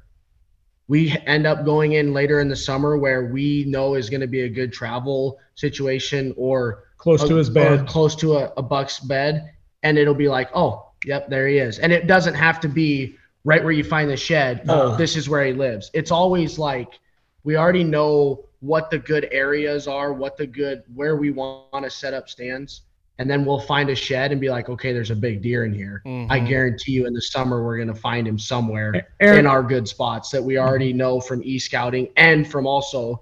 we 0.87 1.15
end 1.25 1.47
up 1.47 1.63
going 1.65 1.93
in 1.93 2.13
later 2.13 2.39
in 2.39 2.49
the 2.49 2.55
summer 2.55 2.97
where 2.97 3.25
we 3.25 3.63
know 3.67 3.95
is 3.95 4.09
going 4.09 4.21
to 4.21 4.27
be 4.27 4.41
a 4.41 4.49
good 4.49 4.73
travel 4.73 5.39
situation 5.55 6.33
or 6.35 6.83
Close 7.01 7.23
to 7.27 7.33
a- 7.35 7.37
his 7.39 7.49
or 7.49 7.53
bed. 7.53 7.87
close 7.87 8.15
to 8.17 8.33
a, 8.37 8.53
a 8.57 8.61
buck's 8.61 8.99
bed 8.99 9.51
and 9.83 9.97
it'll 9.97 10.13
be 10.13 10.27
like 10.29 10.49
oh 10.55 10.85
yep 11.05 11.27
there 11.29 11.47
he 11.47 11.57
is 11.57 11.79
and 11.79 11.91
it 11.91 12.05
doesn't 12.07 12.35
have 12.35 12.59
to 12.59 12.67
be 12.69 13.15
right 13.43 13.63
where 13.63 13.73
you 13.73 13.83
find 13.83 14.07
the 14.09 14.15
shed 14.15 14.61
oh 14.69 14.91
Uh. 14.91 14.95
this 14.97 15.15
is 15.15 15.27
where 15.27 15.43
he 15.43 15.51
lives 15.53 15.89
it's 15.93 16.11
always 16.11 16.59
like 16.59 16.99
we 17.43 17.55
already 17.57 17.83
know 17.83 18.45
what 18.59 18.91
the 18.91 18.99
good 18.99 19.27
areas 19.31 19.87
are 19.87 20.13
what 20.13 20.37
the 20.37 20.45
good 20.45 20.83
where 20.93 21.15
we 21.15 21.31
want 21.31 21.83
to 21.83 21.89
set 21.89 22.13
up 22.13 22.29
stands 22.29 22.81
and 23.17 23.27
then 23.29 23.43
we'll 23.45 23.59
find 23.59 23.89
a 23.89 23.95
shed 23.95 24.31
and 24.31 24.39
be 24.39 24.49
like 24.51 24.69
okay 24.69 24.93
there's 24.93 25.09
a 25.09 25.15
big 25.15 25.41
deer 25.41 25.65
in 25.65 25.73
here 25.73 26.03
i 26.05 26.39
Mhm. 26.39 26.47
guarantee 26.47 26.91
you 26.91 27.07
in 27.07 27.13
the 27.15 27.21
summer 27.35 27.63
we're 27.65 27.77
going 27.77 27.87
to 27.87 27.95
find 28.09 28.27
him 28.27 28.37
somewhere 28.37 29.07
Aaron, 29.19 29.39
in 29.39 29.47
our 29.47 29.63
good 29.63 29.87
spots 29.87 30.29
that 30.29 30.43
we 30.43 30.59
already 30.59 30.93
know 30.93 31.19
from 31.19 31.41
e-scouting 31.43 32.09
and 32.17 32.47
from 32.47 32.67
also 32.67 33.21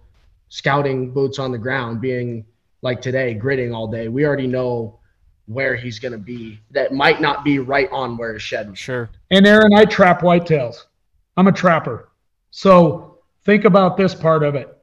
scouting 0.49 1.11
boots 1.13 1.39
on 1.39 1.51
the 1.53 1.57
ground 1.57 2.01
being 2.01 2.45
like 2.81 3.01
today 3.01 3.37
gridding 3.41 3.73
all 3.75 3.87
day 3.87 4.07
we 4.07 4.25
already 4.25 4.47
know 4.47 4.99
where 5.47 5.75
he's 5.75 5.97
going 5.99 6.11
to 6.11 6.17
be 6.17 6.59
that 6.71 6.93
might 6.93 7.19
not 7.19 7.43
be 7.43 7.57
right 7.59 7.89
on 7.91 8.15
where 8.17 8.33
his 8.33 8.41
shed 8.41 8.69
was 8.69 8.77
Sure. 8.77 9.09
and 9.31 9.47
Aaron, 9.47 9.73
I 9.73 9.83
trap 9.85 10.21
whitetails. 10.21 10.83
I'm 11.37 11.47
a 11.47 11.51
trapper. 11.51 12.09
So 12.51 13.17
think 13.45 13.65
about 13.65 13.97
this 13.97 14.13
part 14.13 14.43
of 14.43 14.53
it. 14.53 14.77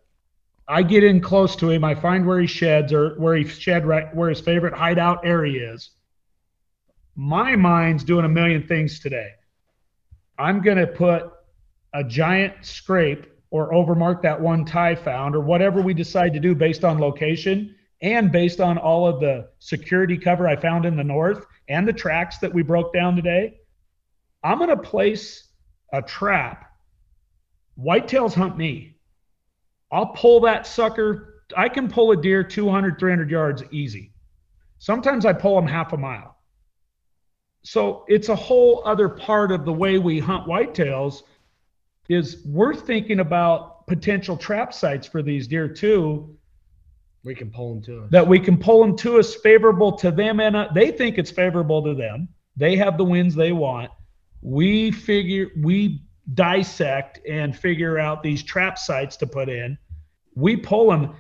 I 0.66 0.82
get 0.82 1.04
in 1.04 1.20
close 1.20 1.54
to 1.56 1.70
him, 1.70 1.84
I 1.84 1.94
find 1.94 2.26
where 2.26 2.40
he 2.40 2.48
sheds 2.48 2.92
or 2.92 3.10
where 3.20 3.36
he 3.36 3.46
shed 3.46 3.86
right 3.86 4.12
where 4.14 4.28
his 4.28 4.40
favorite 4.40 4.74
hideout 4.74 5.24
area 5.24 5.72
is. 5.72 5.90
My 7.14 7.54
mind's 7.54 8.02
doing 8.02 8.24
a 8.24 8.28
million 8.28 8.66
things 8.66 8.98
today. 8.98 9.30
I'm 10.38 10.60
gonna 10.60 10.86
put 10.86 11.30
a 11.94 12.02
giant 12.02 12.54
scrape 12.62 13.26
or 13.50 13.70
overmark 13.72 14.20
that 14.22 14.40
one 14.40 14.64
Ty 14.64 14.96
found 14.96 15.36
or 15.36 15.40
whatever 15.40 15.80
we 15.80 15.94
decide 15.94 16.34
to 16.34 16.40
do 16.40 16.54
based 16.54 16.84
on 16.84 16.98
location 16.98 17.74
and 18.06 18.30
based 18.30 18.60
on 18.60 18.78
all 18.78 19.08
of 19.08 19.18
the 19.18 19.48
security 19.58 20.16
cover 20.16 20.46
I 20.46 20.54
found 20.54 20.86
in 20.86 20.96
the 20.96 21.02
north 21.02 21.44
and 21.68 21.88
the 21.88 21.92
tracks 21.92 22.38
that 22.38 22.54
we 22.54 22.62
broke 22.62 22.94
down 22.94 23.16
today. 23.16 23.58
I'm 24.44 24.58
going 24.58 24.70
to 24.70 24.76
place 24.76 25.48
a 25.92 26.00
trap. 26.00 26.70
Whitetails 27.76 28.32
hunt 28.32 28.56
me. 28.56 28.94
I'll 29.90 30.06
pull 30.06 30.40
that 30.42 30.68
sucker. 30.68 31.42
I 31.56 31.68
can 31.68 31.88
pull 31.88 32.12
a 32.12 32.16
deer 32.16 32.44
200, 32.44 32.96
300 32.96 33.28
yards 33.28 33.64
easy. 33.72 34.12
Sometimes 34.78 35.26
I 35.26 35.32
pull 35.32 35.56
them 35.56 35.66
half 35.66 35.92
a 35.92 35.96
mile. 35.96 36.36
So 37.64 38.04
it's 38.06 38.28
a 38.28 38.36
whole 38.36 38.82
other 38.84 39.08
part 39.08 39.50
of 39.50 39.64
the 39.64 39.72
way 39.72 39.98
we 39.98 40.20
hunt 40.20 40.46
whitetails 40.46 41.22
is 42.08 42.40
we're 42.46 42.74
thinking 42.76 43.18
about 43.18 43.88
potential 43.88 44.36
trap 44.36 44.72
sites 44.72 45.08
for 45.08 45.22
these 45.22 45.48
deer 45.48 45.66
too 45.66 46.35
we 47.26 47.34
can 47.34 47.50
pull 47.50 47.72
him 47.72 47.82
to 47.82 48.04
us. 48.04 48.10
That 48.10 48.26
we 48.26 48.38
can 48.38 48.56
pull 48.56 48.80
them 48.80 48.96
to 48.98 49.18
us 49.18 49.34
favorable 49.34 49.92
to 49.98 50.12
them 50.12 50.38
and 50.38 50.54
uh, 50.56 50.68
they 50.72 50.92
think 50.92 51.18
it's 51.18 51.30
favorable 51.30 51.82
to 51.82 51.92
them. 51.92 52.28
They 52.56 52.76
have 52.76 52.96
the 52.96 53.04
wins 53.04 53.34
they 53.34 53.52
want. 53.52 53.90
We 54.40 54.92
figure 54.92 55.50
we 55.60 56.02
dissect 56.34 57.18
and 57.28 57.54
figure 57.54 57.98
out 57.98 58.22
these 58.22 58.42
trap 58.44 58.78
sites 58.78 59.16
to 59.18 59.26
put 59.26 59.48
in. 59.48 59.76
We 60.36 60.56
pull 60.56 60.88
them 60.88 61.16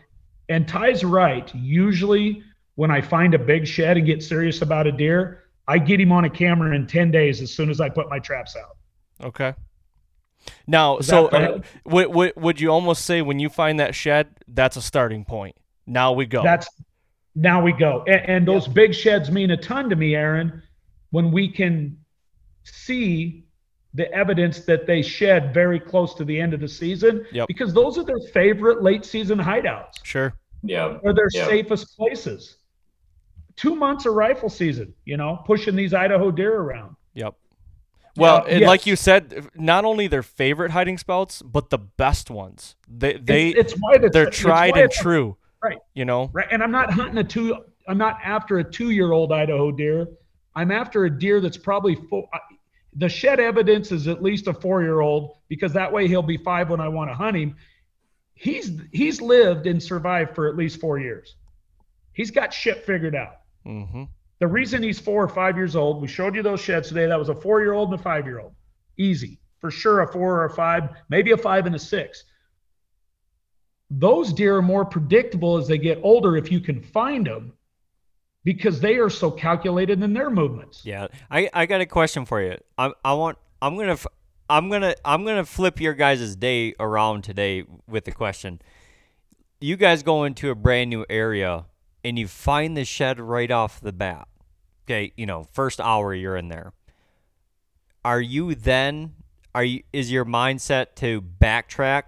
and 0.48 0.66
Ty's 0.68 1.04
right. 1.04 1.52
Usually 1.54 2.42
when 2.76 2.90
i 2.90 3.00
find 3.00 3.34
a 3.34 3.38
big 3.38 3.66
shed 3.66 3.96
and 3.96 4.06
get 4.06 4.22
serious 4.22 4.60
about 4.60 4.86
a 4.86 4.92
deer 4.92 5.44
i 5.66 5.78
get 5.78 5.98
him 5.98 6.12
on 6.12 6.26
a 6.26 6.30
camera 6.30 6.76
in 6.76 6.86
10 6.86 7.10
days 7.10 7.40
as 7.40 7.50
soon 7.50 7.70
as 7.70 7.80
i 7.80 7.88
put 7.88 8.08
my 8.08 8.18
traps 8.18 8.54
out. 8.54 8.76
Okay. 9.24 9.54
Now, 10.66 10.98
Is 10.98 11.08
so 11.08 11.26
uh, 11.28 11.60
would, 11.84 12.14
would 12.14 12.32
would 12.36 12.60
you 12.60 12.70
almost 12.70 13.04
say 13.04 13.22
when 13.22 13.40
you 13.40 13.48
find 13.48 13.80
that 13.80 13.94
shed, 13.96 14.28
that's 14.46 14.76
a 14.76 14.82
starting 14.82 15.24
point? 15.24 15.56
Now 15.86 16.12
we 16.12 16.26
go. 16.26 16.42
That's 16.42 16.68
now 17.34 17.62
we 17.62 17.72
go. 17.72 18.02
And, 18.06 18.28
and 18.28 18.48
those 18.48 18.66
big 18.66 18.94
sheds 18.94 19.30
mean 19.30 19.50
a 19.50 19.56
ton 19.56 19.88
to 19.90 19.96
me, 19.96 20.14
Aaron, 20.14 20.62
when 21.10 21.30
we 21.30 21.48
can 21.48 21.96
see 22.64 23.44
the 23.94 24.10
evidence 24.12 24.60
that 24.60 24.86
they 24.86 25.00
shed 25.02 25.54
very 25.54 25.80
close 25.80 26.14
to 26.14 26.24
the 26.24 26.38
end 26.38 26.52
of 26.52 26.60
the 26.60 26.68
season 26.68 27.24
Yep. 27.32 27.48
because 27.48 27.72
those 27.72 27.96
are 27.96 28.04
their 28.04 28.18
favorite 28.32 28.82
late 28.82 29.04
season 29.04 29.38
hideouts 29.38 29.94
sure. 30.02 30.34
Yeah. 30.62 30.98
or 31.02 31.14
their 31.14 31.28
Yeah. 31.32 31.46
safest 31.46 31.96
places. 31.96 32.56
Two 33.54 33.74
months 33.74 34.04
of 34.04 34.12
rifle 34.14 34.50
season, 34.50 34.92
you 35.06 35.16
know, 35.16 35.42
pushing 35.46 35.76
these 35.76 35.94
Idaho 35.94 36.30
deer 36.30 36.54
around. 36.60 36.96
Yep. 37.14 37.34
Well, 38.18 38.44
Yeah, 38.46 38.50
and 38.52 38.60
yes. 38.60 38.66
like 38.66 38.86
you 38.86 38.96
said, 38.96 39.48
not 39.54 39.84
only 39.86 40.08
their 40.08 40.22
favorite 40.22 40.72
hiding 40.72 40.98
spots, 40.98 41.40
but 41.40 41.70
the 41.70 41.78
best 41.78 42.30
ones. 42.30 42.76
They 42.88 43.14
they 43.14 43.48
it's, 43.50 43.72
it's 43.72 43.80
why 43.80 43.96
the, 43.98 44.10
they're 44.10 44.28
it's 44.28 44.38
tried 44.38 44.72
why 44.72 44.80
and 44.80 44.90
it's- 44.90 45.00
true. 45.00 45.36
Right. 45.62 45.78
You 45.94 46.04
know. 46.04 46.30
Right. 46.32 46.46
And 46.50 46.62
I'm 46.62 46.70
not 46.70 46.92
hunting 46.92 47.18
a 47.18 47.24
two. 47.24 47.56
I'm 47.88 47.98
not 47.98 48.18
after 48.22 48.58
a 48.58 48.64
two-year-old 48.64 49.32
Idaho 49.32 49.70
deer. 49.72 50.06
I'm 50.54 50.70
after 50.70 51.04
a 51.04 51.10
deer 51.10 51.40
that's 51.40 51.56
probably 51.56 51.94
four. 51.94 52.28
The 52.94 53.08
shed 53.08 53.40
evidence 53.40 53.92
is 53.92 54.08
at 54.08 54.22
least 54.22 54.46
a 54.46 54.54
four-year-old 54.54 55.36
because 55.48 55.72
that 55.74 55.92
way 55.92 56.08
he'll 56.08 56.22
be 56.22 56.38
five 56.38 56.70
when 56.70 56.80
I 56.80 56.88
want 56.88 57.10
to 57.10 57.14
hunt 57.14 57.36
him. 57.36 57.56
he's 58.34 58.70
he's 58.92 59.20
lived 59.20 59.66
and 59.66 59.82
survived 59.82 60.34
for 60.34 60.48
at 60.48 60.56
least 60.56 60.80
four 60.80 60.98
years. 60.98 61.36
He's 62.12 62.30
got 62.30 62.52
shit 62.54 62.84
figured 62.84 63.14
out. 63.14 63.40
Mm-hmm. 63.66 64.04
The 64.38 64.46
reason 64.46 64.82
he's 64.82 64.98
four 64.98 65.24
or 65.24 65.28
five 65.28 65.56
years 65.56 65.76
old, 65.76 66.00
we 66.00 66.08
showed 66.08 66.34
you 66.34 66.42
those 66.42 66.60
sheds 66.60 66.88
today. 66.88 67.06
That 67.06 67.18
was 67.18 67.28
a 67.28 67.34
four 67.34 67.60
year 67.60 67.72
old 67.72 67.90
and 67.90 68.00
a 68.00 68.02
five 68.02 68.26
year 68.26 68.40
old. 68.40 68.54
Easy. 68.98 69.40
For 69.60 69.70
sure, 69.70 70.00
a 70.02 70.12
four 70.12 70.40
or 70.40 70.44
a 70.44 70.50
five, 70.50 70.90
maybe 71.08 71.32
a 71.32 71.36
five 71.36 71.66
and 71.66 71.74
a 71.74 71.78
six. 71.78 72.24
Those 73.90 74.32
deer 74.32 74.56
are 74.56 74.62
more 74.62 74.84
predictable 74.84 75.56
as 75.56 75.68
they 75.68 75.78
get 75.78 76.00
older 76.02 76.36
if 76.36 76.50
you 76.50 76.60
can 76.60 76.82
find 76.82 77.26
them 77.26 77.52
because 78.44 78.80
they 78.80 78.96
are 78.96 79.10
so 79.10 79.30
calculated 79.30 80.02
in 80.02 80.12
their 80.12 80.30
movements. 80.30 80.82
Yeah, 80.84 81.08
I, 81.30 81.48
I 81.52 81.66
got 81.66 81.80
a 81.80 81.86
question 81.86 82.24
for 82.24 82.40
you. 82.40 82.56
I 82.78 82.92
I 83.04 83.12
want 83.14 83.38
I'm 83.60 83.76
gonna 83.76 83.92
f- 83.92 84.06
I'm 84.48 84.70
gonna 84.70 84.94
I'm 85.04 85.24
gonna 85.24 85.44
flip 85.44 85.80
your 85.80 85.94
guys' 85.94 86.36
day 86.36 86.74
around 86.78 87.22
today 87.22 87.64
with 87.88 88.04
the 88.04 88.12
question. 88.12 88.60
You 89.60 89.76
guys 89.76 90.02
go 90.02 90.24
into 90.24 90.50
a 90.50 90.54
brand 90.54 90.90
new 90.90 91.04
area 91.08 91.66
and 92.04 92.18
you 92.18 92.28
find 92.28 92.76
the 92.76 92.84
shed 92.84 93.18
right 93.18 93.50
off 93.50 93.80
the 93.80 93.92
bat. 93.92 94.28
Okay, 94.84 95.12
you 95.16 95.26
know, 95.26 95.46
first 95.52 95.80
hour 95.80 96.14
you're 96.14 96.36
in 96.36 96.48
there. 96.48 96.72
Are 98.04 98.20
you 98.20 98.54
then 98.54 99.14
are 99.56 99.64
you 99.64 99.82
is 99.92 100.12
your 100.12 100.24
mindset 100.24 100.94
to 100.96 101.20
backtrack 101.20 102.02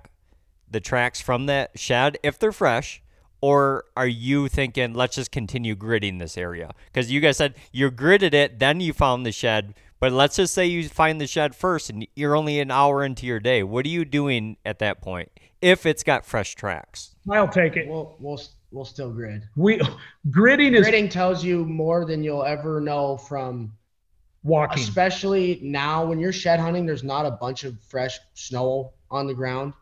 the 0.70 0.80
tracks 0.80 1.20
from 1.20 1.46
that 1.46 1.78
shed 1.78 2.18
if 2.22 2.38
they're 2.38 2.52
fresh? 2.52 3.02
Or 3.40 3.84
are 3.96 4.06
you 4.06 4.48
thinking, 4.48 4.94
let's 4.94 5.14
just 5.14 5.30
continue 5.30 5.76
gridding 5.76 6.18
this 6.18 6.36
area? 6.36 6.72
Because 6.86 7.10
you 7.10 7.20
guys 7.20 7.36
said 7.36 7.54
you 7.72 7.90
gridded 7.90 8.34
it, 8.34 8.58
then 8.58 8.80
you 8.80 8.92
found 8.92 9.24
the 9.24 9.30
shed. 9.32 9.74
But 10.00 10.12
let's 10.12 10.36
just 10.36 10.54
say 10.54 10.66
you 10.66 10.88
find 10.88 11.20
the 11.20 11.26
shed 11.26 11.54
first 11.54 11.90
and 11.90 12.06
you're 12.14 12.36
only 12.36 12.60
an 12.60 12.70
hour 12.70 13.04
into 13.04 13.26
your 13.26 13.40
day. 13.40 13.62
What 13.62 13.84
are 13.86 13.90
you 13.90 14.04
doing 14.04 14.56
at 14.64 14.78
that 14.80 15.00
point 15.00 15.30
if 15.62 15.86
it's 15.86 16.02
got 16.02 16.26
fresh 16.26 16.54
tracks? 16.54 17.14
I'll 17.30 17.48
take 17.48 17.76
it. 17.76 17.88
We'll 17.88 18.16
we'll 18.18 18.40
we'll 18.70 18.84
still 18.84 19.10
grid. 19.10 19.42
We 19.56 19.80
gridding 20.30 20.76
is 20.76 20.86
Gridding 20.86 21.10
tells 21.10 21.44
you 21.44 21.64
more 21.64 22.04
than 22.04 22.22
you'll 22.22 22.44
ever 22.44 22.80
know 22.80 23.16
from 23.16 23.72
walking. 24.44 24.82
especially 24.82 25.58
now 25.62 26.04
when 26.06 26.18
you're 26.18 26.32
shed 26.32 26.60
hunting 26.60 26.86
there's 26.86 27.02
not 27.02 27.26
a 27.26 27.30
bunch 27.30 27.64
of 27.64 27.78
fresh 27.80 28.18
snow 28.34 28.92
on 29.10 29.26
the 29.26 29.34
ground 29.34 29.72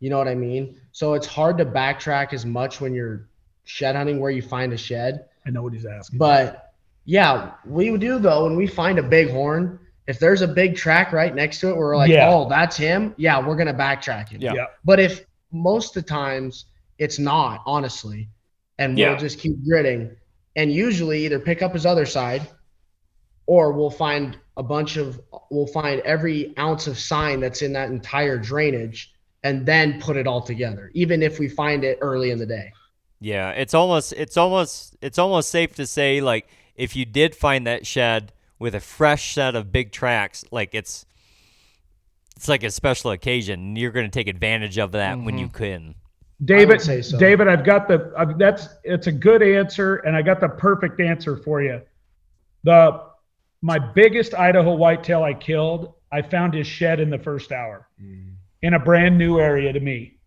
you 0.00 0.10
know 0.10 0.18
what 0.18 0.28
i 0.28 0.34
mean 0.34 0.80
so 0.92 1.14
it's 1.14 1.26
hard 1.26 1.56
to 1.58 1.64
backtrack 1.64 2.32
as 2.32 2.44
much 2.44 2.80
when 2.80 2.92
you're 2.92 3.28
shed 3.64 3.94
hunting 3.94 4.18
where 4.18 4.30
you 4.30 4.42
find 4.42 4.72
a 4.72 4.76
shed 4.76 5.26
I 5.46 5.50
know 5.50 5.62
what 5.62 5.72
he's 5.72 5.86
asking. 5.86 6.18
but 6.18 6.72
yeah 7.04 7.52
we 7.64 7.96
do 7.96 8.18
though 8.18 8.44
when 8.44 8.56
we 8.56 8.66
find 8.66 8.98
a 8.98 9.02
big 9.02 9.30
horn 9.30 9.78
if 10.06 10.18
there's 10.18 10.42
a 10.42 10.48
big 10.48 10.74
track 10.76 11.12
right 11.12 11.34
next 11.34 11.60
to 11.60 11.68
it 11.70 11.76
we're 11.76 11.96
like 11.96 12.10
Yeah. 12.10 12.30
oh 12.30 12.48
that's 12.48 12.76
him 12.76 13.14
yeah 13.16 13.44
we're 13.46 13.56
gonna 13.56 13.74
backtrack 13.74 14.28
him 14.30 14.40
Yeah. 14.42 14.54
yeah. 14.54 14.66
but 14.84 14.98
if 14.98 15.24
most 15.52 15.96
of 15.96 16.04
the 16.04 16.08
times 16.08 16.66
it's 16.98 17.18
not, 17.18 17.62
honestly, 17.64 18.28
and 18.78 18.94
we'll 19.10 19.18
just 19.18 19.38
keep 19.38 19.56
gridding 19.66 20.14
and 20.54 20.70
usually 20.72 21.24
either 21.24 21.40
pick 21.40 21.62
up 21.62 21.72
his 21.72 21.86
other 21.86 22.04
side 22.04 22.46
or 23.46 23.72
we'll 23.72 23.90
find 23.90 24.38
a 24.58 24.62
bunch 24.62 24.96
of 24.98 25.18
we'll 25.50 25.66
find 25.66 26.00
every 26.02 26.54
ounce 26.58 26.86
of 26.86 26.98
sign 26.98 27.40
that's 27.40 27.62
in 27.62 27.72
that 27.72 27.88
entire 27.90 28.36
drainage 28.38 29.14
and 29.42 29.64
then 29.64 30.00
put 30.00 30.16
it 30.16 30.26
all 30.26 30.42
together, 30.42 30.90
even 30.94 31.22
if 31.22 31.38
we 31.38 31.48
find 31.48 31.84
it 31.84 31.98
early 32.00 32.30
in 32.30 32.38
the 32.38 32.46
day. 32.46 32.72
Yeah, 33.20 33.50
it's 33.50 33.74
almost 33.74 34.12
it's 34.14 34.36
almost 34.36 34.96
it's 35.02 35.18
almost 35.18 35.50
safe 35.50 35.74
to 35.76 35.86
say 35.86 36.20
like 36.20 36.48
if 36.74 36.96
you 36.96 37.04
did 37.04 37.34
find 37.34 37.66
that 37.66 37.86
shed 37.86 38.32
with 38.58 38.74
a 38.74 38.80
fresh 38.80 39.34
set 39.34 39.54
of 39.54 39.72
big 39.72 39.92
tracks, 39.92 40.44
like 40.50 40.74
it's 40.74 41.04
it's 42.36 42.48
like 42.48 42.62
a 42.62 42.70
special 42.70 43.10
occasion. 43.10 43.60
and 43.60 43.78
You're 43.78 43.90
going 43.90 44.06
to 44.06 44.10
take 44.10 44.28
advantage 44.28 44.78
of 44.78 44.92
that 44.92 45.20
when 45.20 45.36
you 45.36 45.46
mm-hmm. 45.46 45.56
can. 45.56 45.94
David, 46.42 46.80
say 46.80 47.02
so. 47.02 47.18
David, 47.18 47.48
I've 47.48 47.64
got 47.64 47.86
the 47.86 48.14
I've, 48.16 48.38
that's 48.38 48.68
it's 48.82 49.06
a 49.06 49.12
good 49.12 49.42
answer, 49.42 49.96
and 49.96 50.16
I 50.16 50.22
got 50.22 50.40
the 50.40 50.48
perfect 50.48 51.00
answer 51.00 51.36
for 51.36 51.62
you. 51.62 51.82
The 52.64 53.02
my 53.60 53.78
biggest 53.78 54.34
Idaho 54.34 54.74
whitetail 54.74 55.22
I 55.22 55.34
killed, 55.34 55.92
I 56.10 56.22
found 56.22 56.54
his 56.54 56.66
shed 56.66 56.98
in 56.98 57.10
the 57.10 57.18
first 57.18 57.52
hour 57.52 57.86
mm. 58.02 58.32
In 58.62 58.74
a 58.74 58.78
brand 58.78 59.16
new 59.16 59.38
area 59.38 59.72
to 59.72 59.80
me. 59.80 60.18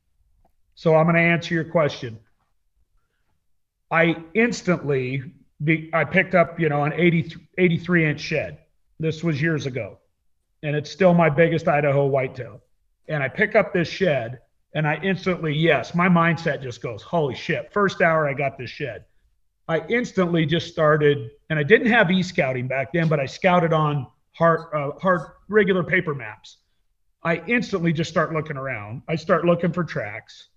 So 0.75 0.95
I'm 0.95 1.05
going 1.05 1.15
to 1.15 1.21
answer 1.21 1.53
your 1.53 1.65
question. 1.65 2.19
I 3.91 4.15
instantly 4.33 5.23
be, 5.63 5.89
I 5.93 6.03
picked 6.03 6.33
up, 6.33 6.59
you 6.59 6.69
know, 6.69 6.83
an 6.83 6.93
80, 6.93 7.35
83 7.57 8.09
inch 8.09 8.19
shed. 8.19 8.57
This 8.99 9.23
was 9.23 9.41
years 9.41 9.65
ago, 9.65 9.99
and 10.63 10.75
it's 10.75 10.89
still 10.89 11.13
my 11.13 11.29
biggest 11.29 11.67
Idaho 11.67 12.05
whitetail. 12.07 12.61
And 13.07 13.21
I 13.21 13.27
pick 13.27 13.55
up 13.55 13.73
this 13.73 13.87
shed, 13.87 14.39
and 14.73 14.87
I 14.87 14.95
instantly, 15.03 15.53
yes, 15.53 15.93
my 15.93 16.07
mindset 16.07 16.61
just 16.63 16.81
goes, 16.81 17.01
holy 17.01 17.35
shit! 17.35 17.71
First 17.73 18.01
hour, 18.01 18.27
I 18.27 18.33
got 18.33 18.57
this 18.57 18.69
shed. 18.69 19.05
I 19.67 19.85
instantly 19.87 20.45
just 20.45 20.67
started, 20.71 21.31
and 21.49 21.59
I 21.59 21.63
didn't 21.63 21.87
have 21.87 22.11
e-scouting 22.11 22.67
back 22.67 22.93
then, 22.93 23.07
but 23.07 23.19
I 23.19 23.25
scouted 23.25 23.73
on 23.73 24.07
hard, 24.33 24.73
uh, 24.75 24.91
hard 24.99 25.21
regular 25.47 25.83
paper 25.83 26.15
maps. 26.15 26.57
I 27.23 27.41
instantly 27.47 27.93
just 27.93 28.09
start 28.09 28.33
looking 28.33 28.57
around. 28.57 29.03
I 29.07 29.15
start 29.15 29.45
looking 29.45 29.71
for 29.71 29.83
tracks. 29.83 30.49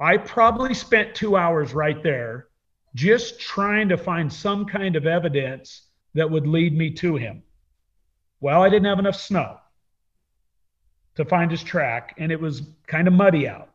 I 0.00 0.16
probably 0.16 0.74
spent 0.74 1.14
two 1.14 1.36
hours 1.36 1.74
right 1.74 2.02
there 2.02 2.48
just 2.94 3.38
trying 3.38 3.88
to 3.90 3.96
find 3.96 4.32
some 4.32 4.64
kind 4.64 4.96
of 4.96 5.06
evidence 5.06 5.82
that 6.14 6.28
would 6.28 6.46
lead 6.46 6.76
me 6.76 6.90
to 6.90 7.16
him. 7.16 7.42
Well, 8.40 8.62
I 8.62 8.68
didn't 8.68 8.86
have 8.86 8.98
enough 8.98 9.16
snow 9.16 9.58
to 11.14 11.24
find 11.24 11.50
his 11.50 11.62
track, 11.62 12.14
and 12.18 12.32
it 12.32 12.40
was 12.40 12.62
kind 12.86 13.06
of 13.06 13.14
muddy 13.14 13.46
out 13.46 13.70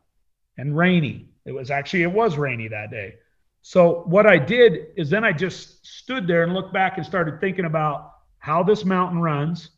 and 0.58 0.76
rainy. 0.76 1.30
It 1.46 1.52
was 1.52 1.70
actually, 1.70 2.04
it 2.04 2.12
was 2.12 2.38
rainy 2.38 2.68
that 2.68 2.92
day. 2.92 3.16
So 3.62 4.04
what 4.06 4.26
I 4.26 4.38
did 4.38 4.88
is 4.98 5.10
then 5.10 5.24
I 5.24 5.32
just 5.32 5.86
stood 5.86 6.28
there 6.28 6.44
and 6.44 6.54
looked 6.54 6.74
back 6.74 6.98
and 6.98 7.06
started 7.06 7.40
thinking 7.40 7.66
about 7.66 8.12
how 8.40 8.64
this 8.64 8.84
mountain 8.84 9.20
runs. 9.20 9.70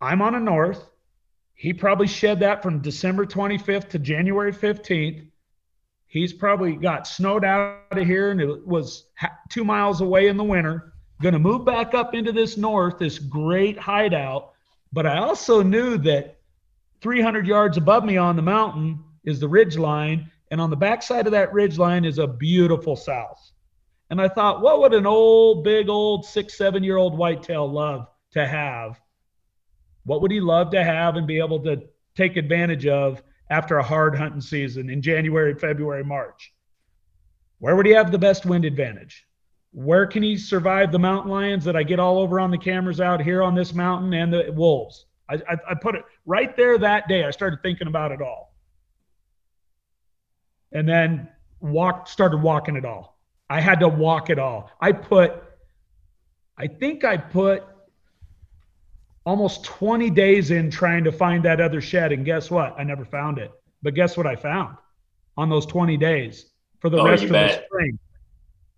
I'm 0.00 0.22
on 0.22 0.34
a 0.34 0.40
north. 0.40 0.88
He 1.54 1.72
probably 1.72 2.06
shed 2.06 2.40
that 2.40 2.62
from 2.62 2.80
December 2.80 3.26
25th 3.26 3.88
to 3.90 3.98
January 3.98 4.52
15th. 4.52 5.26
He's 6.06 6.32
probably 6.32 6.76
got 6.76 7.06
snowed 7.06 7.44
out 7.44 7.78
of 7.90 8.06
here 8.06 8.30
and 8.30 8.40
it 8.40 8.66
was 8.66 9.06
two 9.48 9.64
miles 9.64 10.00
away 10.00 10.28
in 10.28 10.36
the 10.36 10.44
winter. 10.44 10.92
Going 11.22 11.32
to 11.32 11.38
move 11.38 11.64
back 11.64 11.94
up 11.94 12.14
into 12.14 12.32
this 12.32 12.56
north, 12.56 12.98
this 12.98 13.18
great 13.18 13.78
hideout. 13.78 14.52
But 14.92 15.06
I 15.06 15.18
also 15.18 15.62
knew 15.62 15.98
that 15.98 16.38
300 17.00 17.46
yards 17.46 17.76
above 17.76 18.04
me 18.04 18.16
on 18.16 18.36
the 18.36 18.42
mountain 18.42 19.02
is 19.24 19.40
the 19.40 19.48
ridge 19.48 19.76
line, 19.76 20.30
and 20.50 20.60
on 20.60 20.70
the 20.70 20.76
backside 20.76 21.26
of 21.26 21.32
that 21.32 21.52
ridge 21.52 21.78
line 21.78 22.04
is 22.04 22.18
a 22.18 22.26
beautiful 22.26 22.96
south. 22.96 23.52
And 24.10 24.20
I 24.20 24.28
thought, 24.28 24.60
what 24.60 24.80
would 24.80 24.94
an 24.94 25.06
old, 25.06 25.64
big, 25.64 25.88
old 25.88 26.24
six, 26.24 26.56
seven 26.56 26.84
year 26.84 26.96
old 26.96 27.16
whitetail 27.16 27.70
love 27.70 28.06
to 28.32 28.46
have? 28.46 29.00
What 30.04 30.22
would 30.22 30.30
he 30.30 30.40
love 30.40 30.70
to 30.70 30.84
have 30.84 31.16
and 31.16 31.26
be 31.26 31.38
able 31.38 31.60
to 31.60 31.82
take 32.14 32.36
advantage 32.36 32.86
of 32.86 33.22
after 33.50 33.78
a 33.78 33.82
hard 33.82 34.16
hunting 34.16 34.40
season 34.40 34.90
in 34.90 35.02
January, 35.02 35.54
February, 35.54 36.04
March? 36.04 36.52
Where 37.58 37.76
would 37.76 37.86
he 37.86 37.92
have 37.92 38.10
the 38.10 38.18
best 38.18 38.46
wind 38.46 38.64
advantage? 38.64 39.26
Where 39.72 40.06
can 40.06 40.22
he 40.22 40.36
survive 40.36 40.92
the 40.92 40.98
mountain 40.98 41.30
lions 41.30 41.64
that 41.64 41.76
I 41.76 41.82
get 41.82 41.98
all 41.98 42.18
over 42.18 42.38
on 42.38 42.50
the 42.50 42.58
cameras 42.58 43.00
out 43.00 43.20
here 43.20 43.42
on 43.42 43.54
this 43.54 43.74
mountain 43.74 44.12
and 44.14 44.32
the 44.32 44.52
wolves? 44.52 45.06
I, 45.28 45.34
I, 45.34 45.56
I 45.70 45.74
put 45.74 45.94
it 45.94 46.04
right 46.26 46.56
there 46.56 46.78
that 46.78 47.08
day. 47.08 47.24
I 47.24 47.30
started 47.30 47.60
thinking 47.62 47.88
about 47.88 48.12
it 48.12 48.20
all. 48.20 48.54
And 50.72 50.88
then 50.88 51.28
walked, 51.60 52.08
started 52.08 52.42
walking 52.42 52.76
it 52.76 52.84
all. 52.84 53.18
I 53.48 53.60
had 53.60 53.80
to 53.80 53.88
walk 53.88 54.30
it 54.30 54.38
all. 54.38 54.70
I 54.80 54.92
put, 54.92 55.42
I 56.56 56.66
think 56.66 57.04
I 57.04 57.16
put 57.16 57.64
almost 59.24 59.64
20 59.64 60.10
days 60.10 60.50
in 60.50 60.70
trying 60.70 61.04
to 61.04 61.12
find 61.12 61.44
that 61.44 61.60
other 61.60 61.80
shed. 61.80 62.12
And 62.12 62.24
guess 62.24 62.50
what? 62.50 62.74
I 62.78 62.84
never 62.84 63.04
found 63.04 63.38
it. 63.38 63.50
But 63.82 63.94
guess 63.94 64.16
what 64.16 64.26
I 64.26 64.36
found 64.36 64.76
on 65.36 65.48
those 65.48 65.66
20 65.66 65.96
days 65.96 66.46
for 66.80 66.90
the 66.90 66.98
Oh, 66.98 67.08
rest 67.08 67.22
you 67.22 67.28
of 67.28 67.32
the 67.32 67.62
spring? 67.66 67.98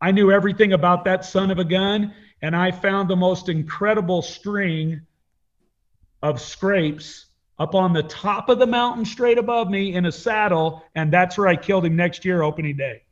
I 0.01 0.11
knew 0.11 0.31
everything 0.31 0.73
about 0.73 1.05
that 1.05 1.25
son 1.25 1.51
of 1.51 1.59
a 1.59 1.65
gun, 1.65 2.13
and 2.43 2.55
I 2.55 2.71
found 2.71 3.09
the 3.09 3.17
most 3.17 3.49
incredible 3.49 4.23
string 4.23 5.01
of 6.23 6.41
scrapes 6.41 7.27
up 7.59 7.75
on 7.75 7.93
the 7.93 8.03
top 8.03 8.49
of 8.49 8.59
the 8.59 8.67
mountain 8.67 9.05
straight 9.05 9.39
above 9.39 9.71
me 9.71 9.95
in 9.95 10.07
a 10.07 10.13
saddle, 10.13 10.85
and 10.95 11.13
that's 11.13 11.39
where 11.39 11.49
I 11.49 11.57
killed 11.57 11.87
him 11.87 11.97
next 11.97 12.25
year, 12.25 12.43
opening 12.43 12.77
day. 12.77 13.03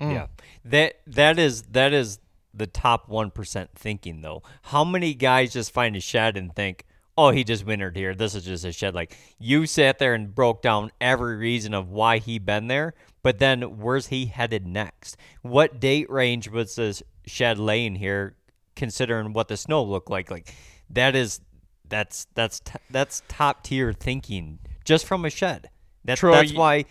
Hmm. 0.00 0.10
Yeah. 0.10 0.26
That 0.64 0.94
that 1.06 1.38
is 1.38 1.62
that 1.72 1.92
is 1.92 2.18
the 2.54 2.66
top 2.66 3.08
1% 3.08 3.68
thinking 3.74 4.20
though. 4.20 4.42
How 4.62 4.84
many 4.84 5.14
guys 5.14 5.52
just 5.52 5.72
find 5.72 5.96
a 5.96 6.00
shed 6.00 6.36
and 6.36 6.54
think, 6.54 6.84
"Oh, 7.16 7.30
he 7.30 7.44
just 7.44 7.66
wintered 7.66 7.96
here. 7.96 8.14
This 8.14 8.34
is 8.34 8.44
just 8.44 8.64
a 8.64 8.72
shed." 8.72 8.94
Like 8.94 9.16
you 9.38 9.66
sat 9.66 9.98
there 9.98 10.14
and 10.14 10.34
broke 10.34 10.62
down 10.62 10.90
every 11.00 11.36
reason 11.36 11.74
of 11.74 11.90
why 11.90 12.18
he 12.18 12.38
been 12.38 12.68
there, 12.68 12.94
but 13.22 13.38
then 13.38 13.78
where's 13.78 14.08
he 14.08 14.26
headed 14.26 14.66
next? 14.66 15.16
What 15.42 15.80
date 15.80 16.10
range 16.10 16.48
was 16.48 16.76
this 16.76 17.02
shed 17.26 17.58
laying 17.58 17.94
here 17.96 18.36
considering 18.76 19.32
what 19.32 19.48
the 19.48 19.56
snow 19.56 19.82
looked 19.82 20.10
like? 20.10 20.30
Like 20.30 20.54
that 20.90 21.16
is 21.16 21.40
that's 21.88 22.26
that's 22.34 22.60
t- 22.60 22.78
that's 22.90 23.22
top 23.28 23.62
tier 23.64 23.92
thinking 23.92 24.58
just 24.84 25.06
from 25.06 25.24
a 25.24 25.30
shed. 25.30 25.70
That, 26.04 26.18
Troy, 26.18 26.32
that's 26.32 26.52
why 26.52 26.84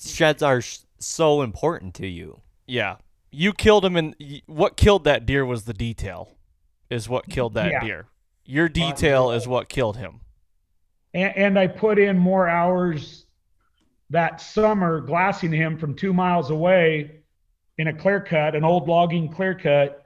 sheds 0.00 0.42
are 0.42 0.60
sh- 0.60 0.78
so 0.98 1.42
important 1.42 1.94
to 1.96 2.06
you. 2.06 2.40
Yeah, 2.66 2.96
you 3.32 3.52
killed 3.52 3.84
him, 3.84 3.96
and 3.96 4.14
what 4.46 4.76
killed 4.76 5.04
that 5.04 5.26
deer 5.26 5.44
was 5.44 5.64
the 5.64 5.74
detail. 5.74 6.36
Is 6.90 7.08
what 7.08 7.28
killed 7.30 7.54
that 7.54 7.70
Yeah. 7.70 7.80
deer. 7.80 8.06
Your 8.44 8.68
detail 8.68 9.30
is 9.30 9.48
what 9.48 9.68
killed 9.70 9.96
him. 9.96 10.20
and, 11.14 11.36
and 11.36 11.58
I 11.58 11.66
put 11.66 11.98
in 11.98 12.18
more 12.18 12.48
hours 12.48 13.26
that 14.10 14.40
summer 14.40 15.00
glassing 15.00 15.52
him 15.52 15.78
from 15.78 15.94
two 15.94 16.12
miles 16.12 16.50
away 16.50 17.22
in 17.78 17.88
a 17.88 17.94
clear 17.94 18.20
cut, 18.20 18.54
an 18.54 18.62
old 18.64 18.88
logging 18.88 19.30
clear 19.30 19.54
cut. 19.54 20.02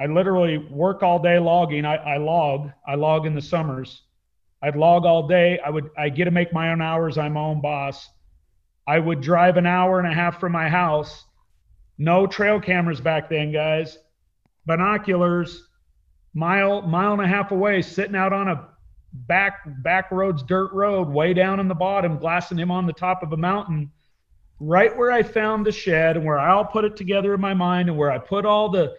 I 0.00 0.06
literally 0.06 0.58
work 0.58 1.02
all 1.04 1.18
day 1.20 1.38
logging. 1.38 1.84
I, 1.84 1.96
I 1.96 2.16
log. 2.16 2.70
I 2.88 2.94
log 2.96 3.26
in 3.26 3.34
the 3.34 3.42
summers. 3.42 4.02
I'd 4.62 4.74
log 4.76 5.04
all 5.04 5.28
day. 5.28 5.58
I 5.64 5.70
would 5.70 5.90
I 5.96 6.08
get 6.08 6.24
to 6.24 6.30
make 6.32 6.52
my 6.52 6.72
own 6.72 6.80
hours. 6.82 7.18
I'm 7.18 7.34
my 7.34 7.40
own 7.40 7.60
boss. 7.60 8.08
I 8.86 8.98
would 8.98 9.20
drive 9.20 9.56
an 9.56 9.66
hour 9.66 10.00
and 10.00 10.08
a 10.08 10.14
half 10.14 10.40
from 10.40 10.52
my 10.52 10.68
house. 10.68 11.24
No 12.00 12.26
trail 12.26 12.58
cameras 12.58 12.98
back 12.98 13.28
then, 13.28 13.52
guys. 13.52 13.98
Binoculars, 14.64 15.68
mile 16.32 16.80
mile 16.80 17.12
and 17.12 17.20
a 17.20 17.26
half 17.26 17.50
away, 17.50 17.82
sitting 17.82 18.16
out 18.16 18.32
on 18.32 18.48
a 18.48 18.68
back 19.12 19.60
back 19.82 20.10
roads 20.10 20.42
dirt 20.42 20.72
road 20.72 21.08
way 21.08 21.34
down 21.34 21.60
in 21.60 21.68
the 21.68 21.74
bottom 21.74 22.16
glassing 22.16 22.58
him 22.58 22.70
on 22.70 22.86
the 22.86 22.92
top 22.92 23.22
of 23.22 23.32
a 23.32 23.36
mountain 23.36 23.90
right 24.60 24.96
where 24.96 25.10
i 25.10 25.20
found 25.20 25.66
the 25.66 25.72
shed 25.72 26.16
and 26.16 26.24
where 26.24 26.38
i 26.38 26.50
all 26.50 26.64
put 26.64 26.84
it 26.84 26.94
together 26.94 27.34
in 27.34 27.40
my 27.40 27.52
mind 27.52 27.88
and 27.88 27.98
where 27.98 28.12
i 28.12 28.18
put 28.18 28.46
all 28.46 28.68
the 28.68 28.94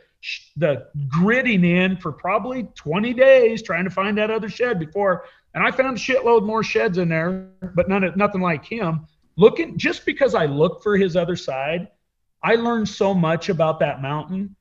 the 0.57 0.85
gridding 1.07 1.63
in 1.63 1.95
for 1.95 2.11
probably 2.11 2.63
20 2.75 3.13
days 3.13 3.63
trying 3.63 3.85
to 3.85 3.89
find 3.89 4.17
that 4.17 4.29
other 4.29 4.49
shed 4.49 4.79
before 4.79 5.23
and 5.53 5.63
i 5.63 5.71
found 5.71 5.95
a 5.95 5.99
shitload 5.99 6.45
more 6.45 6.61
sheds 6.61 6.97
in 6.97 7.07
there 7.07 7.47
but 7.73 7.87
none 7.87 8.03
of 8.03 8.17
nothing 8.17 8.41
like 8.41 8.65
him 8.65 9.07
looking 9.37 9.77
just 9.77 10.05
because 10.05 10.35
i 10.35 10.45
looked 10.45 10.83
for 10.83 10.97
his 10.97 11.15
other 11.15 11.37
side 11.37 11.87
i 12.43 12.55
learned 12.55 12.87
so 12.87 13.13
much 13.13 13.49
about 13.49 13.79
that 13.79 14.01
mountain 14.01 14.55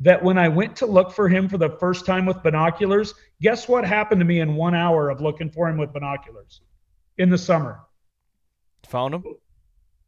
that 0.00 0.22
when 0.22 0.38
I 0.38 0.48
went 0.48 0.76
to 0.76 0.86
look 0.86 1.12
for 1.12 1.28
him 1.28 1.48
for 1.48 1.58
the 1.58 1.70
first 1.70 2.06
time 2.06 2.24
with 2.24 2.42
binoculars, 2.42 3.14
guess 3.40 3.68
what 3.68 3.84
happened 3.84 4.20
to 4.20 4.24
me 4.24 4.40
in 4.40 4.54
one 4.54 4.74
hour 4.74 5.10
of 5.10 5.20
looking 5.20 5.50
for 5.50 5.68
him 5.68 5.76
with 5.76 5.92
binoculars 5.92 6.60
in 7.16 7.30
the 7.30 7.38
summer? 7.38 7.80
Found 8.88 9.14
him. 9.14 9.24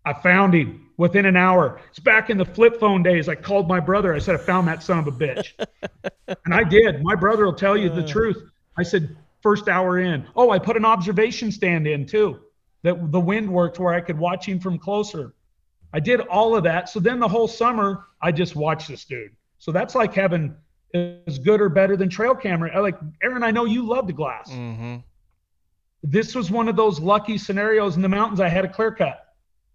I 0.04 0.12
found 0.14 0.54
him 0.54 0.90
within 0.96 1.26
an 1.26 1.36
hour. 1.36 1.80
It's 1.90 1.98
back 1.98 2.30
in 2.30 2.38
the 2.38 2.44
flip 2.44 2.78
phone 2.80 3.02
days. 3.02 3.28
I 3.28 3.34
called 3.34 3.68
my 3.68 3.80
brother. 3.80 4.14
I 4.14 4.18
said, 4.18 4.34
I 4.34 4.38
found 4.38 4.66
that 4.68 4.82
son 4.82 4.98
of 4.98 5.06
a 5.08 5.12
bitch. 5.12 5.52
and 6.44 6.54
I 6.54 6.64
did. 6.64 7.02
My 7.02 7.14
brother 7.14 7.44
will 7.44 7.52
tell 7.52 7.76
you 7.76 7.90
the 7.90 8.04
uh. 8.04 8.06
truth. 8.06 8.42
I 8.78 8.82
said, 8.82 9.16
first 9.42 9.68
hour 9.68 9.98
in. 9.98 10.26
Oh, 10.36 10.50
I 10.50 10.58
put 10.58 10.76
an 10.76 10.84
observation 10.84 11.52
stand 11.52 11.86
in 11.86 12.06
too, 12.06 12.40
that 12.82 13.12
the 13.12 13.20
wind 13.20 13.50
worked 13.50 13.78
where 13.78 13.92
I 13.92 14.00
could 14.00 14.18
watch 14.18 14.46
him 14.46 14.60
from 14.60 14.78
closer. 14.78 15.34
I 15.92 16.00
did 16.00 16.20
all 16.20 16.56
of 16.56 16.64
that. 16.64 16.88
So 16.88 17.00
then 17.00 17.18
the 17.18 17.28
whole 17.28 17.48
summer, 17.48 18.06
I 18.22 18.32
just 18.32 18.54
watched 18.54 18.88
this 18.88 19.04
dude. 19.04 19.32
So 19.58 19.72
that's 19.72 19.94
like 19.94 20.14
having 20.14 20.54
as 20.94 21.38
good 21.38 21.60
or 21.60 21.68
better 21.68 21.96
than 21.96 22.08
trail 22.08 22.34
camera. 22.34 22.70
I 22.74 22.80
Like 22.80 22.98
Aaron, 23.22 23.42
I 23.42 23.50
know 23.50 23.64
you 23.64 23.86
love 23.86 24.06
the 24.06 24.12
glass. 24.12 24.50
Mm-hmm. 24.50 24.96
This 26.02 26.34
was 26.34 26.50
one 26.50 26.68
of 26.68 26.76
those 26.76 26.98
lucky 26.98 27.36
scenarios 27.36 27.96
in 27.96 28.02
the 28.02 28.08
mountains. 28.08 28.40
I 28.40 28.48
had 28.48 28.64
a 28.64 28.68
clear 28.68 28.92
cut 28.92 29.26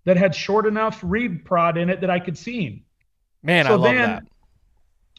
that 0.05 0.17
had 0.17 0.33
short 0.33 0.65
enough 0.65 1.01
reprod 1.01 1.77
in 1.77 1.89
it 1.89 2.01
that 2.01 2.09
I 2.09 2.19
could 2.19 2.37
see 2.37 2.65
him. 2.65 2.83
Man, 3.43 3.67
I 3.67 3.71
love 3.71 3.83
then- 3.83 3.95
that. 3.95 4.23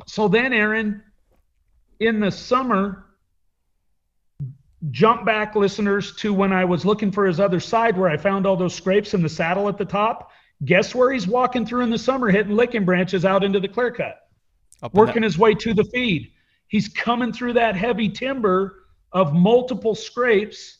So 0.06 0.28
then, 0.28 0.52
Aaron, 0.52 1.02
in 2.00 2.20
the 2.20 2.30
summer, 2.30 3.06
jump 4.90 5.24
back 5.24 5.56
listeners 5.56 6.14
to 6.16 6.34
when 6.34 6.52
I 6.52 6.64
was 6.64 6.84
looking 6.84 7.10
for 7.10 7.24
his 7.24 7.40
other 7.40 7.60
side 7.60 7.96
where 7.96 8.10
I 8.10 8.18
found 8.18 8.46
all 8.46 8.56
those 8.56 8.74
scrapes 8.74 9.14
in 9.14 9.22
the 9.22 9.28
saddle 9.28 9.68
at 9.68 9.78
the 9.78 9.86
top. 9.86 10.30
Guess 10.64 10.94
where 10.94 11.12
he's 11.12 11.26
walking 11.26 11.66
through 11.66 11.82
in 11.82 11.90
the 11.90 11.98
summer, 11.98 12.30
hitting 12.30 12.56
licking 12.56 12.84
branches 12.84 13.24
out 13.24 13.44
into 13.44 13.60
the 13.60 13.68
clear 13.68 13.90
cut, 13.90 14.18
Up 14.82 14.94
working 14.94 15.22
his 15.22 15.38
way 15.38 15.54
to 15.54 15.74
the 15.74 15.84
feed. 15.84 16.32
He's 16.68 16.88
coming 16.88 17.32
through 17.32 17.54
that 17.54 17.76
heavy 17.76 18.08
timber 18.08 18.86
of 19.12 19.34
multiple 19.34 19.94
scrapes, 19.94 20.78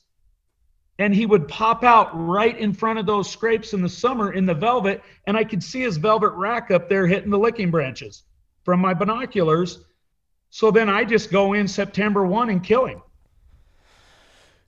and 0.98 1.14
he 1.14 1.26
would 1.26 1.46
pop 1.46 1.84
out 1.84 2.08
right 2.12 2.56
in 2.56 2.72
front 2.72 2.98
of 2.98 3.06
those 3.06 3.30
scrapes 3.30 3.74
in 3.74 3.82
the 3.82 3.88
summer 3.88 4.32
in 4.32 4.46
the 4.46 4.54
velvet, 4.54 5.02
and 5.26 5.36
I 5.36 5.44
could 5.44 5.62
see 5.62 5.82
his 5.82 5.98
velvet 5.98 6.30
rack 6.30 6.70
up 6.70 6.88
there 6.88 7.06
hitting 7.06 7.30
the 7.30 7.38
licking 7.38 7.70
branches 7.70 8.22
from 8.64 8.80
my 8.80 8.94
binoculars. 8.94 9.84
So 10.50 10.70
then 10.70 10.88
I 10.88 11.04
just 11.04 11.30
go 11.30 11.52
in 11.52 11.68
September 11.68 12.26
1 12.26 12.48
and 12.48 12.64
kill 12.64 12.86
him. 12.86 13.02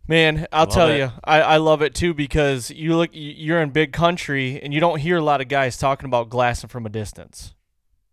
Man, 0.08 0.46
I'll 0.50 0.64
Love 0.64 0.74
tell 0.74 0.90
it. 0.90 0.98
you, 0.98 1.12
I, 1.22 1.40
I 1.42 1.56
love 1.58 1.82
it 1.82 1.94
too 1.94 2.14
because 2.14 2.70
you 2.70 2.96
look, 2.96 3.10
you're 3.12 3.60
in 3.60 3.70
big 3.70 3.92
country 3.92 4.58
and 4.62 4.72
you 4.72 4.80
don't 4.80 4.98
hear 4.98 5.18
a 5.18 5.22
lot 5.22 5.42
of 5.42 5.48
guys 5.48 5.76
talking 5.76 6.06
about 6.06 6.30
glassing 6.30 6.68
from 6.68 6.86
a 6.86 6.88
distance. 6.88 7.54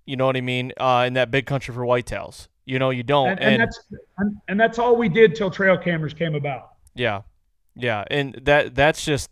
You 0.05 0.17
know 0.17 0.25
what 0.25 0.35
I 0.35 0.41
mean? 0.41 0.73
Uh, 0.77 1.05
in 1.07 1.13
that 1.13 1.31
big 1.31 1.45
country 1.45 1.73
for 1.73 1.81
whitetails, 1.81 2.49
you 2.65 2.79
know, 2.79 2.89
you 2.89 3.01
don't. 3.01 3.29
And, 3.29 3.39
and 3.39 3.61
that's 3.61 3.79
and, 4.17 4.37
and 4.49 4.59
that's 4.59 4.77
all 4.77 4.97
we 4.97 5.07
did 5.07 5.35
till 5.35 5.49
trail 5.49 5.77
cameras 5.77 6.13
came 6.13 6.35
about. 6.35 6.73
Yeah, 6.95 7.21
yeah, 7.75 8.03
and 8.11 8.39
that 8.43 8.75
that's 8.75 9.03
just 9.03 9.31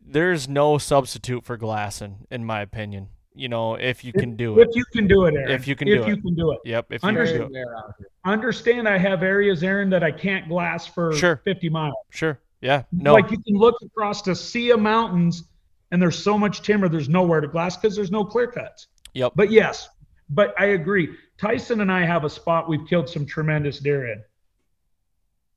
there's 0.00 0.48
no 0.48 0.78
substitute 0.78 1.44
for 1.44 1.56
glassing, 1.56 2.26
in 2.30 2.44
my 2.44 2.60
opinion. 2.62 3.08
You 3.38 3.48
know, 3.48 3.76
if 3.76 4.04
you 4.04 4.12
can 4.12 4.36
do 4.36 4.58
If 4.58 4.66
it. 4.66 4.70
If 4.70 4.76
you 4.76 4.84
can 4.92 5.06
do 5.06 5.24
it, 5.26 5.34
Aaron. 5.34 5.50
If 5.50 5.68
you 5.68 5.76
can 5.76 5.86
if 5.88 6.02
do 6.02 6.10
you 6.10 6.16
it. 6.16 6.22
can 6.22 6.34
do 6.34 6.52
it. 6.52 6.58
Yep, 6.64 6.86
if 6.92 7.02
you 7.04 7.08
can 7.08 7.24
do 7.26 7.48
it. 7.54 8.06
Understand 8.24 8.88
I 8.88 8.98
have 8.98 9.22
areas, 9.22 9.62
Aaron, 9.62 9.90
that 9.90 10.02
I 10.02 10.10
can't 10.10 10.48
glass 10.48 10.86
for 10.86 11.12
Sure. 11.14 11.40
50 11.44 11.68
miles. 11.68 11.94
Sure. 12.10 12.38
Yeah. 12.60 12.82
No. 12.90 13.12
Like 13.12 13.30
you 13.30 13.38
can 13.38 13.54
look 13.56 13.76
across 13.82 14.26
a 14.26 14.34
sea 14.34 14.70
of 14.70 14.80
mountains 14.80 15.44
and 15.92 16.02
there's 16.02 16.20
so 16.20 16.36
much 16.36 16.62
timber, 16.62 16.88
there's 16.88 17.08
nowhere 17.08 17.40
to 17.40 17.48
glass 17.48 17.76
because 17.76 17.94
there's 17.94 18.10
no 18.10 18.24
clear 18.24 18.48
cuts. 18.48 18.88
Yep. 19.14 19.32
But 19.36 19.50
yes, 19.50 19.88
but 20.28 20.52
I 20.58 20.66
agree. 20.66 21.14
Tyson 21.38 21.80
and 21.80 21.92
I 21.92 22.04
have 22.04 22.24
a 22.24 22.30
spot 22.30 22.68
we've 22.68 22.86
killed 22.88 23.08
some 23.08 23.24
tremendous 23.24 23.78
deer 23.78 24.08
in. 24.12 24.22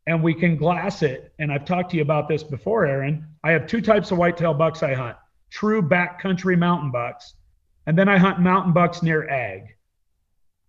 And 0.07 0.23
we 0.23 0.33
can 0.33 0.55
glass 0.55 1.03
it. 1.03 1.33
And 1.39 1.51
I've 1.51 1.65
talked 1.65 1.91
to 1.91 1.97
you 1.97 2.03
about 2.03 2.27
this 2.27 2.43
before, 2.43 2.85
Aaron. 2.85 3.25
I 3.43 3.51
have 3.51 3.65
two 3.67 3.81
types 3.81 4.11
of 4.11 4.17
whitetail 4.17 4.53
bucks 4.53 4.83
I 4.83 4.93
hunt 4.93 5.17
true 5.51 5.81
backcountry 5.81 6.57
mountain 6.57 6.91
bucks. 6.91 7.35
And 7.91 7.97
then 7.99 8.07
I 8.07 8.17
hunt 8.17 8.39
mountain 8.39 8.71
bucks 8.71 9.03
near 9.03 9.27
ag. 9.29 9.75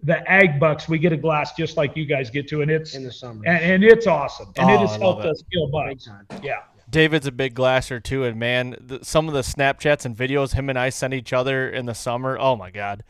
The 0.03 0.29
ag 0.29 0.59
bucks, 0.59 0.89
we 0.89 0.99
get 0.99 1.13
a 1.13 1.17
glass 1.17 1.53
just 1.57 1.77
like 1.77 1.97
you 1.97 2.05
guys 2.05 2.31
get 2.31 2.49
to, 2.49 2.63
and 2.63 2.69
it's 2.69 2.97
in 2.97 3.05
the 3.05 3.13
summer. 3.13 3.45
and, 3.47 3.59
and 3.65 3.85
it's 3.85 4.09
awesome. 4.09 4.53
And 4.57 4.69
Oh, 4.69 4.75
it 4.75 4.81
has 4.89 4.97
helped 4.97 5.25
it. 5.25 5.31
us 5.31 5.41
kill 5.53 5.69
bucks. 5.69 6.09
Yeah. 6.43 6.63
David's 6.91 7.29
a 7.29 7.31
big 7.31 7.55
glasser 7.55 8.01
too, 8.01 8.25
and 8.25 8.41
man, 8.41 8.75
the, 8.81 9.05
some 9.05 9.29
of 9.29 9.35
the 9.35 9.43
Snapchats 9.43 10.05
and 10.05 10.17
videos 10.17 10.55
him 10.55 10.69
and 10.69 10.77
I 10.77 10.89
send 10.89 11.15
each 11.15 11.33
other 11.33 11.71
in 11.71 11.87
the 11.87 11.95
summer. 11.95 12.37
Oh 12.41 12.57
my 12.57 12.73
god, 12.73 13.05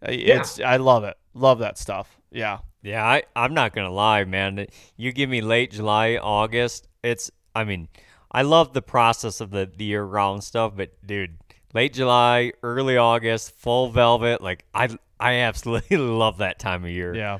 Uh, 0.00 0.10
it's 0.12 0.60
I 0.60 0.76
love 0.76 1.02
it. 1.02 1.16
Love 1.34 1.58
that 1.58 1.76
stuff. 1.76 2.16
Yeah. 2.30 2.58
Yeah, 2.84 3.04
I, 3.04 3.24
I'm 3.34 3.52
not 3.52 3.74
gonna 3.74 3.90
lie, 3.90 4.22
man. 4.22 4.64
You 4.96 5.10
give 5.10 5.28
me 5.28 5.40
late 5.40 5.72
July, 5.72 6.18
August. 6.22 6.86
It's, 7.02 7.32
I 7.52 7.64
mean, 7.64 7.88
I 8.30 8.42
love 8.42 8.74
the 8.74 8.82
process 8.82 9.40
of 9.40 9.50
the, 9.50 9.68
the 9.76 9.86
year-round 9.86 10.44
stuff, 10.44 10.74
but 10.76 10.92
dude, 11.04 11.36
late 11.76 11.92
July, 11.92 12.52
early 12.62 12.96
August, 12.96 13.50
full 13.60 13.90
velvet, 13.90 14.40
like 14.40 14.64
I, 14.74 14.88
I 15.20 15.34
absolutely 15.40 15.96
love 15.98 16.38
that 16.38 16.58
time 16.58 16.84
of 16.84 16.90
year. 16.90 17.14
Yeah. 17.14 17.38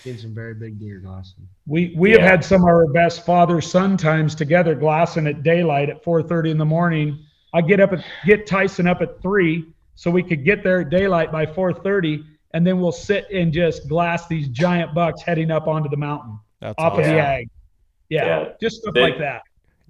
Seen 0.00 0.18
some 0.18 0.34
very 0.34 0.54
big 0.54 0.80
deer 0.80 0.98
glassing. 0.98 1.46
We 1.66 1.94
we 1.96 2.10
Yeah. 2.12 2.22
have 2.22 2.30
had 2.30 2.44
some 2.44 2.62
of 2.62 2.66
our 2.66 2.88
best 2.88 3.24
father 3.24 3.60
son 3.60 3.96
times 3.96 4.34
together, 4.34 4.74
glassing 4.74 5.26
at 5.28 5.44
daylight 5.44 5.90
at 5.90 6.02
4:30 6.02 6.50
in 6.50 6.58
the 6.58 6.64
morning. 6.64 7.18
I 7.54 7.60
get 7.60 7.78
up 7.78 7.92
at 7.92 8.04
get 8.26 8.46
Tyson 8.46 8.88
up 8.88 9.00
at 9.00 9.22
three, 9.22 9.66
so 9.94 10.10
we 10.10 10.22
could 10.24 10.44
get 10.44 10.64
there 10.64 10.80
at 10.80 10.90
daylight 10.90 11.30
by 11.30 11.46
4:30, 11.46 12.24
and 12.54 12.66
then 12.66 12.80
we'll 12.80 12.90
sit 12.90 13.26
and 13.30 13.52
just 13.52 13.86
glass 13.88 14.26
these 14.26 14.48
giant 14.48 14.92
bucks 14.92 15.22
heading 15.22 15.50
up 15.52 15.68
onto 15.68 15.88
the 15.88 15.96
mountain 15.96 16.36
That's 16.60 16.74
off 16.78 16.98
of 16.98 17.04
the 17.04 17.12
ag. 17.12 17.48
Yeah, 18.08 18.24
Yeah. 18.26 18.48
just 18.60 18.78
stuff 18.82 18.94
They- 18.94 19.02
like 19.02 19.18
that. 19.18 19.42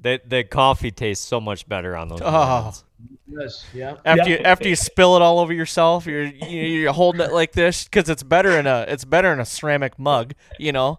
The, 0.02 0.20
the 0.26 0.44
coffee 0.44 0.90
tastes 0.90 1.24
so 1.26 1.40
much 1.40 1.68
better 1.68 1.96
on 1.96 2.08
those. 2.08 2.20
Oh. 2.22 2.72
Yes, 3.28 3.64
yeah. 3.72 3.96
After 4.04 4.28
Yeah. 4.30 4.36
you 4.38 4.44
after 4.44 4.68
you 4.68 4.76
spill 4.76 5.16
it 5.16 5.22
all 5.22 5.38
over 5.38 5.52
yourself, 5.52 6.06
you're 6.06 6.24
you- 6.24 6.60
you're 6.80 6.92
holding 6.92 7.20
it 7.22 7.32
like 7.32 7.52
this 7.52 7.84
because 7.84 8.08
it's 8.10 8.22
better 8.22 8.50
in 8.58 8.66
a 8.66 8.84
it's 8.88 9.04
better 9.04 9.32
in 9.32 9.40
a 9.40 9.44
ceramic 9.46 9.98
mug. 9.98 10.34
You 10.58 10.72
know, 10.72 10.98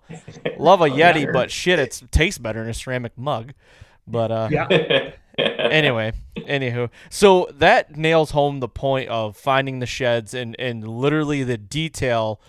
love 0.57 0.81
a 0.81 0.89
Yeti, 0.89 1.31
but 1.31 1.51
shit, 1.51 1.79
it 1.79 2.01
tastes 2.11 2.39
better 2.39 2.63
in 2.63 2.69
a 2.69 2.73
ceramic 2.73 3.11
mug. 3.17 3.53
But 4.07 4.31
uh, 4.31 4.47
Yeah. 4.51 5.11
anyway, 5.37 6.13
anywho, 6.37 6.89
so 7.09 7.49
that 7.53 7.95
nails 7.97 8.31
home 8.31 8.59
the 8.61 8.67
point 8.69 9.09
of 9.09 9.37
finding 9.37 9.79
the 9.79 9.85
sheds 9.85 10.33
and 10.33 10.55
and 10.59 10.87
literally 10.87 11.43
the 11.43 11.57
detail. 11.57 12.41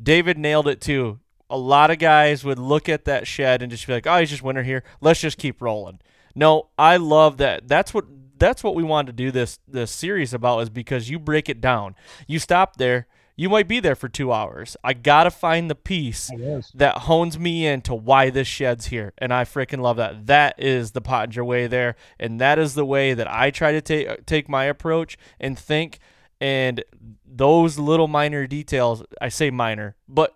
David 0.00 0.36
nailed 0.38 0.68
it 0.68 0.80
too. 0.80 1.20
A 1.52 1.56
lot 1.58 1.90
of 1.92 1.98
guys 1.98 2.44
would 2.44 2.58
look 2.58 2.88
at 2.88 3.04
that 3.04 3.28
shed 3.28 3.62
and 3.62 3.70
just 3.70 3.86
be 3.86 3.92
like, 3.92 4.06
"Oh, 4.08 4.18
he's 4.18 4.30
just 4.30 4.42
winter 4.42 4.64
here. 4.64 4.82
Let's 5.00 5.20
just 5.20 5.38
keep 5.38 5.62
rolling." 5.62 6.00
No, 6.34 6.68
I 6.78 6.96
love 6.96 7.36
that. 7.36 7.68
That's 7.68 7.92
what 7.94 8.06
that's 8.38 8.64
what 8.64 8.74
we 8.74 8.82
wanted 8.82 9.08
to 9.08 9.12
do 9.24 9.30
this 9.30 9.58
this 9.68 9.92
series 9.92 10.34
about 10.34 10.60
is 10.62 10.70
because 10.70 11.08
you 11.10 11.18
break 11.20 11.48
it 11.48 11.60
down. 11.60 11.94
You 12.26 12.38
stop 12.40 12.76
there, 12.76 13.06
You 13.36 13.48
might 13.48 13.66
be 13.68 13.80
there 13.80 13.94
for 13.94 14.08
two 14.08 14.30
hours. 14.32 14.76
I 14.84 14.92
gotta 14.94 15.30
find 15.30 15.70
the 15.70 15.74
piece 15.74 16.28
that 16.74 16.98
hones 16.98 17.38
me 17.38 17.66
into 17.66 17.94
why 17.94 18.30
this 18.30 18.46
shed's 18.48 18.86
here, 18.86 19.12
and 19.18 19.32
I 19.32 19.44
freaking 19.44 19.80
love 19.80 19.96
that. 19.96 20.26
That 20.26 20.54
is 20.58 20.90
the 20.92 21.00
Pottenger 21.00 21.44
way 21.44 21.66
there, 21.66 21.96
and 22.18 22.40
that 22.40 22.58
is 22.58 22.74
the 22.74 22.84
way 22.84 23.14
that 23.14 23.30
I 23.30 23.50
try 23.50 23.72
to 23.72 23.80
take 23.80 24.08
uh, 24.08 24.16
take 24.26 24.48
my 24.48 24.64
approach 24.64 25.16
and 25.40 25.58
think. 25.58 25.98
And 26.40 26.82
those 27.24 27.78
little 27.78 28.08
minor 28.08 28.46
details, 28.46 29.02
I 29.20 29.28
say 29.28 29.50
minor, 29.50 29.96
but 30.08 30.34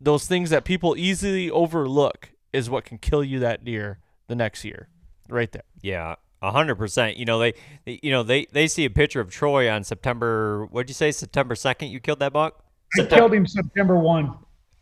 those 0.00 0.26
things 0.26 0.50
that 0.50 0.64
people 0.64 0.96
easily 0.96 1.50
overlook 1.50 2.30
is 2.52 2.70
what 2.70 2.84
can 2.84 2.98
kill 2.98 3.22
you 3.22 3.38
that 3.40 3.64
deer 3.64 3.98
the 4.28 4.34
next 4.34 4.64
year, 4.64 4.88
right 5.28 5.50
there. 5.52 5.62
Yeah, 5.82 6.16
a 6.42 6.50
hundred 6.50 6.76
percent. 6.76 7.16
You 7.16 7.24
know 7.24 7.38
they, 7.38 7.54
they, 7.84 8.00
you 8.02 8.10
know 8.10 8.22
they, 8.22 8.46
they 8.52 8.66
see 8.66 8.84
a 8.84 8.90
picture 8.90 9.20
of 9.20 9.30
Troy 9.30 9.70
on 9.70 9.84
September. 9.84 10.66
What'd 10.70 10.88
you 10.88 10.94
say? 10.94 11.10
September 11.10 11.54
second. 11.54 11.88
You 11.88 12.00
killed 12.00 12.20
that 12.20 12.32
buck. 12.32 12.64
I 12.98 13.04
killed 13.04 13.34
him 13.34 13.46
September 13.46 13.96
one. 13.96 14.34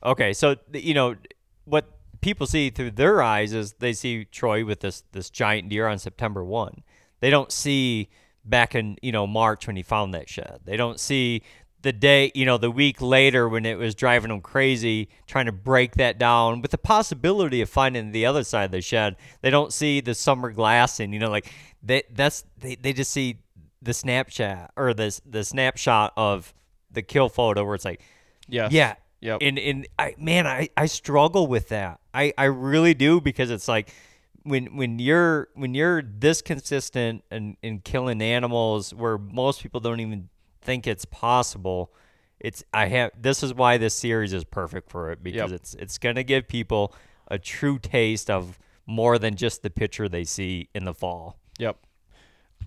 Okay, 0.04 0.32
so 0.32 0.56
you 0.72 0.94
know 0.94 1.16
what 1.64 1.98
people 2.20 2.46
see 2.46 2.70
through 2.70 2.92
their 2.92 3.22
eyes 3.22 3.52
is 3.52 3.74
they 3.74 3.92
see 3.92 4.24
Troy 4.24 4.64
with 4.64 4.80
this 4.80 5.02
this 5.12 5.30
giant 5.30 5.68
deer 5.68 5.86
on 5.86 5.98
September 5.98 6.44
one. 6.44 6.82
They 7.20 7.30
don't 7.30 7.50
see 7.52 8.08
back 8.44 8.74
in 8.74 8.96
you 9.02 9.12
know 9.12 9.26
March 9.26 9.66
when 9.66 9.76
he 9.76 9.82
found 9.82 10.14
that 10.14 10.28
shed. 10.28 10.60
They 10.64 10.76
don't 10.76 11.00
see 11.00 11.42
the 11.88 11.92
day, 11.92 12.30
you 12.34 12.44
know, 12.44 12.58
the 12.58 12.70
week 12.70 13.00
later 13.00 13.48
when 13.48 13.64
it 13.64 13.78
was 13.78 13.94
driving 13.94 14.28
them 14.28 14.42
crazy, 14.42 15.08
trying 15.26 15.46
to 15.46 15.52
break 15.52 15.94
that 15.94 16.18
down 16.18 16.60
with 16.60 16.70
the 16.70 16.76
possibility 16.76 17.62
of 17.62 17.70
finding 17.70 18.12
the 18.12 18.26
other 18.26 18.44
side 18.44 18.64
of 18.64 18.70
the 18.72 18.82
shed. 18.82 19.16
They 19.40 19.48
don't 19.48 19.72
see 19.72 20.02
the 20.02 20.14
summer 20.14 20.52
glass 20.52 21.00
and 21.00 21.14
you 21.14 21.18
know, 21.18 21.30
like 21.30 21.50
they 21.82 22.02
that's 22.10 22.44
they, 22.58 22.74
they 22.74 22.92
just 22.92 23.10
see 23.10 23.38
the 23.80 23.92
Snapchat 23.92 24.68
or 24.76 24.92
this 24.92 25.22
the 25.24 25.42
snapshot 25.42 26.12
of 26.14 26.52
the 26.90 27.00
kill 27.00 27.30
photo 27.30 27.64
where 27.64 27.74
it's 27.74 27.86
like, 27.86 28.02
Yes. 28.50 28.70
yeah, 28.70 28.96
yeah. 29.22 29.38
and 29.40 29.58
and 29.58 29.88
I 29.98 30.14
man, 30.18 30.46
I 30.46 30.68
I 30.76 30.84
struggle 30.86 31.46
with 31.46 31.70
that. 31.70 32.00
I 32.12 32.34
I 32.36 32.44
really 32.44 32.92
do 32.92 33.18
because 33.18 33.50
it's 33.50 33.66
like 33.66 33.94
when 34.42 34.76
when 34.76 34.98
you're 34.98 35.48
when 35.54 35.72
you're 35.72 36.02
this 36.02 36.42
consistent 36.42 37.24
and 37.30 37.56
in, 37.62 37.76
in 37.76 37.78
killing 37.80 38.20
animals 38.20 38.92
where 38.92 39.16
most 39.16 39.62
people 39.62 39.80
don't 39.80 40.00
even 40.00 40.28
think 40.68 40.86
it's 40.86 41.06
possible. 41.06 41.90
It's 42.38 42.62
I 42.74 42.86
have 42.86 43.10
this 43.20 43.42
is 43.42 43.54
why 43.54 43.78
this 43.78 43.94
series 43.94 44.32
is 44.32 44.44
perfect 44.44 44.90
for 44.90 45.10
it 45.10 45.22
because 45.22 45.50
Yep. 45.50 45.60
it's 45.60 45.74
it's 45.74 45.98
gonna 45.98 46.22
give 46.22 46.46
people 46.46 46.94
a 47.28 47.38
true 47.38 47.78
taste 47.78 48.28
of 48.30 48.58
more 48.86 49.18
than 49.18 49.34
just 49.34 49.62
the 49.62 49.70
picture 49.70 50.08
they 50.08 50.24
see 50.24 50.68
in 50.74 50.84
the 50.84 50.92
fall. 50.94 51.36
Yep. 51.58 51.78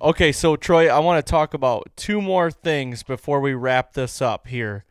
Okay, 0.01 0.31
so 0.31 0.55
Troy, 0.55 0.89
I 0.89 0.97
want 0.99 1.23
to 1.23 1.29
talk 1.29 1.53
about 1.53 1.89
two 1.95 2.21
more 2.21 2.49
things 2.49 3.03
before 3.03 3.39
we 3.39 3.53
wrap 3.53 3.93
this 3.93 4.19
up 4.21 4.47
here. 4.47 4.83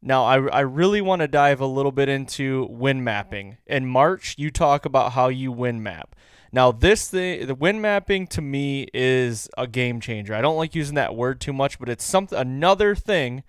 Now, 0.00 0.24
I, 0.24 0.36
I 0.48 0.60
really 0.60 1.00
want 1.00 1.20
to 1.22 1.28
dive 1.28 1.60
a 1.60 1.66
little 1.66 1.92
bit 1.92 2.08
into 2.08 2.66
wind 2.70 3.04
mapping. 3.04 3.56
In 3.66 3.86
March, 3.86 4.34
you 4.38 4.50
talk 4.50 4.84
about 4.84 5.12
how 5.12 5.28
you 5.28 5.50
wind 5.52 5.82
map. 5.82 6.14
Now, 6.52 6.70
this 6.70 7.08
thing, 7.08 7.46
the 7.46 7.54
wind 7.54 7.80
mapping 7.80 8.26
to 8.28 8.42
me 8.42 8.86
is 8.92 9.48
a 9.56 9.66
game 9.66 10.00
changer. 10.00 10.34
I 10.34 10.42
don't 10.42 10.56
like 10.56 10.74
using 10.74 10.96
that 10.96 11.16
word 11.16 11.40
too 11.40 11.52
much, 11.54 11.78
but 11.78 11.88
it's 11.88 12.04
something 12.04 12.38
another 12.38 12.94
thing 12.94 13.42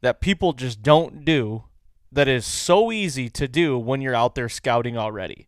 that 0.00 0.20
people 0.20 0.52
just 0.52 0.82
don't 0.82 1.24
do 1.24 1.64
that 2.10 2.26
is 2.26 2.44
so 2.44 2.90
easy 2.90 3.28
to 3.30 3.46
do 3.46 3.78
when 3.78 4.00
you're 4.00 4.16
out 4.16 4.34
there 4.34 4.48
scouting 4.48 4.98
already. 4.98 5.46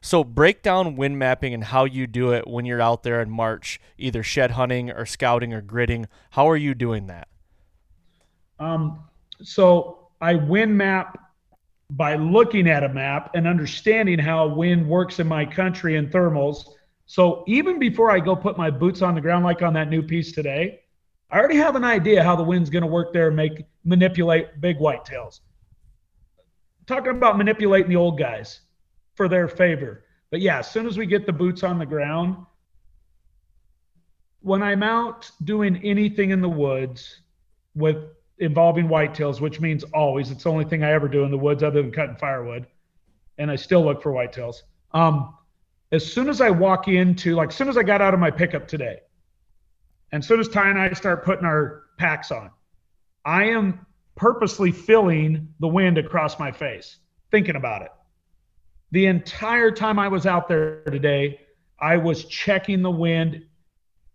So 0.00 0.22
break 0.22 0.62
down 0.62 0.96
wind 0.96 1.18
mapping 1.18 1.54
and 1.54 1.64
how 1.64 1.86
you 1.86 2.06
do 2.06 2.32
it 2.32 2.46
when 2.46 2.66
you're 2.66 2.82
out 2.82 3.02
there 3.02 3.20
in 3.20 3.30
March, 3.30 3.80
either 3.98 4.22
shed 4.22 4.52
hunting 4.52 4.90
or 4.90 5.06
scouting 5.06 5.52
or 5.52 5.62
gridding. 5.62 6.06
How 6.32 6.48
are 6.48 6.56
you 6.56 6.74
doing 6.74 7.06
that? 7.06 7.26
Um, 8.60 9.00
so 9.42 10.08
I 10.20 10.34
wind 10.34 10.76
map 10.76 11.23
by 11.90 12.16
looking 12.16 12.68
at 12.68 12.82
a 12.82 12.88
map 12.88 13.30
and 13.34 13.46
understanding 13.46 14.18
how 14.18 14.46
wind 14.46 14.88
works 14.88 15.20
in 15.20 15.26
my 15.26 15.44
country 15.44 15.96
and 15.96 16.10
thermals. 16.10 16.70
So 17.06 17.44
even 17.46 17.78
before 17.78 18.10
I 18.10 18.20
go 18.20 18.34
put 18.34 18.56
my 18.56 18.70
boots 18.70 19.02
on 19.02 19.14
the 19.14 19.20
ground, 19.20 19.44
like 19.44 19.62
on 19.62 19.74
that 19.74 19.90
new 19.90 20.02
piece 20.02 20.32
today, 20.32 20.80
I 21.30 21.38
already 21.38 21.56
have 21.56 21.76
an 21.76 21.84
idea 21.84 22.22
how 22.22 22.36
the 22.36 22.42
wind's 22.42 22.70
going 22.70 22.82
to 22.82 22.88
work 22.88 23.12
there 23.12 23.28
and 23.28 23.36
make 23.36 23.64
manipulate 23.84 24.60
big 24.60 24.78
whitetails. 24.78 25.40
Talking 26.86 27.12
about 27.12 27.36
manipulating 27.36 27.90
the 27.90 27.96
old 27.96 28.18
guys 28.18 28.60
for 29.14 29.28
their 29.28 29.48
favor. 29.48 30.04
But 30.30 30.40
yeah, 30.40 30.58
as 30.58 30.70
soon 30.70 30.86
as 30.86 30.96
we 30.96 31.06
get 31.06 31.26
the 31.26 31.32
boots 31.32 31.62
on 31.62 31.78
the 31.78 31.86
ground, 31.86 32.36
when 34.40 34.62
I'm 34.62 34.82
out 34.82 35.30
doing 35.44 35.76
anything 35.84 36.30
in 36.30 36.40
the 36.40 36.48
woods 36.48 37.20
with 37.74 37.96
involving 38.38 38.88
whitetails, 38.88 39.40
which 39.40 39.60
means 39.60 39.84
always, 39.84 40.30
it's 40.30 40.44
the 40.44 40.50
only 40.50 40.64
thing 40.64 40.82
I 40.82 40.92
ever 40.92 41.08
do 41.08 41.24
in 41.24 41.30
the 41.30 41.38
woods 41.38 41.62
other 41.62 41.80
than 41.82 41.92
cutting 41.92 42.16
firewood, 42.16 42.66
and 43.38 43.50
I 43.50 43.56
still 43.56 43.84
look 43.84 44.02
for 44.02 44.12
whitetails. 44.12 44.62
Um, 44.92 45.34
as 45.92 46.10
soon 46.10 46.28
as 46.28 46.40
I 46.40 46.50
walk 46.50 46.88
into, 46.88 47.34
like, 47.34 47.50
as 47.50 47.54
soon 47.54 47.68
as 47.68 47.76
I 47.76 47.82
got 47.82 48.00
out 48.00 48.14
of 48.14 48.20
my 48.20 48.30
pickup 48.30 48.66
today, 48.66 48.98
and 50.12 50.22
as 50.22 50.28
soon 50.28 50.40
as 50.40 50.48
Ty 50.48 50.70
and 50.70 50.78
I 50.78 50.92
start 50.92 51.24
putting 51.24 51.44
our 51.44 51.84
packs 51.98 52.30
on, 52.30 52.50
I 53.24 53.44
am 53.44 53.86
purposely 54.16 54.70
feeling 54.72 55.48
the 55.60 55.68
wind 55.68 55.98
across 55.98 56.38
my 56.38 56.52
face, 56.52 56.98
thinking 57.30 57.56
about 57.56 57.82
it. 57.82 57.90
The 58.90 59.06
entire 59.06 59.70
time 59.70 59.98
I 59.98 60.08
was 60.08 60.26
out 60.26 60.48
there 60.48 60.82
today, 60.84 61.40
I 61.80 61.96
was 61.96 62.24
checking 62.26 62.82
the 62.82 62.90
wind 62.90 63.44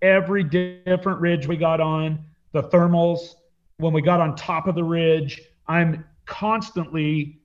every 0.01 0.43
different 0.43 1.19
ridge 1.19 1.47
we 1.47 1.57
got 1.57 1.81
on, 1.81 2.25
the 2.53 2.63
thermals, 2.63 3.35
when 3.79 3.93
we 3.93 4.01
got 4.01 4.19
on 4.19 4.35
top 4.35 4.67
of 4.67 4.75
the 4.75 4.83
ridge. 4.83 5.41
I'm 5.67 6.05
constantly 6.25 7.39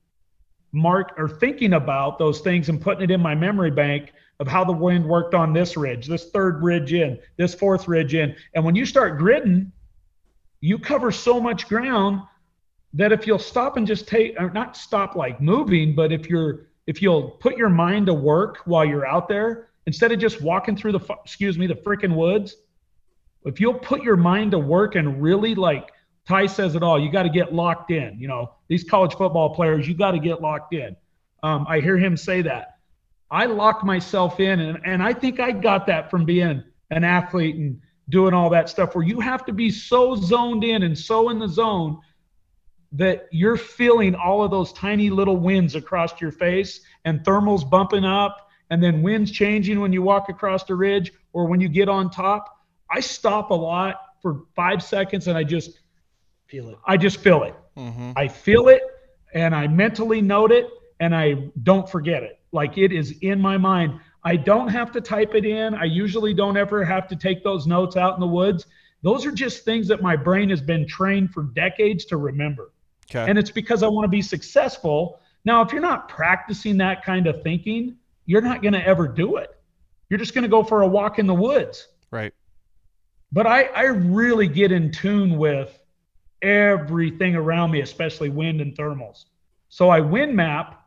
mark 0.73 1.15
or 1.17 1.29
thinking 1.29 1.75
about 1.75 2.19
those 2.19 2.41
things 2.41 2.69
and 2.69 2.81
putting 2.81 3.05
it 3.05 3.11
in 3.11 3.21
my 3.21 3.35
memory 3.35 3.71
bank 3.71 4.13
of 4.41 4.49
how 4.49 4.65
the 4.65 4.73
wind 4.73 5.07
worked 5.07 5.33
on 5.33 5.53
this 5.53 5.77
ridge, 5.77 6.09
this 6.09 6.31
third 6.31 6.63
ridge 6.63 6.93
in, 6.93 7.19
this 7.37 7.55
fourth 7.55 7.87
ridge 7.87 8.15
in. 8.15 8.35
And 8.55 8.65
when 8.65 8.75
you 8.75 8.85
start 8.85 9.19
gridding, 9.19 9.71
you 10.61 10.77
cover 10.77 11.13
so 11.13 11.41
much 11.41 11.69
ground 11.69 12.21
that 12.95 13.13
if 13.13 13.27
you'll 13.27 13.39
stop 13.39 13.77
and 13.77 13.87
just 13.87 14.09
take 14.09 14.35
or 14.39 14.51
not 14.51 14.77
stop 14.77 15.15
like 15.15 15.41
moving, 15.41 15.95
but 15.95 16.13
if 16.13 16.29
you're 16.29 16.67
if 16.87 17.01
you'll 17.01 17.31
put 17.31 17.57
your 17.57 17.71
mind 17.71 18.07
to 18.07 18.15
work 18.15 18.59
while 18.67 18.85
you're 18.85 19.07
out 19.07 19.29
there 19.29 19.69
instead 19.87 20.13
of 20.13 20.19
just 20.19 20.43
walking 20.43 20.77
through 20.77 20.93
the 20.93 21.17
excuse 21.25 21.57
me 21.57 21.67
the 21.67 21.75
freaking 21.75 22.17
woods, 22.17 22.57
if 23.45 23.61
you'll 23.61 23.75
put 23.79 24.03
your 24.03 24.17
mind 24.17 24.51
to 24.51 24.59
work 24.59 24.97
and 24.97 25.23
really 25.23 25.55
like 25.55 25.91
Ty 26.27 26.47
says 26.47 26.75
it 26.75 26.83
all, 26.83 26.99
you 26.99 27.11
got 27.13 27.25
to 27.25 27.29
get 27.29 27.53
locked 27.55 27.91
in. 27.91 28.19
You 28.19 28.29
know 28.29 28.55
these 28.69 28.85
college 28.85 29.15
football 29.15 29.55
players, 29.55 29.87
you 29.87 29.95
got 29.95 30.13
to 30.13 30.19
get 30.19 30.41
locked 30.41 30.75
in. 30.75 30.97
Um, 31.43 31.67
I 31.69 31.81
hear 31.81 31.99
him 31.99 32.17
say 32.17 32.43
that. 32.43 32.79
I 33.31 33.47
lock 33.47 33.85
myself 33.85 34.41
in, 34.41 34.61
and, 34.61 34.79
and 34.85 35.03
I 35.03 35.13
think 35.13 35.41
I 35.41 35.51
got 35.51 35.87
that 35.87 36.11
from 36.11 36.25
being 36.25 36.63
an 36.91 37.05
athlete 37.05 37.57
and 37.57 37.81
doing 38.09 38.35
all 38.35 38.51
that 38.51 38.69
stuff 38.69 38.95
where 38.95 39.05
you 39.05 39.21
have 39.21 39.45
to 39.47 39.53
be 39.53 39.71
so 39.71 40.15
zoned 40.15 40.63
in 40.65 40.83
and 40.83 40.97
so 40.97 41.31
in 41.31 41.39
the 41.39 41.49
zone 41.49 41.99
that 42.93 43.27
you're 43.33 43.57
feeling 43.57 44.15
all 44.15 44.45
of 44.45 44.51
those 44.51 44.73
tiny 44.73 45.11
little 45.11 45.37
winds 45.37 45.75
across 45.75 46.21
your 46.21 46.31
face 46.31 46.81
and 47.05 47.21
thermals 47.21 47.69
bumping 47.69 48.05
up 48.05 48.51
and 48.71 48.83
then 48.83 49.03
winds 49.03 49.31
changing 49.31 49.81
when 49.81 49.93
you 49.93 50.03
walk 50.03 50.29
across 50.29 50.65
the 50.65 50.75
ridge 50.75 51.13
or 51.33 51.47
when 51.47 51.61
you 51.61 51.69
get 51.69 51.89
on 51.89 52.11
top. 52.11 52.65
I 52.91 53.01
stop 53.01 53.51
a 53.51 53.55
lot 53.55 53.97
for 54.23 54.43
five 54.55 54.83
seconds 54.83 55.27
and 55.27 55.37
I 55.37 55.45
just 55.45 55.81
Feel 56.55 56.69
it. 56.69 56.79
I 56.87 56.97
just 56.97 57.19
feel 57.19 57.43
it. 57.43 57.55
Mm-hmm. 57.77 58.13
I 58.15 58.29
feel 58.29 58.69
it 58.69 58.83
and 59.35 59.57
I 59.57 59.67
mentally 59.67 60.23
note 60.23 60.53
it 60.53 60.69
and 61.01 61.13
I 61.13 61.51
don't 61.65 61.89
forget 61.91 62.23
it. 62.23 62.39
Like 62.53 62.79
it 62.79 62.93
is 62.93 63.17
in 63.23 63.41
my 63.41 63.59
mind. 63.59 63.99
I 64.23 64.37
don't 64.37 64.69
have 64.69 64.93
to 64.93 65.01
type 65.01 65.35
it 65.35 65.45
in. 65.45 65.75
I 65.75 65.83
usually 65.83 66.33
don't 66.33 66.57
ever 66.57 66.85
have 66.85 67.09
to 67.09 67.17
take 67.17 67.43
those 67.43 67.67
notes 67.67 67.97
out 67.97 68.15
in 68.15 68.21
the 68.21 68.29
woods. 68.29 68.67
Those 69.03 69.27
are 69.27 69.33
just 69.33 69.65
things 69.65 69.89
that 69.89 70.01
my 70.01 70.15
brain 70.15 70.49
has 70.51 70.61
been 70.61 70.87
trained 70.87 71.33
for 71.33 71.43
decades 71.43 72.05
to 72.05 72.19
remember. 72.19 72.71
Okay. 73.11 73.29
And 73.29 73.37
it's 73.37 73.51
because 73.51 73.83
I 73.83 73.89
want 73.89 74.05
to 74.05 74.09
be 74.09 74.23
successful. 74.23 75.19
Now, 75.45 75.61
if 75.61 75.73
you're 75.73 75.83
not 75.83 76.09
practicing 76.09 76.77
that 76.79 77.05
kind 77.05 77.27
of 77.27 77.43
thinking, 77.43 77.97
you're 78.27 78.41
not 78.41 78.63
going 78.63 78.75
to 78.75 78.87
ever 78.87 79.09
do 79.09 79.39
it. 79.39 79.51
You're 80.09 80.21
just 80.21 80.35
going 80.35 80.43
to 80.43 80.49
go 80.49 80.63
for 80.63 80.83
a 80.83 80.87
walk 80.87 81.19
in 81.19 81.27
the 81.27 81.35
woods. 81.35 81.89
right. 82.13 82.33
But 83.33 83.49
I, 83.49 83.65
I 83.65 83.87
really 83.87 84.47
get 84.47 84.71
in 84.71 84.93
tune 84.93 85.37
with 85.37 85.77
everything 86.45 87.35
around 87.35 87.71
me, 87.71 87.81
especially 87.81 88.29
wind 88.29 88.61
and 88.61 88.77
thermals. 88.77 89.25
So 89.69 89.89
I 89.89 90.01
wind 90.01 90.37
map 90.37 90.87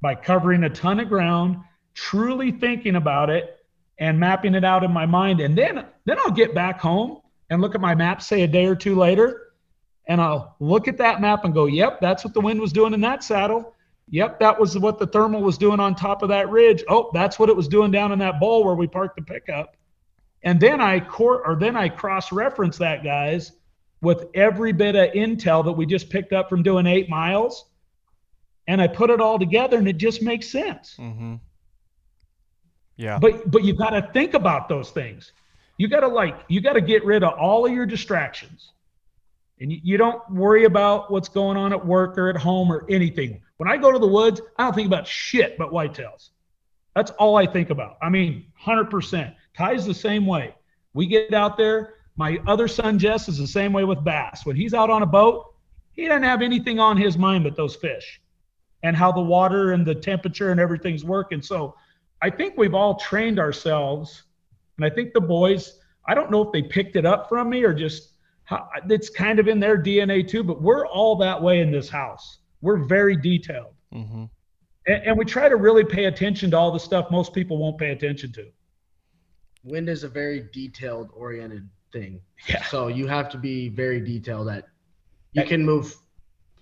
by 0.00 0.14
covering 0.14 0.64
a 0.64 0.70
ton 0.70 1.00
of 1.00 1.08
ground, 1.08 1.56
truly 1.94 2.52
thinking 2.52 2.96
about 2.96 3.30
it 3.30 3.58
and 3.98 4.20
mapping 4.20 4.54
it 4.54 4.64
out 4.64 4.84
in 4.84 4.92
my 4.92 5.06
mind. 5.06 5.40
And 5.40 5.56
then 5.56 5.84
then 6.04 6.18
I'll 6.20 6.30
get 6.30 6.54
back 6.54 6.80
home 6.80 7.20
and 7.48 7.60
look 7.60 7.74
at 7.74 7.80
my 7.80 7.94
map, 7.94 8.22
say 8.22 8.42
a 8.42 8.46
day 8.46 8.66
or 8.66 8.76
two 8.76 8.94
later, 8.94 9.52
and 10.06 10.20
I'll 10.20 10.56
look 10.60 10.88
at 10.88 10.98
that 10.98 11.20
map 11.20 11.44
and 11.44 11.52
go, 11.52 11.66
yep, 11.66 12.00
that's 12.00 12.24
what 12.24 12.34
the 12.34 12.40
wind 12.40 12.60
was 12.60 12.72
doing 12.72 12.94
in 12.94 13.00
that 13.00 13.24
saddle. 13.24 13.74
Yep, 14.08 14.40
that 14.40 14.58
was 14.58 14.76
what 14.78 14.98
the 14.98 15.06
thermal 15.06 15.40
was 15.40 15.56
doing 15.56 15.78
on 15.78 15.94
top 15.94 16.22
of 16.22 16.28
that 16.30 16.50
ridge. 16.50 16.82
Oh, 16.88 17.10
that's 17.12 17.38
what 17.38 17.48
it 17.48 17.56
was 17.56 17.68
doing 17.68 17.90
down 17.90 18.12
in 18.12 18.18
that 18.18 18.40
bowl 18.40 18.64
where 18.64 18.74
we 18.74 18.86
parked 18.86 19.16
the 19.16 19.22
pickup. 19.22 19.76
And 20.42 20.58
then 20.58 20.80
I 20.80 21.00
court 21.00 21.42
or 21.44 21.56
then 21.56 21.76
I 21.76 21.88
cross 21.88 22.32
reference 22.32 22.78
that 22.78 23.04
guys 23.04 23.52
with 24.02 24.26
every 24.34 24.72
bit 24.72 24.96
of 24.96 25.12
intel 25.12 25.64
that 25.64 25.72
we 25.72 25.86
just 25.86 26.10
picked 26.10 26.32
up 26.32 26.48
from 26.48 26.62
doing 26.62 26.86
eight 26.86 27.08
miles. 27.08 27.66
And 28.66 28.80
I 28.80 28.86
put 28.86 29.10
it 29.10 29.20
all 29.20 29.38
together 29.38 29.78
and 29.78 29.88
it 29.88 29.96
just 29.96 30.22
makes 30.22 30.48
sense. 30.48 30.96
Mm-hmm. 30.98 31.36
Yeah. 32.96 33.18
But 33.18 33.50
but 33.50 33.64
you 33.64 33.74
got 33.74 33.90
to 33.90 34.02
think 34.12 34.34
about 34.34 34.68
those 34.68 34.90
things. 34.90 35.32
You 35.78 35.88
got 35.88 36.00
to 36.00 36.08
like 36.08 36.44
you 36.48 36.60
got 36.60 36.74
to 36.74 36.80
get 36.80 37.04
rid 37.04 37.24
of 37.24 37.38
all 37.38 37.66
of 37.66 37.72
your 37.72 37.86
distractions. 37.86 38.72
And 39.58 39.72
you, 39.72 39.80
you 39.82 39.96
don't 39.96 40.22
worry 40.30 40.64
about 40.64 41.10
what's 41.10 41.28
going 41.28 41.56
on 41.56 41.72
at 41.72 41.84
work 41.84 42.16
or 42.16 42.28
at 42.28 42.36
home 42.36 42.70
or 42.70 42.86
anything. 42.88 43.42
When 43.56 43.68
I 43.68 43.76
go 43.76 43.92
to 43.92 43.98
the 43.98 44.06
woods, 44.06 44.40
I 44.56 44.64
don't 44.64 44.74
think 44.74 44.86
about 44.86 45.06
shit 45.06 45.58
but 45.58 45.70
whitetails. 45.70 46.30
That's 46.94 47.10
all 47.12 47.36
I 47.36 47.46
think 47.46 47.70
about. 47.70 47.96
I 48.02 48.08
mean, 48.08 48.46
100%. 48.64 49.34
Ty's 49.56 49.86
the 49.86 49.94
same 49.94 50.26
way. 50.26 50.54
We 50.92 51.06
get 51.06 51.32
out 51.34 51.56
there. 51.56 51.94
My 52.20 52.38
other 52.46 52.68
son, 52.68 52.98
Jess, 52.98 53.30
is 53.30 53.38
the 53.38 53.46
same 53.46 53.72
way 53.72 53.84
with 53.84 54.04
bass. 54.04 54.44
When 54.44 54.54
he's 54.54 54.74
out 54.74 54.90
on 54.90 55.00
a 55.00 55.06
boat, 55.06 55.54
he 55.92 56.06
doesn't 56.06 56.22
have 56.22 56.42
anything 56.42 56.78
on 56.78 56.98
his 56.98 57.16
mind 57.16 57.44
but 57.44 57.56
those 57.56 57.74
fish 57.74 58.20
and 58.82 58.94
how 58.94 59.10
the 59.10 59.22
water 59.22 59.72
and 59.72 59.86
the 59.86 59.94
temperature 59.94 60.50
and 60.50 60.60
everything's 60.60 61.02
working. 61.02 61.40
So 61.40 61.74
I 62.20 62.28
think 62.28 62.58
we've 62.58 62.74
all 62.74 62.96
trained 62.96 63.38
ourselves. 63.38 64.24
And 64.76 64.84
I 64.84 64.90
think 64.94 65.14
the 65.14 65.20
boys, 65.22 65.78
I 66.08 66.14
don't 66.14 66.30
know 66.30 66.42
if 66.42 66.52
they 66.52 66.62
picked 66.62 66.94
it 66.94 67.06
up 67.06 67.26
from 67.26 67.48
me 67.48 67.64
or 67.64 67.72
just 67.72 68.10
how, 68.44 68.68
it's 68.90 69.08
kind 69.08 69.38
of 69.38 69.48
in 69.48 69.58
their 69.58 69.82
DNA 69.82 70.28
too, 70.28 70.42
but 70.42 70.60
we're 70.60 70.86
all 70.86 71.16
that 71.16 71.42
way 71.42 71.60
in 71.60 71.70
this 71.70 71.88
house. 71.88 72.40
We're 72.60 72.84
very 72.84 73.16
detailed. 73.16 73.72
Mm-hmm. 73.94 74.24
And, 74.88 75.02
and 75.06 75.16
we 75.16 75.24
try 75.24 75.48
to 75.48 75.56
really 75.56 75.84
pay 75.84 76.04
attention 76.04 76.50
to 76.50 76.58
all 76.58 76.70
the 76.70 76.80
stuff 76.80 77.10
most 77.10 77.32
people 77.32 77.56
won't 77.56 77.78
pay 77.78 77.92
attention 77.92 78.30
to. 78.32 78.44
Wind 79.64 79.88
is 79.88 80.04
a 80.04 80.08
very 80.08 80.50
detailed 80.52 81.08
oriented 81.14 81.66
thing. 81.92 82.20
Yeah. 82.48 82.62
So 82.64 82.88
you 82.88 83.06
have 83.06 83.28
to 83.30 83.38
be 83.38 83.68
very 83.68 84.00
detailed 84.00 84.48
that 84.48 84.66
you 85.32 85.44
can 85.44 85.64
move 85.64 85.94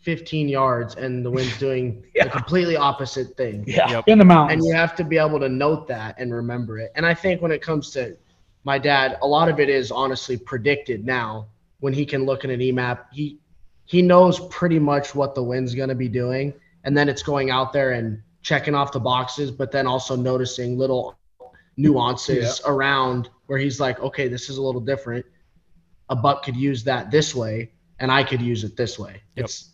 15 0.00 0.48
yards 0.48 0.94
and 0.96 1.24
the 1.24 1.30
wind's 1.30 1.59
doing 1.66 2.05
Yeah. 2.14 2.24
the 2.24 2.30
completely 2.30 2.76
opposite 2.76 3.36
thing. 3.36 3.64
Yeah. 3.66 3.90
Yep. 3.90 4.05
In 4.09 4.18
the 4.18 4.24
mountains. 4.24 4.64
And 4.64 4.68
you 4.68 4.74
have 4.74 4.94
to 4.96 5.05
be 5.05 5.18
able 5.18 5.40
to 5.40 5.48
note 5.48 5.88
that 5.88 6.16
and 6.18 6.32
remember 6.32 6.78
it. 6.78 6.92
And 6.94 7.05
I 7.05 7.14
think 7.14 7.42
when 7.42 7.52
it 7.52 7.62
comes 7.62 7.90
to 7.92 8.16
my 8.64 8.78
dad, 8.78 9.18
a 9.22 9.26
lot 9.26 9.48
of 9.48 9.60
it 9.60 9.68
is 9.68 9.90
honestly 9.90 10.36
predicted 10.36 11.05
now 11.05 11.48
when 11.80 11.92
he 11.92 12.05
can 12.05 12.24
look 12.26 12.44
at 12.44 12.50
an 12.50 12.60
EMAP. 12.60 12.98
He 13.12 13.38
he 13.84 14.02
knows 14.02 14.38
pretty 14.50 14.78
much 14.78 15.14
what 15.14 15.34
the 15.34 15.42
wind's 15.42 15.74
going 15.74 15.88
to 15.88 15.94
be 15.94 16.09
doing 16.09 16.52
and 16.84 16.96
then 16.96 17.09
it's 17.09 17.22
going 17.22 17.50
out 17.50 17.72
there 17.72 17.92
and 17.92 18.22
checking 18.42 18.74
off 18.74 18.92
the 18.92 19.00
boxes 19.00 19.50
but 19.50 19.72
then 19.72 19.86
also 19.86 20.14
noticing 20.14 20.76
little 20.78 21.18
nuances 21.78 22.60
around 22.66 23.30
where 23.46 23.59
he's 23.59 23.80
like, 23.80 23.98
"Okay, 24.00 24.28
this 24.28 24.50
is 24.50 24.59
a 24.59 24.62
little 24.62 24.80
different. 24.80 25.24
A 26.10 26.16
buck 26.16 26.44
could 26.44 26.56
use 26.56 26.84
that 26.84 27.10
this 27.10 27.34
way 27.34 27.72
and 28.00 28.10
I 28.10 28.22
could 28.22 28.42
use 28.42 28.64
it 28.64 28.76
this 28.76 28.98
way." 28.98 29.22
Yep. 29.36 29.44
It's 29.44 29.70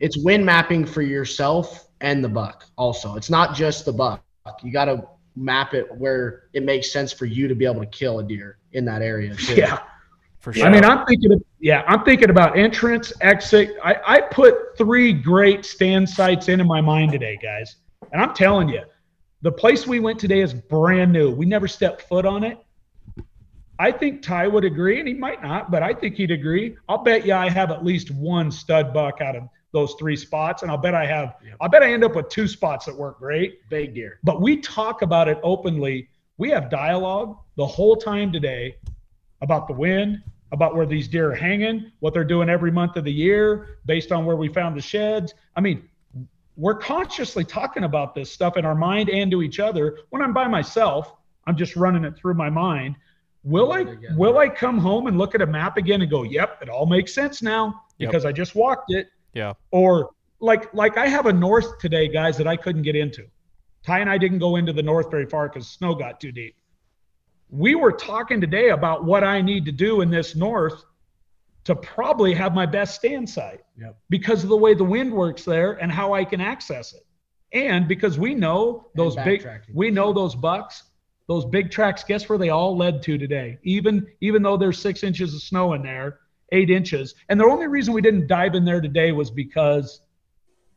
it's 0.00 0.16
wind 0.16 0.46
mapping 0.46 0.86
for 0.86 1.02
yourself 1.02 1.88
and 2.00 2.24
the 2.24 2.28
buck 2.28 2.64
also. 2.76 3.16
It's 3.16 3.30
not 3.30 3.54
just 3.54 3.84
the 3.84 3.92
buck. 3.92 4.24
You 4.62 4.72
got 4.72 4.86
to 4.86 5.06
map 5.36 5.74
it 5.74 5.86
where 5.96 6.44
it 6.52 6.62
makes 6.62 6.90
sense 6.90 7.12
for 7.12 7.26
you 7.26 7.48
to 7.48 7.54
be 7.54 7.64
able 7.64 7.80
to 7.80 7.86
kill 7.86 8.20
a 8.20 8.22
deer 8.22 8.58
in 8.72 8.84
that 8.86 9.02
area 9.02 9.34
too. 9.34 9.54
yeah. 9.54 9.80
For 10.38 10.52
sure. 10.52 10.66
I 10.66 10.70
mean, 10.70 10.84
I'm 10.84 11.04
thinking 11.04 11.32
of 11.32 11.42
yeah, 11.60 11.82
I'm 11.88 12.04
thinking 12.04 12.30
about 12.30 12.56
entrance, 12.56 13.12
exit. 13.20 13.76
I, 13.82 13.96
I 14.06 14.20
put 14.20 14.78
three 14.78 15.12
great 15.12 15.64
stand 15.64 16.08
sites 16.08 16.48
into 16.48 16.64
my 16.64 16.80
mind 16.80 17.10
today, 17.10 17.36
guys. 17.42 17.76
And 18.12 18.22
I'm 18.22 18.32
telling 18.34 18.68
you, 18.68 18.82
the 19.42 19.52
place 19.52 19.86
we 19.86 20.00
went 20.00 20.18
today 20.18 20.40
is 20.40 20.52
brand 20.52 21.12
new. 21.12 21.30
We 21.30 21.46
never 21.46 21.68
stepped 21.68 22.02
foot 22.02 22.26
on 22.26 22.44
it. 22.44 22.58
I 23.78 23.92
think 23.92 24.22
Ty 24.22 24.48
would 24.48 24.64
agree, 24.64 24.98
and 24.98 25.06
he 25.06 25.14
might 25.14 25.40
not, 25.40 25.70
but 25.70 25.84
I 25.84 25.94
think 25.94 26.16
he'd 26.16 26.32
agree. 26.32 26.76
I'll 26.88 27.04
bet 27.04 27.24
you 27.24 27.34
I 27.34 27.48
have 27.48 27.70
at 27.70 27.84
least 27.84 28.10
one 28.10 28.50
stud 28.50 28.92
buck 28.92 29.20
out 29.20 29.36
of 29.36 29.44
those 29.72 29.94
three 29.98 30.16
spots, 30.16 30.62
and 30.62 30.70
I'll 30.70 30.78
bet 30.78 30.94
I 30.94 31.06
have. 31.06 31.36
I'll 31.60 31.68
bet 31.68 31.82
I 31.84 31.92
end 31.92 32.02
up 32.02 32.16
with 32.16 32.28
two 32.28 32.48
spots 32.48 32.86
that 32.86 32.96
work 32.96 33.20
great. 33.20 33.68
Big 33.68 33.94
deer. 33.94 34.18
But 34.24 34.40
we 34.40 34.56
talk 34.56 35.02
about 35.02 35.28
it 35.28 35.38
openly. 35.44 36.08
We 36.38 36.50
have 36.50 36.70
dialogue 36.70 37.36
the 37.56 37.66
whole 37.66 37.94
time 37.94 38.32
today 38.32 38.76
about 39.42 39.68
the 39.68 39.74
wind, 39.74 40.22
about 40.50 40.74
where 40.74 40.86
these 40.86 41.06
deer 41.06 41.30
are 41.30 41.34
hanging, 41.34 41.92
what 42.00 42.14
they're 42.14 42.24
doing 42.24 42.48
every 42.48 42.72
month 42.72 42.96
of 42.96 43.04
the 43.04 43.12
year, 43.12 43.78
based 43.86 44.10
on 44.10 44.24
where 44.24 44.36
we 44.36 44.48
found 44.48 44.76
the 44.76 44.80
sheds. 44.80 45.34
I 45.54 45.60
mean, 45.60 45.88
we're 46.58 46.74
consciously 46.74 47.44
talking 47.44 47.84
about 47.84 48.16
this 48.16 48.30
stuff 48.32 48.56
in 48.56 48.64
our 48.64 48.74
mind 48.74 49.08
and 49.08 49.30
to 49.30 49.42
each 49.42 49.60
other. 49.60 49.98
When 50.10 50.20
I'm 50.20 50.34
by 50.34 50.48
myself, 50.48 51.14
I'm 51.46 51.56
just 51.56 51.76
running 51.76 52.04
it 52.04 52.16
through 52.16 52.34
my 52.34 52.50
mind. 52.50 52.96
Will 53.44 53.72
I 53.72 53.86
will 54.16 54.38
I 54.38 54.48
come 54.48 54.76
home 54.76 55.06
and 55.06 55.16
look 55.16 55.36
at 55.36 55.40
a 55.40 55.46
map 55.46 55.76
again 55.76 56.02
and 56.02 56.10
go, 56.10 56.24
"Yep, 56.24 56.62
it 56.62 56.68
all 56.68 56.84
makes 56.84 57.14
sense 57.14 57.40
now 57.40 57.82
Yep. 57.98 58.10
because 58.10 58.24
I 58.24 58.32
just 58.32 58.56
walked 58.56 58.92
it." 58.92 59.08
Yeah. 59.34 59.52
Or 59.70 60.10
like 60.40 60.74
like 60.74 60.98
I 60.98 61.06
have 61.06 61.26
a 61.26 61.32
north 61.32 61.78
today, 61.78 62.08
guys, 62.08 62.36
that 62.38 62.48
I 62.48 62.56
couldn't 62.56 62.82
get 62.82 62.96
into. 62.96 63.26
Ty 63.86 64.00
and 64.00 64.10
I 64.10 64.18
didn't 64.18 64.40
go 64.40 64.56
into 64.56 64.72
the 64.72 64.82
north 64.82 65.12
very 65.12 65.26
far 65.26 65.48
because 65.48 65.68
snow 65.68 65.94
got 65.94 66.20
too 66.20 66.32
deep. 66.32 66.56
We 67.50 67.76
were 67.76 67.92
talking 67.92 68.40
today 68.40 68.70
about 68.70 69.04
what 69.04 69.22
I 69.22 69.40
need 69.40 69.64
to 69.66 69.72
do 69.72 70.00
in 70.00 70.10
this 70.10 70.34
north 70.34 70.84
to 71.64 71.74
probably 71.76 72.32
have 72.34 72.54
my 72.54 72.66
best 72.66 72.94
stand 72.94 73.28
site 73.28 73.60
Yep. 73.78 73.96
because 74.08 74.42
of 74.42 74.48
the 74.48 74.56
way 74.56 74.74
the 74.74 74.84
wind 74.84 75.12
works 75.12 75.44
there 75.44 75.72
and 75.72 75.92
how 75.92 76.14
I 76.14 76.24
can 76.24 76.40
access 76.40 76.92
it. 76.94 77.04
And 77.52 77.88
because 77.88 78.18
we 78.18 78.34
know 78.34 78.88
those 78.94 79.16
big 79.16 79.46
we 79.74 79.90
know 79.90 80.12
those 80.12 80.34
bucks, 80.34 80.84
those 81.28 81.44
big 81.44 81.70
tracks, 81.70 82.04
guess 82.04 82.28
where 82.28 82.38
they 82.38 82.50
all 82.50 82.76
led 82.76 83.02
to 83.04 83.16
today? 83.18 83.58
Even 83.62 84.06
even 84.20 84.42
though 84.42 84.56
there's 84.56 84.78
six 84.78 85.02
inches 85.02 85.34
of 85.34 85.42
snow 85.42 85.72
in 85.74 85.82
there, 85.82 86.20
eight 86.52 86.70
inches. 86.70 87.14
And 87.28 87.38
the 87.40 87.44
only 87.44 87.66
reason 87.66 87.94
we 87.94 88.02
didn't 88.02 88.26
dive 88.26 88.54
in 88.54 88.64
there 88.64 88.80
today 88.80 89.12
was 89.12 89.30
because 89.30 90.00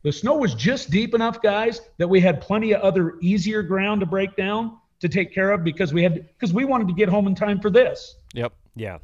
the 0.04 0.12
snow 0.12 0.36
was 0.36 0.56
just 0.56 0.90
deep 0.90 1.14
enough, 1.14 1.42
guys, 1.42 1.82
that 1.98 2.08
we 2.08 2.20
had 2.22 2.42
plenty 2.42 2.74
of 2.74 2.82
other 2.82 3.18
easier 3.22 3.62
ground 3.62 4.00
to 4.00 4.06
break 4.06 4.36
down 4.36 4.78
to 5.00 5.10
take 5.10 5.34
care 5.34 5.52
of 5.52 5.64
because 5.64 5.94
we 5.94 6.04
had 6.04 6.28
because 6.38 6.54
we 6.54 6.66
wanted 6.66 6.88
to 6.88 6.94
get 6.94 7.10
home 7.10 7.28
in 7.28 7.36
time 7.36 7.60
for 7.60 7.70
this. 7.70 8.16
Yep. 8.34 8.54
Yeah. 8.76 8.98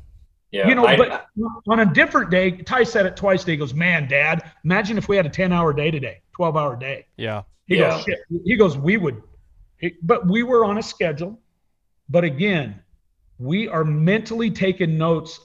Yeah. 0.52 0.68
you 0.68 0.76
know, 0.76 0.86
I- 0.88 0.96
but 0.98 1.28
on 1.68 1.82
a 1.82 1.86
different 1.86 2.30
day, 2.32 2.52
Ty 2.52 2.84
said 2.84 3.06
it 3.06 3.18
twice 3.18 3.42
today. 3.42 3.54
He 3.54 3.58
goes, 3.58 3.74
Man, 3.74 4.08
Dad, 4.08 4.50
imagine 4.64 4.98
if 4.98 5.08
we 5.10 5.16
had 5.18 5.26
a 5.26 5.30
10 5.30 5.52
hour 5.52 5.74
day 5.74 5.92
today, 5.92 6.22
12 6.36 6.56
hour 6.56 6.76
day. 6.76 7.06
Yeah. 7.18 7.44
He 7.68 7.78
Yeah. 7.78 7.92
goes, 7.92 8.04
Shit. 8.04 8.20
He 8.46 8.56
goes, 8.56 8.78
We 8.78 8.98
would, 8.98 9.22
he- 9.78 9.96
but 10.02 10.28
we 10.28 10.44
were 10.44 10.64
on 10.64 10.78
a 10.78 10.84
schedule. 10.84 11.40
But 12.10 12.24
again, 12.24 12.80
we 13.38 13.68
are 13.68 13.84
mentally 13.84 14.50
taking 14.50 14.98
notes. 14.98 15.40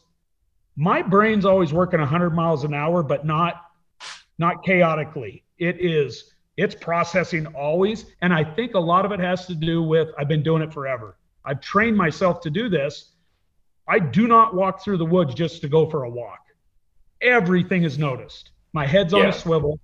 My 0.76 1.02
brain's 1.02 1.44
always 1.44 1.72
working 1.72 2.00
100 2.00 2.30
miles 2.30 2.64
an 2.64 2.72
hour, 2.74 3.02
but 3.02 3.26
not 3.26 3.56
not 4.38 4.64
chaotically. 4.64 5.44
It 5.58 5.76
is 5.80 6.34
it's 6.56 6.74
processing 6.74 7.46
always, 7.48 8.06
and 8.22 8.32
I 8.32 8.44
think 8.44 8.74
a 8.74 8.78
lot 8.80 9.04
of 9.04 9.12
it 9.12 9.20
has 9.20 9.46
to 9.46 9.54
do 9.54 9.82
with 9.82 10.08
I've 10.18 10.28
been 10.28 10.42
doing 10.42 10.62
it 10.62 10.72
forever. 10.72 11.18
I've 11.44 11.60
trained 11.60 11.96
myself 11.96 12.40
to 12.42 12.50
do 12.50 12.68
this. 12.68 13.11
I 13.92 13.98
do 13.98 14.26
not 14.26 14.54
walk 14.54 14.82
through 14.82 14.96
the 14.96 15.04
woods 15.04 15.34
just 15.34 15.60
to 15.60 15.68
go 15.68 15.84
for 15.84 16.04
a 16.04 16.10
walk. 16.10 16.40
Everything 17.20 17.82
is 17.82 17.98
noticed. 17.98 18.50
My 18.72 18.86
head's 18.86 19.12
on 19.12 19.20
Yeah. 19.20 19.28
a 19.28 19.32
swivel. 19.34 19.78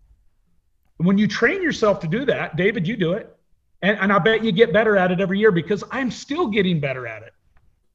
When 0.97 1.18
you 1.18 1.28
train 1.28 1.62
yourself 1.62 2.01
to 2.01 2.09
do 2.09 2.24
that, 2.24 2.56
David, 2.56 2.89
you 2.89 2.97
do 2.97 3.12
it. 3.12 3.36
And, 3.82 3.98
and 4.01 4.10
I 4.10 4.18
bet 4.18 4.43
you 4.43 4.51
get 4.51 4.72
better 4.72 4.97
at 4.97 5.12
it 5.12 5.20
every 5.20 5.39
year 5.39 5.52
because 5.52 5.85
I'm 5.90 6.10
still 6.10 6.47
getting 6.48 6.80
better 6.80 7.06
at 7.06 7.22
it. 7.22 7.32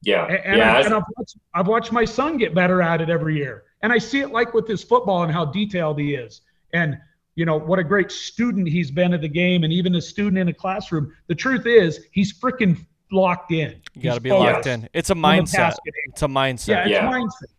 yeah. 0.02 0.24
And, 0.26 0.36
and, 0.44 0.56
yeah. 0.58 0.74
I, 0.76 0.78
I've, 0.96 1.04
watched, 1.16 1.36
I've 1.52 1.66
watched 1.66 1.90
my 1.92 2.04
son 2.04 2.38
get 2.38 2.54
better 2.54 2.80
at 2.80 3.00
it 3.00 3.10
every 3.10 3.36
year. 3.36 3.64
And 3.82 3.92
I 3.92 3.98
see 3.98 4.20
it 4.20 4.30
like 4.30 4.54
with 4.54 4.68
his 4.68 4.84
football 4.84 5.24
and 5.24 5.32
how 5.32 5.44
detailed 5.46 5.98
he 5.98 6.14
is. 6.14 6.42
And, 6.72 6.96
you 7.34 7.44
know, 7.44 7.58
what 7.58 7.78
a 7.80 7.84
great 7.84 8.12
student 8.12 8.68
he's 8.68 8.90
been 8.92 9.12
at 9.14 9.20
the 9.20 9.28
game 9.28 9.64
and 9.64 9.72
even 9.72 9.96
a 9.96 10.00
student 10.00 10.38
in 10.38 10.48
a 10.48 10.54
classroom. 10.54 11.12
The 11.26 11.34
truth 11.34 11.66
is, 11.66 12.06
he's 12.12 12.32
freaking 12.38 12.78
locked 13.14 13.52
in. 13.52 13.80
You 13.94 14.02
got 14.02 14.14
to 14.14 14.20
be 14.20 14.30
focused 14.30 14.52
locked 14.54 14.66
in. 14.66 14.88
It's 14.92 15.10
a 15.10 15.14
mindset. 15.14 15.52
task 15.52 15.78
at 15.86 15.94
hand. 15.94 16.12
It's 16.12 16.22
a 16.22 16.26
mindset. 16.26 16.68
Yeah, 16.68 16.80
it's 16.82 16.90
Yeah. 16.90 17.10
mindset. 17.10 17.50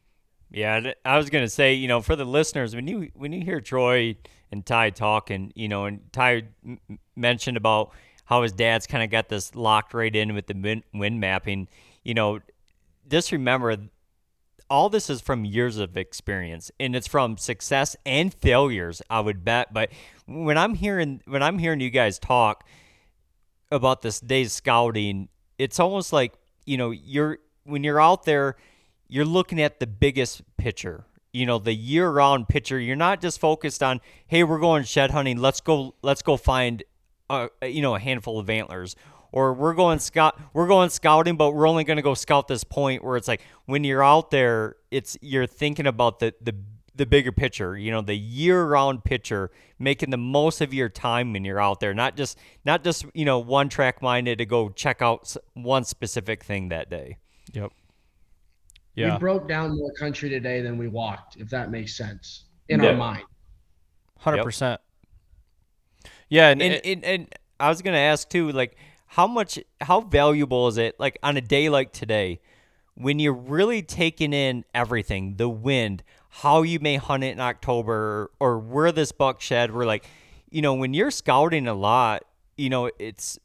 Yeah, 0.51 0.91
I 1.03 1.17
was 1.17 1.29
gonna 1.29 1.49
say, 1.49 1.73
you 1.73 1.87
know, 1.87 2.01
for 2.01 2.15
the 2.15 2.23
listeners, 2.23 2.75
when 2.75 2.87
you 2.87 3.09
when 3.13 3.33
you 3.33 3.43
hear 3.43 3.59
Troy 3.59 4.15
and 4.51 4.65
Ty 4.65 4.91
talking, 4.91 5.51
you 5.55 5.67
know, 5.67 5.85
and 5.85 5.99
Ty 6.13 6.43
m- 6.65 6.79
m- 6.89 6.99
mentioned 7.15 7.57
about 7.57 7.91
how 8.25 8.41
his 8.43 8.53
dad's 8.53 8.87
kind 8.87 9.03
of 9.03 9.09
got 9.09 9.27
this 9.27 9.53
locked 9.55 9.93
right 9.93 10.15
in 10.15 10.33
with 10.33 10.47
the 10.47 10.53
wind, 10.53 10.83
wind 10.93 11.19
mapping, 11.19 11.67
you 12.03 12.13
know, 12.13 12.39
just 13.09 13.31
remember, 13.33 13.75
all 14.69 14.87
this 14.89 15.09
is 15.09 15.19
from 15.19 15.43
years 15.45 15.77
of 15.77 15.97
experience, 15.97 16.71
and 16.79 16.95
it's 16.95 17.07
from 17.07 17.37
success 17.37 17.95
and 18.05 18.33
failures, 18.33 19.01
I 19.09 19.19
would 19.19 19.43
bet. 19.43 19.73
But 19.73 19.91
when 20.25 20.57
I'm 20.57 20.75
hearing 20.75 21.21
when 21.25 21.43
I'm 21.43 21.59
hearing 21.59 21.81
you 21.81 21.89
guys 21.89 22.17
talk 22.17 22.63
about 23.71 24.03
this 24.03 24.19
day's 24.21 24.53
scouting, 24.53 25.27
it's 25.57 25.79
almost 25.79 26.13
like 26.13 26.33
you 26.65 26.77
know 26.77 26.91
you're 26.91 27.39
when 27.63 27.83
you're 27.83 28.01
out 28.01 28.25
there, 28.25 28.55
you're 29.07 29.25
looking 29.25 29.61
at 29.61 29.79
the 29.79 29.87
biggest 29.87 30.41
picture. 30.57 31.05
You 31.33 31.45
know, 31.45 31.59
the 31.59 31.73
year-round 31.73 32.47
picture. 32.47 32.79
You're 32.79 32.95
not 32.95 33.21
just 33.21 33.39
focused 33.41 33.83
on, 33.83 33.99
hey, 34.27 34.45
we're 34.45 34.59
going 34.59 34.85
shed 34.85 35.11
hunting. 35.11 35.37
Let's 35.37 35.59
go. 35.59 35.93
Let's 36.01 36.21
go 36.21 36.37
find, 36.37 36.81
a, 37.29 37.49
you 37.61 37.81
know, 37.81 37.93
a 37.93 37.99
handful 37.99 38.39
of 38.39 38.49
antlers, 38.49 38.95
or 39.35 39.53
we're 39.53 39.73
going 39.73 39.99
scout 39.99 40.39
we're 40.53 40.67
going 40.67 40.89
scouting 40.89 41.35
but 41.35 41.51
we're 41.51 41.67
only 41.67 41.83
going 41.83 41.97
to 41.97 42.03
go 42.03 42.15
scout 42.15 42.47
this 42.47 42.63
point 42.63 43.03
where 43.03 43.17
it's 43.17 43.27
like 43.27 43.41
when 43.65 43.83
you're 43.83 44.03
out 44.03 44.31
there 44.31 44.77
it's 44.89 45.17
you're 45.21 45.45
thinking 45.45 45.85
about 45.85 46.19
the 46.19 46.33
the 46.41 46.55
the 46.95 47.05
bigger 47.05 47.31
picture 47.31 47.77
you 47.77 47.91
know 47.91 48.01
the 48.01 48.15
year-round 48.15 49.03
picture 49.03 49.51
making 49.79 50.09
the 50.11 50.17
most 50.17 50.61
of 50.61 50.73
your 50.73 50.87
time 50.89 51.33
when 51.33 51.43
you're 51.43 51.59
out 51.59 51.79
there 51.79 51.93
not 51.93 52.15
just 52.15 52.37
not 52.63 52.83
just 52.83 53.05
you 53.13 53.25
know 53.25 53.37
one 53.39 53.67
track 53.69 54.01
minded 54.01 54.37
to 54.37 54.45
go 54.45 54.69
check 54.69 55.01
out 55.01 55.35
one 55.53 55.83
specific 55.83 56.43
thing 56.43 56.69
that 56.69 56.89
day 56.89 57.17
Yep. 57.53 57.71
Yeah. 58.95 59.13
We 59.13 59.19
broke 59.19 59.47
down 59.47 59.77
more 59.77 59.91
country 59.93 60.29
today 60.29 60.61
than 60.61 60.77
we 60.77 60.87
walked, 60.87 61.35
if 61.35 61.49
that 61.49 61.69
makes 61.69 61.95
sense 61.97 62.45
in 62.69 62.81
Yeah. 62.81 62.91
our 62.91 62.95
mind. 62.95 63.23
Hundred 64.19 64.43
percent. 64.43 64.79
Yeah, 66.29 66.49
and, 66.49 66.61
and, 66.61 66.73
it- 66.73 66.85
and 66.85 67.03
and 67.05 67.35
I 67.59 67.69
was 67.69 67.81
gonna 67.81 67.97
ask 67.97 68.29
too, 68.29 68.51
like 68.51 68.77
how 69.07 69.27
much, 69.27 69.59
how 69.81 70.01
valuable 70.01 70.67
is 70.67 70.77
it, 70.77 70.99
like 70.99 71.17
on 71.23 71.37
a 71.37 71.41
day 71.41 71.69
like 71.69 71.93
today, 71.93 72.41
when 72.95 73.19
you're 73.19 73.33
really 73.33 73.81
taking 73.81 74.33
in 74.33 74.65
everything, 74.73 75.35
the 75.35 75.49
wind, 75.49 76.03
how 76.41 76.63
you 76.63 76.81
may 76.81 76.97
hunt 76.97 77.23
it 77.23 77.31
in 77.31 77.39
October, 77.39 78.29
or 78.41 78.59
where 78.59 78.91
this 78.91 79.13
buck 79.13 79.39
shed, 79.39 79.73
we're 79.73 79.85
like, 79.85 80.05
you 80.49 80.61
know, 80.61 80.73
when 80.73 80.93
you're 80.93 81.09
scouting 81.09 81.65
a 81.65 81.73
lot, 81.73 82.25
you 82.57 82.69
know, 82.69 82.91
it's 82.99 83.39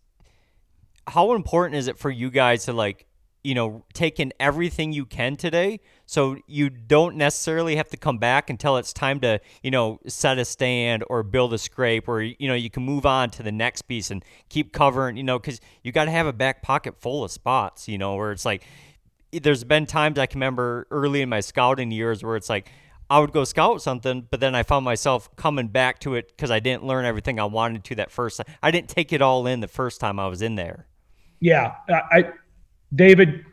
how 1.06 1.34
important 1.34 1.76
is 1.76 1.86
it 1.86 1.98
for 1.98 2.10
you 2.10 2.30
guys 2.30 2.64
to 2.64 2.72
like 2.72 3.06
you 3.44 3.54
know 3.54 3.84
take 3.94 4.18
in 4.18 4.32
everything 4.40 4.92
you 4.92 5.06
can 5.06 5.36
today? 5.36 5.78
So 6.06 6.36
you 6.48 6.68
don't 6.68 7.14
necessarily 7.14 7.76
have 7.76 7.88
to 7.90 7.96
come 7.96 8.18
back 8.18 8.50
until 8.50 8.76
it's 8.76 8.92
time 8.92 9.20
to 9.20 9.40
you 9.62 9.70
know 9.70 10.00
set 10.08 10.38
a 10.38 10.44
stand 10.44 11.04
or 11.08 11.22
build 11.22 11.54
a 11.54 11.58
scrape 11.58 12.08
or 12.08 12.20
you 12.22 12.48
know 12.48 12.54
you 12.54 12.70
can 12.70 12.82
move 12.82 13.06
on 13.06 13.30
to 13.30 13.44
the 13.44 13.52
next 13.52 13.82
piece 13.82 14.10
and 14.10 14.24
keep 14.48 14.72
covering 14.72 15.16
you 15.16 15.22
know 15.22 15.38
because 15.38 15.60
you 15.84 15.92
got 15.92 16.06
to 16.06 16.10
have 16.10 16.26
a 16.26 16.32
back 16.32 16.60
pocket 16.60 17.00
full 17.00 17.22
of 17.22 17.30
spots 17.30 17.86
you 17.86 17.98
know 17.98 18.16
where 18.16 18.32
it's 18.32 18.44
like 18.44 18.64
there's 19.32 19.64
been 19.64 19.86
times 19.86 20.18
i 20.18 20.26
can 20.26 20.38
remember 20.38 20.86
early 20.90 21.22
in 21.22 21.28
my 21.28 21.40
scouting 21.40 21.90
years 21.90 22.22
where 22.22 22.36
it's 22.36 22.48
like 22.48 22.70
I 23.10 23.18
would 23.18 23.32
go 23.32 23.42
scout 23.42 23.82
something, 23.82 24.28
but 24.30 24.38
then 24.38 24.54
I 24.54 24.62
found 24.62 24.84
myself 24.84 25.34
coming 25.34 25.66
back 25.66 25.98
to 26.00 26.14
it 26.14 26.28
because 26.28 26.52
I 26.52 26.60
didn't 26.60 26.84
learn 26.84 27.04
everything 27.04 27.40
I 27.40 27.44
wanted 27.44 27.82
to 27.82 27.96
that 27.96 28.12
first 28.12 28.36
time. 28.36 28.46
I 28.62 28.70
didn't 28.70 28.88
take 28.88 29.12
it 29.12 29.20
all 29.20 29.48
in 29.48 29.58
the 29.58 29.66
first 29.66 30.00
time 30.00 30.20
I 30.20 30.28
was 30.28 30.42
in 30.42 30.54
there. 30.54 30.86
Yeah, 31.40 31.74
I, 31.88 32.02
I 32.12 32.32
David, 32.94 33.44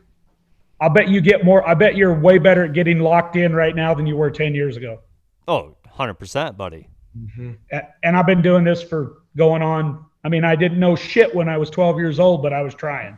I'll 0.79 0.91
bet 0.91 1.09
you 1.09 1.21
get 1.21 1.43
more. 1.43 1.67
I 1.67 1.73
bet 1.73 1.95
you're 1.95 2.13
way 2.13 2.37
better 2.37 2.65
at 2.65 2.73
getting 2.73 2.99
locked 2.99 3.35
in 3.35 3.53
right 3.53 3.75
now 3.75 3.95
than 3.95 4.05
you 4.05 4.15
were 4.15 4.29
10 4.29 4.53
years 4.53 4.77
ago. 4.77 4.99
Oh, 5.47 5.75
100%, 5.97 6.55
buddy. 6.55 6.87
Mm-hmm. 7.17 7.53
A- 7.71 7.87
And 8.03 8.15
I've 8.15 8.27
been 8.27 8.43
doing 8.43 8.63
this 8.63 8.83
for 8.83 9.23
going 9.35 9.63
on. 9.63 10.05
I 10.23 10.29
mean, 10.29 10.43
I 10.43 10.55
didn't 10.55 10.79
know 10.79 10.95
shit 10.95 11.33
when 11.33 11.49
I 11.49 11.57
was 11.57 11.71
12 11.71 11.97
years 11.97 12.19
old, 12.19 12.43
but 12.43 12.53
I 12.53 12.61
was 12.61 12.75
trying. 12.75 13.17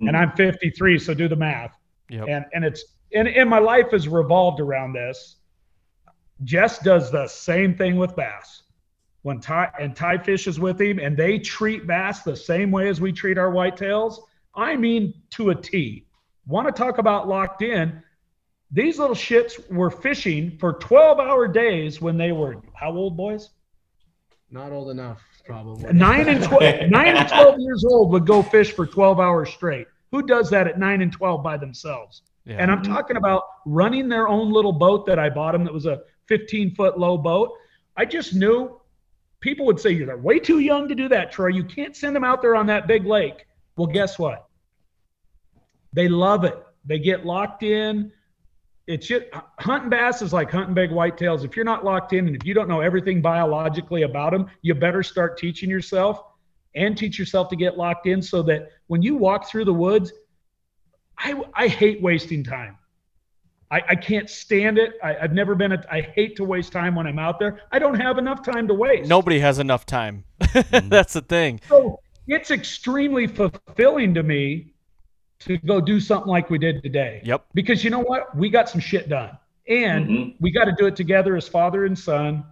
And 0.00 0.08
mm-hmm. 0.08 0.16
I'm 0.16 0.32
53, 0.32 0.98
so 0.98 1.12
do 1.12 1.28
the 1.28 1.36
math. 1.36 1.76
Yep. 2.08 2.26
And 2.28 2.44
and 2.52 2.64
it's 2.64 2.84
and, 3.12 3.28
and 3.28 3.48
my 3.48 3.58
life 3.58 3.90
has 3.92 4.08
revolved 4.08 4.60
around 4.60 4.92
this. 4.92 5.36
Jess 6.42 6.78
does 6.80 7.10
the 7.10 7.26
same 7.26 7.74
thing 7.76 7.96
with 7.96 8.16
bass. 8.16 8.62
When 9.22 9.40
Ty 9.40 9.70
and 9.80 9.96
Ty 9.96 10.18
fishes 10.18 10.60
with 10.60 10.80
him, 10.80 10.98
and 10.98 11.16
they 11.16 11.38
treat 11.38 11.86
bass 11.86 12.22
the 12.22 12.36
same 12.36 12.70
way 12.70 12.88
as 12.88 13.00
we 13.00 13.12
treat 13.12 13.38
our 13.38 13.50
whitetails. 13.50 14.18
I 14.54 14.76
mean, 14.76 15.14
to 15.30 15.50
a 15.50 15.54
T. 15.54 16.06
Want 16.46 16.68
to 16.68 16.72
talk 16.72 16.98
about 16.98 17.26
locked 17.26 17.62
in? 17.62 18.02
These 18.70 18.98
little 18.98 19.16
shits 19.16 19.70
were 19.72 19.90
fishing 19.90 20.58
for 20.58 20.74
12-hour 20.74 21.48
days 21.48 22.00
when 22.00 22.18
they 22.18 22.32
were 22.32 22.56
how 22.74 22.92
old, 22.92 23.16
boys? 23.16 23.50
Not 24.50 24.72
old 24.72 24.90
enough, 24.90 25.22
probably. 25.46 25.92
Nine 25.92 26.28
and 26.28 26.42
12, 26.42 26.62
nine 26.90 27.16
and 27.16 27.28
12 27.28 27.60
years 27.60 27.84
old 27.84 28.12
would 28.12 28.26
go 28.26 28.42
fish 28.42 28.72
for 28.72 28.86
12 28.86 29.18
hours 29.20 29.50
straight. 29.50 29.86
Who 30.14 30.22
does 30.22 30.48
that 30.50 30.68
at 30.68 30.78
nine 30.78 31.02
and 31.02 31.10
12 31.10 31.42
by 31.42 31.56
themselves? 31.56 32.22
yeah. 32.44 32.58
And 32.60 32.70
I'm 32.70 32.84
talking 32.84 33.16
about 33.16 33.42
running 33.66 34.08
their 34.08 34.28
own 34.28 34.52
little 34.52 34.72
boat 34.72 35.06
that 35.06 35.18
I 35.18 35.28
bought 35.28 35.52
them 35.52 35.64
that 35.64 35.74
was 35.74 35.86
a 35.86 36.02
15 36.28 36.72
foot 36.76 36.96
low 36.96 37.18
boat. 37.18 37.50
I 37.96 38.04
just 38.04 38.32
knew 38.32 38.80
people 39.40 39.66
would 39.66 39.80
say, 39.80 39.90
You're 39.90 40.16
way 40.16 40.38
too 40.38 40.60
young 40.60 40.86
to 40.86 40.94
do 40.94 41.08
that, 41.08 41.32
Troy. 41.32 41.48
You 41.48 41.64
can't 41.64 41.96
send 41.96 42.14
them 42.14 42.22
out 42.22 42.42
there 42.42 42.54
on 42.54 42.66
that 42.66 42.86
big 42.86 43.06
lake. 43.06 43.44
Well, 43.76 43.88
guess 43.88 44.16
what? 44.16 44.46
They 45.92 46.06
love 46.06 46.44
it. 46.44 46.62
They 46.84 47.00
get 47.00 47.26
locked 47.26 47.64
in. 47.64 48.12
It's 48.86 49.08
just 49.08 49.24
hunting 49.58 49.90
bass 49.90 50.22
is 50.22 50.32
like 50.32 50.48
hunting 50.48 50.74
big 50.74 50.90
whitetails. 50.90 51.44
If 51.44 51.56
you're 51.56 51.64
not 51.64 51.84
locked 51.84 52.12
in 52.12 52.28
and 52.28 52.36
if 52.36 52.46
you 52.46 52.54
don't 52.54 52.68
know 52.68 52.82
everything 52.82 53.20
biologically 53.20 54.02
about 54.02 54.30
them, 54.30 54.46
you 54.62 54.76
better 54.76 55.02
start 55.02 55.38
teaching 55.38 55.68
yourself 55.68 56.22
and 56.76 56.96
teach 56.96 57.18
yourself 57.18 57.48
to 57.48 57.56
get 57.56 57.76
locked 57.76 58.06
in 58.06 58.22
so 58.22 58.40
that 58.44 58.68
when 58.86 59.02
you 59.02 59.16
walk 59.16 59.48
through 59.48 59.64
the 59.64 59.74
woods, 59.74 60.12
I, 61.18 61.40
I 61.54 61.68
hate 61.68 62.02
wasting 62.02 62.44
time. 62.44 62.76
I, 63.70 63.82
I 63.90 63.94
can't 63.94 64.28
stand 64.28 64.78
it. 64.78 64.94
I, 65.02 65.16
I've 65.16 65.32
never 65.32 65.54
been, 65.54 65.72
a, 65.72 65.82
I 65.90 66.00
hate 66.02 66.36
to 66.36 66.44
waste 66.44 66.72
time 66.72 66.94
when 66.94 67.06
I'm 67.06 67.18
out 67.18 67.38
there. 67.38 67.60
I 67.72 67.78
don't 67.78 67.98
have 67.98 68.18
enough 68.18 68.44
time 68.44 68.68
to 68.68 68.74
waste. 68.74 69.08
Nobody 69.08 69.38
has 69.40 69.58
enough 69.58 69.86
time. 69.86 70.24
That's 70.70 71.14
the 71.14 71.22
thing. 71.22 71.60
So 71.68 71.98
it's 72.26 72.50
extremely 72.50 73.26
fulfilling 73.26 74.14
to 74.14 74.22
me 74.22 74.74
to 75.40 75.56
go 75.58 75.80
do 75.80 75.98
something 75.98 76.28
like 76.28 76.50
we 76.50 76.58
did 76.58 76.82
today. 76.82 77.20
Yep. 77.24 77.46
Because 77.54 77.82
you 77.82 77.90
know 77.90 78.00
what? 78.00 78.36
We 78.36 78.48
got 78.50 78.68
some 78.68 78.80
shit 78.80 79.08
done. 79.08 79.36
And 79.66 80.06
Mhm. 80.08 80.34
we 80.40 80.50
got 80.50 80.66
to 80.66 80.74
do 80.78 80.86
it 80.86 80.94
together 80.94 81.36
as 81.36 81.48
father 81.48 81.86
and 81.86 81.98
son. 81.98 82.44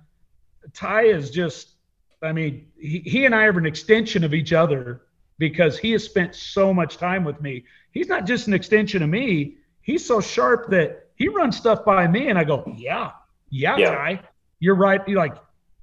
Ty 0.73 1.03
is 1.05 1.31
just, 1.31 1.75
I 2.23 2.33
mean, 2.33 2.69
he, 2.79 3.01
he 3.01 3.27
and 3.27 3.35
I 3.35 3.45
are 3.45 3.59
an 3.59 3.67
extension 3.67 4.25
of 4.25 4.33
each 4.33 4.53
other 4.53 5.03
because 5.43 5.77
he 5.77 5.91
has 5.91 6.05
spent 6.05 6.37
so 6.37 6.73
much 6.73 6.99
time 6.99 7.25
with 7.25 7.41
me. 7.41 7.65
He's 7.91 8.07
not 8.07 8.27
just 8.27 8.47
an 8.47 8.55
extension 8.55 9.03
of 9.03 9.11
me. 9.11 9.57
He's 9.81 10.07
so 10.07 10.21
sharp 10.21 10.71
that 10.71 11.09
he 11.17 11.27
runs 11.27 11.57
stuff 11.57 11.85
by 11.85 12.07
me 12.07 12.29
and 12.29 12.39
I 12.39 12.45
go, 12.45 12.63
yeah, 12.77 13.11
yeah, 13.51 13.77
Yeah. 13.77 13.91
Ty, 13.91 14.21
you're 14.61 14.77
right. 14.77 15.01
You're 15.09 15.19
like 15.19 15.35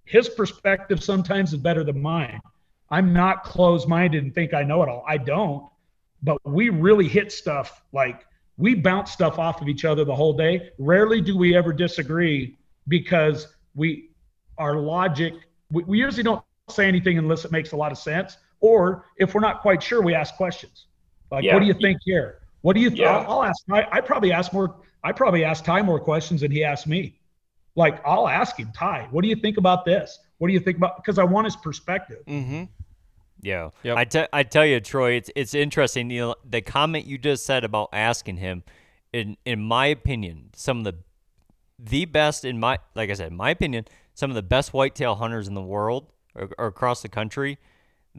his 0.06 0.30
perspective 0.30 1.04
sometimes 1.04 1.52
is 1.52 1.60
better 1.60 1.84
than 1.84 2.02
mine. 2.02 2.40
I'm 2.90 3.12
not 3.12 3.44
closed 3.44 3.86
minded 3.86 4.24
and 4.24 4.34
think 4.34 4.54
I 4.54 4.64
know 4.64 4.82
it 4.82 4.88
all. 4.88 5.04
I 5.06 5.18
don't. 5.18 5.68
But 6.24 6.38
we 6.46 6.70
really 6.70 7.10
hit 7.10 7.30
stuff 7.30 7.82
like 7.92 8.26
we 8.56 8.76
bounce 8.76 9.12
stuff 9.12 9.40
off 9.40 9.62
of 9.62 9.68
each 9.68 9.84
other 9.84 10.06
the 10.06 10.16
whole 10.16 10.38
day. 10.38 10.70
Rarely 10.78 11.20
do 11.20 11.38
we 11.38 11.54
ever 11.54 11.74
disagree 11.74 12.58
because 12.88 13.48
we 13.76 14.12
our 14.58 14.78
logic 14.78 15.34
we, 15.70 15.84
we 15.84 16.00
usually 16.00 16.24
don't 16.24 16.42
say 16.70 16.88
anything 16.88 17.18
unless 17.18 17.44
it 17.44 17.52
makes 17.52 17.74
a 17.74 17.76
lot 17.76 17.92
of 17.92 17.98
sense. 17.98 18.38
Or 18.62 19.06
if 19.18 19.34
we're 19.34 19.42
not 19.42 19.62
quite 19.62 19.82
sure, 19.82 20.02
we 20.02 20.14
ask 20.14 20.36
questions. 20.36 20.86
Like, 21.32 21.44
Yeah. 21.44 21.54
what 21.54 21.62
do 21.62 21.66
you 21.66 21.74
think 21.74 22.00
here? 22.04 22.40
What 22.62 22.74
do 22.76 22.82
you? 22.82 22.90
Th- 22.90 23.02
Yeah. 23.02 23.18
I'll, 23.18 23.40
I'll 23.40 23.44
ask. 23.44 23.64
I, 23.72 23.88
I 23.92 24.02
probably 24.02 24.32
ask 24.32 24.52
more. 24.52 24.76
I 25.04 25.12
probably 25.14 25.46
ask 25.46 25.64
Ty 25.64 25.82
more 25.82 26.00
questions 26.00 26.42
than 26.42 26.52
he 26.52 26.64
asked 26.64 26.88
me. 26.88 27.20
Like 27.76 28.02
I'll 28.06 28.28
ask 28.28 28.58
him, 28.58 28.72
Ty, 28.76 29.08
what 29.12 29.22
do 29.22 29.30
you 29.30 29.36
think 29.36 29.58
about 29.58 29.86
this? 29.86 30.20
What 30.40 30.48
do 30.50 30.54
you 30.54 30.60
think 30.60 30.78
about? 30.78 30.98
Because 30.98 31.18
I 31.20 31.24
want 31.24 31.46
his 31.46 31.56
perspective. 31.56 32.20
Mm-hmm. 32.28 32.64
Yeah. 33.42 33.70
Yep. 33.84 33.98
I, 33.98 34.04
te- 34.06 34.28
I 34.34 34.44
tell 34.44 34.66
you, 34.66 34.82
Troy, 34.82 35.12
it's 35.14 35.32
it's 35.36 35.54
interesting. 35.54 36.10
You 36.10 36.20
know, 36.22 36.36
the 36.44 36.62
comment 36.62 37.06
you 37.06 37.18
just 37.18 37.46
said 37.46 37.64
about 37.64 37.90
asking 37.94 38.38
him, 38.38 38.64
in 39.14 39.38
in 39.46 39.62
my 39.62 39.86
opinion, 39.86 40.50
some 40.56 40.80
of 40.80 40.84
the 40.84 40.96
the 41.78 42.04
best 42.04 42.44
in 42.44 42.60
my 42.60 42.80
like 42.96 43.10
I 43.10 43.14
said, 43.14 43.32
in 43.32 43.38
my 43.38 43.52
opinion, 43.52 43.86
some 44.14 44.30
of 44.30 44.36
the 44.36 44.44
best 44.44 44.74
whitetail 44.74 45.16
hunters 45.16 45.48
in 45.48 45.54
the 45.54 45.62
world 45.62 46.12
or, 46.36 46.50
or 46.58 46.68
across 46.68 47.02
the 47.02 47.08
country. 47.10 47.58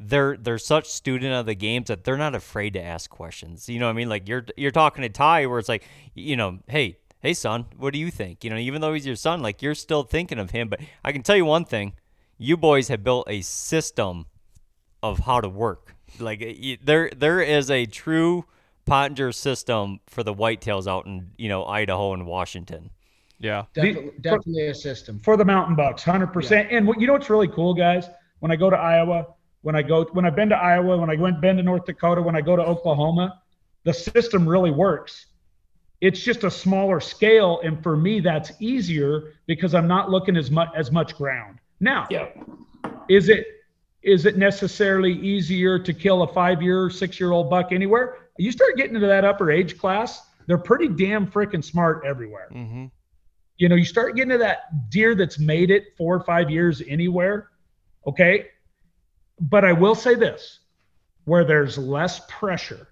They're 0.02 0.36
they're 0.36 0.59
such 0.59 0.89
student 0.89 1.35
of 1.35 1.44
the 1.44 1.55
games 1.55 1.89
that 1.89 2.05
they're 2.05 2.16
not 2.16 2.35
afraid 2.35 2.72
to 2.72 2.82
ask 2.82 3.10
questions. 3.10 3.68
You 3.68 3.78
know 3.78 3.86
what 3.86 3.93
I 3.93 3.94
mean? 3.94 4.09
Like 4.09 4.28
you're 4.28 4.47
you're 4.56 4.70
talking 4.70 5.02
to 5.02 5.10
Ty 5.10 5.47
where 5.47 5.59
it's 5.59 5.68
like, 5.68 5.86
you 6.14 6.36
know, 6.36 6.59
hey, 6.68 6.97
hey 7.20 7.35
son, 7.35 7.66
what 7.77 7.93
do 7.93 7.98
you 7.98 8.10
think? 8.10 8.43
You 8.43 8.51
know, 8.51 8.56
even 8.56 8.81
though 8.81 8.94
he's 8.94 9.06
your 9.06 9.16
son, 9.16 9.43
like 9.43 9.60
you're 9.60 9.74
still 9.74 10.02
thinking 10.02 10.39
of 10.39 10.51
him. 10.51 10.68
But 10.68 10.81
I 11.05 11.12
can 11.12 11.22
tell 11.22 11.36
you 11.36 11.44
one 11.44 11.66
thing, 11.66 11.93
you 12.39 12.56
boys 12.56 12.89
have 12.89 13.05
built 13.05 13.27
a 13.28 13.43
system 13.43 14.27
of 15.02 15.20
how 15.20 15.40
to 15.40 15.48
work. 15.48 15.94
Like 16.18 16.43
there 16.82 17.10
there 17.14 17.40
is 17.40 17.70
a 17.70 17.86
true 17.86 18.47
Pottenger 18.86 19.35
system 19.35 20.01
for 20.06 20.22
the 20.22 20.35
whitetails 20.35 20.86
out 20.86 21.06
in 21.06 21.31
you 21.36 21.48
know 21.48 21.64
Idaho 21.66 22.14
and 22.14 22.27
Washington. 22.27 22.90
Yeah. 23.39 23.64
Definitely, 23.74 24.12
definitely 24.20 24.66
a 24.66 24.74
system. 24.74 25.18
for 25.18 25.36
the 25.36 25.44
mountain 25.44 25.74
bucks, 25.74 26.02
hundred 26.02 26.28
percent. 26.28 26.68
And 26.70 26.86
what, 26.86 27.01
you 27.01 27.06
know 27.06 27.14
what's 27.14 27.31
really 27.31 27.48
cool, 27.48 27.74
guys? 27.74 28.09
When 28.40 28.51
I 28.51 28.56
go 28.56 28.68
to 28.70 28.77
Iowa, 28.77 29.27
when 29.62 29.77
I 29.77 29.82
go, 29.82 30.05
when 30.12 30.24
I've 30.24 30.37
been 30.37 30.49
to 30.51 30.57
Iowa, 30.57 30.97
when 30.99 31.11
I 31.11 31.16
went 31.16 31.41
been 31.41 31.57
to 31.57 31.62
North 31.62 31.85
Dakota, 31.85 32.23
when 32.23 32.35
I 32.37 32.41
go 32.41 32.57
to 32.57 32.62
Oklahoma, 32.62 33.41
the 33.85 33.93
system 33.93 34.49
really 34.49 34.70
works. 34.70 35.27
It's 36.01 36.20
just 36.20 36.45
a 36.45 36.51
smaller 36.51 36.99
scale, 37.01 37.61
and 37.62 37.82
for 37.82 37.95
me, 37.97 38.20
that's 38.20 38.53
easier 38.59 39.35
because 39.47 39.74
I'm 39.74 39.87
not 39.87 40.11
looking 40.11 40.37
as 40.37 40.51
much 40.51 40.70
as 40.74 40.91
much 40.91 41.15
ground. 41.16 41.59
Now, 41.81 42.07
Yeah. 42.11 42.28
is 43.09 43.28
it 43.28 43.47
is 44.03 44.24
it 44.24 44.39
necessarily 44.39 45.12
easier 45.12 45.78
to 45.78 45.93
kill 45.93 46.23
a 46.23 46.27
five 46.32 46.62
year, 46.62 46.89
six 46.89 47.20
year 47.20 47.32
old 47.32 47.51
buck 47.51 47.70
anywhere? 47.70 48.16
You 48.39 48.51
start 48.51 48.77
getting 48.78 48.95
into 48.95 49.07
that 49.09 49.27
upper 49.27 49.51
age 49.51 49.77
class, 49.77 50.27
they're 50.47 50.57
pretty 50.57 50.89
damn 50.89 51.27
freaking 51.27 51.62
smart 51.62 52.03
everywhere 52.07 52.49
Mm-hmm. 52.51 52.87
you 53.59 53.69
know, 53.69 53.74
you 53.77 53.85
start 53.85 54.16
getting 54.16 54.31
to 54.31 54.39
that 54.39 54.89
deer 54.91 55.15
that's 55.15 55.39
made 55.39 55.70
it 55.70 55.95
four 55.99 56.16
or 56.16 56.20
five 56.24 56.49
years 56.51 56.81
anywhere. 56.89 57.51
Okay. 58.07 58.47
But 59.41 59.65
I 59.65 59.73
will 59.73 59.95
say 59.95 60.15
this 60.15 60.61
where 61.25 61.45
there's 61.45 61.79
less 61.79 62.21
pressure 62.29 62.89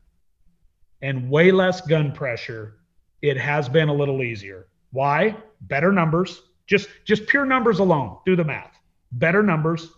and 1.03 1.31
way 1.31 1.51
less 1.51 1.81
gun 1.81 2.13
pressure, 2.13 2.79
it 3.23 3.37
has 3.37 3.69
been 3.69 3.89
a 3.89 3.95
little 3.95 4.23
easier. 4.23 4.69
Why? 4.91 5.37
Better 5.63 5.93
numbers. 5.93 6.43
Just 6.67 6.89
just 7.05 7.27
pure 7.27 7.45
numbers 7.45 7.79
alone. 7.79 8.19
Do 8.25 8.37
the 8.37 8.45
math. 8.45 8.79
Better 9.13 9.43
numbers. 9.43 9.91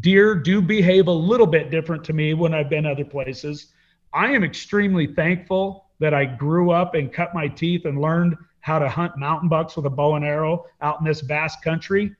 Deer 0.00 0.34
do 0.34 0.60
behave 0.60 1.06
a 1.06 1.12
little 1.12 1.46
bit 1.46 1.70
different 1.70 2.04
to 2.04 2.12
me 2.12 2.34
when 2.34 2.54
I've 2.54 2.70
been 2.70 2.86
other 2.86 3.04
places. 3.04 3.72
I 4.12 4.30
am 4.30 4.44
extremely 4.44 5.06
thankful 5.06 5.86
that 6.00 6.14
I 6.14 6.24
grew 6.24 6.70
up 6.70 6.94
and 6.94 7.12
cut 7.12 7.34
my 7.34 7.48
teeth 7.48 7.84
and 7.84 8.00
learned 8.00 8.36
how 8.60 8.78
to 8.78 8.88
hunt 8.88 9.16
mountain 9.16 9.48
bucks 9.48 9.76
with 9.76 9.86
a 9.86 9.90
bow 9.90 10.16
and 10.16 10.24
arrow 10.24 10.66
out 10.80 10.98
in 11.00 11.06
this 11.06 11.20
vast 11.20 11.62
country 11.62 12.14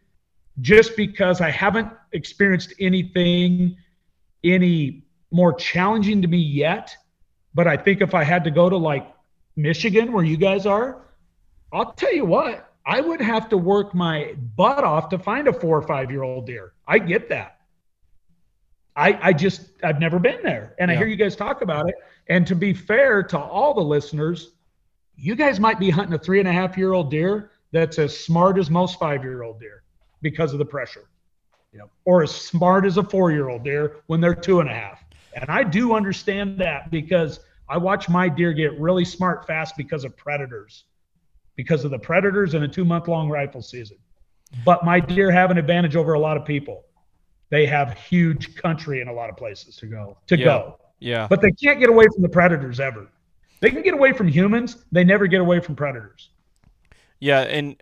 just 0.61 0.97
because 0.97 1.41
I 1.41 1.51
haven't 1.51 1.93
experienced 2.13 2.75
anything 2.79 3.77
any 4.43 5.05
more 5.31 5.53
challenging 5.53 6.23
to 6.23 6.29
me 6.29 6.39
yet. 6.39 6.97
But 7.55 7.67
I 7.67 7.77
think 7.77 8.01
if 8.01 8.15
I 8.15 8.25
had 8.25 8.45
to 8.45 8.51
go 8.51 8.69
to 8.69 8.77
like 8.77 9.13
Michigan, 9.57 10.13
where 10.13 10.25
you 10.25 10.37
guys 10.37 10.67
are, 10.67 11.03
I'll 11.73 11.93
tell 11.93 12.15
you 12.15 12.25
what, 12.25 12.73
I 12.87 13.01
would 13.01 13.21
have 13.21 13.49
to 13.49 13.57
work 13.57 13.95
my 13.95 14.35
butt 14.57 14.85
off 14.85 15.09
to 15.11 15.19
find 15.19 15.49
a 15.49 15.53
four 15.53 15.79
or 15.79 15.83
five 15.83 16.11
year 16.11 16.23
old 16.23 16.47
deer. 16.47 16.73
I 16.87 16.99
get 16.99 17.29
that. 17.31 17.59
I, 18.97 19.19
I 19.21 19.33
just, 19.33 19.71
I've 19.83 19.99
never 19.99 20.21
been 20.21 20.41
there. 20.45 20.75
And 20.79 20.89
I 20.89 20.95
hear 20.95 21.09
you 21.09 21.17
guys 21.17 21.35
talk 21.35 21.63
about 21.63 21.89
it. 21.89 21.97
And 22.29 22.47
to 22.47 22.55
be 22.55 22.73
fair 22.73 23.25
to 23.25 23.39
all 23.39 23.75
the 23.75 23.83
listeners, 23.83 24.53
you 25.17 25.35
guys 25.35 25.59
might 25.59 25.81
be 25.81 25.91
hunting 25.91 26.15
a 26.15 26.19
three 26.19 26.39
and 26.39 26.47
a 26.47 26.53
half 26.53 26.79
year 26.79 26.93
old 26.93 27.11
deer 27.11 27.51
that's 27.73 27.99
as 27.99 28.17
smart 28.17 28.57
as 28.57 28.71
most 28.71 29.01
five 29.01 29.25
year 29.25 29.43
old 29.43 29.59
deer 29.59 29.84
because 30.25 30.53
of 30.53 30.59
the 30.59 30.65
pressure. 30.65 31.05
Yep. 31.73 31.91
Or 32.05 32.25
as 32.25 32.35
smart 32.35 32.85
as 32.85 32.97
a 32.97 33.05
four 33.05 33.31
year 33.31 33.49
old 33.49 33.63
deer 33.63 33.97
when 34.07 34.21
they're 34.21 34.35
two 34.35 34.59
and 34.59 34.69
a 34.69 34.73
half. 34.73 35.05
And 35.37 35.49
I 35.49 35.63
do 35.63 35.95
understand 35.95 36.59
that 36.59 36.91
because 36.91 37.41
I 37.69 37.77
watch 37.79 38.09
my 38.09 38.29
deer 38.29 38.53
get 38.53 38.79
really 38.81 39.05
smart 39.05 39.47
fast 39.47 39.77
because 39.77 40.05
of 40.05 40.17
predators, 40.17 40.85
because 41.57 41.85
of 41.85 41.91
the 41.91 41.99
predators 41.99 42.55
in 42.55 42.63
a 42.65 42.69
two 42.69 42.85
month 42.85 43.07
long 43.07 43.29
rifle 43.29 43.63
season. 43.63 43.99
But 44.65 44.85
my 44.85 44.99
deer 44.99 45.31
have 45.31 45.51
an 45.51 45.59
advantage 45.59 45.95
over 45.95 46.15
a 46.15 46.19
lot 46.19 46.37
of 46.37 46.45
people. 46.45 46.85
They 47.51 47.67
have 47.67 47.97
huge 47.99 48.57
country 48.57 49.01
in 49.01 49.09
a 49.09 49.13
lot 49.13 49.29
of 49.29 49.37
places 49.37 49.77
to 49.77 49.87
go. 49.87 50.17
To 50.29 50.39
Yeah. 50.39 50.45
go. 50.45 50.79
Yeah. 51.01 51.27
But 51.29 51.43
they 51.43 51.53
can't 51.53 51.79
get 51.79 51.91
away 51.91 52.07
from 52.15 52.23
the 52.23 52.29
predators 52.29 52.81
ever. 52.81 53.09
They 53.61 53.71
can 53.71 53.83
get 53.83 53.95
away 53.95 54.13
from 54.13 54.29
humans. 54.29 54.85
They 54.93 55.05
never 55.05 55.27
get 55.27 55.41
away 55.41 55.61
from 55.61 55.75
predators. 55.77 56.31
Yeah, 57.21 57.41
and 57.41 57.81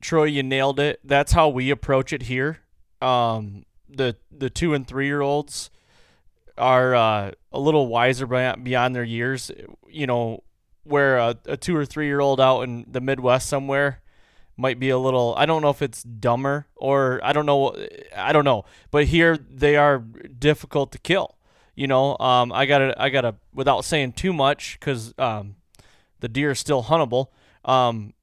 Troy, 0.00 0.24
you 0.24 0.42
nailed 0.42 0.78
it. 0.78 1.00
That's 1.04 1.32
how 1.32 1.48
we 1.48 1.70
approach 1.70 2.12
it 2.12 2.22
here. 2.22 2.60
Um, 3.00 3.64
the 3.88 4.16
the 4.30 4.50
two 4.50 4.74
and 4.74 4.86
three 4.86 5.06
year 5.06 5.20
olds 5.20 5.70
are 6.58 6.94
uh, 6.94 7.30
a 7.52 7.60
little 7.60 7.88
wiser 7.88 8.26
beyond, 8.26 8.94
their 8.94 9.04
years. 9.04 9.50
You 9.88 10.06
know, 10.06 10.42
where 10.84 11.18
a, 11.18 11.36
a 11.46 11.56
two 11.56 11.76
or 11.76 11.84
three 11.84 12.06
year 12.06 12.20
old 12.20 12.40
out 12.40 12.62
in 12.62 12.86
the 12.88 13.00
Midwest 13.00 13.48
somewhere 13.48 14.02
might 14.56 14.78
be 14.78 14.90
a 14.90 14.98
little. 14.98 15.34
I 15.36 15.46
don't 15.46 15.62
know 15.62 15.70
if 15.70 15.82
it's 15.82 16.02
dumber 16.02 16.66
or 16.76 17.20
I 17.22 17.32
don't 17.32 17.46
know. 17.46 17.76
I 18.16 18.32
don't 18.32 18.44
know. 18.44 18.64
But 18.90 19.06
here 19.06 19.36
they 19.36 19.76
are 19.76 19.98
difficult 19.98 20.92
to 20.92 20.98
kill. 20.98 21.36
You 21.74 21.86
know, 21.86 22.16
um, 22.18 22.52
I 22.52 22.64
gotta 22.66 22.94
I 23.00 23.10
gotta 23.10 23.34
without 23.52 23.84
saying 23.84 24.12
too 24.12 24.32
much 24.32 24.78
because 24.80 25.12
um, 25.18 25.56
the 26.20 26.28
deer 26.28 26.52
is 26.52 26.58
still 26.58 26.84
huntable. 26.84 27.26
Um, 27.64 28.14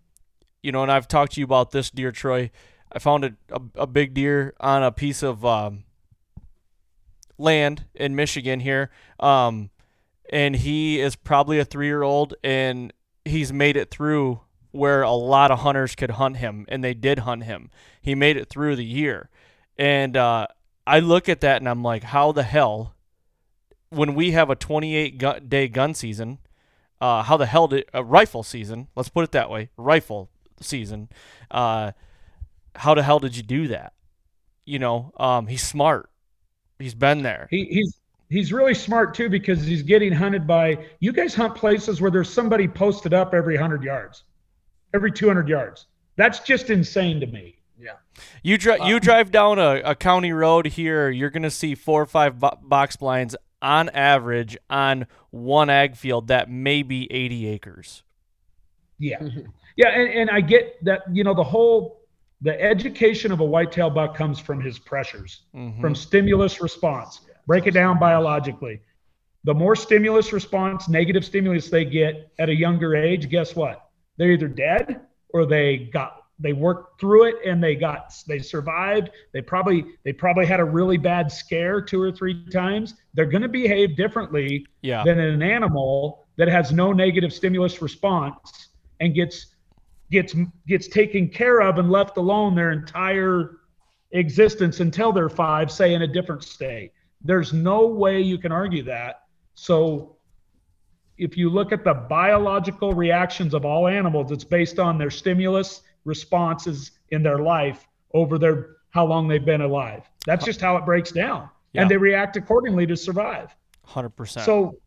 you 0.64 0.72
know, 0.72 0.82
and 0.82 0.92
I've 0.92 1.08
talked 1.08 1.34
to 1.34 1.42
you 1.42 1.46
about 1.46 1.72
this 1.72 1.92
deer, 1.92 2.12
Troy. 2.12 2.50
I 2.92 3.00
found 3.00 3.26
a, 3.26 3.36
a, 3.52 3.62
a 3.82 3.88
big 3.88 4.14
deer 4.14 4.54
on 4.60 4.82
a 4.82 4.92
piece 4.92 5.22
of 5.22 5.46
um, 5.46 5.84
land 7.38 7.86
in 7.94 8.16
Michigan 8.16 8.62
here. 8.62 8.90
Um, 9.20 9.70
and 10.30 10.56
he 10.56 11.00
is 11.00 11.16
probably 11.16 11.60
a 11.60 11.66
three 11.66 11.88
year 11.88 12.02
old, 12.02 12.34
and 12.44 12.94
he's 13.26 13.52
made 13.52 13.78
it 13.78 13.92
through 13.92 14.42
where 14.72 15.04
a 15.04 15.12
lot 15.12 15.52
of 15.52 15.60
hunters 15.60 15.94
could 15.96 16.12
hunt 16.12 16.38
him, 16.38 16.66
and 16.70 16.84
they 16.84 16.94
did 16.94 17.20
hunt 17.20 17.44
him. 17.44 17.70
He 18.02 18.16
made 18.16 18.38
it 18.38 18.50
through 18.50 18.76
the 18.78 18.86
year. 18.86 19.30
And 19.78 20.16
uh, 20.16 20.48
I 20.88 21.00
look 21.00 21.30
at 21.30 21.42
that 21.42 21.58
and 21.58 21.68
I'm 21.68 21.84
like, 21.84 22.04
how 22.04 22.32
the 22.32 22.44
hell, 22.44 22.96
when 23.90 24.16
we 24.16 24.32
have 24.32 24.50
a 24.50 24.56
28 24.56 25.18
gu- 25.18 25.40
day 25.42 25.68
gun 25.68 25.94
season, 25.94 26.40
uh, 27.02 27.24
how 27.24 27.38
the 27.38 27.46
hell 27.46 27.68
did 27.68 27.86
a 27.94 28.04
rifle 28.04 28.44
season? 28.44 28.88
Let's 28.96 29.10
put 29.10 29.24
it 29.24 29.32
that 29.34 29.50
way, 29.50 29.70
rifle 29.78 30.30
season. 30.64 31.10
Uh, 31.52 31.92
how 32.76 32.94
the 32.94 33.04
hell 33.04 33.20
did 33.20 33.38
you 33.38 33.44
do 33.44 33.68
that? 33.70 33.94
You 34.66 34.80
know, 34.80 35.12
um, 35.18 35.48
he's 35.48 35.64
smart. 35.64 36.10
He's 36.80 36.96
been 36.96 37.22
there. 37.22 37.48
He, 37.50 37.66
he's 37.66 38.00
he's 38.30 38.52
really 38.54 38.74
smart 38.74 39.14
too 39.14 39.30
because 39.30 39.64
he's 39.66 39.84
getting 39.84 40.12
hunted 40.12 40.48
by. 40.48 40.86
You 41.00 41.12
guys 41.12 41.36
hunt 41.36 41.56
places 41.56 42.02
where 42.02 42.12
there's 42.12 42.32
somebody 42.32 42.68
posted 42.68 43.14
up 43.14 43.34
every 43.34 43.58
hundred 43.58 43.84
yards, 43.84 44.24
every 44.94 45.12
two 45.12 45.28
hundred 45.28 45.48
yards. 45.48 45.86
That's 46.16 46.40
just 46.40 46.70
insane 46.70 47.20
to 47.20 47.28
me. 47.28 47.58
Yeah 47.80 47.94
you 48.42 48.58
drive 48.58 48.82
Uh, 48.82 48.86
you 48.86 49.00
drive 49.00 49.32
down 49.32 49.60
a, 49.60 49.82
a 49.84 49.96
county 49.96 50.32
road 50.32 50.68
here, 50.68 51.10
you're 51.10 51.30
gonna 51.30 51.52
see 51.52 51.76
four 51.76 52.02
or 52.02 52.06
five 52.06 52.40
bo- 52.40 52.58
box 52.62 52.96
blinds 52.96 53.36
on 53.62 53.90
average 53.90 54.58
on 54.70 55.08
one 55.32 55.70
ag 55.70 55.96
field 55.96 56.28
that 56.28 56.50
may 56.50 56.84
be 56.84 57.12
80 57.12 57.48
acres. 57.48 58.04
Yeah, 59.00 59.20
yeah, 59.76 59.90
and, 59.90 60.10
and 60.10 60.30
I 60.30 60.42
get 60.42 60.84
that. 60.86 61.04
You 61.12 61.24
know, 61.24 61.34
the 61.34 61.44
whole 61.44 62.02
the 62.42 62.60
education 62.62 63.32
of 63.32 63.40
a 63.40 63.46
whitetail 63.46 63.90
buck 63.90 64.16
comes 64.16 64.38
from 64.40 64.60
his 64.60 64.78
pressures, 64.78 65.44
Mhm. 65.56 65.80
from 65.80 65.96
stimulus 65.96 66.62
response. 66.62 67.22
Break 67.48 67.68
it 67.68 67.72
down 67.72 68.00
biologically. 68.00 68.82
The 69.46 69.54
more 69.54 69.76
stimulus 69.76 70.32
response, 70.34 70.88
negative 70.90 71.24
stimulus 71.26 71.70
they 71.70 71.86
get 71.86 72.32
at 72.40 72.50
a 72.50 72.56
younger 72.56 72.96
age, 72.96 73.30
guess 73.30 73.56
what? 73.56 73.90
They're 74.18 74.32
either 74.32 74.48
dead 74.48 75.02
or 75.34 75.46
they 75.46 75.90
got 75.94 76.20
they 76.40 76.52
worked 76.52 77.00
through 77.00 77.26
it 77.26 77.36
and 77.46 77.64
they 77.64 77.76
got 77.76 78.14
they 78.28 78.40
survived. 78.40 79.10
They 79.34 79.42
probably 79.42 79.86
they 80.04 80.12
probably 80.12 80.46
had 80.46 80.60
a 80.60 80.66
really 80.66 80.98
bad 80.98 81.32
scare 81.32 81.82
two 81.82 82.02
or 82.02 82.12
three 82.12 82.46
times. 82.50 82.96
They're 83.14 83.26
going 83.28 83.44
to 83.44 83.48
behave 83.50 83.96
differently 83.96 84.66
Yeah. 84.82 85.04
than 85.06 85.20
an 85.20 85.42
animal 85.42 86.26
that 86.38 86.48
has 86.50 86.74
no 86.74 86.92
negative 86.92 87.32
stimulus 87.32 87.82
response 87.82 88.70
and 89.00 89.14
gets 89.14 89.53
gets 90.14 90.36
gets 90.68 90.88
taken 90.88 91.28
care 91.28 91.62
of 91.62 91.80
and 91.80 91.92
left 91.92 92.16
alone 92.18 92.56
their 92.56 92.72
entire 92.72 93.58
existence 94.12 94.80
until 94.80 95.12
they're 95.12 95.28
five, 95.28 95.70
say 95.72 95.94
in 95.94 96.04
a 96.04 96.08
different 96.08 96.44
state. 96.44 96.92
There's 97.22 97.52
no 97.52 97.88
way 97.88 98.22
you 98.22 98.38
can 98.38 98.52
argue 98.52 98.84
that. 98.84 99.24
So 99.56 100.18
if 101.18 101.36
you 101.36 101.50
look 101.50 101.72
at 101.72 101.84
the 101.84 101.94
biological 101.94 102.94
reactions 102.94 103.54
of 103.54 103.66
all 103.66 103.88
animals, 103.88 104.32
it's 104.32 104.44
based 104.44 104.80
on 104.80 104.98
their 104.98 105.10
stimulus 105.10 105.82
responses 106.06 106.92
in 107.10 107.24
their 107.24 107.40
life 107.40 107.88
over 108.14 108.38
their 108.38 108.78
how 108.92 109.06
long 109.06 109.28
they've 109.28 109.44
been 109.44 109.62
alive. 109.62 110.04
That's 110.26 110.46
just 110.46 110.62
how 110.62 110.78
it 110.78 110.86
breaks 110.86 111.12
down. 111.12 111.50
Yeah. 111.74 111.82
And 111.82 111.90
they 111.90 111.98
react 111.98 112.38
accordingly 112.38 112.86
to 112.86 112.96
survive. 112.96 113.56
100%. 113.88 114.46
So 114.46 114.78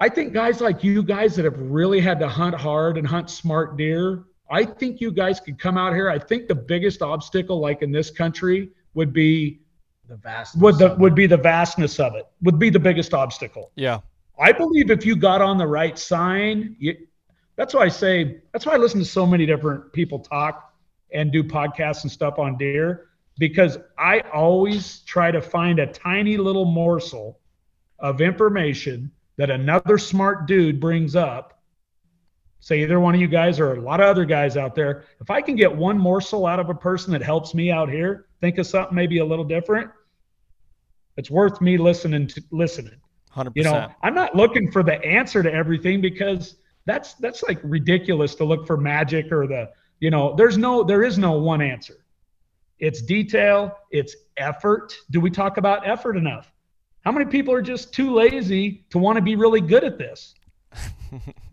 I 0.00 0.08
think 0.08 0.32
guys 0.32 0.60
like 0.60 0.82
you 0.82 1.04
guys 1.04 1.36
that 1.36 1.44
have 1.44 1.60
really 1.60 2.00
had 2.00 2.18
to 2.18 2.28
hunt 2.28 2.56
hard 2.56 2.98
and 2.98 3.06
hunt 3.06 3.30
smart 3.30 3.76
deer, 3.76 4.24
I 4.52 4.64
think 4.64 5.00
you 5.00 5.10
guys 5.10 5.40
could 5.40 5.58
come 5.58 5.76
out 5.78 5.94
here. 5.94 6.08
I 6.10 6.18
think 6.18 6.46
the 6.46 6.54
biggest 6.54 7.00
obstacle, 7.02 7.58
like 7.58 7.82
in 7.82 7.90
this 7.90 8.10
country, 8.10 8.70
would 8.94 9.12
be 9.12 9.60
The 10.08 10.16
vast. 10.16 10.58
would 10.58 10.76
the 10.78 10.94
would 10.96 11.14
be 11.14 11.26
the 11.26 11.38
vastness 11.38 11.98
of 11.98 12.14
it. 12.14 12.26
Would 12.42 12.58
be 12.58 12.70
the 12.70 12.78
biggest 12.80 13.14
obstacle. 13.14 13.72
yeah. 13.76 14.00
I 14.38 14.50
believe 14.52 14.90
if 14.90 15.04
you 15.06 15.14
got 15.14 15.40
on 15.42 15.58
the 15.58 15.66
right 15.66 15.96
sign, 15.98 16.74
you, 16.78 16.96
that's 17.56 17.74
why 17.74 17.82
I 17.82 17.88
say 17.88 18.40
that's 18.52 18.64
why 18.66 18.72
I 18.74 18.76
listen 18.78 18.98
to 19.00 19.04
so 19.06 19.24
many 19.26 19.46
different 19.46 19.92
people 19.92 20.18
talk 20.18 20.72
and 21.12 21.30
do 21.30 21.42
podcasts 21.44 22.02
and 22.02 22.10
stuff 22.10 22.38
on 22.38 22.56
deer 22.56 23.08
because 23.38 23.78
I 23.98 24.20
always 24.32 25.00
try 25.00 25.30
to 25.30 25.40
find 25.40 25.78
a 25.78 25.86
tiny 25.86 26.36
little 26.38 26.64
morsel 26.64 27.38
of 27.98 28.20
information 28.20 29.10
that 29.36 29.50
another 29.50 29.96
smart 29.98 30.46
dude 30.46 30.80
brings 30.80 31.14
up. 31.16 31.61
Say 32.62 32.80
either 32.80 33.00
one 33.00 33.12
of 33.12 33.20
you 33.20 33.26
guys 33.26 33.58
or 33.58 33.74
a 33.74 33.80
lot 33.80 33.98
of 33.98 34.06
other 34.06 34.24
guys 34.24 34.56
out 34.56 34.76
there. 34.76 35.04
If 35.20 35.30
I 35.30 35.42
can 35.42 35.56
get 35.56 35.74
one 35.74 35.98
morsel 35.98 36.46
out 36.46 36.60
of 36.60 36.70
a 36.70 36.74
person 36.74 37.12
that 37.12 37.20
helps 37.20 37.54
me 37.54 37.72
out 37.72 37.90
here, 37.90 38.26
think 38.40 38.56
of 38.58 38.68
something 38.68 38.94
maybe 38.94 39.18
a 39.18 39.24
little 39.24 39.44
different. 39.44 39.90
It's 41.16 41.28
worth 41.28 41.60
me 41.60 41.76
listening 41.76 42.28
to 42.28 42.42
listening. 42.52 43.00
100%. 43.34 43.50
You 43.56 43.64
know, 43.64 43.88
I'm 44.04 44.14
not 44.14 44.36
looking 44.36 44.70
for 44.70 44.84
the 44.84 45.04
answer 45.04 45.42
to 45.42 45.52
everything 45.52 46.00
because 46.00 46.54
that's 46.86 47.14
that's 47.14 47.42
like 47.42 47.58
ridiculous 47.64 48.36
to 48.36 48.44
look 48.44 48.64
for 48.64 48.76
magic 48.76 49.32
or 49.32 49.48
the, 49.48 49.68
you 49.98 50.10
know, 50.10 50.32
there's 50.36 50.56
no 50.56 50.84
there 50.84 51.02
is 51.02 51.18
no 51.18 51.32
one 51.32 51.60
answer. 51.60 52.04
It's 52.78 53.02
detail, 53.02 53.76
it's 53.90 54.14
effort. 54.36 54.94
Do 55.10 55.20
we 55.20 55.30
talk 55.30 55.56
about 55.56 55.88
effort 55.88 56.16
enough? 56.16 56.52
How 57.04 57.10
many 57.10 57.24
people 57.24 57.52
are 57.52 57.62
just 57.62 57.92
too 57.92 58.14
lazy 58.14 58.84
to 58.90 58.98
want 58.98 59.16
to 59.16 59.22
be 59.22 59.34
really 59.34 59.60
good 59.60 59.82
at 59.82 59.98
this? 59.98 60.36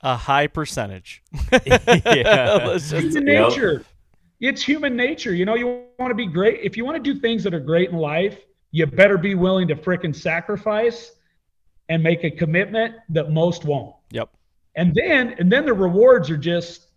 a 0.00 0.16
high 0.16 0.46
percentage. 0.46 1.22
Yeah. 1.66 2.60
Let's 2.66 2.90
just- 2.90 3.06
human 3.06 3.26
Yep. 3.26 3.48
nature. 3.50 3.84
It's 4.40 4.62
human 4.62 4.96
nature. 4.96 5.34
You 5.34 5.44
know, 5.46 5.54
you 5.54 5.84
want 5.98 6.10
to 6.10 6.14
be 6.14 6.26
great. 6.26 6.60
If 6.62 6.76
you 6.76 6.84
want 6.84 7.02
to 7.02 7.14
do 7.14 7.18
things 7.18 7.42
that 7.44 7.54
are 7.54 7.60
great 7.60 7.90
in 7.90 7.96
life, 7.96 8.38
you 8.70 8.84
better 8.86 9.16
be 9.16 9.34
willing 9.34 9.66
to 9.68 9.74
fricking 9.76 10.14
sacrifice 10.14 11.12
and 11.88 12.02
make 12.02 12.22
a 12.24 12.30
commitment 12.30 12.96
that 13.08 13.30
most 13.30 13.64
won't. 13.64 13.94
Yep. 14.10 14.28
And 14.74 14.94
then 14.94 15.34
and 15.38 15.50
then 15.50 15.64
the 15.64 15.72
rewards 15.72 16.28
are 16.30 16.36
just 16.36 16.88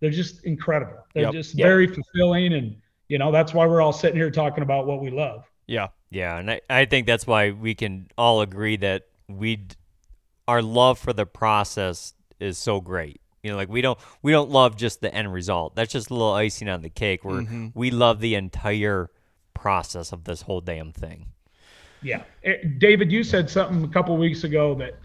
they're 0.00 0.10
just 0.10 0.44
incredible. 0.44 0.98
They're 1.14 1.24
Yep. 1.24 1.32
just 1.32 1.54
Yep. 1.58 1.66
very 1.66 1.86
fulfilling 1.88 2.52
and 2.54 2.76
you 3.08 3.18
know, 3.18 3.30
that's 3.32 3.52
why 3.52 3.66
we're 3.66 3.82
all 3.82 3.92
sitting 3.92 4.16
here 4.16 4.30
talking 4.30 4.62
about 4.62 4.86
what 4.86 5.00
we 5.02 5.10
love. 5.10 5.44
Yeah. 5.66 5.88
Yeah, 6.10 6.38
and 6.38 6.48
I, 6.50 6.60
I 6.70 6.84
think 6.84 7.06
that's 7.08 7.26
why 7.26 7.50
we 7.50 7.74
can 7.74 8.06
all 8.16 8.40
agree 8.40 8.76
that 8.76 9.02
we 9.28 9.56
d- 9.56 9.74
our 10.46 10.62
love 10.62 10.98
for 10.98 11.12
the 11.12 11.26
process 11.26 12.14
is 12.40 12.58
so 12.58 12.80
great. 12.80 13.20
You 13.42 13.50
know, 13.50 13.56
like 13.56 13.68
we 13.68 13.82
don't 13.82 13.98
we 14.22 14.32
don't 14.32 14.50
love 14.50 14.76
just 14.76 15.00
the 15.00 15.14
end 15.14 15.32
result. 15.32 15.74
That's 15.76 15.92
just 15.92 16.10
a 16.10 16.14
little 16.14 16.32
icing 16.32 16.68
on 16.68 16.80
the 16.82 16.88
cake. 16.88 17.24
Where 17.24 17.42
Mhm. 17.42 17.72
we 17.74 17.90
love 17.90 18.20
the 18.20 18.34
entire 18.34 19.10
process 19.52 20.12
of 20.12 20.24
this 20.24 20.42
whole 20.42 20.60
damn 20.60 20.92
thing. 20.92 21.26
Yeah. 22.02 22.22
Eh, 22.42 22.56
David, 22.78 23.10
you 23.12 23.22
said 23.22 23.48
something 23.48 23.84
a 23.84 23.88
couple 23.88 24.16
weeks 24.16 24.44
ago 24.44 24.74
that 24.76 24.98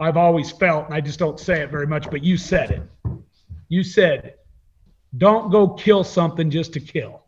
I've 0.00 0.16
always 0.16 0.50
felt, 0.50 0.86
and 0.86 0.94
I 0.94 1.00
just 1.00 1.18
don't 1.18 1.38
say 1.38 1.60
it 1.62 1.70
very 1.70 1.86
much, 1.86 2.10
but 2.10 2.22
you 2.24 2.36
said 2.36 2.70
it. 2.70 2.82
You 3.68 3.82
said, 3.82 4.34
don't 5.16 5.50
go 5.50 5.68
kill 5.68 6.02
something 6.04 6.50
just 6.50 6.72
to 6.74 6.80
kill. 6.80 7.22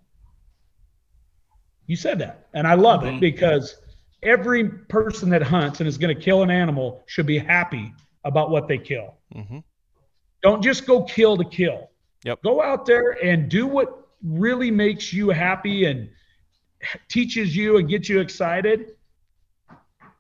You 1.86 1.96
said 1.96 2.18
that. 2.20 2.48
And 2.54 2.66
I 2.66 2.74
love 2.74 3.04
it 3.04 3.20
because 3.20 3.76
every 4.24 4.68
person 4.68 5.28
that 5.30 5.42
hunts 5.42 5.80
and 5.80 5.88
is 5.88 5.98
going 5.98 6.14
to 6.14 6.20
kill 6.20 6.42
an 6.42 6.50
animal 6.50 7.02
should 7.06 7.26
be 7.26 7.38
happy 7.38 7.92
about 8.24 8.50
what 8.50 8.68
they 8.68 8.78
kill. 8.78 9.14
Mm-hmm. 9.34 9.58
Don't 10.42 10.62
just 10.62 10.86
go 10.86 11.02
kill 11.02 11.36
to 11.36 11.44
kill. 11.44 11.90
Yep. 12.24 12.42
Go 12.42 12.62
out 12.62 12.86
there 12.86 13.12
and 13.24 13.48
do 13.48 13.66
what 13.66 14.08
really 14.22 14.70
makes 14.70 15.12
you 15.12 15.30
happy 15.30 15.84
and 15.84 16.08
teaches 17.08 17.56
you 17.56 17.76
and 17.76 17.88
gets 17.88 18.08
you 18.08 18.20
excited 18.20 18.92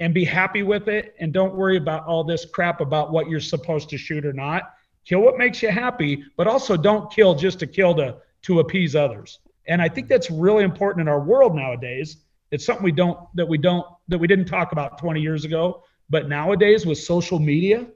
and 0.00 0.12
be 0.12 0.24
happy 0.24 0.62
with 0.62 0.88
it 0.88 1.14
and 1.20 1.32
don't 1.32 1.54
worry 1.54 1.76
about 1.76 2.06
all 2.06 2.24
this 2.24 2.44
crap 2.44 2.80
about 2.80 3.12
what 3.12 3.28
you're 3.28 3.40
supposed 3.40 3.88
to 3.90 3.98
shoot 3.98 4.24
or 4.24 4.32
not. 4.32 4.74
Kill 5.04 5.20
what 5.20 5.36
makes 5.36 5.62
you 5.62 5.70
happy, 5.70 6.24
but 6.36 6.46
also 6.46 6.76
don't 6.76 7.12
kill 7.12 7.34
just 7.34 7.58
to 7.60 7.66
kill 7.66 7.94
to 7.96 8.16
to 8.42 8.60
appease 8.60 8.94
others. 8.94 9.38
And 9.66 9.80
I 9.80 9.88
think 9.88 10.08
that's 10.08 10.30
really 10.30 10.64
important 10.64 11.02
in 11.02 11.08
our 11.08 11.20
world 11.20 11.54
nowadays. 11.54 12.18
It's 12.50 12.64
something 12.64 12.84
we 12.84 12.92
don't 12.92 13.18
that 13.34 13.46
we 13.46 13.58
don't 13.58 13.86
that 14.08 14.18
we 14.18 14.26
didn't 14.26 14.46
talk 14.46 14.72
about 14.72 14.98
20 14.98 15.20
years 15.20 15.44
ago, 15.44 15.82
but 16.10 16.28
nowadays 16.28 16.86
with 16.86 16.98
social 16.98 17.38
media, 17.38 17.86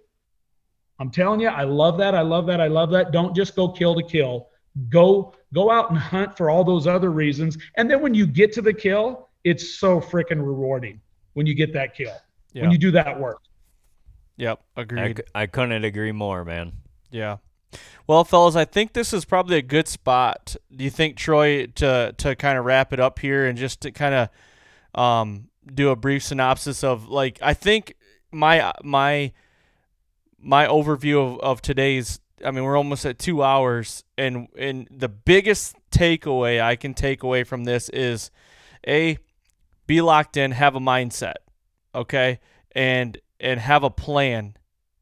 I'm 0.99 1.11
telling 1.11 1.41
you, 1.41 1.49
I 1.49 1.63
love 1.65 1.99
that. 1.99 2.15
I 2.15 2.23
love 2.23 2.47
that. 2.47 2.61
I 2.61 2.67
love 2.67 2.91
that. 2.91 3.13
Don't 3.13 3.35
just 3.37 3.55
go 3.55 3.69
kill 3.69 3.95
to 3.95 4.03
kill. 4.03 4.49
Go 4.89 5.35
go 5.55 5.71
out 5.71 5.91
and 5.91 5.99
hunt 5.99 6.37
for 6.37 6.51
all 6.51 6.65
those 6.65 6.87
other 6.87 7.11
reasons. 7.11 7.57
And 7.77 7.91
then 7.91 8.01
when 8.01 8.15
you 8.15 8.27
get 8.27 8.53
to 8.55 8.63
the 8.63 8.73
kill, 8.73 9.29
it's 9.45 9.79
so 9.79 10.01
freaking 10.01 10.45
rewarding 10.45 11.01
when 11.35 11.47
you 11.47 11.55
get 11.55 11.73
that 11.75 11.95
kill. 11.95 12.15
Yeah. 12.53 12.63
When 12.63 12.71
you 12.71 12.79
do 12.79 12.91
that 12.93 13.19
work. 13.19 13.39
Yep. 14.37 14.61
I, 14.77 14.81
Agreed. 14.81 15.17
cou- 15.17 15.23
I 15.35 15.47
couldn't 15.47 15.85
agree 15.85 16.13
more, 16.13 16.45
man. 16.45 16.73
Yeah. 17.11 17.39
Well, 18.07 18.25
fellas, 18.25 18.57
I 18.57 18.65
think 18.65 18.93
this 18.93 19.13
is 19.13 19.25
probably 19.25 19.57
a 19.57 19.63
good 19.63 19.89
spot. 19.89 20.57
Do 20.75 20.85
you 20.85 20.91
think, 20.91 21.17
Troy, 21.17 21.67
to 21.67 22.15
to 22.17 22.37
kind 22.37 22.59
of 22.59 22.65
wrap 22.65 22.93
it 22.93 23.01
up 23.01 23.19
here 23.19 23.47
and 23.47 23.59
just 23.59 23.83
to 23.83 23.91
kind 23.91 24.15
of 24.95 25.01
um, 25.01 25.49
do 25.73 25.91
a 25.91 25.97
brief 25.97 26.23
synopsis 26.23 26.83
of 26.83 27.09
like 27.09 27.39
I 27.43 27.55
think 27.55 27.95
my 28.33 28.73
my 28.83 29.33
my 30.39 30.67
overview 30.67 31.35
of, 31.35 31.41
of 31.41 31.63
today's 31.63 32.21
I 32.45 32.51
mean, 32.51 32.65
we're 32.65 32.77
almost 32.77 33.05
at 33.05 33.19
two 33.19 33.43
hours 33.43 34.05
and 34.17 34.49
and 34.57 34.89
the 34.91 35.09
biggest 35.09 35.77
takeaway 35.91 36.61
I 36.61 36.77
can 36.77 36.95
take 36.95 37.23
away 37.23 37.45
from 37.45 37.65
this 37.65 37.89
is 37.91 38.31
a 38.87 39.19
be 39.87 40.01
locked 40.01 40.37
in, 40.37 40.53
have 40.53 40.75
a 40.75 40.81
mindset, 40.81 41.37
okay, 41.95 42.41
and 42.73 43.19
and 43.41 43.61
have 43.61 43.83
a 43.83 43.91
plan. 43.91 44.55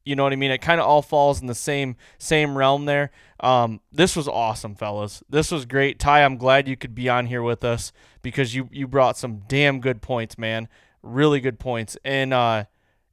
You 0.06 0.16
know 0.16 0.22
what 0.22 0.32
I 0.32 0.36
mean? 0.36 0.50
It 0.50 0.62
kind 0.62 0.80
of 0.80 0.86
all 0.86 1.02
falls 1.02 1.40
in 1.40 1.46
the 1.48 1.54
same 1.54 1.96
same 2.18 2.56
realm 2.56 2.84
there. 2.84 3.10
Um, 3.40 3.80
this 3.92 4.16
was 4.16 4.28
awesome, 4.28 4.74
fellas. 4.74 5.22
This 5.28 5.50
was 5.50 5.66
great. 5.66 5.98
Ty, 5.98 6.24
I'm 6.24 6.36
glad 6.36 6.68
you 6.68 6.76
could 6.76 6.94
be 6.94 7.08
on 7.08 7.26
here 7.26 7.42
with 7.42 7.64
us 7.64 7.92
because 8.22 8.54
you 8.54 8.68
you 8.72 8.86
brought 8.86 9.18
some 9.18 9.42
damn 9.48 9.80
good 9.80 10.00
points, 10.00 10.38
man. 10.38 10.68
Really 11.02 11.40
good 11.40 11.58
points, 11.58 11.98
and 12.04 12.32
uh, 12.32 12.64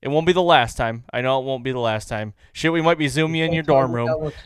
it 0.01 0.09
won't 0.09 0.27
be 0.27 0.33
the 0.33 0.41
last 0.41 0.77
time. 0.77 1.03
I 1.11 1.21
know 1.21 1.39
it 1.39 1.45
won't 1.45 1.63
be 1.63 1.71
the 1.71 1.79
last 1.79 2.09
time. 2.09 2.33
Shit, 2.51 2.71
we 2.71 2.81
might 2.81 2.97
be 2.97 3.07
zooming 3.07 3.35
you 3.37 3.45
in 3.45 3.53
your 3.53 3.63
dorm 3.63 3.91
room. 3.93 4.07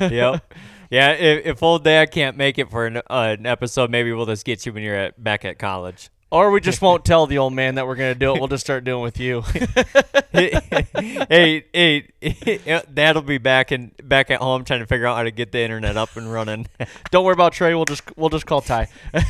yep. 0.00 0.54
Yeah, 0.90 1.12
if, 1.12 1.46
if 1.46 1.62
old 1.62 1.84
dad 1.84 2.10
can't 2.10 2.36
make 2.36 2.58
it 2.58 2.70
for 2.70 2.86
an, 2.86 2.98
uh, 2.98 3.36
an 3.38 3.46
episode, 3.46 3.90
maybe 3.90 4.12
we'll 4.12 4.26
just 4.26 4.44
get 4.44 4.64
you 4.64 4.72
when 4.72 4.82
you're 4.82 4.96
at, 4.96 5.22
back 5.22 5.44
at 5.44 5.58
college. 5.58 6.10
Or 6.30 6.50
we 6.50 6.60
just 6.60 6.82
won't 6.82 7.04
tell 7.08 7.26
the 7.26 7.38
old 7.38 7.54
man 7.54 7.76
that 7.76 7.86
we're 7.86 7.96
gonna 7.96 8.14
do 8.14 8.34
it. 8.34 8.38
We'll 8.38 8.48
just 8.48 8.64
start 8.64 8.84
doing 8.84 9.00
it 9.00 9.02
with 9.02 9.20
you. 9.20 9.40
hey, 10.32 11.64
hey, 11.72 12.82
that'll 12.90 13.22
be 13.22 13.38
back 13.38 13.72
in 13.72 13.92
back 14.02 14.30
at 14.30 14.40
home 14.40 14.64
trying 14.64 14.80
to 14.80 14.86
figure 14.86 15.06
out 15.06 15.16
how 15.16 15.22
to 15.22 15.30
get 15.30 15.52
the 15.52 15.60
internet 15.60 15.96
up 15.96 16.16
and 16.16 16.32
running. 16.32 16.66
Don't 17.10 17.24
worry 17.24 17.32
about 17.32 17.52
Trey. 17.52 17.74
We'll 17.74 17.86
just 17.86 18.02
we'll 18.16 18.28
just 18.28 18.46
call 18.46 18.60
Ty. 18.60 18.88
no, 19.14 19.22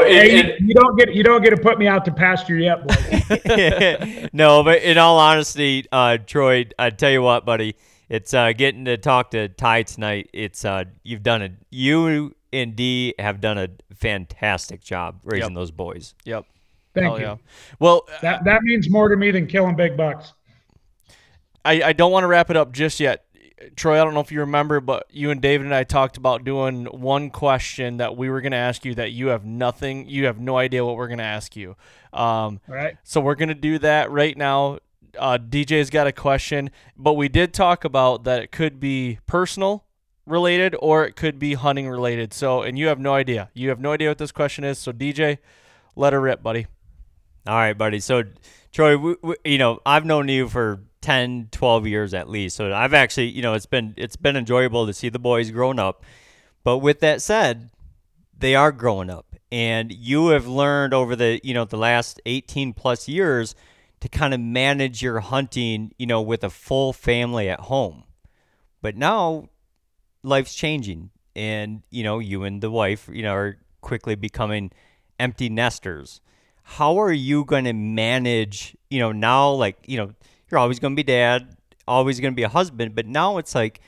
Hey, 0.00 0.38
it, 0.38 0.60
you, 0.60 0.68
you 0.68 0.74
don't 0.74 0.98
get 0.98 1.14
you 1.14 1.22
don't 1.22 1.42
get 1.42 1.50
to 1.50 1.56
put 1.56 1.78
me 1.78 1.86
out 1.86 2.04
to 2.04 2.12
pasture 2.12 2.58
yet, 2.58 2.86
boy. 2.86 4.28
no, 4.34 4.62
but 4.62 4.82
in 4.82 4.98
all 4.98 5.18
honesty, 5.18 5.86
uh, 5.90 6.18
Troy, 6.18 6.66
I 6.78 6.90
tell 6.90 7.10
you 7.10 7.22
what, 7.22 7.46
buddy, 7.46 7.76
it's 8.10 8.34
uh, 8.34 8.52
getting 8.52 8.84
to 8.84 8.98
talk 8.98 9.30
to 9.30 9.48
Ty 9.48 9.84
tonight. 9.84 10.28
It's 10.34 10.66
uh, 10.66 10.84
you've 11.02 11.22
done 11.22 11.40
it. 11.40 11.52
You 11.70 12.34
and 12.60 12.74
D 12.76 13.14
have 13.18 13.40
done 13.40 13.58
a 13.58 13.68
fantastic 13.94 14.82
job 14.82 15.20
raising 15.24 15.50
Yep. 15.50 15.54
those 15.54 15.70
boys. 15.70 16.14
Yep. 16.24 16.44
Thank 16.94 17.04
Hell 17.06 17.18
you. 17.18 17.24
yeah. 17.26 17.36
Well, 17.78 18.08
That 18.22 18.44
that 18.44 18.62
means 18.62 18.88
more 18.90 19.08
to 19.08 19.16
me 19.16 19.30
than 19.30 19.46
killing 19.46 19.76
big 19.76 19.96
bucks. 19.96 20.32
I, 21.64 21.82
I 21.82 21.92
don't 21.92 22.12
want 22.12 22.24
to 22.24 22.28
wrap 22.28 22.50
it 22.50 22.56
up 22.56 22.72
just 22.72 23.00
yet. 23.00 23.24
Troy, 23.74 23.98
I 24.00 24.04
don't 24.04 24.12
know 24.14 24.20
if 24.20 24.30
you 24.30 24.40
remember, 24.40 24.80
but 24.80 25.06
you 25.10 25.30
and 25.30 25.40
David 25.40 25.64
and 25.66 25.74
I 25.74 25.82
talked 25.82 26.16
about 26.18 26.44
doing 26.44 26.84
one 26.86 27.30
question 27.30 27.96
that 27.96 28.16
we 28.16 28.28
were 28.28 28.40
going 28.42 28.52
to 28.52 28.58
ask 28.58 28.84
you 28.84 28.94
that 28.96 29.12
you 29.12 29.28
have 29.28 29.44
nothing, 29.46 30.06
you 30.08 30.26
have 30.26 30.38
no 30.38 30.58
idea 30.58 30.84
what 30.84 30.96
we're 30.96 31.08
going 31.08 31.18
to 31.18 31.24
ask 31.24 31.56
you. 31.56 31.70
Um, 32.12 32.60
All 32.68 32.74
right. 32.74 32.96
so 33.02 33.20
we're 33.20 33.34
going 33.34 33.48
to 33.48 33.54
do 33.54 33.78
that 33.78 34.10
right 34.10 34.36
now. 34.36 34.78
Uh, 35.18 35.38
DJ's 35.38 35.88
got 35.88 36.06
a 36.06 36.12
question, 36.12 36.70
but 36.98 37.14
we 37.14 37.28
did 37.30 37.54
talk 37.54 37.84
about 37.84 38.24
that 38.24 38.42
it 38.42 38.52
could 38.52 38.78
be 38.78 39.18
personal 39.26 39.84
related 40.26 40.74
or 40.80 41.04
it 41.04 41.16
could 41.16 41.38
be 41.38 41.54
hunting 41.54 41.88
related. 41.88 42.34
So, 42.34 42.62
and 42.62 42.78
you 42.78 42.88
have 42.88 42.98
no 42.98 43.14
idea. 43.14 43.50
You 43.54 43.68
have 43.70 43.80
no 43.80 43.92
idea 43.92 44.08
what 44.08 44.18
this 44.18 44.32
question 44.32 44.64
is. 44.64 44.78
So, 44.78 44.92
DJ, 44.92 45.38
let 45.94 46.12
her 46.12 46.20
rip, 46.20 46.42
buddy. 46.42 46.66
All 47.46 47.54
right, 47.54 47.76
buddy. 47.76 48.00
So, 48.00 48.24
Troy, 48.72 48.96
we, 48.96 49.16
we, 49.22 49.36
you 49.44 49.58
know, 49.58 49.80
I've 49.86 50.04
known 50.04 50.28
you 50.28 50.48
for 50.48 50.80
10, 51.00 51.48
12 51.52 51.86
years 51.86 52.12
at 52.12 52.28
least. 52.28 52.56
So, 52.56 52.72
I've 52.72 52.94
actually, 52.94 53.28
you 53.28 53.42
know, 53.42 53.54
it's 53.54 53.66
been 53.66 53.94
it's 53.96 54.16
been 54.16 54.36
enjoyable 54.36 54.86
to 54.86 54.92
see 54.92 55.08
the 55.08 55.18
boys 55.18 55.50
growing 55.50 55.78
up. 55.78 56.04
But 56.64 56.78
with 56.78 57.00
that 57.00 57.22
said, 57.22 57.70
they 58.36 58.56
are 58.56 58.72
growing 58.72 59.08
up, 59.08 59.36
and 59.52 59.92
you 59.92 60.28
have 60.28 60.48
learned 60.48 60.92
over 60.92 61.14
the, 61.14 61.40
you 61.44 61.54
know, 61.54 61.64
the 61.64 61.76
last 61.76 62.20
18 62.26 62.72
plus 62.72 63.06
years 63.06 63.54
to 64.00 64.08
kind 64.08 64.34
of 64.34 64.40
manage 64.40 65.00
your 65.00 65.20
hunting, 65.20 65.92
you 65.96 66.06
know, 66.06 66.20
with 66.20 66.42
a 66.42 66.50
full 66.50 66.92
family 66.92 67.48
at 67.48 67.60
home. 67.60 68.02
But 68.82 68.96
now 68.96 69.48
life's 70.22 70.54
changing. 70.54 71.10
And 71.34 71.82
you 71.90 72.02
know 72.02 72.18
you 72.18 72.44
and 72.44 72.62
the 72.62 72.70
wife 72.70 73.10
you 73.12 73.22
know 73.22 73.34
are 73.34 73.58
quickly 73.82 74.14
becoming 74.14 74.72
empty 75.20 75.48
nesters. 75.48 76.20
How 76.62 76.98
are 76.98 77.12
you 77.12 77.44
going 77.44 77.64
to 77.64 77.74
manage 77.74 78.76
you 78.90 79.00
know 79.00 79.12
now 79.12 79.50
like 79.50 79.76
you 79.86 79.98
know 79.98 80.12
you're 80.50 80.58
always 80.58 80.78
going 80.78 80.94
to 80.94 80.96
be 80.96 81.02
dad 81.02 81.56
always 81.88 82.18
going 82.20 82.32
to 82.32 82.36
be 82.36 82.42
a 82.42 82.48
husband 82.48 82.96
but 82.96 83.06
now 83.06 83.38
it's 83.38 83.54
like 83.54 83.80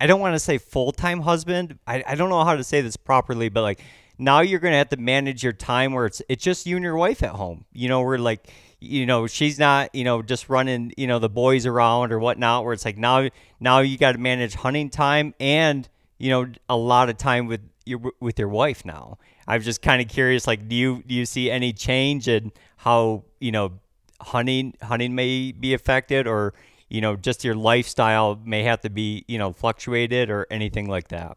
i 0.00 0.06
don't 0.06 0.20
want 0.20 0.34
to 0.34 0.38
say 0.38 0.58
full-time 0.58 1.20
husband. 1.20 1.78
I, 1.86 2.04
I 2.06 2.14
don't 2.14 2.28
know 2.28 2.44
how 2.44 2.56
to 2.56 2.64
say 2.64 2.82
this 2.82 2.96
properly 2.96 3.48
but 3.48 3.62
like 3.62 3.80
now 4.18 4.40
you're 4.40 4.60
going 4.60 4.72
to 4.72 4.78
have 4.78 4.90
to 4.90 4.96
manage 4.96 5.42
your 5.42 5.52
time 5.52 5.92
where 5.92 6.06
it's 6.06 6.22
it's 6.28 6.44
just 6.44 6.66
you 6.66 6.76
and 6.76 6.84
your 6.84 6.96
wife 6.96 7.22
at 7.22 7.30
home. 7.30 7.64
You 7.72 7.88
know 7.88 8.02
we're 8.02 8.18
like 8.18 8.48
you 8.82 9.06
know 9.06 9.26
she's 9.26 9.58
not 9.58 9.94
you 9.94 10.04
know 10.04 10.22
just 10.22 10.48
running 10.48 10.92
you 10.96 11.06
know 11.06 11.18
the 11.18 11.28
boys 11.28 11.66
around 11.66 12.12
or 12.12 12.18
whatnot 12.18 12.64
where 12.64 12.72
it's 12.72 12.84
like 12.84 12.98
now 12.98 13.28
now 13.60 13.78
you 13.78 13.96
got 13.96 14.12
to 14.12 14.18
manage 14.18 14.54
hunting 14.54 14.90
time 14.90 15.34
and 15.38 15.88
you 16.18 16.30
know 16.30 16.46
a 16.68 16.76
lot 16.76 17.08
of 17.08 17.16
time 17.16 17.46
with 17.46 17.60
your 17.86 18.00
with 18.20 18.38
your 18.38 18.48
wife 18.48 18.84
now 18.84 19.18
i'm 19.46 19.62
just 19.62 19.82
kind 19.82 20.02
of 20.02 20.08
curious 20.08 20.46
like 20.46 20.68
do 20.68 20.74
you 20.74 21.02
do 21.06 21.14
you 21.14 21.24
see 21.24 21.50
any 21.50 21.72
change 21.72 22.28
in 22.28 22.52
how 22.76 23.22
you 23.40 23.52
know 23.52 23.72
hunting 24.20 24.74
hunting 24.82 25.14
may 25.14 25.52
be 25.52 25.74
affected 25.74 26.26
or 26.26 26.52
you 26.88 27.00
know 27.00 27.16
just 27.16 27.44
your 27.44 27.54
lifestyle 27.54 28.38
may 28.44 28.62
have 28.62 28.80
to 28.80 28.90
be 28.90 29.24
you 29.28 29.38
know 29.38 29.52
fluctuated 29.52 30.30
or 30.30 30.46
anything 30.50 30.88
like 30.88 31.08
that 31.08 31.36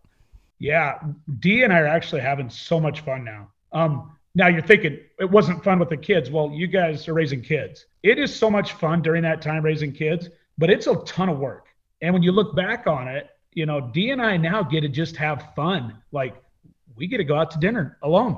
Yeah, 0.60 1.00
D 1.40 1.64
and 1.64 1.74
I 1.74 1.80
are 1.80 1.88
actually 1.88 2.22
having 2.22 2.50
so 2.50 2.80
much 2.80 3.02
fun 3.02 3.24
now. 3.24 3.50
Um, 3.72 4.15
now 4.36 4.50
you're 4.50 4.62
thinking 4.62 5.00
it 5.18 5.30
wasn't 5.30 5.64
fun 5.64 5.80
with 5.80 5.90
the 5.90 5.98
kids. 5.98 6.30
Well, 6.30 6.52
you 6.54 6.68
guys 6.68 7.08
are 7.08 7.14
raising 7.14 7.42
kids. 7.42 7.86
It 8.04 8.20
is 8.20 8.36
so 8.36 8.52
much 8.52 8.74
fun 8.74 9.02
during 9.02 9.24
that 9.24 9.42
time 9.42 9.64
raising 9.64 9.94
kids, 9.94 10.30
but 10.58 10.70
it's 10.70 10.88
a 10.88 10.96
ton 11.06 11.30
of 11.30 11.40
work. 11.40 11.68
And 12.02 12.14
when 12.14 12.22
you 12.22 12.34
look 12.34 12.56
back 12.56 12.86
on 12.86 13.08
it, 13.08 13.30
you 13.54 13.66
know, 13.66 13.90
D 13.94 14.12
and 14.12 14.22
I 14.22 14.36
now 14.36 14.62
get 14.62 14.82
to 14.82 14.90
just 14.90 15.16
have 15.16 15.54
fun. 15.56 15.98
Like 16.12 16.36
we 16.96 17.08
get 17.08 17.18
to 17.18 17.24
go 17.24 17.36
out 17.36 17.50
to 17.52 17.60
dinner 17.60 17.98
alone. 18.04 18.38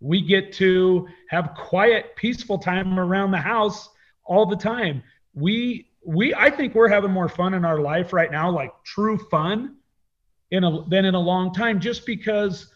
We 0.00 0.20
get 0.20 0.52
to 0.54 1.08
have 1.30 1.54
quiet, 1.56 2.16
peaceful 2.16 2.58
time 2.58 2.98
around 2.98 3.30
the 3.30 3.38
house 3.38 3.88
all 4.24 4.44
the 4.46 4.56
time. 4.56 5.02
We 5.32 5.88
we 6.04 6.34
I 6.34 6.50
think 6.50 6.74
we're 6.74 6.88
having 6.88 7.12
more 7.12 7.28
fun 7.28 7.54
in 7.54 7.64
our 7.64 7.80
life 7.80 8.12
right 8.12 8.30
now, 8.30 8.50
like 8.50 8.72
true 8.84 9.16
fun, 9.30 9.76
in 10.50 10.64
a 10.64 10.84
than 10.88 11.04
in 11.04 11.14
a 11.14 11.20
long 11.20 11.54
time, 11.54 11.80
just 11.80 12.04
because 12.04 12.72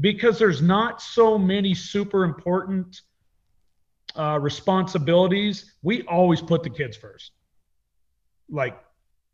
because 0.00 0.38
there's 0.38 0.62
not 0.62 1.00
so 1.00 1.38
many 1.38 1.74
super 1.74 2.24
important 2.24 3.00
uh, 4.16 4.38
responsibilities. 4.40 5.74
We 5.82 6.02
always 6.02 6.40
put 6.40 6.62
the 6.62 6.70
kids 6.70 6.96
first. 6.96 7.32
Like 8.50 8.78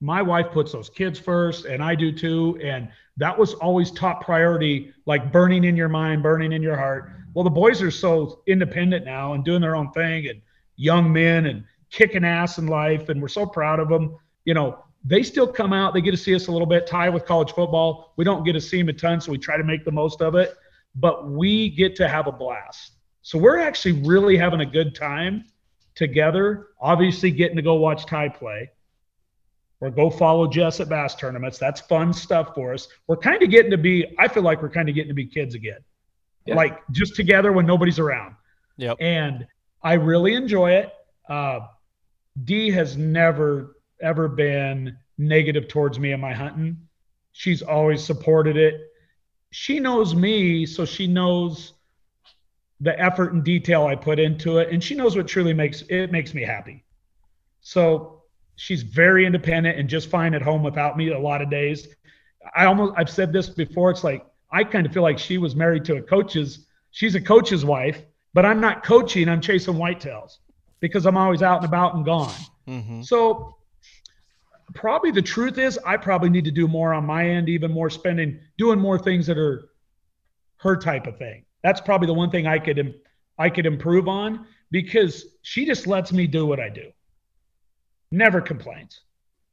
my 0.01 0.23
wife 0.23 0.51
puts 0.53 0.73
those 0.73 0.89
kids 0.89 1.19
first, 1.19 1.65
and 1.67 1.83
I 1.83 1.95
do 1.95 2.13
too. 2.13 2.59
And 2.63 2.89
that 3.17 3.39
was 3.39 3.55
always 3.55 3.91
top 3.91 4.25
priority, 4.25 4.93
like 5.07 5.33
burning 5.33 5.65
in 5.65 5.77
your 5.77 5.89
mind, 5.89 6.23
burning 6.23 6.53
in 6.53 6.63
your 6.63 6.77
heart. 6.77 7.13
Well, 7.35 7.45
the 7.45 7.51
boys 7.51 7.83
are 7.83 7.91
so 7.91 8.43
independent 8.47 9.05
now 9.05 9.35
and 9.35 9.45
doing 9.45 9.61
their 9.61 9.77
own 9.77 9.91
thing, 9.93 10.29
and 10.29 10.41
young 10.77 11.13
men 11.13 11.47
and 11.47 11.65
kicking 11.91 12.25
ass 12.25 12.59
in 12.59 12.67
life, 12.67 13.09
and 13.09 13.21
we're 13.21 13.29
so 13.29 13.47
proud 13.47 13.81
of 13.81 13.89
them. 13.89 14.17
You 14.45 14.55
know, 14.55 14.85
they 15.05 15.23
still 15.23 15.47
come 15.47 15.73
out. 15.73 15.95
They 15.95 16.01
get 16.01 16.11
to 16.11 16.17
see 16.17 16.35
us 16.35 16.49
a 16.49 16.53
little 16.53 16.67
bit. 16.67 16.87
Ty 16.87 17.09
with 17.09 17.25
college 17.25 17.53
football, 17.53 18.13
we 18.17 18.25
don't 18.25 18.45
get 18.45 18.53
to 18.53 18.61
see 18.61 18.79
them 18.79 18.89
a 18.89 18.93
ton, 18.93 19.21
so 19.21 19.33
we 19.33 19.39
try 19.39 19.57
to 19.57 19.65
make 19.65 19.85
the 19.85 19.93
most 19.93 20.21
of 20.21 20.35
it. 20.35 20.55
But 20.95 21.31
we 21.31 21.71
get 21.71 21.97
to 21.97 22.09
have 22.09 22.27
a 22.27 22.33
blast. 22.33 22.93
So 23.23 23.39
we're 23.39 23.59
actually 23.59 24.03
really 24.03 24.37
having 24.37 24.61
a 24.61 24.67
good 24.67 24.95
time 24.95 25.45
together. 25.95 26.69
Obviously, 26.81 27.31
getting 27.31 27.57
to 27.57 27.63
go 27.63 27.75
watch 27.75 28.07
Ty 28.07 28.31
play 28.31 28.71
or 29.81 29.91
go 29.91 30.11
follow 30.11 30.47
Jess 30.47 30.81
at 30.81 30.89
bass 30.89 31.15
tournaments. 31.15 31.59
That's 31.59 31.81
fun 31.81 32.13
stuff 32.13 32.55
for 32.55 32.75
us. 32.75 32.89
We're 33.07 33.17
kind 33.17 33.43
of 33.43 33.51
getting 33.51 33.71
to 33.71 33.79
be. 33.79 34.15
I 34.19 34.29
feel 34.29 34.43
like 34.43 34.61
we're 34.63 34.71
kind 34.71 34.89
of 34.89 34.95
getting 34.95 35.09
to 35.09 35.15
be 35.15 35.27
kids 35.27 35.55
again, 35.55 35.79
yeah. 36.47 36.55
like 36.55 36.81
just 36.91 37.17
together 37.17 37.53
when 37.53 37.67
nobody's 37.67 37.99
around. 37.99 38.35
Yep. 38.77 38.99
And 39.01 39.47
I 39.83 39.95
really 39.95 40.35
enjoy 40.35 40.73
it. 40.73 40.93
Uh, 41.29 41.61
D 42.45 42.71
has 42.71 42.97
never 42.97 43.77
ever 44.03 44.29
been 44.29 44.97
negative 45.19 45.69
towards 45.69 45.99
me 45.99 46.13
and 46.13 46.21
my 46.21 46.33
hunting. 46.33 46.77
She's 47.33 47.63
always 47.63 48.03
supported 48.03 48.57
it. 48.57 48.81
She 49.51 49.81
knows 49.81 50.15
me, 50.15 50.67
so 50.67 50.85
she 50.85 51.07
knows 51.07 51.75
the 52.81 52.99
effort 52.99 53.33
and 53.33 53.45
detail 53.45 53.87
I 53.87 53.95
put 53.95 54.19
into 54.19 54.59
it, 54.59 54.71
and 54.73 54.83
she 54.83 54.95
knows 54.95 55.17
what 55.17 55.29
truly 55.29 55.53
makes 55.53 55.83
it 55.83 56.11
makes 56.11 56.35
me 56.35 56.43
happy. 56.43 56.85
So 57.61 58.23
she's 58.57 58.83
very 58.83 59.27
independent 59.27 59.79
and 59.79 59.89
just 59.89 60.09
fine 60.09 60.35
at 60.35 60.43
home 60.43 60.63
without 60.63 60.97
me 60.97 61.11
a 61.11 61.19
lot 61.19 61.43
of 61.43 61.51
days. 61.51 61.89
I 62.55 62.65
almost 62.65 62.95
I've 62.97 63.11
said 63.11 63.33
this 63.33 63.49
before. 63.49 63.91
It's 63.91 64.05
like 64.05 64.25
I 64.51 64.65
kind 64.65 64.87
of 64.87 64.93
feel 64.93 65.03
like 65.03 65.19
she 65.19 65.39
was 65.39 65.55
married 65.55 65.85
to 65.87 65.97
a 65.97 66.03
coach's. 66.03 66.67
She's 66.93 67.15
a 67.15 67.21
coach's 67.21 67.65
wife, 67.65 68.03
but 68.35 68.47
I'm 68.47 68.61
not 68.61 68.83
coaching. 68.83 69.29
I'm 69.29 69.41
chasing 69.41 69.75
whitetails 69.75 70.39
because 70.81 71.07
I'm 71.07 71.17
always 71.17 71.43
out 71.43 71.59
and 71.59 71.67
about 71.67 71.95
and 71.95 72.05
gone. 72.05 72.35
Mm-hmm. 72.67 73.03
So 73.03 73.57
probably 74.75 75.11
the 75.11 75.23
truth 75.23 75.59
is 75.59 75.79
I 75.85 75.97
probably 75.97 76.31
need 76.31 76.45
to 76.45 76.51
do 76.51 76.69
more 76.69 76.93
on 76.95 77.05
my 77.05 77.29
end, 77.29 77.49
even 77.49 77.71
more 77.71 77.91
spending, 77.91 78.41
doing 78.59 78.79
more 78.79 78.99
things 78.99 79.27
that 79.27 79.39
are 79.39 79.71
her 80.59 80.77
type 80.77 81.07
of 81.07 81.17
thing. 81.17 81.45
That's 81.63 81.81
probably 81.81 82.07
the 82.07 82.15
one 82.15 82.31
thing 82.31 82.47
I 82.47 82.59
could 82.59 82.95
I 83.39 83.49
could 83.49 83.67
improve 83.67 84.09
on 84.09 84.47
because 84.71 85.25
she 85.43 85.65
just 85.65 85.87
lets 85.87 86.13
me 86.13 86.27
do 86.27 86.47
what 86.47 86.61
I 86.61 86.69
do. 86.69 86.91
Never 88.11 88.41
complains. 88.41 89.01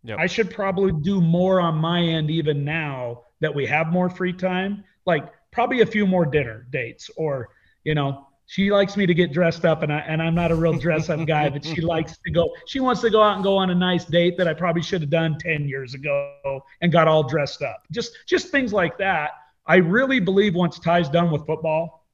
Yep. 0.04 0.20
I 0.20 0.28
should 0.28 0.52
probably 0.52 0.92
do 0.92 1.22
more 1.22 1.60
on 1.60 1.76
my 1.76 2.02
end 2.02 2.30
even 2.30 2.64
now 2.64 3.24
that 3.40 3.54
we 3.54 3.66
have 3.66 3.88
more 3.88 4.10
free 4.10 4.34
time. 4.34 4.84
Like 5.06 5.32
probably 5.52 5.82
a 5.82 5.86
few 5.86 6.06
more 6.06 6.26
dinner 6.26 6.68
dates 6.70 7.10
or 7.18 7.50
you 7.84 7.96
know 7.96 8.27
she 8.48 8.72
likes 8.72 8.96
me 8.96 9.06
to 9.06 9.14
get 9.14 9.34
dressed 9.34 9.66
up 9.66 9.84
and 9.84 9.92
I 9.92 10.00
and 10.00 10.22
I'm 10.22 10.34
not 10.34 10.52
a 10.52 10.56
real 10.56 10.74
dress 10.74 11.10
up 11.10 11.26
guy, 11.28 11.50
but 11.50 11.64
she 11.64 11.82
likes 11.96 12.18
to 12.26 12.32
go 12.32 12.50
she 12.66 12.80
wants 12.80 13.02
to 13.02 13.10
go 13.10 13.22
out 13.22 13.36
and 13.36 13.44
go 13.44 13.58
on 13.58 13.70
a 13.70 13.76
nice 13.76 14.06
date 14.06 14.38
that 14.38 14.48
I 14.48 14.54
probably 14.54 14.82
should 14.82 15.02
have 15.02 15.10
done 15.10 15.38
10 15.38 15.68
years 15.68 15.94
ago 15.94 16.64
and 16.82 16.92
got 16.92 17.08
all 17.08 17.24
dressed 17.24 17.62
up. 17.62 17.84
Just 17.92 18.18
just 18.26 18.48
things 18.48 18.74
like 18.74 18.98
that. 18.98 19.32
I 19.66 19.76
really 19.76 20.22
believe 20.22 20.56
once 20.56 20.80
Ty's 20.80 21.10
done 21.10 21.30
with 21.30 21.46
football, 21.46 22.08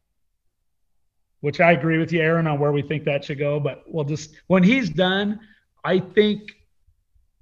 which 1.41 1.61
I 1.61 1.73
agree 1.73 1.99
with 1.99 2.11
you, 2.11 2.21
Aaron, 2.21 2.47
on 2.47 2.59
where 2.59 2.71
we 2.71 2.81
think 2.81 3.03
that 3.03 3.23
should 3.23 3.37
go, 3.37 3.59
but 3.59 3.83
we'll 3.87 4.03
just 4.03 4.33
when 4.47 4.63
he's 4.63 4.89
done, 4.89 5.39
I 5.83 5.99
think 5.99 6.51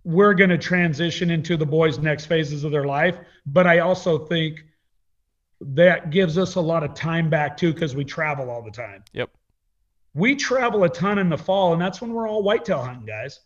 we're 0.04 0.34
going 0.34 0.50
to 0.50 0.58
transition 0.58 1.30
into 1.30 1.56
the 1.56 1.66
boys' 1.66 1.98
next 1.98 2.26
phases 2.26 2.66
of 2.66 2.72
their 2.72 2.86
life. 2.86 3.18
But 3.46 3.68
I 3.68 3.80
also 3.80 4.26
think 4.26 4.66
that 5.62 6.10
gives 6.10 6.38
us 6.38 6.56
a 6.56 6.62
lot 6.62 6.84
of 6.84 6.94
time 6.94 7.30
back 7.30 7.56
too 7.56 7.74
because 7.74 7.96
we 7.96 8.04
travel 8.04 8.50
all 8.50 8.64
the 8.64 8.72
time. 8.72 9.04
Yep. 9.14 9.30
We 10.14 10.36
travel 10.36 10.84
a 10.84 10.90
ton 10.90 11.20
in 11.20 11.30
the 11.30 11.38
fall, 11.38 11.74
and 11.74 11.82
that's 11.82 12.02
when 12.02 12.12
we're 12.12 12.28
all 12.28 12.44
whitetail 12.44 12.84
hunting, 12.84 13.06
guys. 13.06 13.40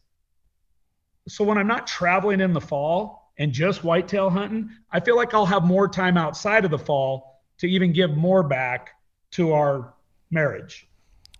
So 1.28 1.44
when 1.44 1.58
I'm 1.58 1.68
not 1.68 1.86
traveling 1.86 2.40
in 2.40 2.54
the 2.54 2.62
fall 2.62 3.32
and 3.38 3.52
just 3.52 3.84
whitetail 3.84 4.30
hunting, 4.30 4.70
I 4.92 5.00
feel 5.00 5.16
like 5.16 5.34
I'll 5.34 5.46
have 5.46 5.64
more 5.64 5.88
time 5.88 6.18
outside 6.18 6.66
of 6.66 6.72
the 6.72 6.80
fall 6.80 7.44
to 7.60 7.68
even 7.68 7.92
give 7.94 8.16
more 8.16 8.44
back 8.44 8.92
to 9.32 9.54
our 9.54 9.94
marriage. 10.32 10.88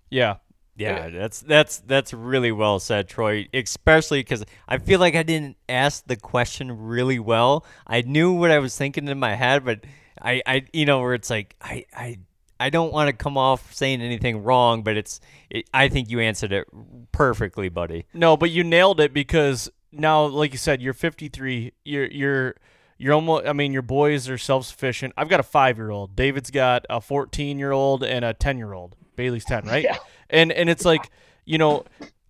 Yeah. 0.10 0.38
Yeah, 0.78 1.10
that's 1.10 1.40
that's 1.40 1.78
that's 1.78 2.14
really 2.14 2.52
well 2.52 2.80
said, 2.80 3.08
Troy. 3.08 3.48
Especially 3.54 4.20
because 4.20 4.44
I 4.68 4.78
feel 4.78 5.00
like 5.00 5.16
I 5.16 5.24
didn't 5.24 5.56
ask 5.70 6.06
the 6.06 6.18
question 6.18 6.70
really 6.70 7.18
well. 7.18 7.66
I 7.88 8.02
knew 8.02 8.34
what 8.34 8.52
I 8.52 8.60
was 8.60 8.78
thinking 8.78 9.08
in 9.08 9.18
my 9.18 9.36
head, 9.36 9.64
but 9.64 9.86
I, 10.22 10.42
I 10.46 10.66
you 10.74 10.86
know 10.86 11.02
where 11.02 11.14
it's 11.14 11.30
like 11.30 11.56
I 11.62 11.86
I 11.94 12.20
I 12.60 12.70
don't 12.70 12.94
want 12.94 13.08
to 13.08 13.14
come 13.14 13.38
off 13.38 13.74
saying 13.74 14.02
anything 14.02 14.44
wrong, 14.44 14.84
but 14.84 14.98
it's 14.98 15.20
it, 15.50 15.70
I 15.74 15.90
think 15.90 16.10
you 16.10 16.20
answered 16.20 16.54
it 16.54 16.68
perfectly, 17.12 17.70
buddy. 17.70 18.06
No, 18.14 18.38
but 18.38 18.52
you 18.52 18.64
nailed 18.64 19.00
it 19.00 19.14
because 19.14 19.70
now, 19.92 20.26
like 20.26 20.52
you 20.52 20.58
said, 20.58 20.82
you're 20.82 20.94
53. 20.94 21.74
You're 21.84 22.06
you're 22.06 22.56
you're 22.98 23.14
almost. 23.14 23.46
I 23.46 23.54
mean, 23.54 23.74
your 23.74 23.82
boys 23.82 24.30
are 24.30 24.38
self 24.38 24.66
sufficient. 24.66 25.14
I've 25.18 25.30
got 25.30 25.40
a 25.40 25.44
five 25.44 25.78
year 25.78 25.90
old. 25.90 26.16
David's 26.16 26.52
got 26.52 26.86
a 26.90 27.02
14 27.02 27.60
year 27.60 27.72
old 27.72 28.04
and 28.04 28.24
a 28.24 28.34
10 28.34 28.58
year 28.58 28.74
old. 28.74 28.96
Bailey's 29.16 29.46
10, 29.46 29.66
right? 29.66 29.84
Yeah. 29.84 29.98
And 30.30 30.52
and 30.52 30.70
it's 30.70 30.86
like 30.86 31.10
you 31.46 31.58
know. 31.58 31.86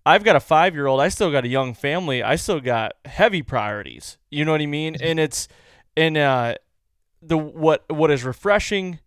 I've 0.08 0.22
got 0.22 0.36
a 0.36 0.40
five 0.40 0.72
year 0.76 0.86
old. 0.86 1.00
I 1.00 1.08
still 1.08 1.32
got 1.32 1.44
a 1.44 1.48
young 1.48 1.74
family. 1.74 2.22
I 2.22 2.36
still 2.36 2.60
got 2.60 2.92
heavy 3.06 3.42
priorities. 3.42 4.18
You 4.30 4.44
know 4.44 4.52
what 4.52 4.60
I 4.60 4.66
mean? 4.66 4.96
And 5.00 5.18
it's 5.18 5.48
and 5.96 6.16
uh, 6.16 6.54
the 7.26 7.36
what 7.36 7.84
what 7.88 8.10
is 8.10 8.24
refreshing 8.24 9.00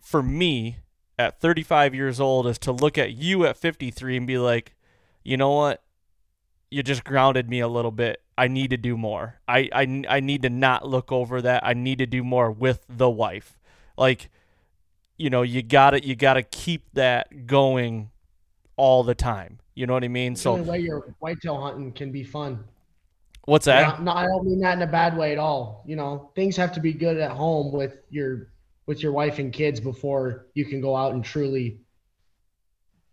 for 0.00 0.22
me 0.22 0.78
at 1.18 1.40
35 1.40 1.94
years 1.94 2.20
old 2.20 2.46
is 2.46 2.58
to 2.58 2.72
look 2.72 2.98
at 2.98 3.12
you 3.12 3.46
at 3.46 3.56
53 3.56 4.16
and 4.16 4.26
be 4.26 4.38
like, 4.38 4.74
you 5.22 5.36
know 5.36 5.52
what? 5.52 5.82
You 6.70 6.82
just 6.82 7.04
grounded 7.04 7.48
me 7.48 7.60
a 7.60 7.68
little 7.68 7.90
bit. 7.90 8.22
I 8.36 8.48
need 8.48 8.70
to 8.70 8.76
do 8.76 8.96
more. 8.96 9.40
I, 9.46 9.68
I, 9.72 10.04
I 10.08 10.20
need 10.20 10.42
to 10.42 10.50
not 10.50 10.88
look 10.88 11.12
over 11.12 11.42
that. 11.42 11.64
I 11.64 11.74
need 11.74 11.98
to 11.98 12.06
do 12.06 12.24
more 12.24 12.50
with 12.50 12.84
the 12.88 13.10
wife. 13.10 13.58
Like, 13.96 14.30
you 15.18 15.28
know, 15.28 15.42
you 15.42 15.62
gotta 15.62 16.04
you 16.04 16.16
gotta 16.16 16.42
keep 16.42 16.86
that 16.94 17.46
going 17.46 18.10
all 18.76 19.04
the 19.04 19.14
time. 19.14 19.60
You 19.74 19.86
know 19.86 19.92
what 19.92 20.04
I 20.04 20.08
mean? 20.08 20.34
so 20.34 20.54
way 20.54 20.80
your 20.80 21.14
whitetail 21.20 21.60
hunting 21.60 21.92
can 21.92 22.10
be 22.10 22.24
fun. 22.24 22.64
What's 23.44 23.66
that? 23.66 23.98
Yeah, 23.98 24.04
no, 24.04 24.12
I 24.12 24.26
don't 24.26 24.44
mean 24.46 24.60
that 24.60 24.74
in 24.74 24.82
a 24.82 24.86
bad 24.86 25.16
way 25.16 25.32
at 25.32 25.38
all. 25.38 25.82
You 25.86 25.96
know, 25.96 26.30
things 26.34 26.56
have 26.56 26.72
to 26.74 26.80
be 26.80 26.92
good 26.92 27.16
at 27.16 27.32
home 27.32 27.72
with 27.72 27.98
your 28.10 28.52
with 28.86 29.02
your 29.02 29.12
wife 29.12 29.38
and 29.38 29.52
kids 29.52 29.80
before 29.80 30.46
you 30.54 30.64
can 30.64 30.80
go 30.80 30.96
out 30.96 31.14
and 31.14 31.24
truly 31.24 31.80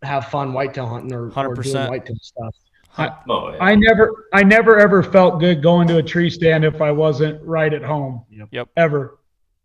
have 0.02 0.28
fun 0.28 0.52
whitetail 0.52 0.86
hunting 0.86 1.12
or, 1.12 1.30
or 1.30 1.54
doing 1.54 1.88
whitetail 1.88 2.16
stuff. 2.20 2.54
I, 2.96 3.10
oh, 3.28 3.52
yeah. 3.52 3.58
I 3.60 3.74
never 3.76 4.26
I 4.32 4.42
never 4.42 4.78
ever 4.78 5.02
felt 5.02 5.40
good 5.40 5.62
going 5.62 5.86
to 5.88 5.98
a 5.98 6.02
tree 6.02 6.30
stand 6.30 6.64
if 6.64 6.80
I 6.80 6.90
wasn't 6.90 7.42
right 7.44 7.72
at 7.72 7.82
home. 7.82 8.24
Yep. 8.30 8.48
yep. 8.50 8.68
Ever. 8.76 9.18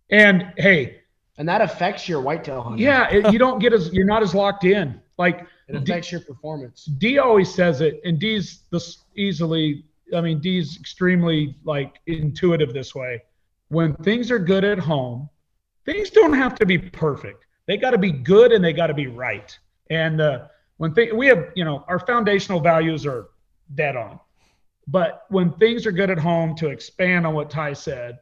And 0.10 0.54
hey, 0.58 1.02
and 1.38 1.48
that 1.50 1.62
affects 1.62 2.08
your 2.08 2.22
whitetail 2.22 2.62
hunting. 2.62 2.82
Yeah, 2.82 3.10
it, 3.10 3.34
you 3.34 3.40
don't 3.40 3.60
get 3.60 3.74
as 3.74 3.92
you're 3.94 4.06
not 4.06 4.22
as 4.24 4.36
locked 4.36 4.64
in. 4.64 5.02
Like 5.18 5.48
it 5.68 5.76
affects 5.76 6.10
D, 6.10 6.16
your 6.16 6.22
performance. 6.22 6.86
D 6.86 7.18
always 7.18 7.54
says 7.54 7.82
it, 7.82 8.00
and 8.06 8.20
D's 8.20 8.62
this 8.72 9.00
easily 9.16 9.86
I 10.14 10.22
mean, 10.22 10.40
Dee's 10.40 10.77
extremely 10.80 11.56
like 11.64 11.99
intuitive 12.07 12.73
this 12.73 12.94
way. 12.94 13.23
When 13.69 13.95
things 13.95 14.30
are 14.32 14.40
good 14.40 14.64
at 14.64 14.77
home, 14.77 15.30
things 15.86 16.10
don't 16.10 16.34
have 16.34 16.56
to 16.56 16.65
be 16.65 16.77
perfect. 16.77 17.45
They 17.68 17.77
got 17.77 17.91
to 17.91 17.98
be 17.98 18.11
good 18.11 18.52
and 18.52 18.64
they 18.64 18.73
got 18.73 18.88
to 18.88 18.94
be 18.94 19.07
right. 19.07 19.57
And 19.90 20.22
uh, 20.22 20.48
when 20.77 20.94
th- 20.94 21.14
we 21.14 21.27
have, 21.27 21.52
you 21.56 21.65
know, 21.65 21.84
our 21.88 21.99
foundational 21.99 22.60
values 22.60 23.06
are 23.06 23.30
dead 23.73 23.95
on. 23.95 24.19
But 24.88 25.23
when 25.30 25.52
things 25.53 25.86
are 25.88 25.91
good 25.91 26.11
at 26.11 26.19
home, 26.19 26.56
to 26.57 26.69
expand 26.69 27.26
on 27.26 27.34
what 27.34 27.49
Ty 27.49 27.73
said, 27.73 28.19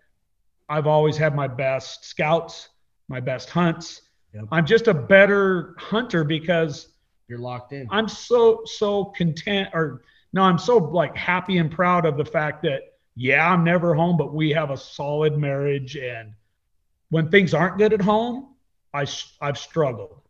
I've 0.70 0.88
always 0.88 1.18
had 1.18 1.36
my 1.36 1.48
best 1.48 2.06
scouts, 2.06 2.70
my 3.10 3.20
best 3.20 3.50
hunts. 3.50 4.02
Yep. 4.34 4.46
I'm 4.52 4.66
just 4.66 4.88
a 4.88 4.94
better 4.94 5.76
hunter 5.78 6.24
because 6.24 6.90
you're 7.28 7.40
locked 7.40 7.74
in. 7.74 7.88
I'm 7.92 8.08
so 8.08 8.62
so 8.66 9.06
content 9.06 9.70
or 9.74 10.04
no, 10.34 10.42
I'm 10.44 10.58
so 10.58 10.78
like 10.78 11.16
happy 11.16 11.58
and 11.58 11.72
proud 11.72 12.06
of 12.06 12.18
the 12.18 12.26
fact 12.26 12.64
that 12.64 12.82
yeah, 13.16 13.48
I'm 13.48 13.64
never 13.64 13.94
home, 13.94 14.18
but 14.18 14.34
we 14.34 14.50
have 14.52 14.72
a 14.72 14.78
solid 14.78 15.38
marriage. 15.38 15.96
And 15.96 16.34
when 17.10 17.30
things 17.30 17.54
aren't 17.54 17.78
good 17.78 17.94
at 17.94 18.02
home, 18.02 18.56
I, 18.94 19.06
I've 19.40 19.58
struggled 19.58 20.24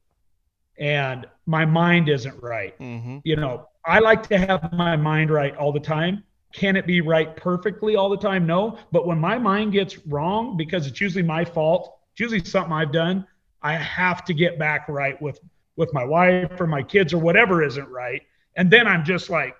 and 0.77 1.25
my 1.45 1.65
mind 1.65 2.09
isn't 2.09 2.41
right. 2.41 2.77
Mm-hmm. 2.79 3.19
You 3.23 3.35
know, 3.35 3.67
I 3.85 3.99
like 3.99 4.27
to 4.29 4.37
have 4.37 4.71
my 4.73 4.95
mind 4.95 5.29
right 5.29 5.55
all 5.55 5.71
the 5.71 5.79
time. 5.79 6.23
Can 6.53 6.75
it 6.75 6.85
be 6.85 7.01
right 7.01 7.35
perfectly 7.35 7.95
all 7.95 8.09
the 8.09 8.17
time? 8.17 8.45
No. 8.45 8.77
But 8.91 9.07
when 9.07 9.17
my 9.17 9.37
mind 9.37 9.73
gets 9.73 9.97
wrong, 10.07 10.55
because 10.57 10.87
it's 10.87 11.01
usually 11.01 11.23
my 11.23 11.43
fault, 11.43 11.97
it's 12.11 12.19
usually 12.19 12.43
something 12.43 12.73
I've 12.73 12.91
done, 12.91 13.25
I 13.61 13.73
have 13.73 14.23
to 14.25 14.33
get 14.33 14.59
back 14.59 14.87
right 14.89 15.19
with 15.21 15.39
with 15.75 15.91
my 15.93 16.03
wife 16.03 16.61
or 16.61 16.67
my 16.67 16.83
kids 16.83 17.13
or 17.13 17.17
whatever 17.17 17.63
isn't 17.63 17.89
right. 17.89 18.21
And 18.55 18.69
then 18.69 18.87
I'm 18.87 19.03
just 19.03 19.31
like, 19.31 19.55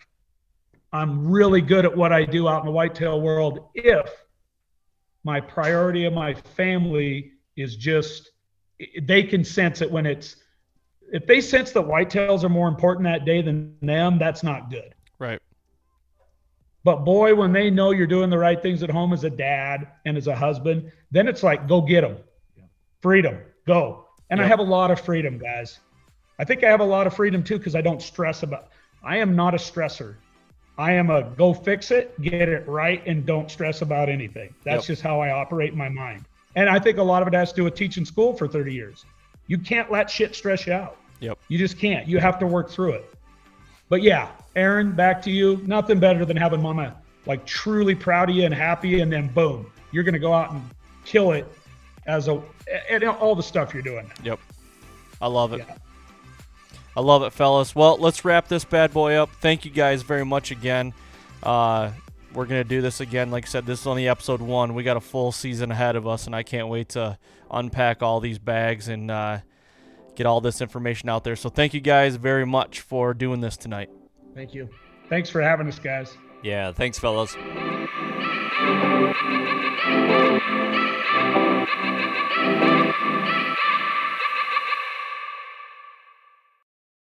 I'm 0.94 1.28
really 1.28 1.62
good 1.62 1.86
at 1.86 1.98
what 1.98 2.14
I 2.14 2.24
do 2.24 2.48
out 2.48 2.60
in 2.60 2.68
the 2.68 2.72
whitetail 2.72 3.20
world 3.20 3.70
if 3.74 4.10
my 5.24 5.42
priority 5.42 6.06
of 6.06 6.14
my 6.14 6.34
family 6.34 7.32
is 7.58 7.76
just 7.76 8.32
they 9.02 9.24
can 9.24 9.44
sense 9.44 9.82
it 9.82 9.92
when 9.92 10.06
it's 10.06 10.36
if 11.12 11.26
they 11.26 11.42
sense 11.42 11.72
that 11.72 11.84
whitetails 11.84 12.44
are 12.44 12.50
more 12.50 12.68
important 12.68 13.06
that 13.06 13.26
day 13.26 13.42
than 13.42 13.76
them, 13.82 14.18
that's 14.18 14.44
not 14.44 14.70
good. 14.70 14.96
Right. 15.20 15.40
But 16.84 17.06
boy, 17.06 17.36
when 17.36 17.54
they 17.54 17.70
know 17.70 17.92
you're 17.92 18.08
doing 18.08 18.30
the 18.30 18.38
right 18.38 18.62
things 18.62 18.84
at 18.84 18.90
home 18.90 19.14
as 19.14 19.24
a 19.24 19.30
dad 19.30 19.88
and 20.06 20.18
as 20.18 20.28
a 20.28 20.36
husband, 20.36 20.92
then 21.12 21.28
it's 21.28 21.44
like, 21.44 21.68
go 21.68 21.82
get 21.82 22.02
them. 22.02 22.18
Freedom, 23.02 23.38
go. 23.68 24.08
And 24.32 24.40
yep. 24.40 24.46
I 24.46 24.48
have 24.48 24.60
a 24.60 24.64
lot 24.64 24.90
of 24.90 25.00
freedom, 25.00 25.38
guys. 25.38 25.80
I 26.40 26.46
think 26.46 26.64
I 26.64 26.70
have 26.70 26.82
a 26.82 26.86
lot 26.86 27.06
of 27.06 27.16
freedom 27.16 27.44
too 27.44 27.58
because 27.58 27.76
I 27.76 27.82
don't 27.82 28.02
stress 28.02 28.44
about. 28.44 28.70
I 29.04 29.18
am 29.18 29.36
not 29.36 29.54
a 29.54 29.58
stressor. 29.58 30.16
I 30.78 30.94
am 30.94 31.10
a 31.10 31.24
go 31.24 31.54
fix 31.54 31.92
it, 31.92 32.20
get 32.22 32.50
it 32.50 32.68
right, 32.68 33.02
and 33.06 33.26
don't 33.26 33.50
stress 33.50 33.82
about 33.82 34.10
anything. 34.10 34.54
That's 34.64 34.88
yep. 34.88 34.96
just 34.96 35.02
how 35.02 35.20
I 35.20 35.32
operate 35.32 35.76
my 35.76 35.90
mind. 35.90 36.26
And 36.56 36.70
I 36.70 36.80
think 36.80 36.98
a 36.98 37.04
lot 37.04 37.22
of 37.22 37.28
it 37.28 37.34
has 37.34 37.52
to 37.52 37.56
do 37.56 37.64
with 37.64 37.76
teaching 37.76 38.06
school 38.06 38.34
for 38.34 38.48
30 38.48 38.74
years. 38.74 39.06
You 39.48 39.58
can't 39.58 39.92
let 39.92 40.10
shit 40.10 40.36
stress 40.36 40.66
you 40.66 40.74
out. 40.74 40.98
Yep. 41.20 41.38
You 41.48 41.58
just 41.58 41.78
can't. 41.78 42.08
You 42.08 42.20
have 42.20 42.40
to 42.40 42.48
work 42.48 42.70
through 42.70 42.94
it. 42.94 43.14
But 43.90 44.02
yeah, 44.02 44.30
Aaron, 44.56 44.94
back 44.94 45.22
to 45.24 45.32
you. 45.32 45.62
Nothing 45.66 46.00
better 46.00 46.26
than 46.26 46.38
having 46.38 46.62
mama 46.62 46.96
like 47.26 47.46
truly 47.46 47.96
proud 47.96 48.30
of 48.30 48.36
you 48.36 48.46
and 48.46 48.54
happy, 48.54 49.02
and 49.02 49.12
then 49.12 49.28
boom, 49.30 49.72
you're 49.92 50.04
gonna 50.04 50.20
go 50.20 50.34
out 50.34 50.52
and 50.52 50.62
kill 51.06 51.32
it 51.32 51.46
as 52.06 52.28
a 52.28 52.42
and 52.90 53.04
all 53.04 53.36
the 53.36 53.44
stuff 53.44 53.74
you're 53.74 53.84
doing. 53.84 54.10
Yep. 54.24 54.40
I 55.22 55.28
love 55.28 55.54
it. 55.54 55.60
Yeah. 55.60 55.76
I 56.96 57.02
love 57.02 57.24
it, 57.24 57.34
fellas. 57.34 57.76
Well, 57.76 57.98
let's 57.98 58.24
wrap 58.24 58.48
this 58.48 58.66
bad 58.66 58.94
boy 58.94 59.16
up. 59.16 59.32
Thank 59.42 59.66
you 59.66 59.72
guys 59.72 60.04
very 60.04 60.26
much 60.26 60.52
again. 60.52 60.94
Uh, 61.42 61.92
we're 62.34 62.46
gonna 62.46 62.64
do 62.64 62.82
this 62.82 63.00
again. 63.00 63.32
Like 63.32 63.46
I 63.46 63.48
said, 63.48 63.66
this 63.66 63.82
is 63.82 63.88
only 63.88 64.08
episode 64.08 64.42
one. 64.42 64.74
We 64.74 64.84
got 64.84 64.98
a 64.98 65.02
full 65.02 65.32
season 65.32 65.72
ahead 65.72 65.96
of 65.96 66.08
us, 66.08 66.26
and 66.26 66.36
I 66.36 66.44
can't 66.44 66.68
wait 66.68 66.90
to 66.90 67.18
unpack 67.52 68.02
all 68.02 68.20
these 68.20 68.40
bags 68.40 68.88
and 68.88 69.10
uh, 69.12 69.40
get 70.16 70.26
all 70.26 70.42
this 70.42 70.62
information 70.62 71.10
out 71.10 71.24
there. 71.24 71.36
So 71.36 71.50
thank 71.50 71.74
you 71.74 71.82
guys 71.82 72.16
very 72.16 72.46
much 72.46 72.82
for 72.82 73.14
doing 73.14 73.42
this 73.42 73.58
tonight. 73.58 73.90
Thank 74.34 74.54
you. 74.54 74.70
Thanks 75.10 75.30
for 75.30 75.42
having 75.42 75.68
us, 75.68 75.80
guys. 75.80 76.18
Yeah, 76.42 76.72
thanks, 76.72 76.98
fellas. 77.00 77.36